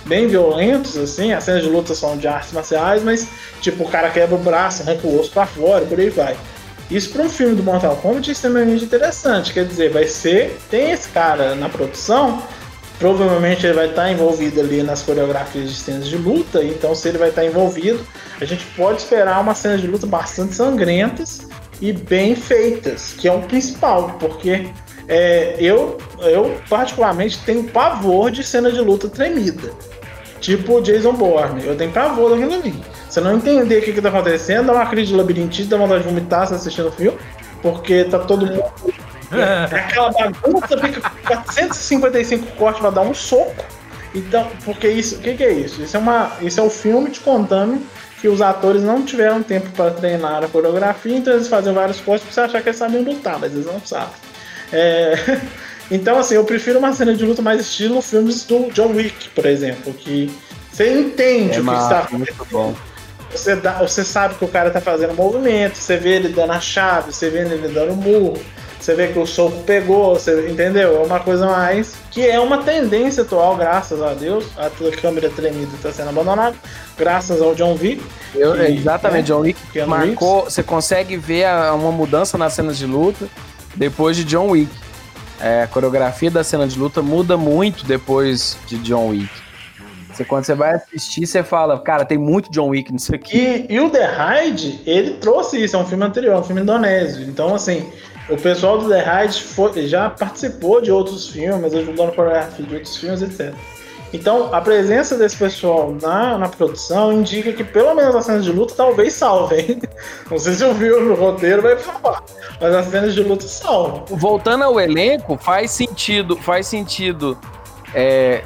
bem 0.05 0.27
violentos, 0.27 0.97
assim, 0.97 1.31
as 1.31 1.43
cenas 1.43 1.63
de 1.63 1.69
luta 1.69 1.93
são 1.93 2.17
de 2.17 2.27
artes 2.27 2.51
marciais, 2.51 3.03
mas 3.03 3.27
tipo, 3.61 3.83
o 3.83 3.87
cara 3.87 4.09
quebra 4.09 4.35
o 4.35 4.39
braço, 4.39 4.81
arranca 4.81 5.07
o 5.07 5.19
osso 5.19 5.31
pra 5.31 5.45
fora, 5.45 5.85
por 5.85 5.99
aí 5.99 6.09
vai. 6.09 6.35
Isso 6.89 7.11
para 7.11 7.21
um 7.21 7.29
filme 7.29 7.55
do 7.55 7.63
Mortal 7.63 7.95
Kombat 7.97 8.29
é 8.29 8.33
extremamente 8.33 8.83
interessante, 8.83 9.53
quer 9.53 9.65
dizer, 9.65 9.91
vai 9.91 10.05
ser, 10.07 10.59
tem 10.69 10.91
esse 10.91 11.07
cara 11.09 11.55
na 11.55 11.69
produção 11.69 12.43
provavelmente 13.01 13.65
ele 13.65 13.73
vai 13.73 13.89
estar 13.89 14.11
envolvido 14.11 14.61
ali 14.61 14.83
nas 14.83 15.01
coreografias 15.01 15.71
de 15.71 15.75
cenas 15.75 16.07
de 16.07 16.15
luta, 16.15 16.63
então 16.63 16.93
se 16.93 17.09
ele 17.09 17.17
vai 17.17 17.29
estar 17.29 17.43
envolvido, 17.43 17.99
a 18.39 18.45
gente 18.45 18.63
pode 18.77 19.01
esperar 19.01 19.41
uma 19.41 19.55
cena 19.55 19.75
de 19.75 19.87
luta 19.87 20.05
bastante 20.05 20.53
sangrentas 20.53 21.47
e 21.81 21.91
bem 21.91 22.35
feitas, 22.35 23.13
que 23.13 23.27
é 23.27 23.33
o 23.33 23.41
principal, 23.41 24.17
porque 24.19 24.69
é, 25.07 25.55
eu, 25.57 25.97
eu 26.19 26.61
particularmente 26.69 27.39
tenho 27.39 27.63
pavor 27.63 28.29
de 28.29 28.43
cena 28.43 28.71
de 28.71 28.79
luta 28.79 29.09
tremida. 29.09 29.71
Tipo 30.39 30.79
Jason 30.81 31.13
Bourne, 31.13 31.65
eu 31.65 31.75
tenho 31.75 31.91
pavor 31.91 32.29
daquilo 32.29 32.53
ali. 32.53 32.75
Você 33.09 33.19
não 33.19 33.35
entender 33.35 33.79
o 33.79 33.81
que, 33.81 33.93
que 33.93 34.01
tá 34.01 34.09
acontecendo, 34.09 34.67
dá 34.67 34.73
uma 34.73 34.85
crise 34.85 35.07
de 35.07 35.15
labirintite, 35.15 35.67
dá 35.67 35.75
vontade 35.75 36.03
de 36.03 36.09
vomitar 36.09 36.47
se 36.47 36.53
assistindo 36.53 36.89
o 36.89 36.91
filme, 36.91 37.17
porque 37.63 38.03
tá 38.03 38.19
todo 38.19 38.45
mundo. 38.45 38.71
É 39.33 39.75
aquela 39.75 40.11
bagunça, 40.11 40.77
fica 40.77 41.09
455 41.27 42.47
cortes 42.55 42.81
pra 42.81 42.89
dar 42.89 43.01
um 43.01 43.13
soco. 43.13 43.63
Então, 44.13 44.49
porque 44.65 44.87
isso, 44.87 45.15
o 45.15 45.19
que, 45.19 45.35
que 45.35 45.43
é 45.43 45.51
isso? 45.53 45.81
Isso 45.81 45.95
é, 45.95 45.99
uma, 45.99 46.31
isso 46.41 46.59
é 46.59 46.63
o 46.63 46.69
filme 46.69 47.09
te 47.09 47.19
contando 47.21 47.81
que 48.19 48.27
os 48.27 48.41
atores 48.41 48.83
não 48.83 49.03
tiveram 49.03 49.41
tempo 49.41 49.69
para 49.71 49.91
treinar 49.91 50.43
a 50.43 50.47
coreografia, 50.47 51.17
então 51.17 51.33
eles 51.33 51.47
fazem 51.47 51.73
vários 51.73 51.99
cortes 52.01 52.23
pra 52.25 52.33
você 52.33 52.41
achar 52.41 52.61
que 52.61 52.69
eles 52.69 52.77
sabem 52.77 53.03
lutar, 53.03 53.39
mas 53.39 53.51
eles 53.53 53.65
não 53.65 53.79
sabem. 53.81 54.13
É, 54.71 55.15
então, 55.89 56.19
assim, 56.19 56.35
eu 56.35 56.43
prefiro 56.43 56.77
uma 56.77 56.93
cena 56.93 57.15
de 57.15 57.25
luta 57.25 57.41
mais 57.41 57.61
estilo 57.61 58.01
filmes 58.01 58.43
do 58.43 58.69
John 58.71 58.91
Wick, 58.91 59.29
por 59.29 59.45
exemplo, 59.45 59.93
que 59.93 60.29
você 60.71 60.93
entende 60.93 61.57
É 61.57 61.61
o 61.61 61.65
que 61.65 61.71
está 61.71 61.99
acontecendo. 61.99 62.17
muito 62.17 62.47
bom. 62.51 62.75
Você, 63.31 63.55
dá, 63.55 63.73
você 63.79 64.03
sabe 64.03 64.35
que 64.35 64.43
o 64.43 64.47
cara 64.47 64.69
tá 64.69 64.81
fazendo 64.81 65.13
movimento, 65.13 65.75
você 65.75 65.95
vê 65.97 66.15
ele 66.15 66.29
dando 66.29 66.51
a 66.51 66.59
chave, 66.59 67.13
você 67.13 67.29
vê 67.29 67.39
ele 67.39 67.69
dando 67.69 67.95
murro, 67.95 68.37
você 68.85 68.95
vê 68.95 69.07
que 69.09 69.19
o 69.19 69.25
soco 69.25 69.61
pegou, 69.63 70.15
você 70.15 70.49
entendeu? 70.49 71.01
É 71.01 71.05
uma 71.05 71.19
coisa 71.19 71.45
mais 71.45 71.93
que 72.09 72.27
é 72.27 72.39
uma 72.39 72.59
tendência 72.63 73.23
atual, 73.23 73.55
graças 73.55 74.01
a 74.01 74.13
Deus. 74.13 74.45
A 74.57 74.69
câmera 74.99 75.29
tremida 75.29 75.71
está 75.75 75.91
sendo 75.91 76.09
abandonada, 76.09 76.55
graças 76.97 77.41
ao 77.41 77.53
John 77.55 77.77
Wick. 77.81 78.03
Eu- 78.35 78.53
que, 78.55 78.61
exatamente, 78.63 79.21
né, 79.31 79.35
John 79.35 79.41
Wick 79.41 79.59
Keanu 79.71 79.89
marcou. 79.89 80.43
Você 80.45 80.63
consegue 80.63 81.17
ver 81.17 81.45
uma 81.73 81.91
mudança 81.91 82.37
nas 82.37 82.53
cenas 82.53 82.77
de 82.77 82.85
luta 82.85 83.27
depois 83.75 84.15
de 84.17 84.23
John 84.23 84.49
Wick. 84.49 84.71
É, 85.39 85.63
a 85.63 85.67
coreografia 85.67 86.29
da 86.29 86.43
cena 86.43 86.67
de 86.67 86.77
luta 86.77 87.01
muda 87.01 87.35
muito 87.35 87.85
depois 87.85 88.57
de 88.67 88.77
John 88.77 89.07
Wick. 89.09 89.29
Você, 90.13 90.25
quando 90.25 90.43
você 90.45 90.53
vai 90.53 90.75
assistir, 90.75 91.25
você 91.25 91.41
fala, 91.41 91.79
cara, 91.79 92.03
tem 92.05 92.17
muito 92.17 92.51
John 92.51 92.67
Wick 92.69 92.91
nisso 92.91 93.15
aqui. 93.15 93.37
E, 93.69 93.73
e 93.73 93.79
o 93.79 93.89
The 93.89 94.05
Raid, 94.05 94.81
ele 94.85 95.11
trouxe 95.11 95.63
isso, 95.63 95.75
é 95.75 95.79
um 95.79 95.85
filme 95.85 96.03
anterior, 96.03 96.35
é 96.35 96.37
um 96.37 96.43
filme 96.43 96.61
indonésio. 96.61 97.23
Então, 97.23 97.55
assim, 97.55 97.87
o 98.31 98.37
pessoal 98.37 98.77
do 98.77 98.89
The 98.89 99.01
Raid 99.01 99.41
foi- 99.43 99.87
já 99.87 100.09
participou 100.09 100.81
de 100.81 100.91
outros 100.91 101.27
filmes, 101.29 101.73
ajudou 101.73 102.05
na 102.07 102.11
coreografia 102.11 102.65
de 102.65 102.75
outros 102.75 102.97
filmes, 102.97 103.21
etc. 103.21 103.53
Então, 104.13 104.53
a 104.53 104.59
presença 104.59 105.17
desse 105.17 105.37
pessoal 105.37 105.95
na, 106.01 106.37
na 106.37 106.49
produção 106.49 107.13
indica 107.13 107.53
que 107.53 107.63
pelo 107.63 107.95
menos 107.95 108.13
as 108.13 108.25
cenas 108.25 108.43
de 108.43 108.51
luta 108.51 108.73
talvez 108.75 109.13
salvem. 109.13 109.81
Não 110.29 110.37
sei 110.37 110.53
se 110.53 110.65
ouviu 110.65 111.01
no 111.01 111.15
roteiro, 111.15 111.61
vai. 111.61 111.77
Mas 112.59 112.75
as 112.75 112.87
cenas 112.87 113.13
de 113.13 113.23
luta 113.23 113.47
salvam. 113.47 114.03
Voltando 114.09 114.65
ao 114.65 114.79
elenco, 114.79 115.37
faz 115.37 115.71
sentido, 115.71 116.35
faz 116.35 116.67
sentido 116.67 117.37
é, 117.93 118.43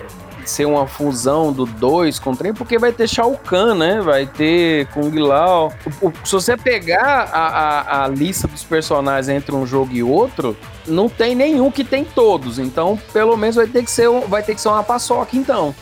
ser 0.49 0.65
uma 0.65 0.85
fusão 0.88 1.51
do 1.51 1.65
2 1.65 2.19
com 2.19 2.31
o 2.31 2.35
3, 2.35 2.57
porque 2.57 2.77
vai 2.77 2.91
ter 2.91 3.07
Shao 3.07 3.38
Kahn, 3.38 3.76
né? 3.76 4.01
Vai 4.01 4.26
ter 4.26 4.88
Kung 4.88 5.11
Lao. 5.19 5.73
O- 6.01 6.07
o- 6.07 6.13
se 6.23 6.31
você 6.34 6.55
pegar 6.57 7.30
a, 7.31 7.47
a, 7.47 8.03
a 8.03 8.07
lista 8.07 8.47
dos 8.47 8.63
personagens 8.63 9.30
entre 9.30 9.53
um 9.55 9.65
jogo 9.65 9.91
e 9.93 10.01
outro, 10.03 10.55
não 10.88 11.09
tem 11.09 11.35
nenhum 11.35 11.69
que 11.72 11.84
tem 11.84 12.03
todos. 12.03 12.59
Então, 12.59 12.99
pelo 13.13 13.35
menos 13.38 13.55
vai 13.55 13.67
ter 13.67 13.84
que 13.84 13.91
ser, 13.91 14.09
um- 14.09 14.22
vai 14.22 14.43
ter 14.43 14.55
que 14.55 14.61
ser 14.61 14.69
uma 14.69 14.84
paçoca, 14.84 15.35
então. 15.35 15.73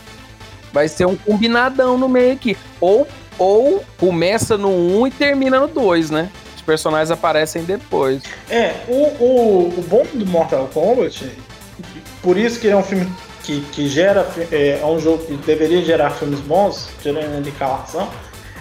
Vai 0.71 0.87
ser 0.87 1.05
um 1.05 1.15
combinadão 1.15 1.97
no 1.97 2.09
meio 2.09 2.33
aqui. 2.33 2.57
Ou, 2.81 3.07
ou 3.37 3.83
começa 3.99 4.57
no 4.57 4.69
1 4.69 4.99
um 5.01 5.07
e 5.07 5.11
termina 5.11 5.59
no 5.59 5.67
2, 5.67 6.09
né? 6.09 6.29
Os 6.55 6.61
personagens 6.61 7.11
aparecem 7.11 7.63
depois. 7.63 8.23
É, 8.49 8.73
o, 8.87 8.93
o, 9.23 9.73
o 9.77 9.85
bom 9.87 10.03
do 10.13 10.25
Mortal 10.25 10.67
Kombat, 10.73 11.29
por 12.21 12.37
isso 12.37 12.59
que 12.59 12.67
ele 12.67 12.73
é 12.73 12.77
um 12.77 12.83
filme 12.83 13.05
que, 13.43 13.61
que 13.71 13.87
gera, 13.87 14.27
é, 14.51 14.79
é 14.81 14.85
um 14.85 14.99
jogo 14.99 15.25
que 15.25 15.35
deveria 15.37 15.83
gerar 15.83 16.11
filmes 16.11 16.39
bons, 16.39 16.89
gerando 17.03 17.37
indicação, 17.37 18.09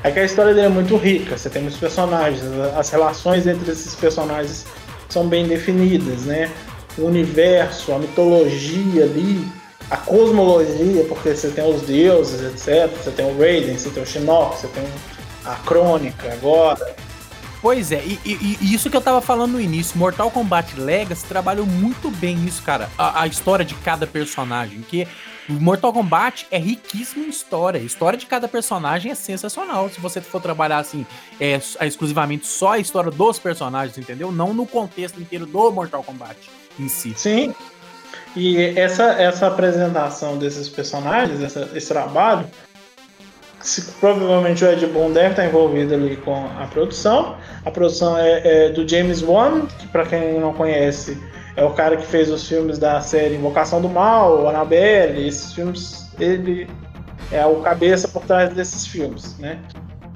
é 0.05 0.11
que 0.11 0.19
a 0.19 0.25
história 0.25 0.53
dele 0.53 0.67
é 0.67 0.71
muito 0.71 0.97
rica, 0.97 1.39
você 1.39 1.49
tem 1.49 1.63
muitos 1.63 1.79
personagens, 1.79 2.43
as 2.77 2.91
relações 2.91 3.47
entre 3.47 3.71
esses 3.71 3.95
personagens 3.95 4.67
são 5.09 5.29
bem 5.29 5.47
definidas, 5.47 6.23
né? 6.23 6.51
O 6.99 7.03
universo, 7.03 7.93
a 7.93 7.99
mitologia 7.99 9.05
ali, 9.05 9.47
a 9.91 9.97
cosmologia, 9.97 11.05
porque 11.05 11.35
você 11.35 11.49
tem 11.49 11.65
os 11.65 11.83
deuses, 11.83 12.43
etc. 12.43 12.91
Você 12.97 13.11
tem 13.11 13.27
o 13.27 13.39
Raiden, 13.39 13.79
você 13.79 13.91
tem 13.91 14.03
o 14.03 14.07
Shinnok, 14.07 14.59
você 14.59 14.69
tem 14.69 14.85
a 15.45 15.55
Crônica 15.57 16.33
agora. 16.33 16.97
Pois 17.63 17.93
é, 17.93 18.03
e, 18.05 18.19
e- 18.25 18.59
e 18.61 18.75
isso 18.75 18.91
que 18.91 18.97
eu 18.97 19.01
tava 19.01 19.21
falando 19.21 19.53
no 19.53 19.61
início, 19.61 19.97
Mortal 19.97 20.31
Kombat 20.33 20.79
Legacy 20.79 21.25
trabalhou 21.27 21.65
muito 21.65 22.11
bem 22.11 22.45
isso, 22.45 22.61
cara. 22.63 22.91
A, 22.99 23.23
a 23.23 23.27
história 23.29 23.65
de 23.65 23.77
cada 23.77 24.05
personagem, 24.05 24.81
que 24.83 25.07
Mortal 25.49 25.93
Kombat 25.93 26.47
é 26.51 26.59
riquíssimo 26.59 27.25
em 27.25 27.29
história. 27.29 27.81
A 27.81 27.85
história 27.85 28.19
de 28.19 28.27
cada 28.27 28.49
personagem 28.49 29.13
é 29.13 29.15
sensacional. 29.15 29.89
Se 29.89 30.01
você 30.01 30.21
for 30.21 30.43
trabalhar 30.43 30.79
assim, 30.79 31.07
é, 31.41 31.61
é 31.79 31.87
exclusivamente 31.87 32.49
só 32.49 32.73
a 32.73 32.79
história 32.81 33.13
dos 33.13 33.39
personagens, 33.39 33.97
entendeu? 33.97 34.33
Não 34.33 34.53
no 34.53 34.67
contexto 34.67 35.21
inteiro 35.21 35.47
do 35.47 35.71
Mortal 35.71 36.03
Kombat 36.03 36.37
em 36.81 36.89
si. 36.89 37.15
Sim. 37.17 37.55
E 38.35 38.57
essa, 38.77 39.05
essa 39.13 39.47
apresentação 39.47 40.37
desses 40.37 40.69
personagens, 40.69 41.41
essa- 41.41 41.71
esse 41.75 41.87
trabalho, 41.89 42.45
se- 43.63 43.83
provavelmente 44.01 44.65
o 44.65 44.71
Ed 44.71 44.87
Boon 44.87 45.13
deve 45.13 45.31
estar 45.31 45.47
envolvido 45.47 45.95
ali 45.95 46.17
com 46.17 46.47
a 46.59 46.67
produção. 46.67 47.37
A 47.65 47.71
produção 47.71 48.17
é, 48.19 48.67
é 48.67 48.69
do 48.71 48.87
James 48.87 49.23
Wan, 49.23 49.67
que 49.79 49.87
para 49.89 50.05
quem 50.05 50.39
não 50.39 50.53
conhece, 50.53 51.17
é 51.57 51.65
o 51.65 51.71
cara 51.71 51.97
que 51.97 52.07
fez 52.07 52.31
os 52.31 52.47
filmes 52.47 52.79
da 52.79 53.01
série 53.01 53.37
Invocação 53.37 53.81
do 53.81 53.89
Mal, 53.89 54.49
Annabelle, 54.49 55.27
esses 55.27 55.53
filmes, 55.53 56.11
ele 56.19 56.69
é 57.31 57.45
o 57.47 57.57
cabeça 57.57 58.09
por 58.09 58.23
trás 58.25 58.53
desses 58.55 58.87
filmes, 58.87 59.37
né? 59.39 59.59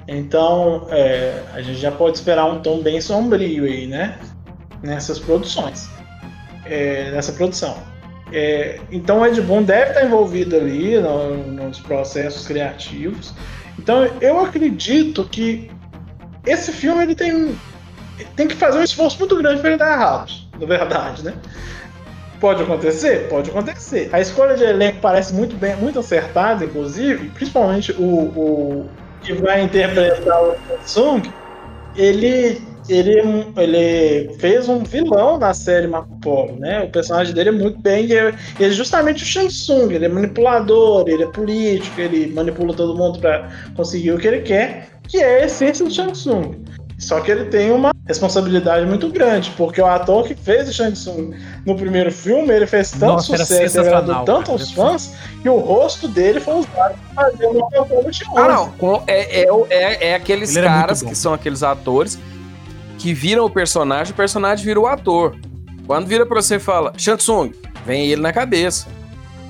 Então, 0.07 0.87
é, 0.89 1.43
a 1.53 1.61
gente 1.61 1.79
já 1.79 1.91
pode 1.91 2.17
esperar 2.17 2.45
um 2.45 2.59
tom 2.61 2.81
bem 2.81 3.01
sombrio 3.01 3.65
aí, 3.65 3.87
né? 3.87 4.17
Nessas 4.81 5.19
produções 5.19 5.89
é, 6.69 7.11
nessa 7.11 7.31
produção. 7.33 7.75
É, 8.31 8.79
então 8.91 9.19
o 9.21 9.25
Ed 9.25 9.41
Boon 9.41 9.63
deve 9.63 9.91
estar 9.91 10.05
envolvido 10.05 10.55
ali 10.55 10.99
no- 10.99 11.37
nos 11.37 11.79
processos 11.79 12.45
criativos. 12.45 13.33
Então 13.79 14.05
eu 14.19 14.39
acredito 14.39 15.23
que 15.25 15.71
esse 16.45 16.71
filme 16.71 17.03
ele 17.03 17.15
tem, 17.15 17.55
tem 18.35 18.47
que 18.47 18.55
fazer 18.55 18.79
um 18.79 18.83
esforço 18.83 19.19
muito 19.19 19.35
grande 19.37 19.61
para 19.61 19.69
ele 19.69 19.77
dar 19.79 19.93
errado, 19.93 20.31
na 20.59 20.65
verdade, 20.65 21.23
né? 21.23 21.33
Pode 22.39 22.61
acontecer? 22.61 23.27
Pode 23.29 23.49
acontecer. 23.49 24.09
A 24.13 24.19
escolha 24.21 24.55
de 24.55 24.63
elenco 24.63 24.99
parece 25.01 25.33
muito 25.33 25.55
bem, 25.55 25.75
muito 25.77 25.99
acertada, 25.99 26.65
inclusive, 26.65 27.29
principalmente 27.29 27.91
o, 27.93 28.03
o 28.03 28.89
que 29.21 29.33
vai 29.33 29.63
interpretar 29.63 30.43
o 30.43 30.55
Samsung, 30.85 31.33
ele, 31.95 32.66
ele, 32.89 33.19
ele 33.57 34.33
fez 34.39 34.67
um 34.69 34.83
vilão 34.83 35.37
na 35.37 35.53
série 35.53 35.87
Marco 35.87 36.19
Polo, 36.19 36.57
né? 36.59 36.83
O 36.83 36.89
personagem 36.89 37.33
dele 37.33 37.49
é 37.49 37.51
muito 37.51 37.79
bem, 37.79 38.05
e 38.05 38.15
é, 38.15 38.33
é 38.59 38.69
justamente 38.69 39.23
o 39.23 39.25
Shang 39.25 39.47
Tsung, 39.47 39.93
ele 39.93 40.05
é 40.05 40.09
manipulador, 40.09 41.07
ele 41.07 41.23
é 41.23 41.27
político, 41.27 41.99
ele 41.99 42.33
manipula 42.33 42.73
todo 42.73 42.97
mundo 42.97 43.19
para 43.19 43.49
conseguir 43.75 44.11
o 44.11 44.17
que 44.17 44.27
ele 44.27 44.41
quer, 44.41 44.89
que 45.07 45.17
é 45.17 45.43
a 45.43 45.45
essência 45.45 45.85
do 45.85 45.91
Shang 45.91 46.11
Tsung. 46.11 46.55
Só 46.97 47.21
que 47.21 47.29
ele 47.29 47.45
tem 47.45 47.71
uma 47.71 47.91
responsabilidade 48.07 48.85
muito 48.87 49.09
grande, 49.09 49.51
porque 49.55 49.79
o 49.79 49.85
ator 49.85 50.25
que 50.27 50.33
fez 50.33 50.67
o 50.67 50.73
Shang 50.73 50.93
Tsung 50.93 51.35
no 51.63 51.75
primeiro 51.75 52.11
filme, 52.11 52.51
ele 52.51 52.65
fez 52.65 52.89
tanto 52.91 53.05
Nossa, 53.05 53.37
sucesso, 53.37 53.79
ele 53.79 53.87
agradou 53.87 54.25
tanto 54.25 54.51
aos 54.51 54.71
fãs, 54.71 55.13
que 55.43 55.47
o 55.47 55.59
rosto 55.59 56.07
dele 56.07 56.39
foi 56.39 56.55
usado 56.55 56.95
para 57.13 57.31
fazer 57.31 57.45
o 57.45 57.53
Mortal 57.53 57.85
Kombat 57.85 58.23
11. 58.29 58.39
Ah, 58.39 58.47
não. 58.47 59.03
É, 59.05 59.41
é, 59.41 59.47
é, 59.69 60.07
é 60.09 60.15
aqueles 60.15 60.55
Ele 60.55 60.65
caras 60.65 61.03
que 61.03 61.13
são 61.13 61.33
aqueles 61.33 61.61
atores 61.61 62.17
que 62.97 63.13
viram 63.13 63.45
o 63.45 63.49
personagem, 63.49 64.13
o 64.13 64.15
personagem 64.15 64.65
vira 64.65 64.79
o 64.79 64.87
ator. 64.87 65.35
Quando 65.85 66.07
vira 66.07 66.25
pra 66.25 66.41
você 66.41 66.55
e 66.55 66.59
fala, 66.59 66.93
Shang 66.97 67.17
Tsung, 67.17 67.51
vem 67.85 68.07
ele 68.07 68.21
na 68.21 68.33
cabeça. 68.33 68.87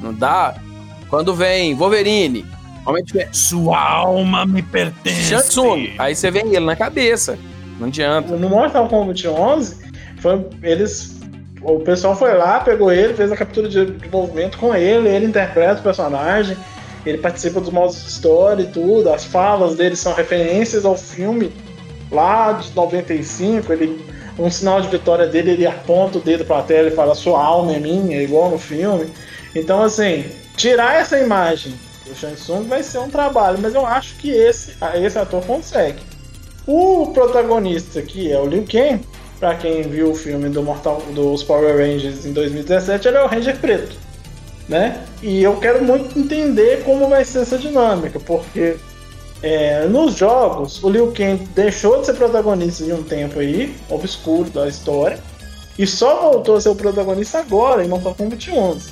Não 0.02 0.14
dá. 0.14 0.56
Quando 1.10 1.34
vem 1.34 1.74
Wolverine, 1.74 2.45
Homem 2.86 3.03
de 3.03 3.14
Ferro, 3.14 3.30
Sua 3.34 3.80
alma 3.80 4.45
me 4.45 4.61
pertence. 4.61 5.24
Shang 5.24 5.48
Tsung, 5.48 5.95
aí 5.98 6.15
você 6.15 6.30
vem 6.30 6.53
ele 6.53 6.65
na 6.65 6.76
cabeça. 6.76 7.38
Não 7.80 7.88
adianta. 7.88 8.36
No 8.36 8.49
Mortal 8.49 8.88
Kombat 8.88 9.28
11, 9.28 9.78
foi, 10.19 10.45
eles, 10.61 11.19
o 11.61 11.80
pessoal 11.80 12.15
foi 12.15 12.34
lá, 12.38 12.60
pegou 12.60 12.91
ele, 12.91 13.14
fez 13.14 13.32
a 13.32 13.38
captura 13.38 13.68
de, 13.68 13.86
de 13.86 14.10
movimento 14.10 14.57
com 14.57 14.76
ele, 14.76 15.10
ele 15.10 15.26
interpreta 15.26 15.80
o 15.80 15.84
personagem, 15.84 16.57
ele 17.06 17.18
participa 17.18 17.60
dos 17.60 17.69
modos 17.69 18.02
de 18.03 18.10
história 18.10 18.64
e 18.64 18.68
tudo, 18.68 19.11
as 19.11 19.26
falas 19.26 19.76
dele 19.76 19.95
são 19.95 20.14
referências 20.14 20.86
ao 20.86 20.98
filme 20.98 21.52
lá 22.11 22.53
de 22.53 22.73
95, 22.73 23.71
ele, 23.73 24.05
um 24.38 24.49
sinal 24.49 24.81
de 24.81 24.88
vitória 24.88 25.27
dele, 25.27 25.51
ele 25.51 25.67
aponta 25.67 26.17
o 26.17 26.21
dedo 26.21 26.45
pra 26.45 26.61
tela 26.61 26.88
e 26.88 26.91
fala, 26.91 27.15
sua 27.15 27.43
alma 27.43 27.73
é 27.73 27.79
minha, 27.79 28.21
igual 28.21 28.49
no 28.49 28.57
filme. 28.57 29.07
Então, 29.55 29.81
assim, 29.81 30.25
tirar 30.55 30.95
essa 30.95 31.19
imagem 31.19 31.73
do 32.05 32.15
Shang 32.15 32.35
Tsung 32.35 32.63
vai 32.63 32.84
ser 32.84 32.99
um 32.99 33.09
trabalho, 33.09 33.59
mas 33.61 33.73
eu 33.73 33.85
acho 33.85 34.15
que 34.15 34.29
esse, 34.29 34.73
esse 34.95 35.19
ator 35.19 35.43
consegue. 35.45 35.99
O 36.65 37.11
protagonista 37.13 37.99
aqui 37.99 38.31
é 38.31 38.39
o 38.39 38.45
Liu 38.45 38.65
Kang, 38.69 39.01
pra 39.39 39.55
quem 39.55 39.84
viu 39.84 40.11
o 40.11 40.15
filme 40.15 40.49
do 40.49 40.63
Mortal, 40.63 41.01
dos 41.13 41.43
Power 41.43 41.77
Rangers 41.77 42.25
em 42.25 42.34
2017, 42.34 43.07
ele 43.07 43.17
é 43.17 43.23
o 43.23 43.27
Ranger 43.27 43.57
Preto, 43.57 43.95
né? 44.67 45.03
E 45.21 45.43
eu 45.43 45.57
quero 45.57 45.84
muito 45.84 46.17
entender 46.17 46.84
como 46.84 47.07
vai 47.07 47.23
ser 47.23 47.39
essa 47.39 47.57
dinâmica, 47.57 48.19
porque 48.19 48.75
é, 49.41 49.85
nos 49.85 50.15
jogos, 50.15 50.84
o 50.84 50.89
Liu 50.89 51.11
Kang 51.11 51.45
deixou 51.53 51.99
de 51.99 52.07
ser 52.07 52.14
protagonista 52.14 52.84
de 52.84 52.91
um 52.91 53.03
tempo 53.03 53.39
aí, 53.39 53.76
obscuro 53.89 54.49
da 54.49 54.68
história, 54.68 55.19
e 55.77 55.85
só 55.85 56.19
voltou 56.19 56.55
a 56.55 56.61
ser 56.61 56.69
o 56.69 56.76
protagonista 56.76 57.39
agora, 57.39 57.85
em 57.85 57.88
Mortal 57.88 58.15
Kombat 58.15 58.49
11. 58.49 58.89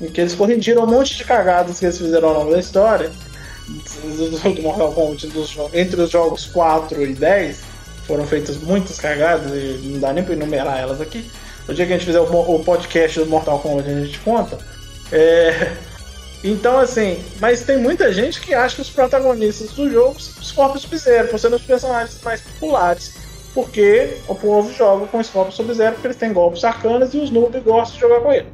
Em 0.00 0.06
que 0.08 0.20
eles 0.20 0.34
corrigiram 0.34 0.84
um 0.84 0.86
monte 0.86 1.16
de 1.16 1.24
cagadas 1.24 1.80
que 1.80 1.86
eles 1.86 1.98
fizeram 1.98 2.28
ao 2.28 2.34
longo 2.38 2.52
da 2.52 2.60
história, 2.60 3.10
do 3.66 4.62
Mortal 4.62 4.92
Kombat, 4.92 5.26
dos, 5.28 5.56
entre 5.74 6.00
os 6.00 6.10
jogos 6.10 6.46
4 6.46 7.02
e 7.02 7.14
10, 7.14 7.60
foram 8.06 8.24
feitas 8.24 8.56
muitas 8.56 8.98
cagadas, 9.00 9.50
e 9.52 9.80
não 9.84 9.98
dá 9.98 10.12
nem 10.12 10.22
pra 10.22 10.34
enumerar 10.34 10.78
elas 10.78 11.00
aqui. 11.00 11.28
No 11.66 11.74
dia 11.74 11.84
que 11.84 11.92
a 11.92 11.96
gente 11.96 12.06
fizer 12.06 12.20
o, 12.20 12.24
o 12.24 12.64
podcast 12.64 13.18
do 13.18 13.26
Mortal 13.26 13.58
Kombat, 13.58 13.90
a 13.90 14.04
gente 14.04 14.18
conta. 14.20 14.58
É, 15.10 15.72
então, 16.42 16.78
assim, 16.78 17.22
mas 17.40 17.62
tem 17.62 17.78
muita 17.78 18.12
gente 18.12 18.40
que 18.40 18.54
acha 18.54 18.76
que 18.76 18.82
os 18.82 18.90
protagonistas 18.90 19.72
do 19.72 19.90
jogo 19.90 20.20
são 20.20 20.40
os 20.40 20.52
Corpos 20.52 20.82
Sub-Zero, 20.82 21.28
por 21.28 21.38
serem 21.38 21.56
os 21.56 21.62
personagens 21.62 22.20
mais 22.22 22.40
populares. 22.40 23.16
Porque 23.54 24.18
o 24.28 24.34
povo 24.34 24.72
joga 24.72 25.06
com 25.06 25.18
os 25.18 25.28
Corpos 25.28 25.56
Sub-Zero 25.56 25.94
porque 25.94 26.06
eles 26.06 26.16
têm 26.16 26.32
golpes 26.32 26.62
arcanos 26.62 27.12
e 27.12 27.18
os 27.18 27.30
noobs 27.30 27.62
gostam 27.64 27.94
de 27.94 28.00
jogar 28.00 28.20
com 28.20 28.32
ele. 28.32 28.46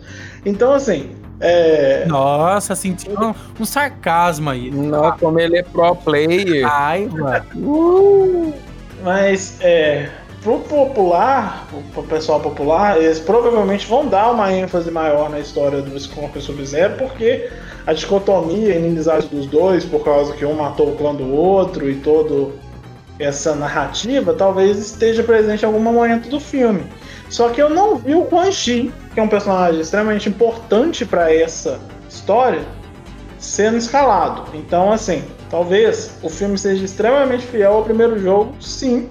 Então, 0.46 0.72
assim. 0.72 1.10
É... 1.40 2.06
Nossa, 2.06 2.74
senti 2.74 3.10
um, 3.10 3.34
um 3.60 3.64
sarcasmo 3.66 4.48
aí. 4.50 4.70
Não, 4.70 5.18
como 5.18 5.38
ele 5.38 5.58
é 5.58 5.62
pro 5.62 5.94
player. 5.96 6.64
Ai, 6.64 7.06
mano. 7.06 7.44
Uh, 7.56 8.54
mas, 9.02 9.58
é 9.60 10.08
pro 10.44 10.60
popular, 10.60 11.66
pro 11.94 12.02
pessoal 12.02 12.38
popular, 12.38 12.98
eles 12.98 13.18
provavelmente 13.18 13.86
vão 13.86 14.06
dar 14.06 14.30
uma 14.30 14.52
ênfase 14.52 14.90
maior 14.90 15.30
na 15.30 15.40
história 15.40 15.80
do 15.80 15.98
Scorpion 15.98 16.40
Sub-Zero, 16.42 16.96
porque 16.98 17.48
a 17.86 17.94
dicotomia, 17.94 18.74
a 18.74 18.76
inimizade 18.76 19.26
dos 19.26 19.46
dois, 19.46 19.86
por 19.86 20.04
causa 20.04 20.34
que 20.34 20.44
um 20.44 20.54
matou 20.54 20.90
o 20.90 20.96
clã 20.96 21.14
do 21.14 21.32
outro 21.34 21.88
e 21.90 21.96
toda 21.96 22.52
essa 23.18 23.54
narrativa, 23.54 24.34
talvez 24.34 24.78
esteja 24.78 25.22
presente 25.22 25.62
em 25.62 25.66
algum 25.66 25.80
momento 25.80 26.28
do 26.28 26.38
filme. 26.38 26.84
Só 27.30 27.48
que 27.48 27.62
eu 27.62 27.70
não 27.70 27.96
vi 27.96 28.14
o 28.14 28.26
Quan 28.26 28.52
Chi, 28.52 28.92
que 29.14 29.20
é 29.20 29.22
um 29.22 29.28
personagem 29.28 29.80
extremamente 29.80 30.28
importante 30.28 31.06
para 31.06 31.34
essa 31.34 31.80
história, 32.08 32.60
sendo 33.38 33.78
escalado. 33.78 34.44
Então, 34.52 34.92
assim, 34.92 35.24
talvez 35.48 36.18
o 36.22 36.28
filme 36.28 36.58
seja 36.58 36.84
extremamente 36.84 37.46
fiel 37.46 37.72
ao 37.72 37.82
primeiro 37.82 38.18
jogo, 38.18 38.54
sim, 38.60 39.08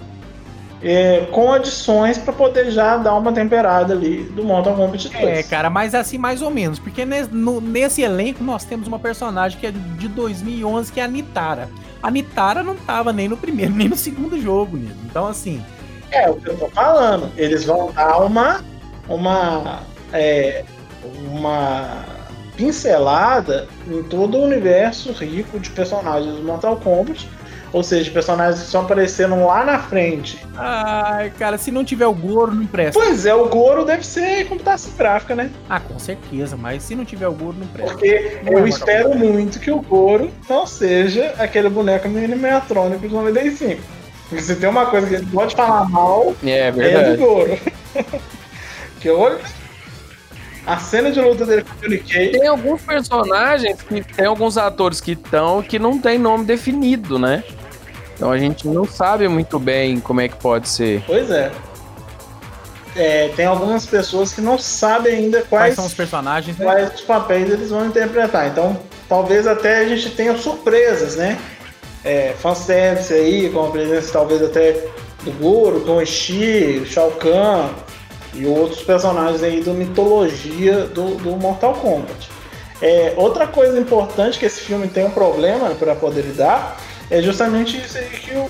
é, 0.83 1.25
com 1.31 1.51
adições 1.51 2.17
para 2.17 2.33
poder 2.33 2.69
já 2.69 2.97
dar 2.97 3.15
uma 3.15 3.31
temperada 3.31 3.93
ali 3.93 4.23
do 4.23 4.43
Mortal 4.43 4.75
Kombat 4.75 5.09
2. 5.09 5.23
É, 5.23 5.43
cara, 5.43 5.69
mas 5.69 5.95
assim, 5.95 6.17
mais 6.17 6.41
ou 6.41 6.51
menos, 6.51 6.77
porque 6.77 7.05
nesse, 7.05 7.33
no, 7.33 7.61
nesse 7.61 8.01
elenco 8.01 8.43
nós 8.43 8.65
temos 8.65 8.87
uma 8.87 8.99
personagem 8.99 9.57
que 9.57 9.67
é 9.67 9.71
de 9.71 10.07
2011, 10.09 10.91
que 10.91 10.99
é 10.99 11.03
a 11.03 11.07
Nitara. 11.07 11.69
A 12.01 12.11
Nitara 12.11 12.61
não 12.61 12.75
tava 12.75 13.13
nem 13.13 13.29
no 13.29 13.37
primeiro, 13.37 13.71
nem 13.73 13.87
no 13.87 13.95
segundo 13.95 14.39
jogo, 14.39 14.77
né? 14.77 14.91
Então, 15.05 15.25
assim... 15.25 15.63
É, 16.11 16.29
o 16.29 16.35
que 16.35 16.49
eu 16.49 16.57
tô 16.57 16.67
falando, 16.67 17.31
eles 17.37 17.63
vão 17.63 17.91
dar 17.91 18.17
uma... 18.19 18.61
uma... 19.07 19.81
É, 20.11 20.63
uma 21.31 22.05
pincelada 22.55 23.67
em 23.87 24.03
todo 24.03 24.37
o 24.37 24.43
universo 24.43 25.11
rico 25.11 25.59
de 25.59 25.71
personagens 25.71 26.35
do 26.35 26.43
Mortal 26.43 26.77
Kombat 26.77 27.27
ou 27.73 27.81
seja, 27.81 28.11
personagens 28.11 28.59
que 28.59 28.65
estão 28.67 28.81
aparecendo 28.81 29.35
lá 29.43 29.65
na 29.65 29.79
frente. 29.79 30.39
Ai, 30.55 31.31
cara, 31.31 31.57
se 31.57 31.71
não 31.71 31.83
tiver 31.83 32.05
o 32.05 32.13
Goro, 32.13 32.53
não 32.53 32.67
presta. 32.67 32.99
Pois 32.99 33.25
é, 33.25 33.33
o 33.33 33.49
Goro 33.49 33.83
deve 33.83 34.05
ser 34.05 34.47
computação 34.47 34.93
gráfica, 34.95 35.35
né? 35.35 35.49
Ah, 35.67 35.79
com 35.79 35.97
certeza, 35.97 36.55
mas 36.55 36.83
se 36.83 36.95
não 36.95 37.03
tiver 37.03 37.27
o 37.27 37.33
Goro, 37.33 37.57
não 37.57 37.65
presta. 37.65 37.93
Porque 37.93 38.37
não 38.43 38.53
eu 38.53 38.65
é 38.65 38.69
espero 38.69 39.15
muito 39.15 39.59
que 39.59 39.71
o 39.71 39.81
Goro 39.81 40.31
não 40.47 40.67
seja 40.67 41.33
aquele 41.39 41.67
boneco 41.67 42.07
animatrônico 42.07 43.07
de 43.07 43.13
95. 43.13 43.81
Porque 44.29 44.43
se 44.43 44.55
tem 44.55 44.69
uma 44.69 44.85
coisa 44.85 45.07
que 45.07 45.15
a 45.15 45.19
gente 45.19 45.31
pode 45.31 45.55
falar 45.55 45.89
mal, 45.89 46.35
é, 46.43 46.71
verdade. 46.71 47.09
é 47.09 47.15
do 47.15 47.17
Goro. 47.17 47.59
que 49.01 49.09
olha 49.09 49.39
a 50.65 50.77
cena 50.77 51.11
de 51.11 51.19
luta 51.19 51.45
dele 51.45 51.63
com 51.63 51.75
o 51.75 51.81
Johnny 51.81 51.97
Cage. 51.97 52.31
Tem 52.31 52.47
alguns 52.47 52.81
personagens 52.83 53.81
que 53.81 54.01
tem 54.01 54.25
alguns 54.25 54.57
atores 54.57 55.01
que 55.01 55.11
estão 55.13 55.61
que 55.61 55.79
não 55.79 55.99
tem 55.99 56.17
nome 56.17 56.45
definido, 56.45 57.17
né? 57.17 57.43
Então 58.23 58.31
a 58.31 58.37
gente 58.37 58.65
não 58.69 58.85
sabe 58.85 59.27
muito 59.27 59.59
bem 59.59 59.99
como 59.99 60.21
é 60.21 60.29
que 60.29 60.37
pode 60.37 60.69
ser. 60.69 61.03
Pois 61.05 61.29
é. 61.29 61.51
é 62.95 63.27
tem 63.35 63.45
algumas 63.45 63.85
pessoas 63.85 64.31
que 64.31 64.39
não 64.39 64.57
sabem 64.57 65.15
ainda 65.15 65.39
quais, 65.41 65.49
quais 65.49 65.75
são 65.75 65.85
os 65.85 65.93
personagens, 65.93 66.57
né? 66.57 66.65
quais 66.65 66.95
os 66.95 67.01
papéis 67.01 67.51
eles 67.51 67.69
vão 67.69 67.85
interpretar. 67.85 68.47
Então, 68.47 68.79
talvez 69.09 69.45
até 69.45 69.79
a 69.79 69.87
gente 69.89 70.09
tenha 70.11 70.37
surpresas, 70.37 71.17
né? 71.17 71.37
É, 72.01 72.33
fanservice 72.39 73.13
aí, 73.13 73.49
com 73.49 73.65
a 73.65 73.69
presença 73.71 74.13
talvez 74.13 74.41
até 74.41 74.71
do 75.25 75.31
Goro, 75.33 75.81
com 75.81 75.97
o 75.97 76.05
Shi, 76.05 76.85
Shao 76.85 77.11
Kahn 77.11 77.71
e 78.33 78.45
outros 78.45 78.83
personagens 78.83 79.43
aí 79.43 79.61
da 79.61 79.73
mitologia 79.73 80.85
do, 80.85 81.15
do 81.15 81.31
Mortal 81.31 81.73
Kombat. 81.73 82.29
É, 82.81 83.13
outra 83.17 83.47
coisa 83.47 83.77
importante 83.77 84.39
que 84.39 84.45
esse 84.45 84.61
filme 84.61 84.87
tem 84.87 85.05
um 85.05 85.11
problema 85.11 85.71
para 85.71 85.93
poder 85.93 86.21
lidar 86.21 86.77
é 87.09 87.21
justamente 87.21 87.77
isso 87.77 87.97
aí 87.97 88.09
que 88.09 88.31
o, 88.31 88.49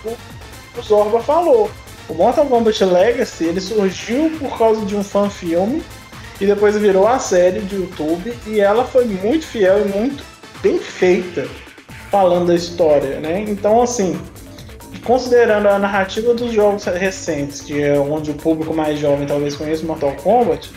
o, 0.78 0.82
Zorba 0.82 1.22
falou. 1.22 1.70
O 2.10 2.14
Mortal 2.14 2.46
Kombat 2.46 2.84
Legacy 2.84 3.46
ele 3.46 3.62
surgiu 3.62 4.32
por 4.40 4.58
causa 4.58 4.86
de 4.86 4.96
um 4.96 5.04
fan 5.04 5.30
filme 5.30 5.82
e 6.40 6.46
depois 6.46 6.78
virou 6.78 7.08
a 7.08 7.20
série 7.20 7.62
de 7.62 7.76
YouTube 7.76 8.34
e 8.48 8.60
ela 8.60 8.84
foi 8.84 9.06
muito 9.06 9.46
fiel 9.46 9.86
e 9.86 9.90
muito 9.90 10.24
bem 10.62 10.80
feita 10.80 11.48
falando 12.12 12.48
da 12.48 12.56
história, 12.56 13.20
né? 13.20 13.46
Então 13.48 13.82
assim, 13.82 14.20
considerando 15.06 15.68
a 15.68 15.80
narrativa 15.80 16.34
dos 16.34 16.52
jogos 16.52 16.84
recentes, 16.86 17.62
que 17.62 17.82
é 17.82 17.98
onde 17.98 18.32
o 18.32 18.36
público 18.36 18.74
mais 18.74 19.00
jovem 19.00 19.26
talvez 19.26 19.56
conheça 19.56 19.86
Mortal 19.86 20.14
Kombat, 20.24 20.70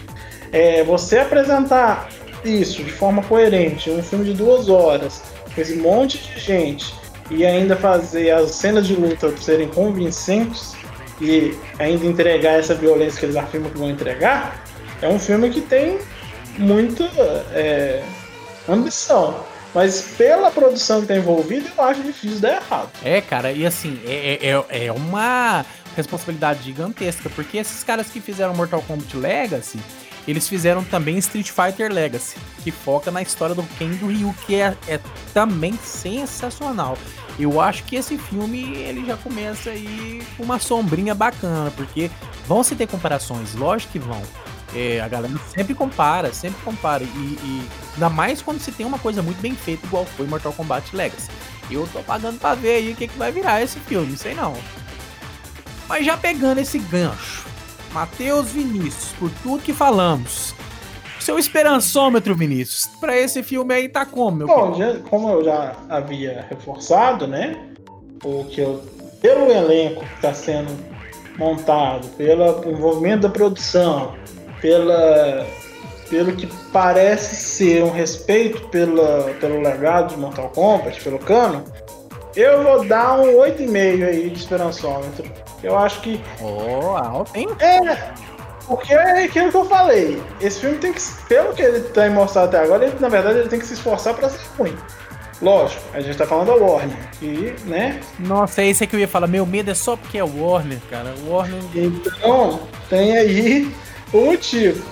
é, 0.53 0.85
você 0.85 1.19
apresentar 1.19 2.09
isso 2.45 2.83
de 2.83 2.93
forma 2.93 3.23
coerente, 3.25 3.91
um 3.91 4.03
filme 4.03 4.25
de 4.25 4.33
duas 4.35 4.69
horas, 4.69 5.21
com 5.55 5.61
esse 5.61 5.75
monte 5.77 6.19
de 6.19 6.41
gente 6.41 6.95
e 7.31 7.45
ainda 7.45 7.77
fazer 7.77 8.31
as 8.31 8.53
cenas 8.53 8.87
de 8.87 8.95
luta 8.95 9.35
serem 9.39 9.69
convincentes 9.69 10.75
e 11.21 11.57
ainda 11.79 12.07
entregar 12.07 12.59
essa 12.59 12.75
violência 12.75 13.19
que 13.19 13.27
eles 13.27 13.37
afirmam 13.37 13.71
que 13.71 13.79
vão 13.79 13.91
entregar, 13.91 14.65
é 15.01 15.09
um 15.09 15.19
filme 15.19 15.51
que 15.51 15.61
tem 15.61 15.99
muita 16.59 17.05
é, 17.53 18.03
ambição. 18.69 19.45
Mas 19.75 20.15
pela 20.17 20.51
produção 20.51 21.03
que 21.03 21.09
tá 21.09 21.17
envolvida, 21.17 21.71
eu 21.77 21.85
acho 21.85 22.03
difícil 22.03 22.41
dar 22.41 22.63
errado. 22.63 22.89
É, 23.05 23.21
cara, 23.21 23.53
e 23.53 23.67
assim, 23.67 24.01
é, 24.07 24.39
é, 24.41 24.65
é, 24.81 24.87
é 24.87 24.93
uma 24.93 25.67
responsabilidade 25.95 26.63
gigantesca, 26.63 27.29
porque 27.31 27.59
esses 27.59 27.83
caras 27.83 28.09
que 28.09 28.21
fizeram 28.21 28.55
Mortal 28.55 28.83
Kombat 28.87 29.17
Legacy, 29.17 29.79
eles 30.27 30.49
fizeram 30.49 30.83
também 30.85 31.19
Street 31.19 31.51
Fighter 31.51 31.93
Legacy, 31.93 32.37
que 32.63 32.71
foca 32.71 33.11
na 33.11 33.23
história 33.23 33.55
do 33.55 33.63
Ken 33.79 33.91
do 33.91 34.09
Ryu, 34.09 34.35
que 34.47 34.57
é, 34.57 34.77
é 34.89 35.01
também 35.33 35.79
sensacional. 35.83 36.99
Eu 37.39 37.61
acho 37.61 37.85
que 37.85 37.97
esse 37.97 38.17
filme 38.17 38.75
ele 38.77 39.05
já 39.05 39.17
começa 39.17 39.71
aí 39.71 40.23
com 40.37 40.43
uma 40.43 40.59
sombrinha 40.59 41.15
bacana, 41.15 41.71
porque 41.77 42.11
vão 42.47 42.65
se 42.65 42.75
ter 42.75 42.87
comparações, 42.87 43.55
lógico 43.55 43.93
que 43.93 43.99
vão. 43.99 44.23
É, 44.75 45.01
a 45.01 45.09
galera 45.09 45.33
sempre 45.55 45.75
compara, 45.75 46.33
sempre 46.33 46.61
compara. 46.63 47.05
E, 47.05 47.07
e, 47.07 47.69
ainda 47.95 48.11
mais 48.11 48.43
quando 48.43 48.61
se 48.61 48.73
tem 48.73 48.85
uma 48.85 48.99
coisa 48.99 49.23
muito 49.23 49.41
bem 49.41 49.55
feita, 49.55 49.87
igual 49.87 50.05
foi 50.05 50.27
Mortal 50.27 50.53
Kombat 50.53 50.95
Legacy. 50.97 51.31
Eu 51.71 51.87
tô 51.93 52.01
pagando 52.01 52.39
pra 52.39 52.55
ver 52.55 52.77
aí 52.77 52.93
o 52.93 52.97
que, 52.97 53.09
que 53.09 53.19
vai 53.19 53.31
virar 53.31 53.63
esse 53.63 53.79
filme, 53.81 54.17
sei 54.17 54.35
não. 54.35 54.57
Mas 55.89 56.05
já 56.05 56.17
pegando 56.17 56.59
esse 56.59 56.79
gancho, 56.79 57.45
Matheus 57.93 58.51
Vinícius, 58.51 59.13
por 59.19 59.31
tudo 59.43 59.63
que 59.63 59.73
falamos. 59.73 60.55
Seu 61.21 61.39
esperançômetro, 61.39 62.35
Vinícius, 62.37 62.87
pra 63.01 63.17
esse 63.17 63.43
filme 63.43 63.75
aí 63.75 63.89
tá 63.89 64.07
como, 64.07 64.37
meu 64.37 64.47
Bom, 64.47 64.75
já, 64.75 64.99
como 65.11 65.29
eu 65.31 65.45
já 65.45 65.75
havia 65.89 66.47
reforçado, 66.49 67.27
né? 67.27 67.57
O 68.23 68.45
que 68.45 68.61
eu, 68.61 68.81
pelo 69.21 69.51
elenco 69.51 70.05
que 70.05 70.15
está 70.15 70.33
sendo 70.33 70.71
montado, 71.37 72.07
pelo 72.17 72.71
envolvimento 72.71 73.23
da 73.23 73.29
produção, 73.29 74.15
pela, 74.61 75.47
pelo 76.09 76.37
que 76.37 76.47
parece 76.73 77.37
ser 77.37 77.83
um 77.83 77.91
respeito 77.91 78.69
pela, 78.69 79.35
pelo 79.41 79.61
legado 79.61 80.15
de 80.15 80.21
Mortal 80.21 80.49
Kombat, 80.51 81.03
pelo 81.03 81.19
cano, 81.19 81.65
eu 82.37 82.63
vou 82.63 82.85
dar 82.85 83.19
um 83.19 83.37
8,5 83.39 84.07
aí 84.07 84.31
de 84.31 84.39
esperançômetro. 84.39 85.46
Eu 85.67 85.79
acho 85.79 86.01
que. 86.01 86.21
Oh, 86.41 86.97
alto, 86.97 87.31
hein? 87.35 87.49
É. 87.61 88.11
Porque 88.67 88.93
é 88.93 89.25
aquilo 89.25 89.51
que 89.51 89.57
eu 89.57 89.65
falei. 89.67 90.21
Esse 90.41 90.61
filme 90.61 90.79
tem 90.79 90.93
que, 90.93 91.01
pelo 91.29 91.53
que 91.55 91.63
ele 91.63 91.81
tem 91.81 92.11
mostrado 92.11 92.49
até 92.49 92.59
agora, 92.65 92.85
ele, 92.85 92.97
na 92.99 93.09
verdade 93.09 93.39
ele 93.39 93.49
tem 93.49 93.59
que 93.61 93.67
se 93.67 93.75
esforçar 93.75 94.15
pra 94.15 94.29
ser 94.29 94.41
ruim. 94.59 94.77
Lógico, 95.41 95.83
a 95.93 96.01
gente 96.01 96.17
tá 96.17 96.27
falando 96.27 96.47
da 96.49 96.55
Warner. 96.55 96.97
E, 97.23 97.55
né? 97.67 98.01
Nossa, 98.19 98.63
é 98.63 98.71
é 98.71 98.87
que 98.87 98.97
eu 98.97 99.01
ia 99.01 99.07
falar. 99.07 99.27
Meu 99.27 99.45
medo 99.47 99.71
é 99.71 99.75
só 99.75 99.95
porque 99.95 100.19
é 100.19 100.25
Warner, 100.25 100.79
cara. 100.91 101.15
Warner. 101.29 101.61
Então, 101.75 102.61
tem 102.89 103.17
aí 103.17 103.71
o 104.13 104.25
motivo. 104.25 104.83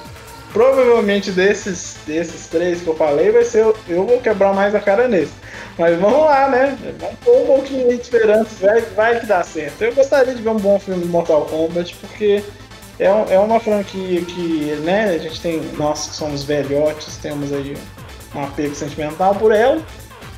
Provavelmente 0.52 1.32
desses, 1.32 1.96
desses 2.06 2.46
três 2.46 2.80
que 2.80 2.86
eu 2.86 2.94
falei, 2.94 3.32
vai 3.32 3.42
ser. 3.42 3.62
eu- 3.62 3.76
Eu 3.88 4.06
vou 4.06 4.20
quebrar 4.20 4.52
mais 4.54 4.72
a 4.74 4.80
cara 4.80 5.08
nesse. 5.08 5.32
Mas 5.78 5.98
vamos 5.98 6.20
lá, 6.20 6.48
né? 6.48 6.78
Vamos 7.00 7.16
pôr 7.24 7.42
um 7.42 7.46
pouquinho 7.46 7.88
de 7.88 7.94
esperança, 8.00 8.50
vai, 8.60 8.80
vai 8.80 9.20
que 9.20 9.26
dá 9.26 9.42
certo. 9.42 9.82
Eu 9.82 9.94
gostaria 9.94 10.34
de 10.34 10.40
ver 10.42 10.50
um 10.50 10.56
bom 10.58 10.78
filme 10.78 11.02
de 11.02 11.08
Mortal 11.08 11.42
Kombat, 11.46 11.96
porque 11.96 12.44
é, 12.98 13.12
um- 13.12 13.28
é 13.28 13.38
uma 13.40 13.58
franquia 13.58 14.20
que, 14.22 14.78
né, 14.84 15.06
a 15.14 15.18
gente 15.18 15.40
tem, 15.40 15.60
nós 15.76 16.06
que 16.08 16.14
somos 16.14 16.44
velhotes, 16.44 17.16
temos 17.16 17.52
aí 17.52 17.76
um 18.34 18.44
apego 18.44 18.74
sentimental 18.74 19.34
por 19.34 19.50
ela. 19.52 19.82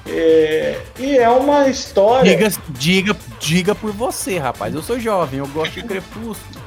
É, 0.09 0.79
e 0.99 1.19
é 1.19 1.29
uma 1.29 1.69
história. 1.69 2.35
Diga, 2.37 2.49
diga, 2.71 3.17
diga 3.41 3.75
por 3.75 3.91
você, 3.93 4.39
rapaz. 4.39 4.73
Eu 4.75 4.81
sou 4.83 4.99
jovem, 5.01 5.41
eu 5.41 5.47
gosto 5.49 5.73
de 5.75 5.83
Crepúsculo. 5.83 6.61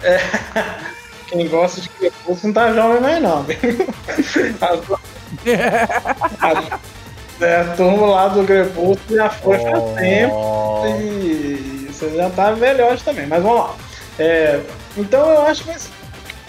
Quem 1.28 1.48
gosta 1.48 1.80
de 1.82 1.88
Crepúsculo 1.90 2.38
não 2.44 2.54
tá 2.54 2.74
jovem 2.74 3.02
mais 3.02 3.22
não. 3.24 3.44
viu? 3.44 3.58
A, 6.42 6.48
a, 6.50 6.80
é, 7.42 7.56
a 7.58 7.76
turma 7.76 8.08
lá 8.08 8.28
do 8.28 8.44
Crepúsculo 8.44 9.18
já 9.18 9.30
foi 9.30 9.58
faz 9.60 9.84
tempo 9.96 10.84
e 11.02 11.88
você 11.90 12.10
já 12.16 12.30
tá 12.30 12.52
velhote 12.52 13.04
também, 13.04 13.28
mas 13.28 13.42
vamos 13.42 13.60
lá. 13.60 13.76
É, 14.18 14.62
então 14.98 15.30
eu 15.30 15.42
acho 15.44 15.64
que 15.64 15.72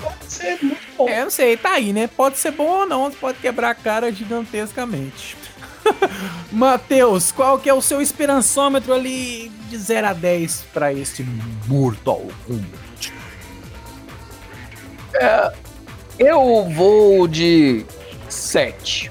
pode 0.00 0.16
ser 0.26 0.58
muito 0.62 0.80
bom. 0.96 1.08
É, 1.08 1.22
não 1.22 1.30
sei, 1.30 1.56
tá 1.56 1.72
aí, 1.72 1.92
né? 1.92 2.08
Pode 2.08 2.38
ser 2.38 2.50
bom 2.50 2.80
ou 2.80 2.86
não, 2.86 3.10
pode 3.10 3.38
quebrar 3.38 3.70
a 3.70 3.74
cara 3.74 4.12
gigantescamente. 4.12 5.36
Matheus, 6.50 7.32
qual 7.32 7.58
que 7.58 7.68
é 7.68 7.74
o 7.74 7.80
seu 7.80 8.00
esperançômetro 8.00 8.92
ali 8.92 9.50
de 9.68 9.78
0 9.78 10.08
a 10.08 10.12
10 10.12 10.66
pra 10.72 10.92
este 10.92 11.24
Mortal 11.66 12.26
Kombat? 12.46 13.12
Eu 16.18 16.68
vou 16.70 17.26
de 17.26 17.84
7. 18.28 19.10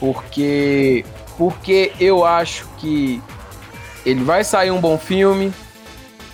Porque. 0.00 1.04
Porque 1.36 1.92
eu 1.98 2.24
acho 2.24 2.66
que 2.78 3.20
ele 4.06 4.22
vai 4.22 4.44
sair 4.44 4.70
um 4.70 4.80
bom 4.80 4.96
filme. 4.98 5.52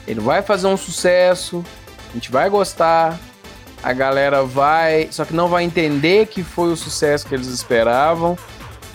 Ele 0.07 0.21
vai 0.21 0.43
fazer 0.43 0.67
um 0.67 0.77
sucesso. 0.77 1.65
A 2.11 2.15
gente 2.15 2.31
vai 2.31 2.51
gostar. 2.51 3.19
A 3.83 3.93
galera 3.93 4.43
vai. 4.45 5.09
Só 5.11 5.25
que 5.25 5.33
não 5.33 5.49
vai 5.49 5.65
entender 5.65 6.27
que 6.27 6.43
foi 6.43 6.71
o 6.73 6.77
sucesso 6.77 7.27
que 7.27 7.35
eles 7.35 7.47
esperavam. 7.47 8.37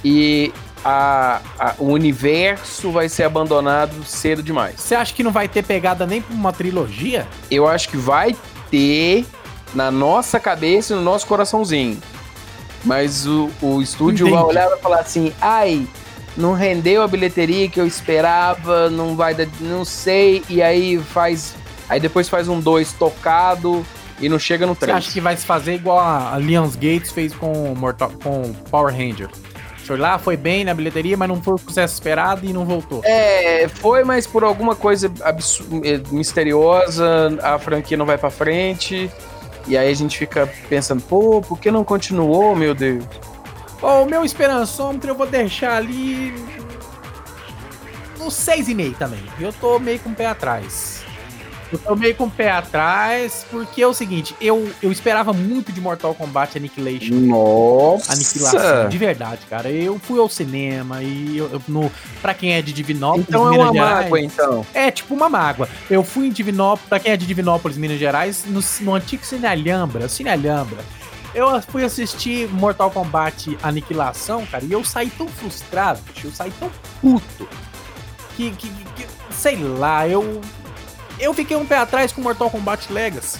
E 0.03 0.53
a- 0.83 1.41
a- 1.57 1.73
o 1.79 1.85
universo 1.85 2.91
vai 2.91 3.09
ser 3.09 3.23
abandonado 3.23 4.03
cedo 4.05 4.43
demais. 4.43 4.75
Você 4.79 4.93
acha 4.93 5.11
que 5.13 5.23
não 5.23 5.31
vai 5.31 5.47
ter 5.47 5.63
pegada 5.63 6.05
nem 6.05 6.21
pra 6.21 6.35
uma 6.35 6.53
trilogia? 6.53 7.25
eu 7.49 7.67
acho 7.67 7.89
que 7.89 7.97
vai 7.97 8.35
ter 8.69 9.25
na 9.73 9.89
nossa 9.89 10.39
cabeça 10.39 10.93
e 10.93 10.95
no 10.95 11.01
nosso 11.01 11.25
coraçãozinho. 11.25 11.97
Mas 12.85 13.25
o, 13.25 13.49
o 13.61 13.81
estúdio 13.81 14.29
vai 14.29 14.35
Entendi. 14.35 14.49
olhar 14.49 14.67
e 14.67 14.69
vai 14.69 14.79
falar 14.79 14.99
assim: 14.99 15.33
ai, 15.41 15.87
não 16.37 16.53
rendeu 16.53 17.01
a 17.01 17.07
bilheteria 17.07 17.67
que 17.67 17.79
eu 17.79 17.87
esperava, 17.87 18.89
não 18.89 19.15
vai 19.15 19.33
dar, 19.33 19.47
não 19.59 19.83
sei, 19.83 20.43
e 20.49 20.61
aí 20.61 20.97
faz. 20.99 21.55
Aí 21.89 21.99
depois 21.99 22.29
faz 22.29 22.47
um 22.47 22.59
2 22.59 22.93
tocado 22.93 23.85
e 24.19 24.29
não 24.29 24.39
chega 24.39 24.65
no 24.65 24.73
Você 24.73 24.81
3. 24.81 24.97
acha 24.97 25.11
que 25.11 25.21
vai 25.21 25.35
se 25.35 25.45
fazer 25.45 25.75
igual 25.75 25.99
a 25.99 26.37
Lions 26.39 26.75
Gates 26.75 27.11
fez 27.11 27.33
com, 27.33 27.73
Mortal, 27.75 28.11
com 28.23 28.53
Power 28.71 28.93
Ranger? 28.95 29.29
Foi 29.83 29.97
lá, 29.97 30.17
foi 30.17 30.35
bem 30.35 30.63
na 30.63 30.73
bilheteria, 30.73 31.15
mas 31.15 31.29
não 31.29 31.39
foi 31.39 31.53
o 31.53 31.57
sucesso 31.59 31.93
esperado 31.93 32.43
e 32.43 32.51
não 32.51 32.65
voltou. 32.65 33.01
É, 33.05 33.67
foi, 33.67 34.03
mas 34.03 34.25
por 34.25 34.43
alguma 34.43 34.75
coisa 34.75 35.11
misteriosa, 36.11 37.37
a 37.43 37.59
franquia 37.59 37.95
não 37.95 38.05
vai 38.05 38.17
pra 38.17 38.31
frente. 38.31 39.11
E 39.67 39.77
aí 39.77 39.89
a 39.89 39.95
gente 39.95 40.17
fica 40.17 40.47
pensando, 40.69 41.01
pô, 41.01 41.41
por 41.41 41.59
que 41.59 41.71
não 41.71 41.83
continuou, 41.83 42.55
meu 42.55 42.75
Deus? 42.75 43.03
Ó, 43.81 44.03
o 44.03 44.05
meu 44.05 44.23
esperançômetro 44.23 45.11
eu 45.11 45.15
vou 45.15 45.27
deixar 45.27 45.75
ali. 45.77 46.33
no 48.17 48.25
6,5 48.25 48.97
também. 48.97 49.23
Eu 49.39 49.51
tô 49.51 49.79
meio 49.79 49.99
com 49.99 50.09
o 50.09 50.15
pé 50.15 50.27
atrás. 50.27 50.94
Eu 51.75 51.79
tô 51.79 51.95
meio 51.95 52.15
com 52.15 52.25
o 52.25 52.31
pé 52.31 52.51
atrás, 52.51 53.45
porque 53.51 53.81
é 53.81 53.87
o 53.87 53.93
seguinte, 53.93 54.35
eu, 54.39 54.69
eu 54.81 54.91
esperava 54.91 55.33
muito 55.33 55.71
de 55.71 55.81
Mortal 55.81 56.13
Kombat 56.15 56.57
Annihilation. 56.57 57.13
Nossa! 57.15 58.13
Aniquilação, 58.13 58.89
de 58.89 58.97
verdade, 58.97 59.41
cara. 59.49 59.69
Eu 59.69 59.99
fui 59.99 60.19
ao 60.19 60.29
cinema 60.29 61.03
e 61.03 61.37
eu, 61.37 61.49
eu- 61.51 61.61
no, 61.67 61.91
pra 62.21 62.33
quem 62.33 62.53
é 62.53 62.61
de 62.61 62.71
Divinópolis, 62.71 63.25
Então 63.27 63.47
é 63.47 63.51
Minas 63.51 63.65
uma 63.67 63.73
Gerais, 63.73 64.03
mágoa, 64.03 64.19
então. 64.21 64.65
É, 64.73 64.89
tipo 64.91 65.13
uma 65.13 65.27
mágoa. 65.29 65.67
Eu 65.89 66.03
fui 66.03 66.27
em 66.27 66.31
Divinópolis, 66.31 66.87
pra 66.87 66.99
quem 66.99 67.11
é 67.11 67.17
de 67.17 67.25
Divinópolis, 67.25 67.77
Minas 67.77 67.99
Gerais, 67.99 68.43
no, 68.47 68.61
no 68.81 68.95
antigo 68.95 69.25
Cine 69.25 69.45
Alhambra, 69.45 70.07
Cine 70.07 70.29
Alhambra. 70.29 70.77
Eu 71.33 71.61
fui 71.63 71.83
assistir 71.83 72.47
Mortal 72.49 72.89
Kombat 72.89 73.57
Aniquilação, 73.61 74.45
cara, 74.45 74.63
e 74.63 74.71
eu 74.71 74.83
saí 74.85 75.09
tão 75.09 75.27
frustrado, 75.27 75.99
eu 76.23 76.31
saí 76.31 76.51
tão 76.57 76.71
puto, 77.01 77.45
que, 78.37 78.51
que, 78.51 78.69
que- 78.69 79.05
sei 79.31 79.57
lá, 79.57 80.07
eu... 80.07 80.39
Eu 81.19 81.33
fiquei 81.33 81.55
um 81.55 81.65
pé 81.65 81.77
atrás 81.77 82.11
com 82.11 82.21
Mortal 82.21 82.49
Kombat 82.49 82.91
Legacy. 82.91 83.39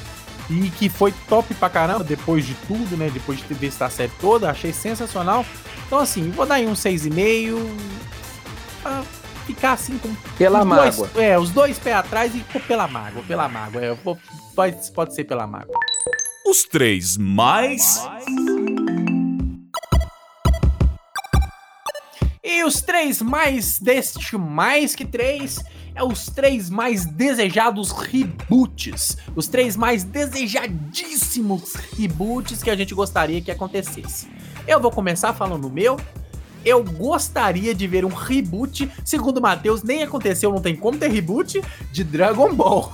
E 0.49 0.69
que 0.69 0.89
foi 0.89 1.11
top 1.27 1.53
pra 1.55 1.69
caramba, 1.69 2.03
depois 2.03 2.45
de 2.45 2.53
tudo, 2.67 2.95
né? 2.95 3.09
Depois 3.11 3.39
de 3.39 3.45
ter 3.45 3.55
visto 3.55 3.81
a 3.81 3.89
série 3.89 4.11
toda, 4.21 4.49
achei 4.49 4.71
sensacional. 4.71 5.43
Então, 5.87 5.97
assim, 5.99 6.29
vou 6.31 6.45
dar 6.45 6.55
aí 6.55 6.67
um 6.67 6.73
6,5. 6.73 7.55
Pra 8.83 9.03
ficar 9.47 9.71
assim 9.73 9.97
com 9.97 10.13
Pela 10.37 10.59
os 10.61 10.65
mágoa. 10.65 11.07
Dois, 11.07 11.17
é, 11.25 11.37
os 11.39 11.49
dois 11.49 11.79
pés 11.79 11.95
atrás 11.95 12.35
e 12.35 12.39
pô, 12.39 12.59
pela 12.59 12.87
mágoa, 12.87 13.23
pela 13.23 13.47
mágoa. 13.49 13.83
É, 13.83 13.93
vou- 13.95 14.17
pode, 14.55 14.91
pode 14.91 15.15
ser 15.15 15.23
pela 15.23 15.47
mágoa. 15.47 15.75
Os 16.47 16.63
três 16.63 17.17
mais. 17.17 18.07
E 22.43 22.63
os 22.63 22.81
três 22.81 23.21
mais 23.21 23.79
deste 23.79 24.37
mais 24.37 24.93
que 24.95 25.03
três 25.05 25.59
é 25.95 26.03
os 26.03 26.25
três 26.25 26.69
mais 26.69 27.05
desejados 27.05 27.91
reboots. 27.91 29.17
Os 29.35 29.47
três 29.47 29.77
mais 29.77 30.03
desejadíssimos 30.03 31.73
reboots 31.97 32.61
que 32.61 32.69
a 32.69 32.75
gente 32.75 32.93
gostaria 32.93 33.41
que 33.41 33.49
acontecesse. 33.49 34.27
Eu 34.67 34.81
vou 34.81 34.91
começar 34.91 35.33
falando 35.33 35.67
o 35.67 35.71
meu. 35.71 35.97
Eu 36.65 36.83
gostaria 36.83 37.73
de 37.73 37.87
ver 37.87 38.03
um 38.03 38.09
reboot, 38.09 38.91
segundo 39.05 39.37
o 39.37 39.41
Matheus, 39.41 39.83
nem 39.83 40.03
aconteceu, 40.03 40.51
não 40.51 40.61
tem 40.61 40.75
como 40.75 40.97
ter 40.97 41.09
reboot, 41.09 41.61
de 41.91 42.03
Dragon 42.03 42.53
Ball. 42.53 42.91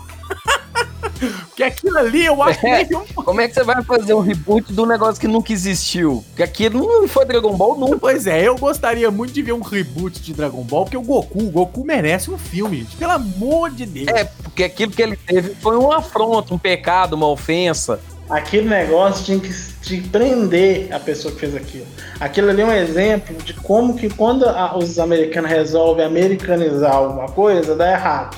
Porque 1.48 1.64
aquilo 1.64 1.98
ali 1.98 2.26
eu 2.26 2.42
acho 2.42 2.60
que 2.60 2.68
É, 2.68 2.88
um 2.98 3.24
Como 3.24 3.42
é 3.42 3.48
que 3.48 3.54
você 3.54 3.64
vai 3.64 3.84
fazer 3.84 4.14
um 4.14 4.20
reboot 4.20 4.72
do 4.74 4.86
negócio 4.86 5.20
que 5.20 5.28
nunca 5.28 5.52
existiu? 5.54 6.24
Porque 6.30 6.44
aquilo 6.44 6.80
não 6.80 7.08
foi 7.08 7.26
Dragon 7.26 7.56
Ball 7.56 7.78
nunca. 7.78 7.98
Pois 8.00 8.26
é, 8.28 8.48
eu 8.48 8.58
gostaria 8.58 9.10
muito 9.12 9.34
de 9.34 9.42
ver 9.42 9.54
um 9.54 9.62
reboot 9.62 10.22
de 10.22 10.34
Dragon 10.34 10.64
Ball, 10.64 10.86
porque 10.86 10.98
o 10.98 11.02
Goku, 11.02 11.40
o 11.40 11.50
Goku 11.50 11.86
merece 11.86 12.32
um 12.32 12.38
filme, 12.38 12.78
gente. 12.80 12.96
Pelo 12.96 13.12
amor 13.12 13.70
de 13.72 13.86
Deus. 13.86 14.08
É, 14.08 14.24
porque 14.26 14.64
aquilo 14.64 14.92
que 14.92 15.02
ele 15.02 15.16
teve 15.16 15.56
foi 15.56 15.78
um 15.78 15.92
afronto, 15.92 16.54
um 16.54 16.58
pecado, 16.58 17.14
uma 17.14 17.28
ofensa. 17.28 18.00
Aquele 18.30 18.70
negócio 18.70 19.26
tinha 19.26 19.40
que 19.40 19.50
te 19.82 20.00
prender 20.08 20.88
a 20.94 21.00
pessoa 21.00 21.34
que 21.34 21.40
fez 21.42 21.54
aquilo. 21.56 21.86
Aquilo 22.18 22.50
ali 22.50 22.62
é 22.62 22.66
um 22.66 22.72
exemplo 22.72 23.36
de 23.44 23.54
como 23.56 23.96
que 23.96 24.10
quando 24.10 24.46
a- 24.48 24.78
os 24.78 24.98
americanos 25.00 25.50
resolvem 25.52 26.06
americanizar 26.06 26.94
alguma 26.96 27.28
coisa, 27.28 27.76
dá 27.76 27.92
errado. 27.92 28.38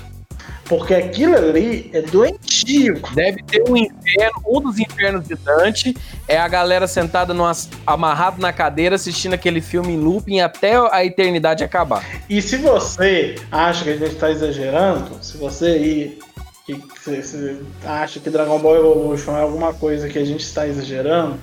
Porque 0.65 0.94
aquilo 0.94 1.35
ali 1.35 1.90
é 1.94 2.02
doentio. 2.02 3.02
Deve 3.14 3.44
ter 3.44 3.64
um 3.69 3.76
inferno, 3.76 4.41
um 4.48 4.61
dos 4.61 4.80
infernos 4.80 5.27
de 5.27 5.35
Dante 5.35 5.94
é 6.27 6.38
a 6.38 6.48
galera 6.48 6.88
sentada 6.88 7.34
numa, 7.34 7.52
amarrado 7.85 8.41
na 8.41 8.53
cadeira 8.53 8.95
assistindo 8.95 9.34
aquele 9.34 9.60
filme 9.61 9.94
em 9.94 9.98
looping 9.99 10.40
até 10.40 10.76
a 10.91 11.03
eternidade 11.03 11.64
acabar. 11.64 12.03
E 12.30 12.41
se 12.41 12.57
você 12.57 13.35
acha 13.52 13.84
que 13.84 13.90
a 13.91 13.98
gente 13.98 14.14
está 14.14 14.31
exagerando, 14.31 15.18
se 15.22 15.38
você 15.38 15.65
aí 15.65 16.19
que, 16.65 16.80
você 17.03 17.57
acha 17.85 18.22
que 18.22 18.30
Dragon 18.30 18.57
Ball 18.57 18.77
Evolution 18.77 19.35
é 19.35 19.41
alguma 19.41 19.73
coisa 19.73 20.07
que 20.07 20.18
a 20.18 20.23
gente 20.23 20.41
está 20.45 20.65
exagerando, 20.65 21.38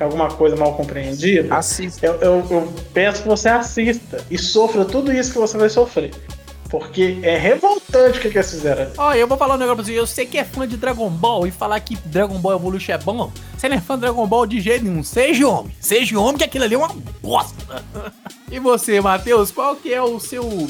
é 0.00 0.04
alguma 0.04 0.26
coisa 0.28 0.56
mal 0.56 0.74
compreendida, 0.74 1.54
Assista. 1.54 2.04
eu, 2.04 2.14
eu- 2.20 2.46
eu 2.50 2.74
peço 2.92 3.22
que 3.22 3.28
você 3.28 3.48
assista 3.48 4.20
e 4.28 4.36
sofra 4.36 4.84
tudo 4.84 5.12
isso 5.12 5.32
que 5.32 5.38
você 5.38 5.56
vai 5.56 5.68
sofrer. 5.70 6.10
Porque 6.78 7.20
é 7.22 7.38
revoltante 7.38 8.18
o 8.18 8.20
que, 8.20 8.30
que 8.30 8.36
eles 8.36 8.50
fizeram. 8.50 8.90
Ó, 8.98 9.14
eu 9.14 9.28
vou 9.28 9.38
falar 9.38 9.54
um 9.54 9.58
negócio 9.58 9.76
pra 9.76 9.84
você. 9.84 9.96
Eu 9.96 10.08
sei 10.08 10.26
que 10.26 10.36
é 10.36 10.42
fã 10.42 10.66
de 10.66 10.76
Dragon 10.76 11.08
Ball 11.08 11.46
e 11.46 11.52
falar 11.52 11.78
que 11.78 11.94
Dragon 11.94 12.36
Ball 12.36 12.56
Evolution 12.56 12.92
é 12.94 12.98
bom. 12.98 13.30
Você 13.56 13.68
não 13.68 13.76
é 13.76 13.80
fã 13.80 13.94
de 13.94 14.00
Dragon 14.00 14.26
Ball 14.26 14.44
de 14.44 14.60
jeito 14.60 14.84
nenhum. 14.84 15.04
Seja 15.04 15.46
homem. 15.46 15.72
Seja 15.78 16.18
homem 16.18 16.36
que 16.36 16.42
aquilo 16.42 16.64
ali 16.64 16.74
é 16.74 16.78
uma 16.78 16.90
bosta. 17.22 17.84
e 18.50 18.58
você, 18.58 19.00
Matheus, 19.00 19.52
qual 19.52 19.76
que 19.76 19.94
é 19.94 20.02
o 20.02 20.18
seu 20.18 20.68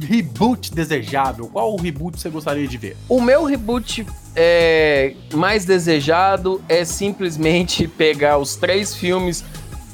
reboot 0.00 0.72
desejável? 0.74 1.46
Qual 1.48 1.74
o 1.74 1.76
reboot 1.76 2.18
você 2.18 2.30
gostaria 2.30 2.66
de 2.66 2.78
ver? 2.78 2.96
O 3.06 3.20
meu 3.20 3.44
reboot 3.44 4.06
é, 4.34 5.12
mais 5.34 5.66
desejado 5.66 6.62
é 6.70 6.86
simplesmente 6.86 7.86
pegar 7.98 8.38
os 8.38 8.56
três 8.56 8.94
filmes 8.94 9.44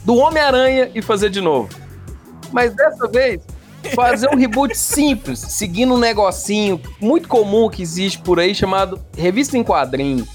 do 0.04 0.14
Homem-Aranha 0.14 0.92
e 0.94 1.02
fazer 1.02 1.28
de 1.28 1.40
novo. 1.40 1.70
Mas 2.52 2.72
dessa 2.72 3.08
vez, 3.08 3.40
fazer 3.90 4.28
um 4.28 4.36
reboot 4.36 4.76
simples, 4.76 5.38
seguindo 5.38 5.94
um 5.94 5.98
negocinho 5.98 6.80
muito 7.00 7.28
comum 7.28 7.68
que 7.68 7.82
existe 7.82 8.18
por 8.20 8.38
aí 8.38 8.54
chamado 8.54 9.00
revista 9.16 9.56
em 9.56 9.64
quadrinho. 9.64 10.26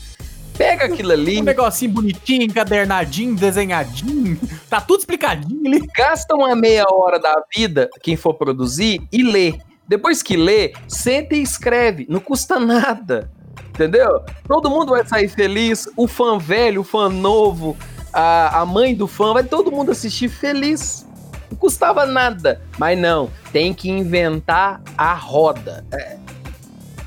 Pega 0.60 0.86
aquilo 0.86 1.14
ali. 1.14 1.40
Um 1.40 1.46
negocinho 1.46 1.92
bonitinho, 1.92 2.44
encadernadinho, 2.44 3.34
desenhadinho. 3.34 4.38
Tá 4.70 4.82
tudo 4.82 5.00
explicadinho 5.00 5.66
ali. 5.66 5.88
Gasta 5.96 6.36
uma 6.36 6.54
meia 6.54 6.86
hora 6.92 7.18
da 7.18 7.42
vida, 7.56 7.90
quem 8.04 8.18
for 8.18 8.34
produzir, 8.34 9.02
e 9.10 9.24
lê. 9.24 9.58
Depois 9.88 10.22
que 10.22 10.36
lê, 10.36 10.74
senta 10.86 11.34
e 11.34 11.42
escreve. 11.42 12.06
Não 12.10 12.20
custa 12.20 12.60
nada. 12.60 13.32
Entendeu? 13.70 14.22
Todo 14.46 14.70
mundo 14.70 14.90
vai 14.90 15.08
sair 15.08 15.30
feliz. 15.30 15.88
O 15.96 16.08
fã 16.08 16.38
velho, 16.38 16.82
o 16.82 16.84
fã 16.84 17.08
novo, 17.08 17.78
a, 18.12 18.60
a 18.60 18.66
mãe 18.66 18.94
do 18.94 19.08
fã, 19.08 19.34
vai 19.34 19.46
todo 19.46 19.72
mundo 19.72 19.92
assistir 19.92 20.28
feliz. 20.28 21.08
Não 21.50 21.58
custava 21.58 22.06
nada. 22.06 22.62
Mas 22.78 22.98
não, 22.98 23.30
tem 23.52 23.74
que 23.74 23.90
inventar 23.90 24.82
a 24.98 25.14
roda. 25.14 25.86
É. 25.92 26.18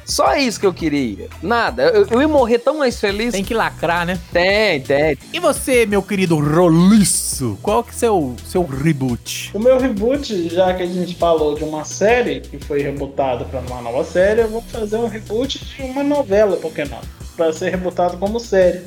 Só 0.04 0.36
isso 0.36 0.60
que 0.60 0.66
eu 0.66 0.74
queria. 0.74 1.28
Nada. 1.42 1.84
Eu, 1.84 2.06
eu 2.06 2.20
ia 2.20 2.28
morrer 2.28 2.58
tão 2.58 2.78
mais 2.78 3.00
feliz. 3.00 3.32
Tem 3.32 3.42
que 3.42 3.54
lacrar, 3.54 4.04
né? 4.04 4.18
Tem, 4.30 4.80
tem. 4.80 5.16
E 5.32 5.40
você, 5.40 5.86
meu 5.86 6.02
querido 6.02 6.38
Roliço? 6.38 7.58
Qual 7.62 7.82
que 7.82 7.90
é 7.90 7.92
o 7.92 7.96
seu, 7.98 8.36
seu 8.44 8.64
reboot? 8.64 9.50
O 9.54 9.58
meu 9.58 9.78
reboot, 9.78 10.50
já 10.50 10.74
que 10.74 10.82
a 10.82 10.86
gente 10.86 11.14
falou 11.14 11.54
de 11.54 11.64
uma 11.64 11.84
série 11.84 12.40
que 12.40 12.58
foi 12.58 12.82
rebootada 12.82 13.44
para 13.44 13.60
uma 13.60 13.80
nova 13.80 14.04
série, 14.04 14.42
eu 14.42 14.48
vou 14.48 14.60
fazer 14.62 14.96
um 14.96 15.06
reboot 15.06 15.64
de 15.64 15.82
uma 15.82 16.02
novela, 16.02 16.56
por 16.56 16.72
que 16.72 16.84
não? 16.84 17.00
Para 17.36 17.52
ser 17.52 17.70
rebootada 17.70 18.16
como 18.16 18.38
série. 18.38 18.82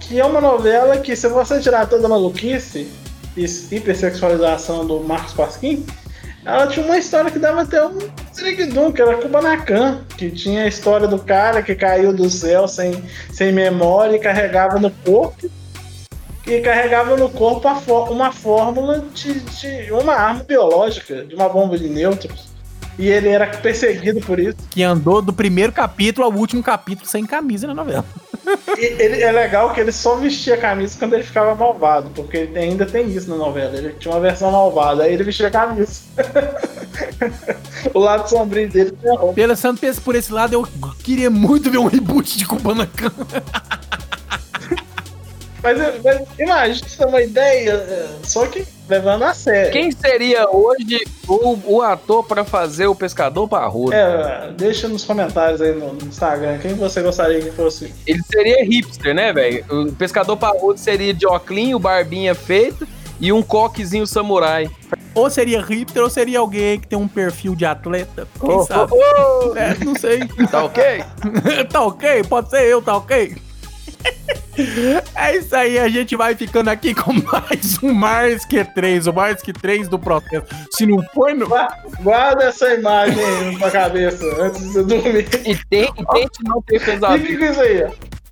Que 0.00 0.20
é 0.20 0.24
uma 0.24 0.40
novela 0.40 0.98
que, 0.98 1.16
se 1.16 1.28
você 1.28 1.60
tirar 1.60 1.86
toda 1.86 2.06
a 2.06 2.10
maluquice 2.10 2.88
hipersexualização 3.44 4.86
do 4.86 5.00
Marcos 5.00 5.32
Pasquim, 5.32 5.84
ela 6.44 6.66
tinha 6.66 6.86
uma 6.86 6.96
história 6.96 7.30
que 7.30 7.38
dava 7.38 7.62
até 7.62 7.84
um 7.84 7.98
Zirigdum, 8.34 8.90
que 8.90 9.02
era 9.02 9.18
Kubanacan, 9.18 10.00
que 10.16 10.30
tinha 10.30 10.64
a 10.64 10.66
história 10.66 11.06
do 11.06 11.18
cara 11.18 11.62
que 11.62 11.74
caiu 11.74 12.12
do 12.12 12.30
céu 12.30 12.66
sem, 12.66 13.04
sem 13.32 13.52
memória 13.52 14.16
e 14.16 14.18
carregava 14.18 14.78
no 14.78 14.90
corpo. 14.90 15.50
E 16.46 16.60
carregava 16.60 17.16
no 17.16 17.28
corpo 17.28 17.68
uma 18.10 18.32
fórmula 18.32 19.04
de, 19.12 19.34
de 19.40 19.92
uma 19.92 20.14
arma 20.14 20.42
biológica, 20.42 21.22
de 21.22 21.34
uma 21.34 21.48
bomba 21.50 21.76
de 21.76 21.88
nêutrons. 21.88 22.47
E 22.98 23.08
ele 23.08 23.28
era 23.28 23.46
perseguido 23.46 24.20
por 24.20 24.38
isso. 24.38 24.56
Que 24.70 24.82
andou 24.82 25.22
do 25.22 25.32
primeiro 25.32 25.72
capítulo 25.72 26.26
ao 26.26 26.32
último 26.32 26.62
capítulo 26.62 27.08
sem 27.08 27.24
camisa 27.24 27.66
na 27.66 27.74
novela. 27.74 28.04
Ele, 28.76 29.22
é 29.22 29.30
legal 29.30 29.72
que 29.74 29.80
ele 29.80 29.92
só 29.92 30.16
vestia 30.16 30.56
camisa 30.56 30.98
quando 30.98 31.14
ele 31.14 31.22
ficava 31.22 31.54
malvado, 31.54 32.10
porque 32.14 32.38
ele 32.38 32.58
ainda 32.58 32.86
tem 32.86 33.08
isso 33.10 33.28
na 33.28 33.36
novela. 33.36 33.76
Ele 33.76 33.94
tinha 33.98 34.12
uma 34.12 34.20
versão 34.20 34.50
malvada, 34.50 35.04
aí 35.04 35.12
ele 35.12 35.22
vestia 35.22 35.50
camisa. 35.50 36.00
o 37.92 37.98
lado 37.98 38.28
sombrio 38.28 38.68
dele 38.68 38.92
tem 38.92 39.10
a 39.10 39.18
roupa. 39.18 39.34
Pensando 39.34 39.78
por 40.02 40.14
esse 40.14 40.32
lado, 40.32 40.54
eu 40.54 40.66
queria 41.02 41.30
muito 41.30 41.70
ver 41.70 41.78
um 41.78 41.86
reboot 41.86 42.38
de 42.38 42.46
Kubanacan. 42.46 43.12
Mas, 45.62 45.78
mas 46.02 46.22
imagina, 46.38 46.86
isso 46.86 47.02
é 47.02 47.06
uma 47.06 47.22
ideia, 47.22 48.08
só 48.22 48.46
que 48.46 48.64
levando 48.88 49.24
a 49.24 49.34
sério. 49.34 49.72
Quem 49.72 49.90
seria 49.90 50.48
hoje 50.48 51.04
o, 51.26 51.58
o 51.76 51.82
ator 51.82 52.24
para 52.24 52.44
fazer 52.44 52.86
o 52.86 52.94
pescador 52.94 53.46
parrudo? 53.48 53.92
É, 53.92 54.50
deixa 54.56 54.88
nos 54.88 55.04
comentários 55.04 55.60
aí 55.60 55.74
no, 55.74 55.96
Instagram 56.06 56.58
quem 56.58 56.74
você 56.74 57.02
gostaria 57.02 57.40
que 57.40 57.50
fosse. 57.50 57.92
Ele 58.06 58.22
seria 58.32 58.64
hipster, 58.64 59.14
né, 59.14 59.32
velho? 59.32 59.64
O 59.68 59.92
pescador 59.92 60.36
parrudo 60.36 60.78
seria 60.78 61.12
de 61.12 61.26
oclinho, 61.26 61.78
barbinha 61.78 62.34
feita 62.34 62.86
e 63.20 63.32
um 63.32 63.42
coquezinho 63.42 64.06
samurai. 64.06 64.70
Ou 65.14 65.28
seria 65.28 65.60
hipster 65.60 66.02
ou 66.02 66.10
seria 66.10 66.38
alguém 66.38 66.78
que 66.78 66.86
tem 66.86 66.98
um 66.98 67.08
perfil 67.08 67.54
de 67.56 67.66
atleta. 67.66 68.28
Quem 68.40 68.50
oh, 68.50 68.62
sabe? 68.62 68.92
Oh, 68.92 69.50
oh. 69.52 69.56
É, 69.56 69.76
não 69.84 69.94
sei. 69.96 70.20
Tá 70.50 70.64
ok? 70.64 70.82
tá 71.68 71.82
ok? 71.82 72.22
Pode 72.24 72.50
ser 72.50 72.64
eu, 72.64 72.80
tá 72.80 72.96
ok? 72.96 73.47
É 75.14 75.36
isso 75.36 75.54
aí, 75.54 75.78
a 75.78 75.88
gente 75.88 76.16
vai 76.16 76.34
ficando 76.34 76.68
aqui 76.68 76.92
com 76.92 77.12
mais 77.12 77.80
um 77.82 77.92
Mais 77.94 78.44
Que 78.44 78.64
3, 78.64 79.06
o 79.06 79.12
Mais 79.12 79.40
Que 79.40 79.52
3 79.52 79.88
do 79.88 79.98
processo. 79.98 80.46
Se 80.72 80.84
não 80.84 81.00
foi 81.14 81.34
no... 81.34 81.48
Guarda 82.00 82.44
essa 82.44 82.74
imagem 82.74 83.56
na 83.58 83.70
cabeça 83.70 84.24
antes 84.42 84.72
de 84.72 84.82
dormir. 84.82 85.28
E, 85.46 85.56
tem, 85.70 85.84
e 85.84 86.06
tente 86.06 86.42
não 86.42 86.60
ter 86.62 86.82
pesadelo. 86.84 87.24
Fica 87.24 87.46
com 87.46 87.52
isso 87.52 87.60
aí. 87.60 87.86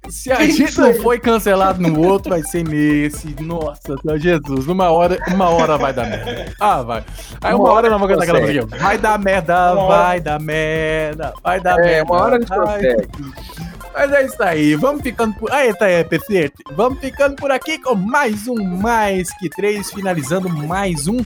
Se 0.08 0.30
a 0.30 0.46
gente 0.46 0.78
não 0.78 0.94
foi 0.94 1.18
cancelado 1.18 1.82
no 1.82 2.00
outro, 2.00 2.30
vai 2.30 2.42
ser 2.42 2.64
nesse. 2.64 3.34
Nossa, 3.42 3.96
Jesus, 4.16 4.68
uma 4.68 4.90
hora, 4.90 5.18
uma 5.28 5.48
hora 5.48 5.76
vai 5.76 5.92
dar 5.92 6.08
merda. 6.08 6.52
Ah, 6.60 6.82
vai. 6.82 7.04
Aí 7.40 7.54
uma, 7.54 7.64
uma 7.64 7.68
hora, 7.70 7.88
hora 7.88 7.90
nós 7.90 8.00
vamos 8.00 8.14
cantar 8.14 8.22
aquela 8.22 8.40
música. 8.40 8.76
Vai 8.78 8.98
dar 8.98 9.18
merda, 9.18 9.74
vai 9.74 10.20
dar 10.20 10.40
merda, 10.40 11.34
vai 11.42 11.60
dar 11.60 11.78
é, 11.80 11.82
merda. 11.82 12.12
Uma 12.12 12.22
hora 12.22 12.36
a 12.36 12.38
gente 12.38 12.48
consegue. 12.48 13.08
Mas 13.97 14.12
é 14.12 14.27
isso 14.27 14.43
aí, 14.43 14.74
vamos 14.74 15.01
ficando 15.01 15.35
por. 15.36 15.51
Aí 15.51 15.73
tá 15.74 15.86
aí, 15.86 16.05
perfeito. 16.05 16.62
Vamos 16.73 17.01
ficando 17.01 17.35
por 17.35 17.51
aqui 17.51 17.78
com 17.78 17.94
mais 17.94 18.47
um 18.47 18.62
Mais 18.62 19.35
Que 19.39 19.48
três, 19.48 19.90
finalizando 19.90 20.51
mais 20.51 21.09
um. 21.09 21.16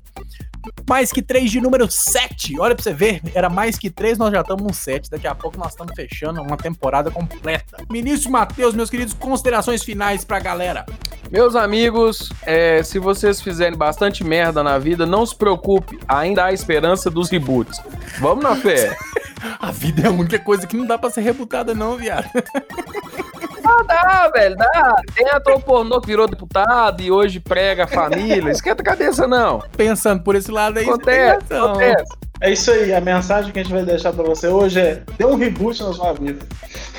Mais 0.89 1.13
que 1.13 1.23
três 1.23 1.51
de 1.51 1.61
número 1.61 1.91
7. 1.91 2.59
Olha 2.59 2.75
pra 2.75 2.83
você 2.83 2.93
ver, 2.93 3.21
era 3.35 3.49
mais 3.49 3.79
que 3.79 3.91
três, 3.91 4.19
nós 4.19 4.33
já 4.33 4.41
estamos 4.41 4.63
no 4.63 4.75
7. 4.75 5.11
Daqui 5.11 5.27
a 5.27 5.35
pouco 5.35 5.59
nós 5.59 5.71
estamos 5.71 5.95
fechando 5.95 6.41
uma 6.43 6.57
temporada 6.57 7.11
completa. 7.11 7.85
Ministro 7.91 8.31
Matheus, 8.31 8.75
meus 8.75 8.91
queridos, 8.91 9.15
considerações 9.15 9.83
finais 9.83 10.25
pra 10.25 10.41
galera. 10.41 10.85
Meus 11.31 11.55
amigos, 11.55 12.31
é, 12.43 12.83
se 12.83 12.99
vocês 12.99 13.41
fizerem 13.41 13.79
bastante 13.79 14.25
merda 14.25 14.65
na 14.65 14.79
vida, 14.79 15.07
não 15.07 15.25
se 15.25 15.35
preocupe, 15.35 15.99
ainda 16.09 16.47
há 16.47 16.53
esperança 16.53 17.09
dos 17.09 17.31
reboots. 17.31 17.81
Vamos 18.19 18.43
na 18.43 18.57
fé. 18.57 18.97
A 19.59 19.71
vida 19.71 20.03
é 20.03 20.07
a 20.07 20.11
única 20.11 20.39
coisa 20.39 20.67
que 20.67 20.77
não 20.77 20.87
dá 20.87 20.99
pra 20.99 21.09
ser 21.09 21.23
rebutada, 21.23 21.75
não, 21.75 21.97
viado. 21.97 22.29
Ah, 23.71 23.83
dá, 23.85 24.31
velho, 24.35 24.57
dá. 24.57 24.97
Tem 25.15 25.27
ator 25.29 25.61
pornô 25.63 26.01
que 26.01 26.09
virou 26.09 26.27
deputado 26.27 27.03
e 27.03 27.11
hoje 27.11 27.39
prega 27.39 27.85
a 27.85 27.87
família. 27.87 28.51
Esquenta 28.53 28.83
a 28.83 28.85
cabeça, 28.85 29.27
não. 29.29 29.63
Pensando 29.77 30.23
por 30.23 30.35
esse 30.35 30.51
lado 30.51 30.79
aí, 30.79 30.85
acontece, 30.85 31.55
acontece. 31.55 32.13
É 32.41 32.51
isso 32.51 32.71
aí, 32.71 32.93
a 32.93 33.01
mensagem 33.01 33.53
que 33.53 33.61
a 33.61 33.63
gente 33.63 33.73
vai 33.73 33.85
deixar 33.85 34.13
pra 34.13 34.25
você 34.25 34.49
hoje 34.49 34.81
é: 34.81 35.03
dê 35.19 35.25
um 35.25 35.37
reboot 35.37 35.83
na 35.83 35.93
sua 35.93 36.13
vida. 36.15 36.45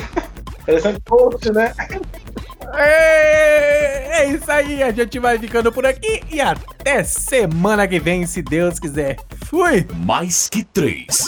Parecendo 0.65 1.01
post, 1.01 1.51
né? 1.51 1.73
É, 2.73 4.21
é 4.21 4.25
isso 4.27 4.49
aí, 4.49 4.81
a 4.81 4.91
gente 4.91 5.19
vai 5.19 5.37
ficando 5.37 5.71
por 5.71 5.85
aqui 5.85 6.21
e 6.31 6.39
até 6.39 7.03
semana 7.03 7.87
que 7.87 7.99
vem, 7.99 8.25
se 8.25 8.41
Deus 8.41 8.79
quiser. 8.79 9.17
Fui! 9.45 9.85
Mais 10.05 10.47
que 10.47 10.63
três. 10.63 11.27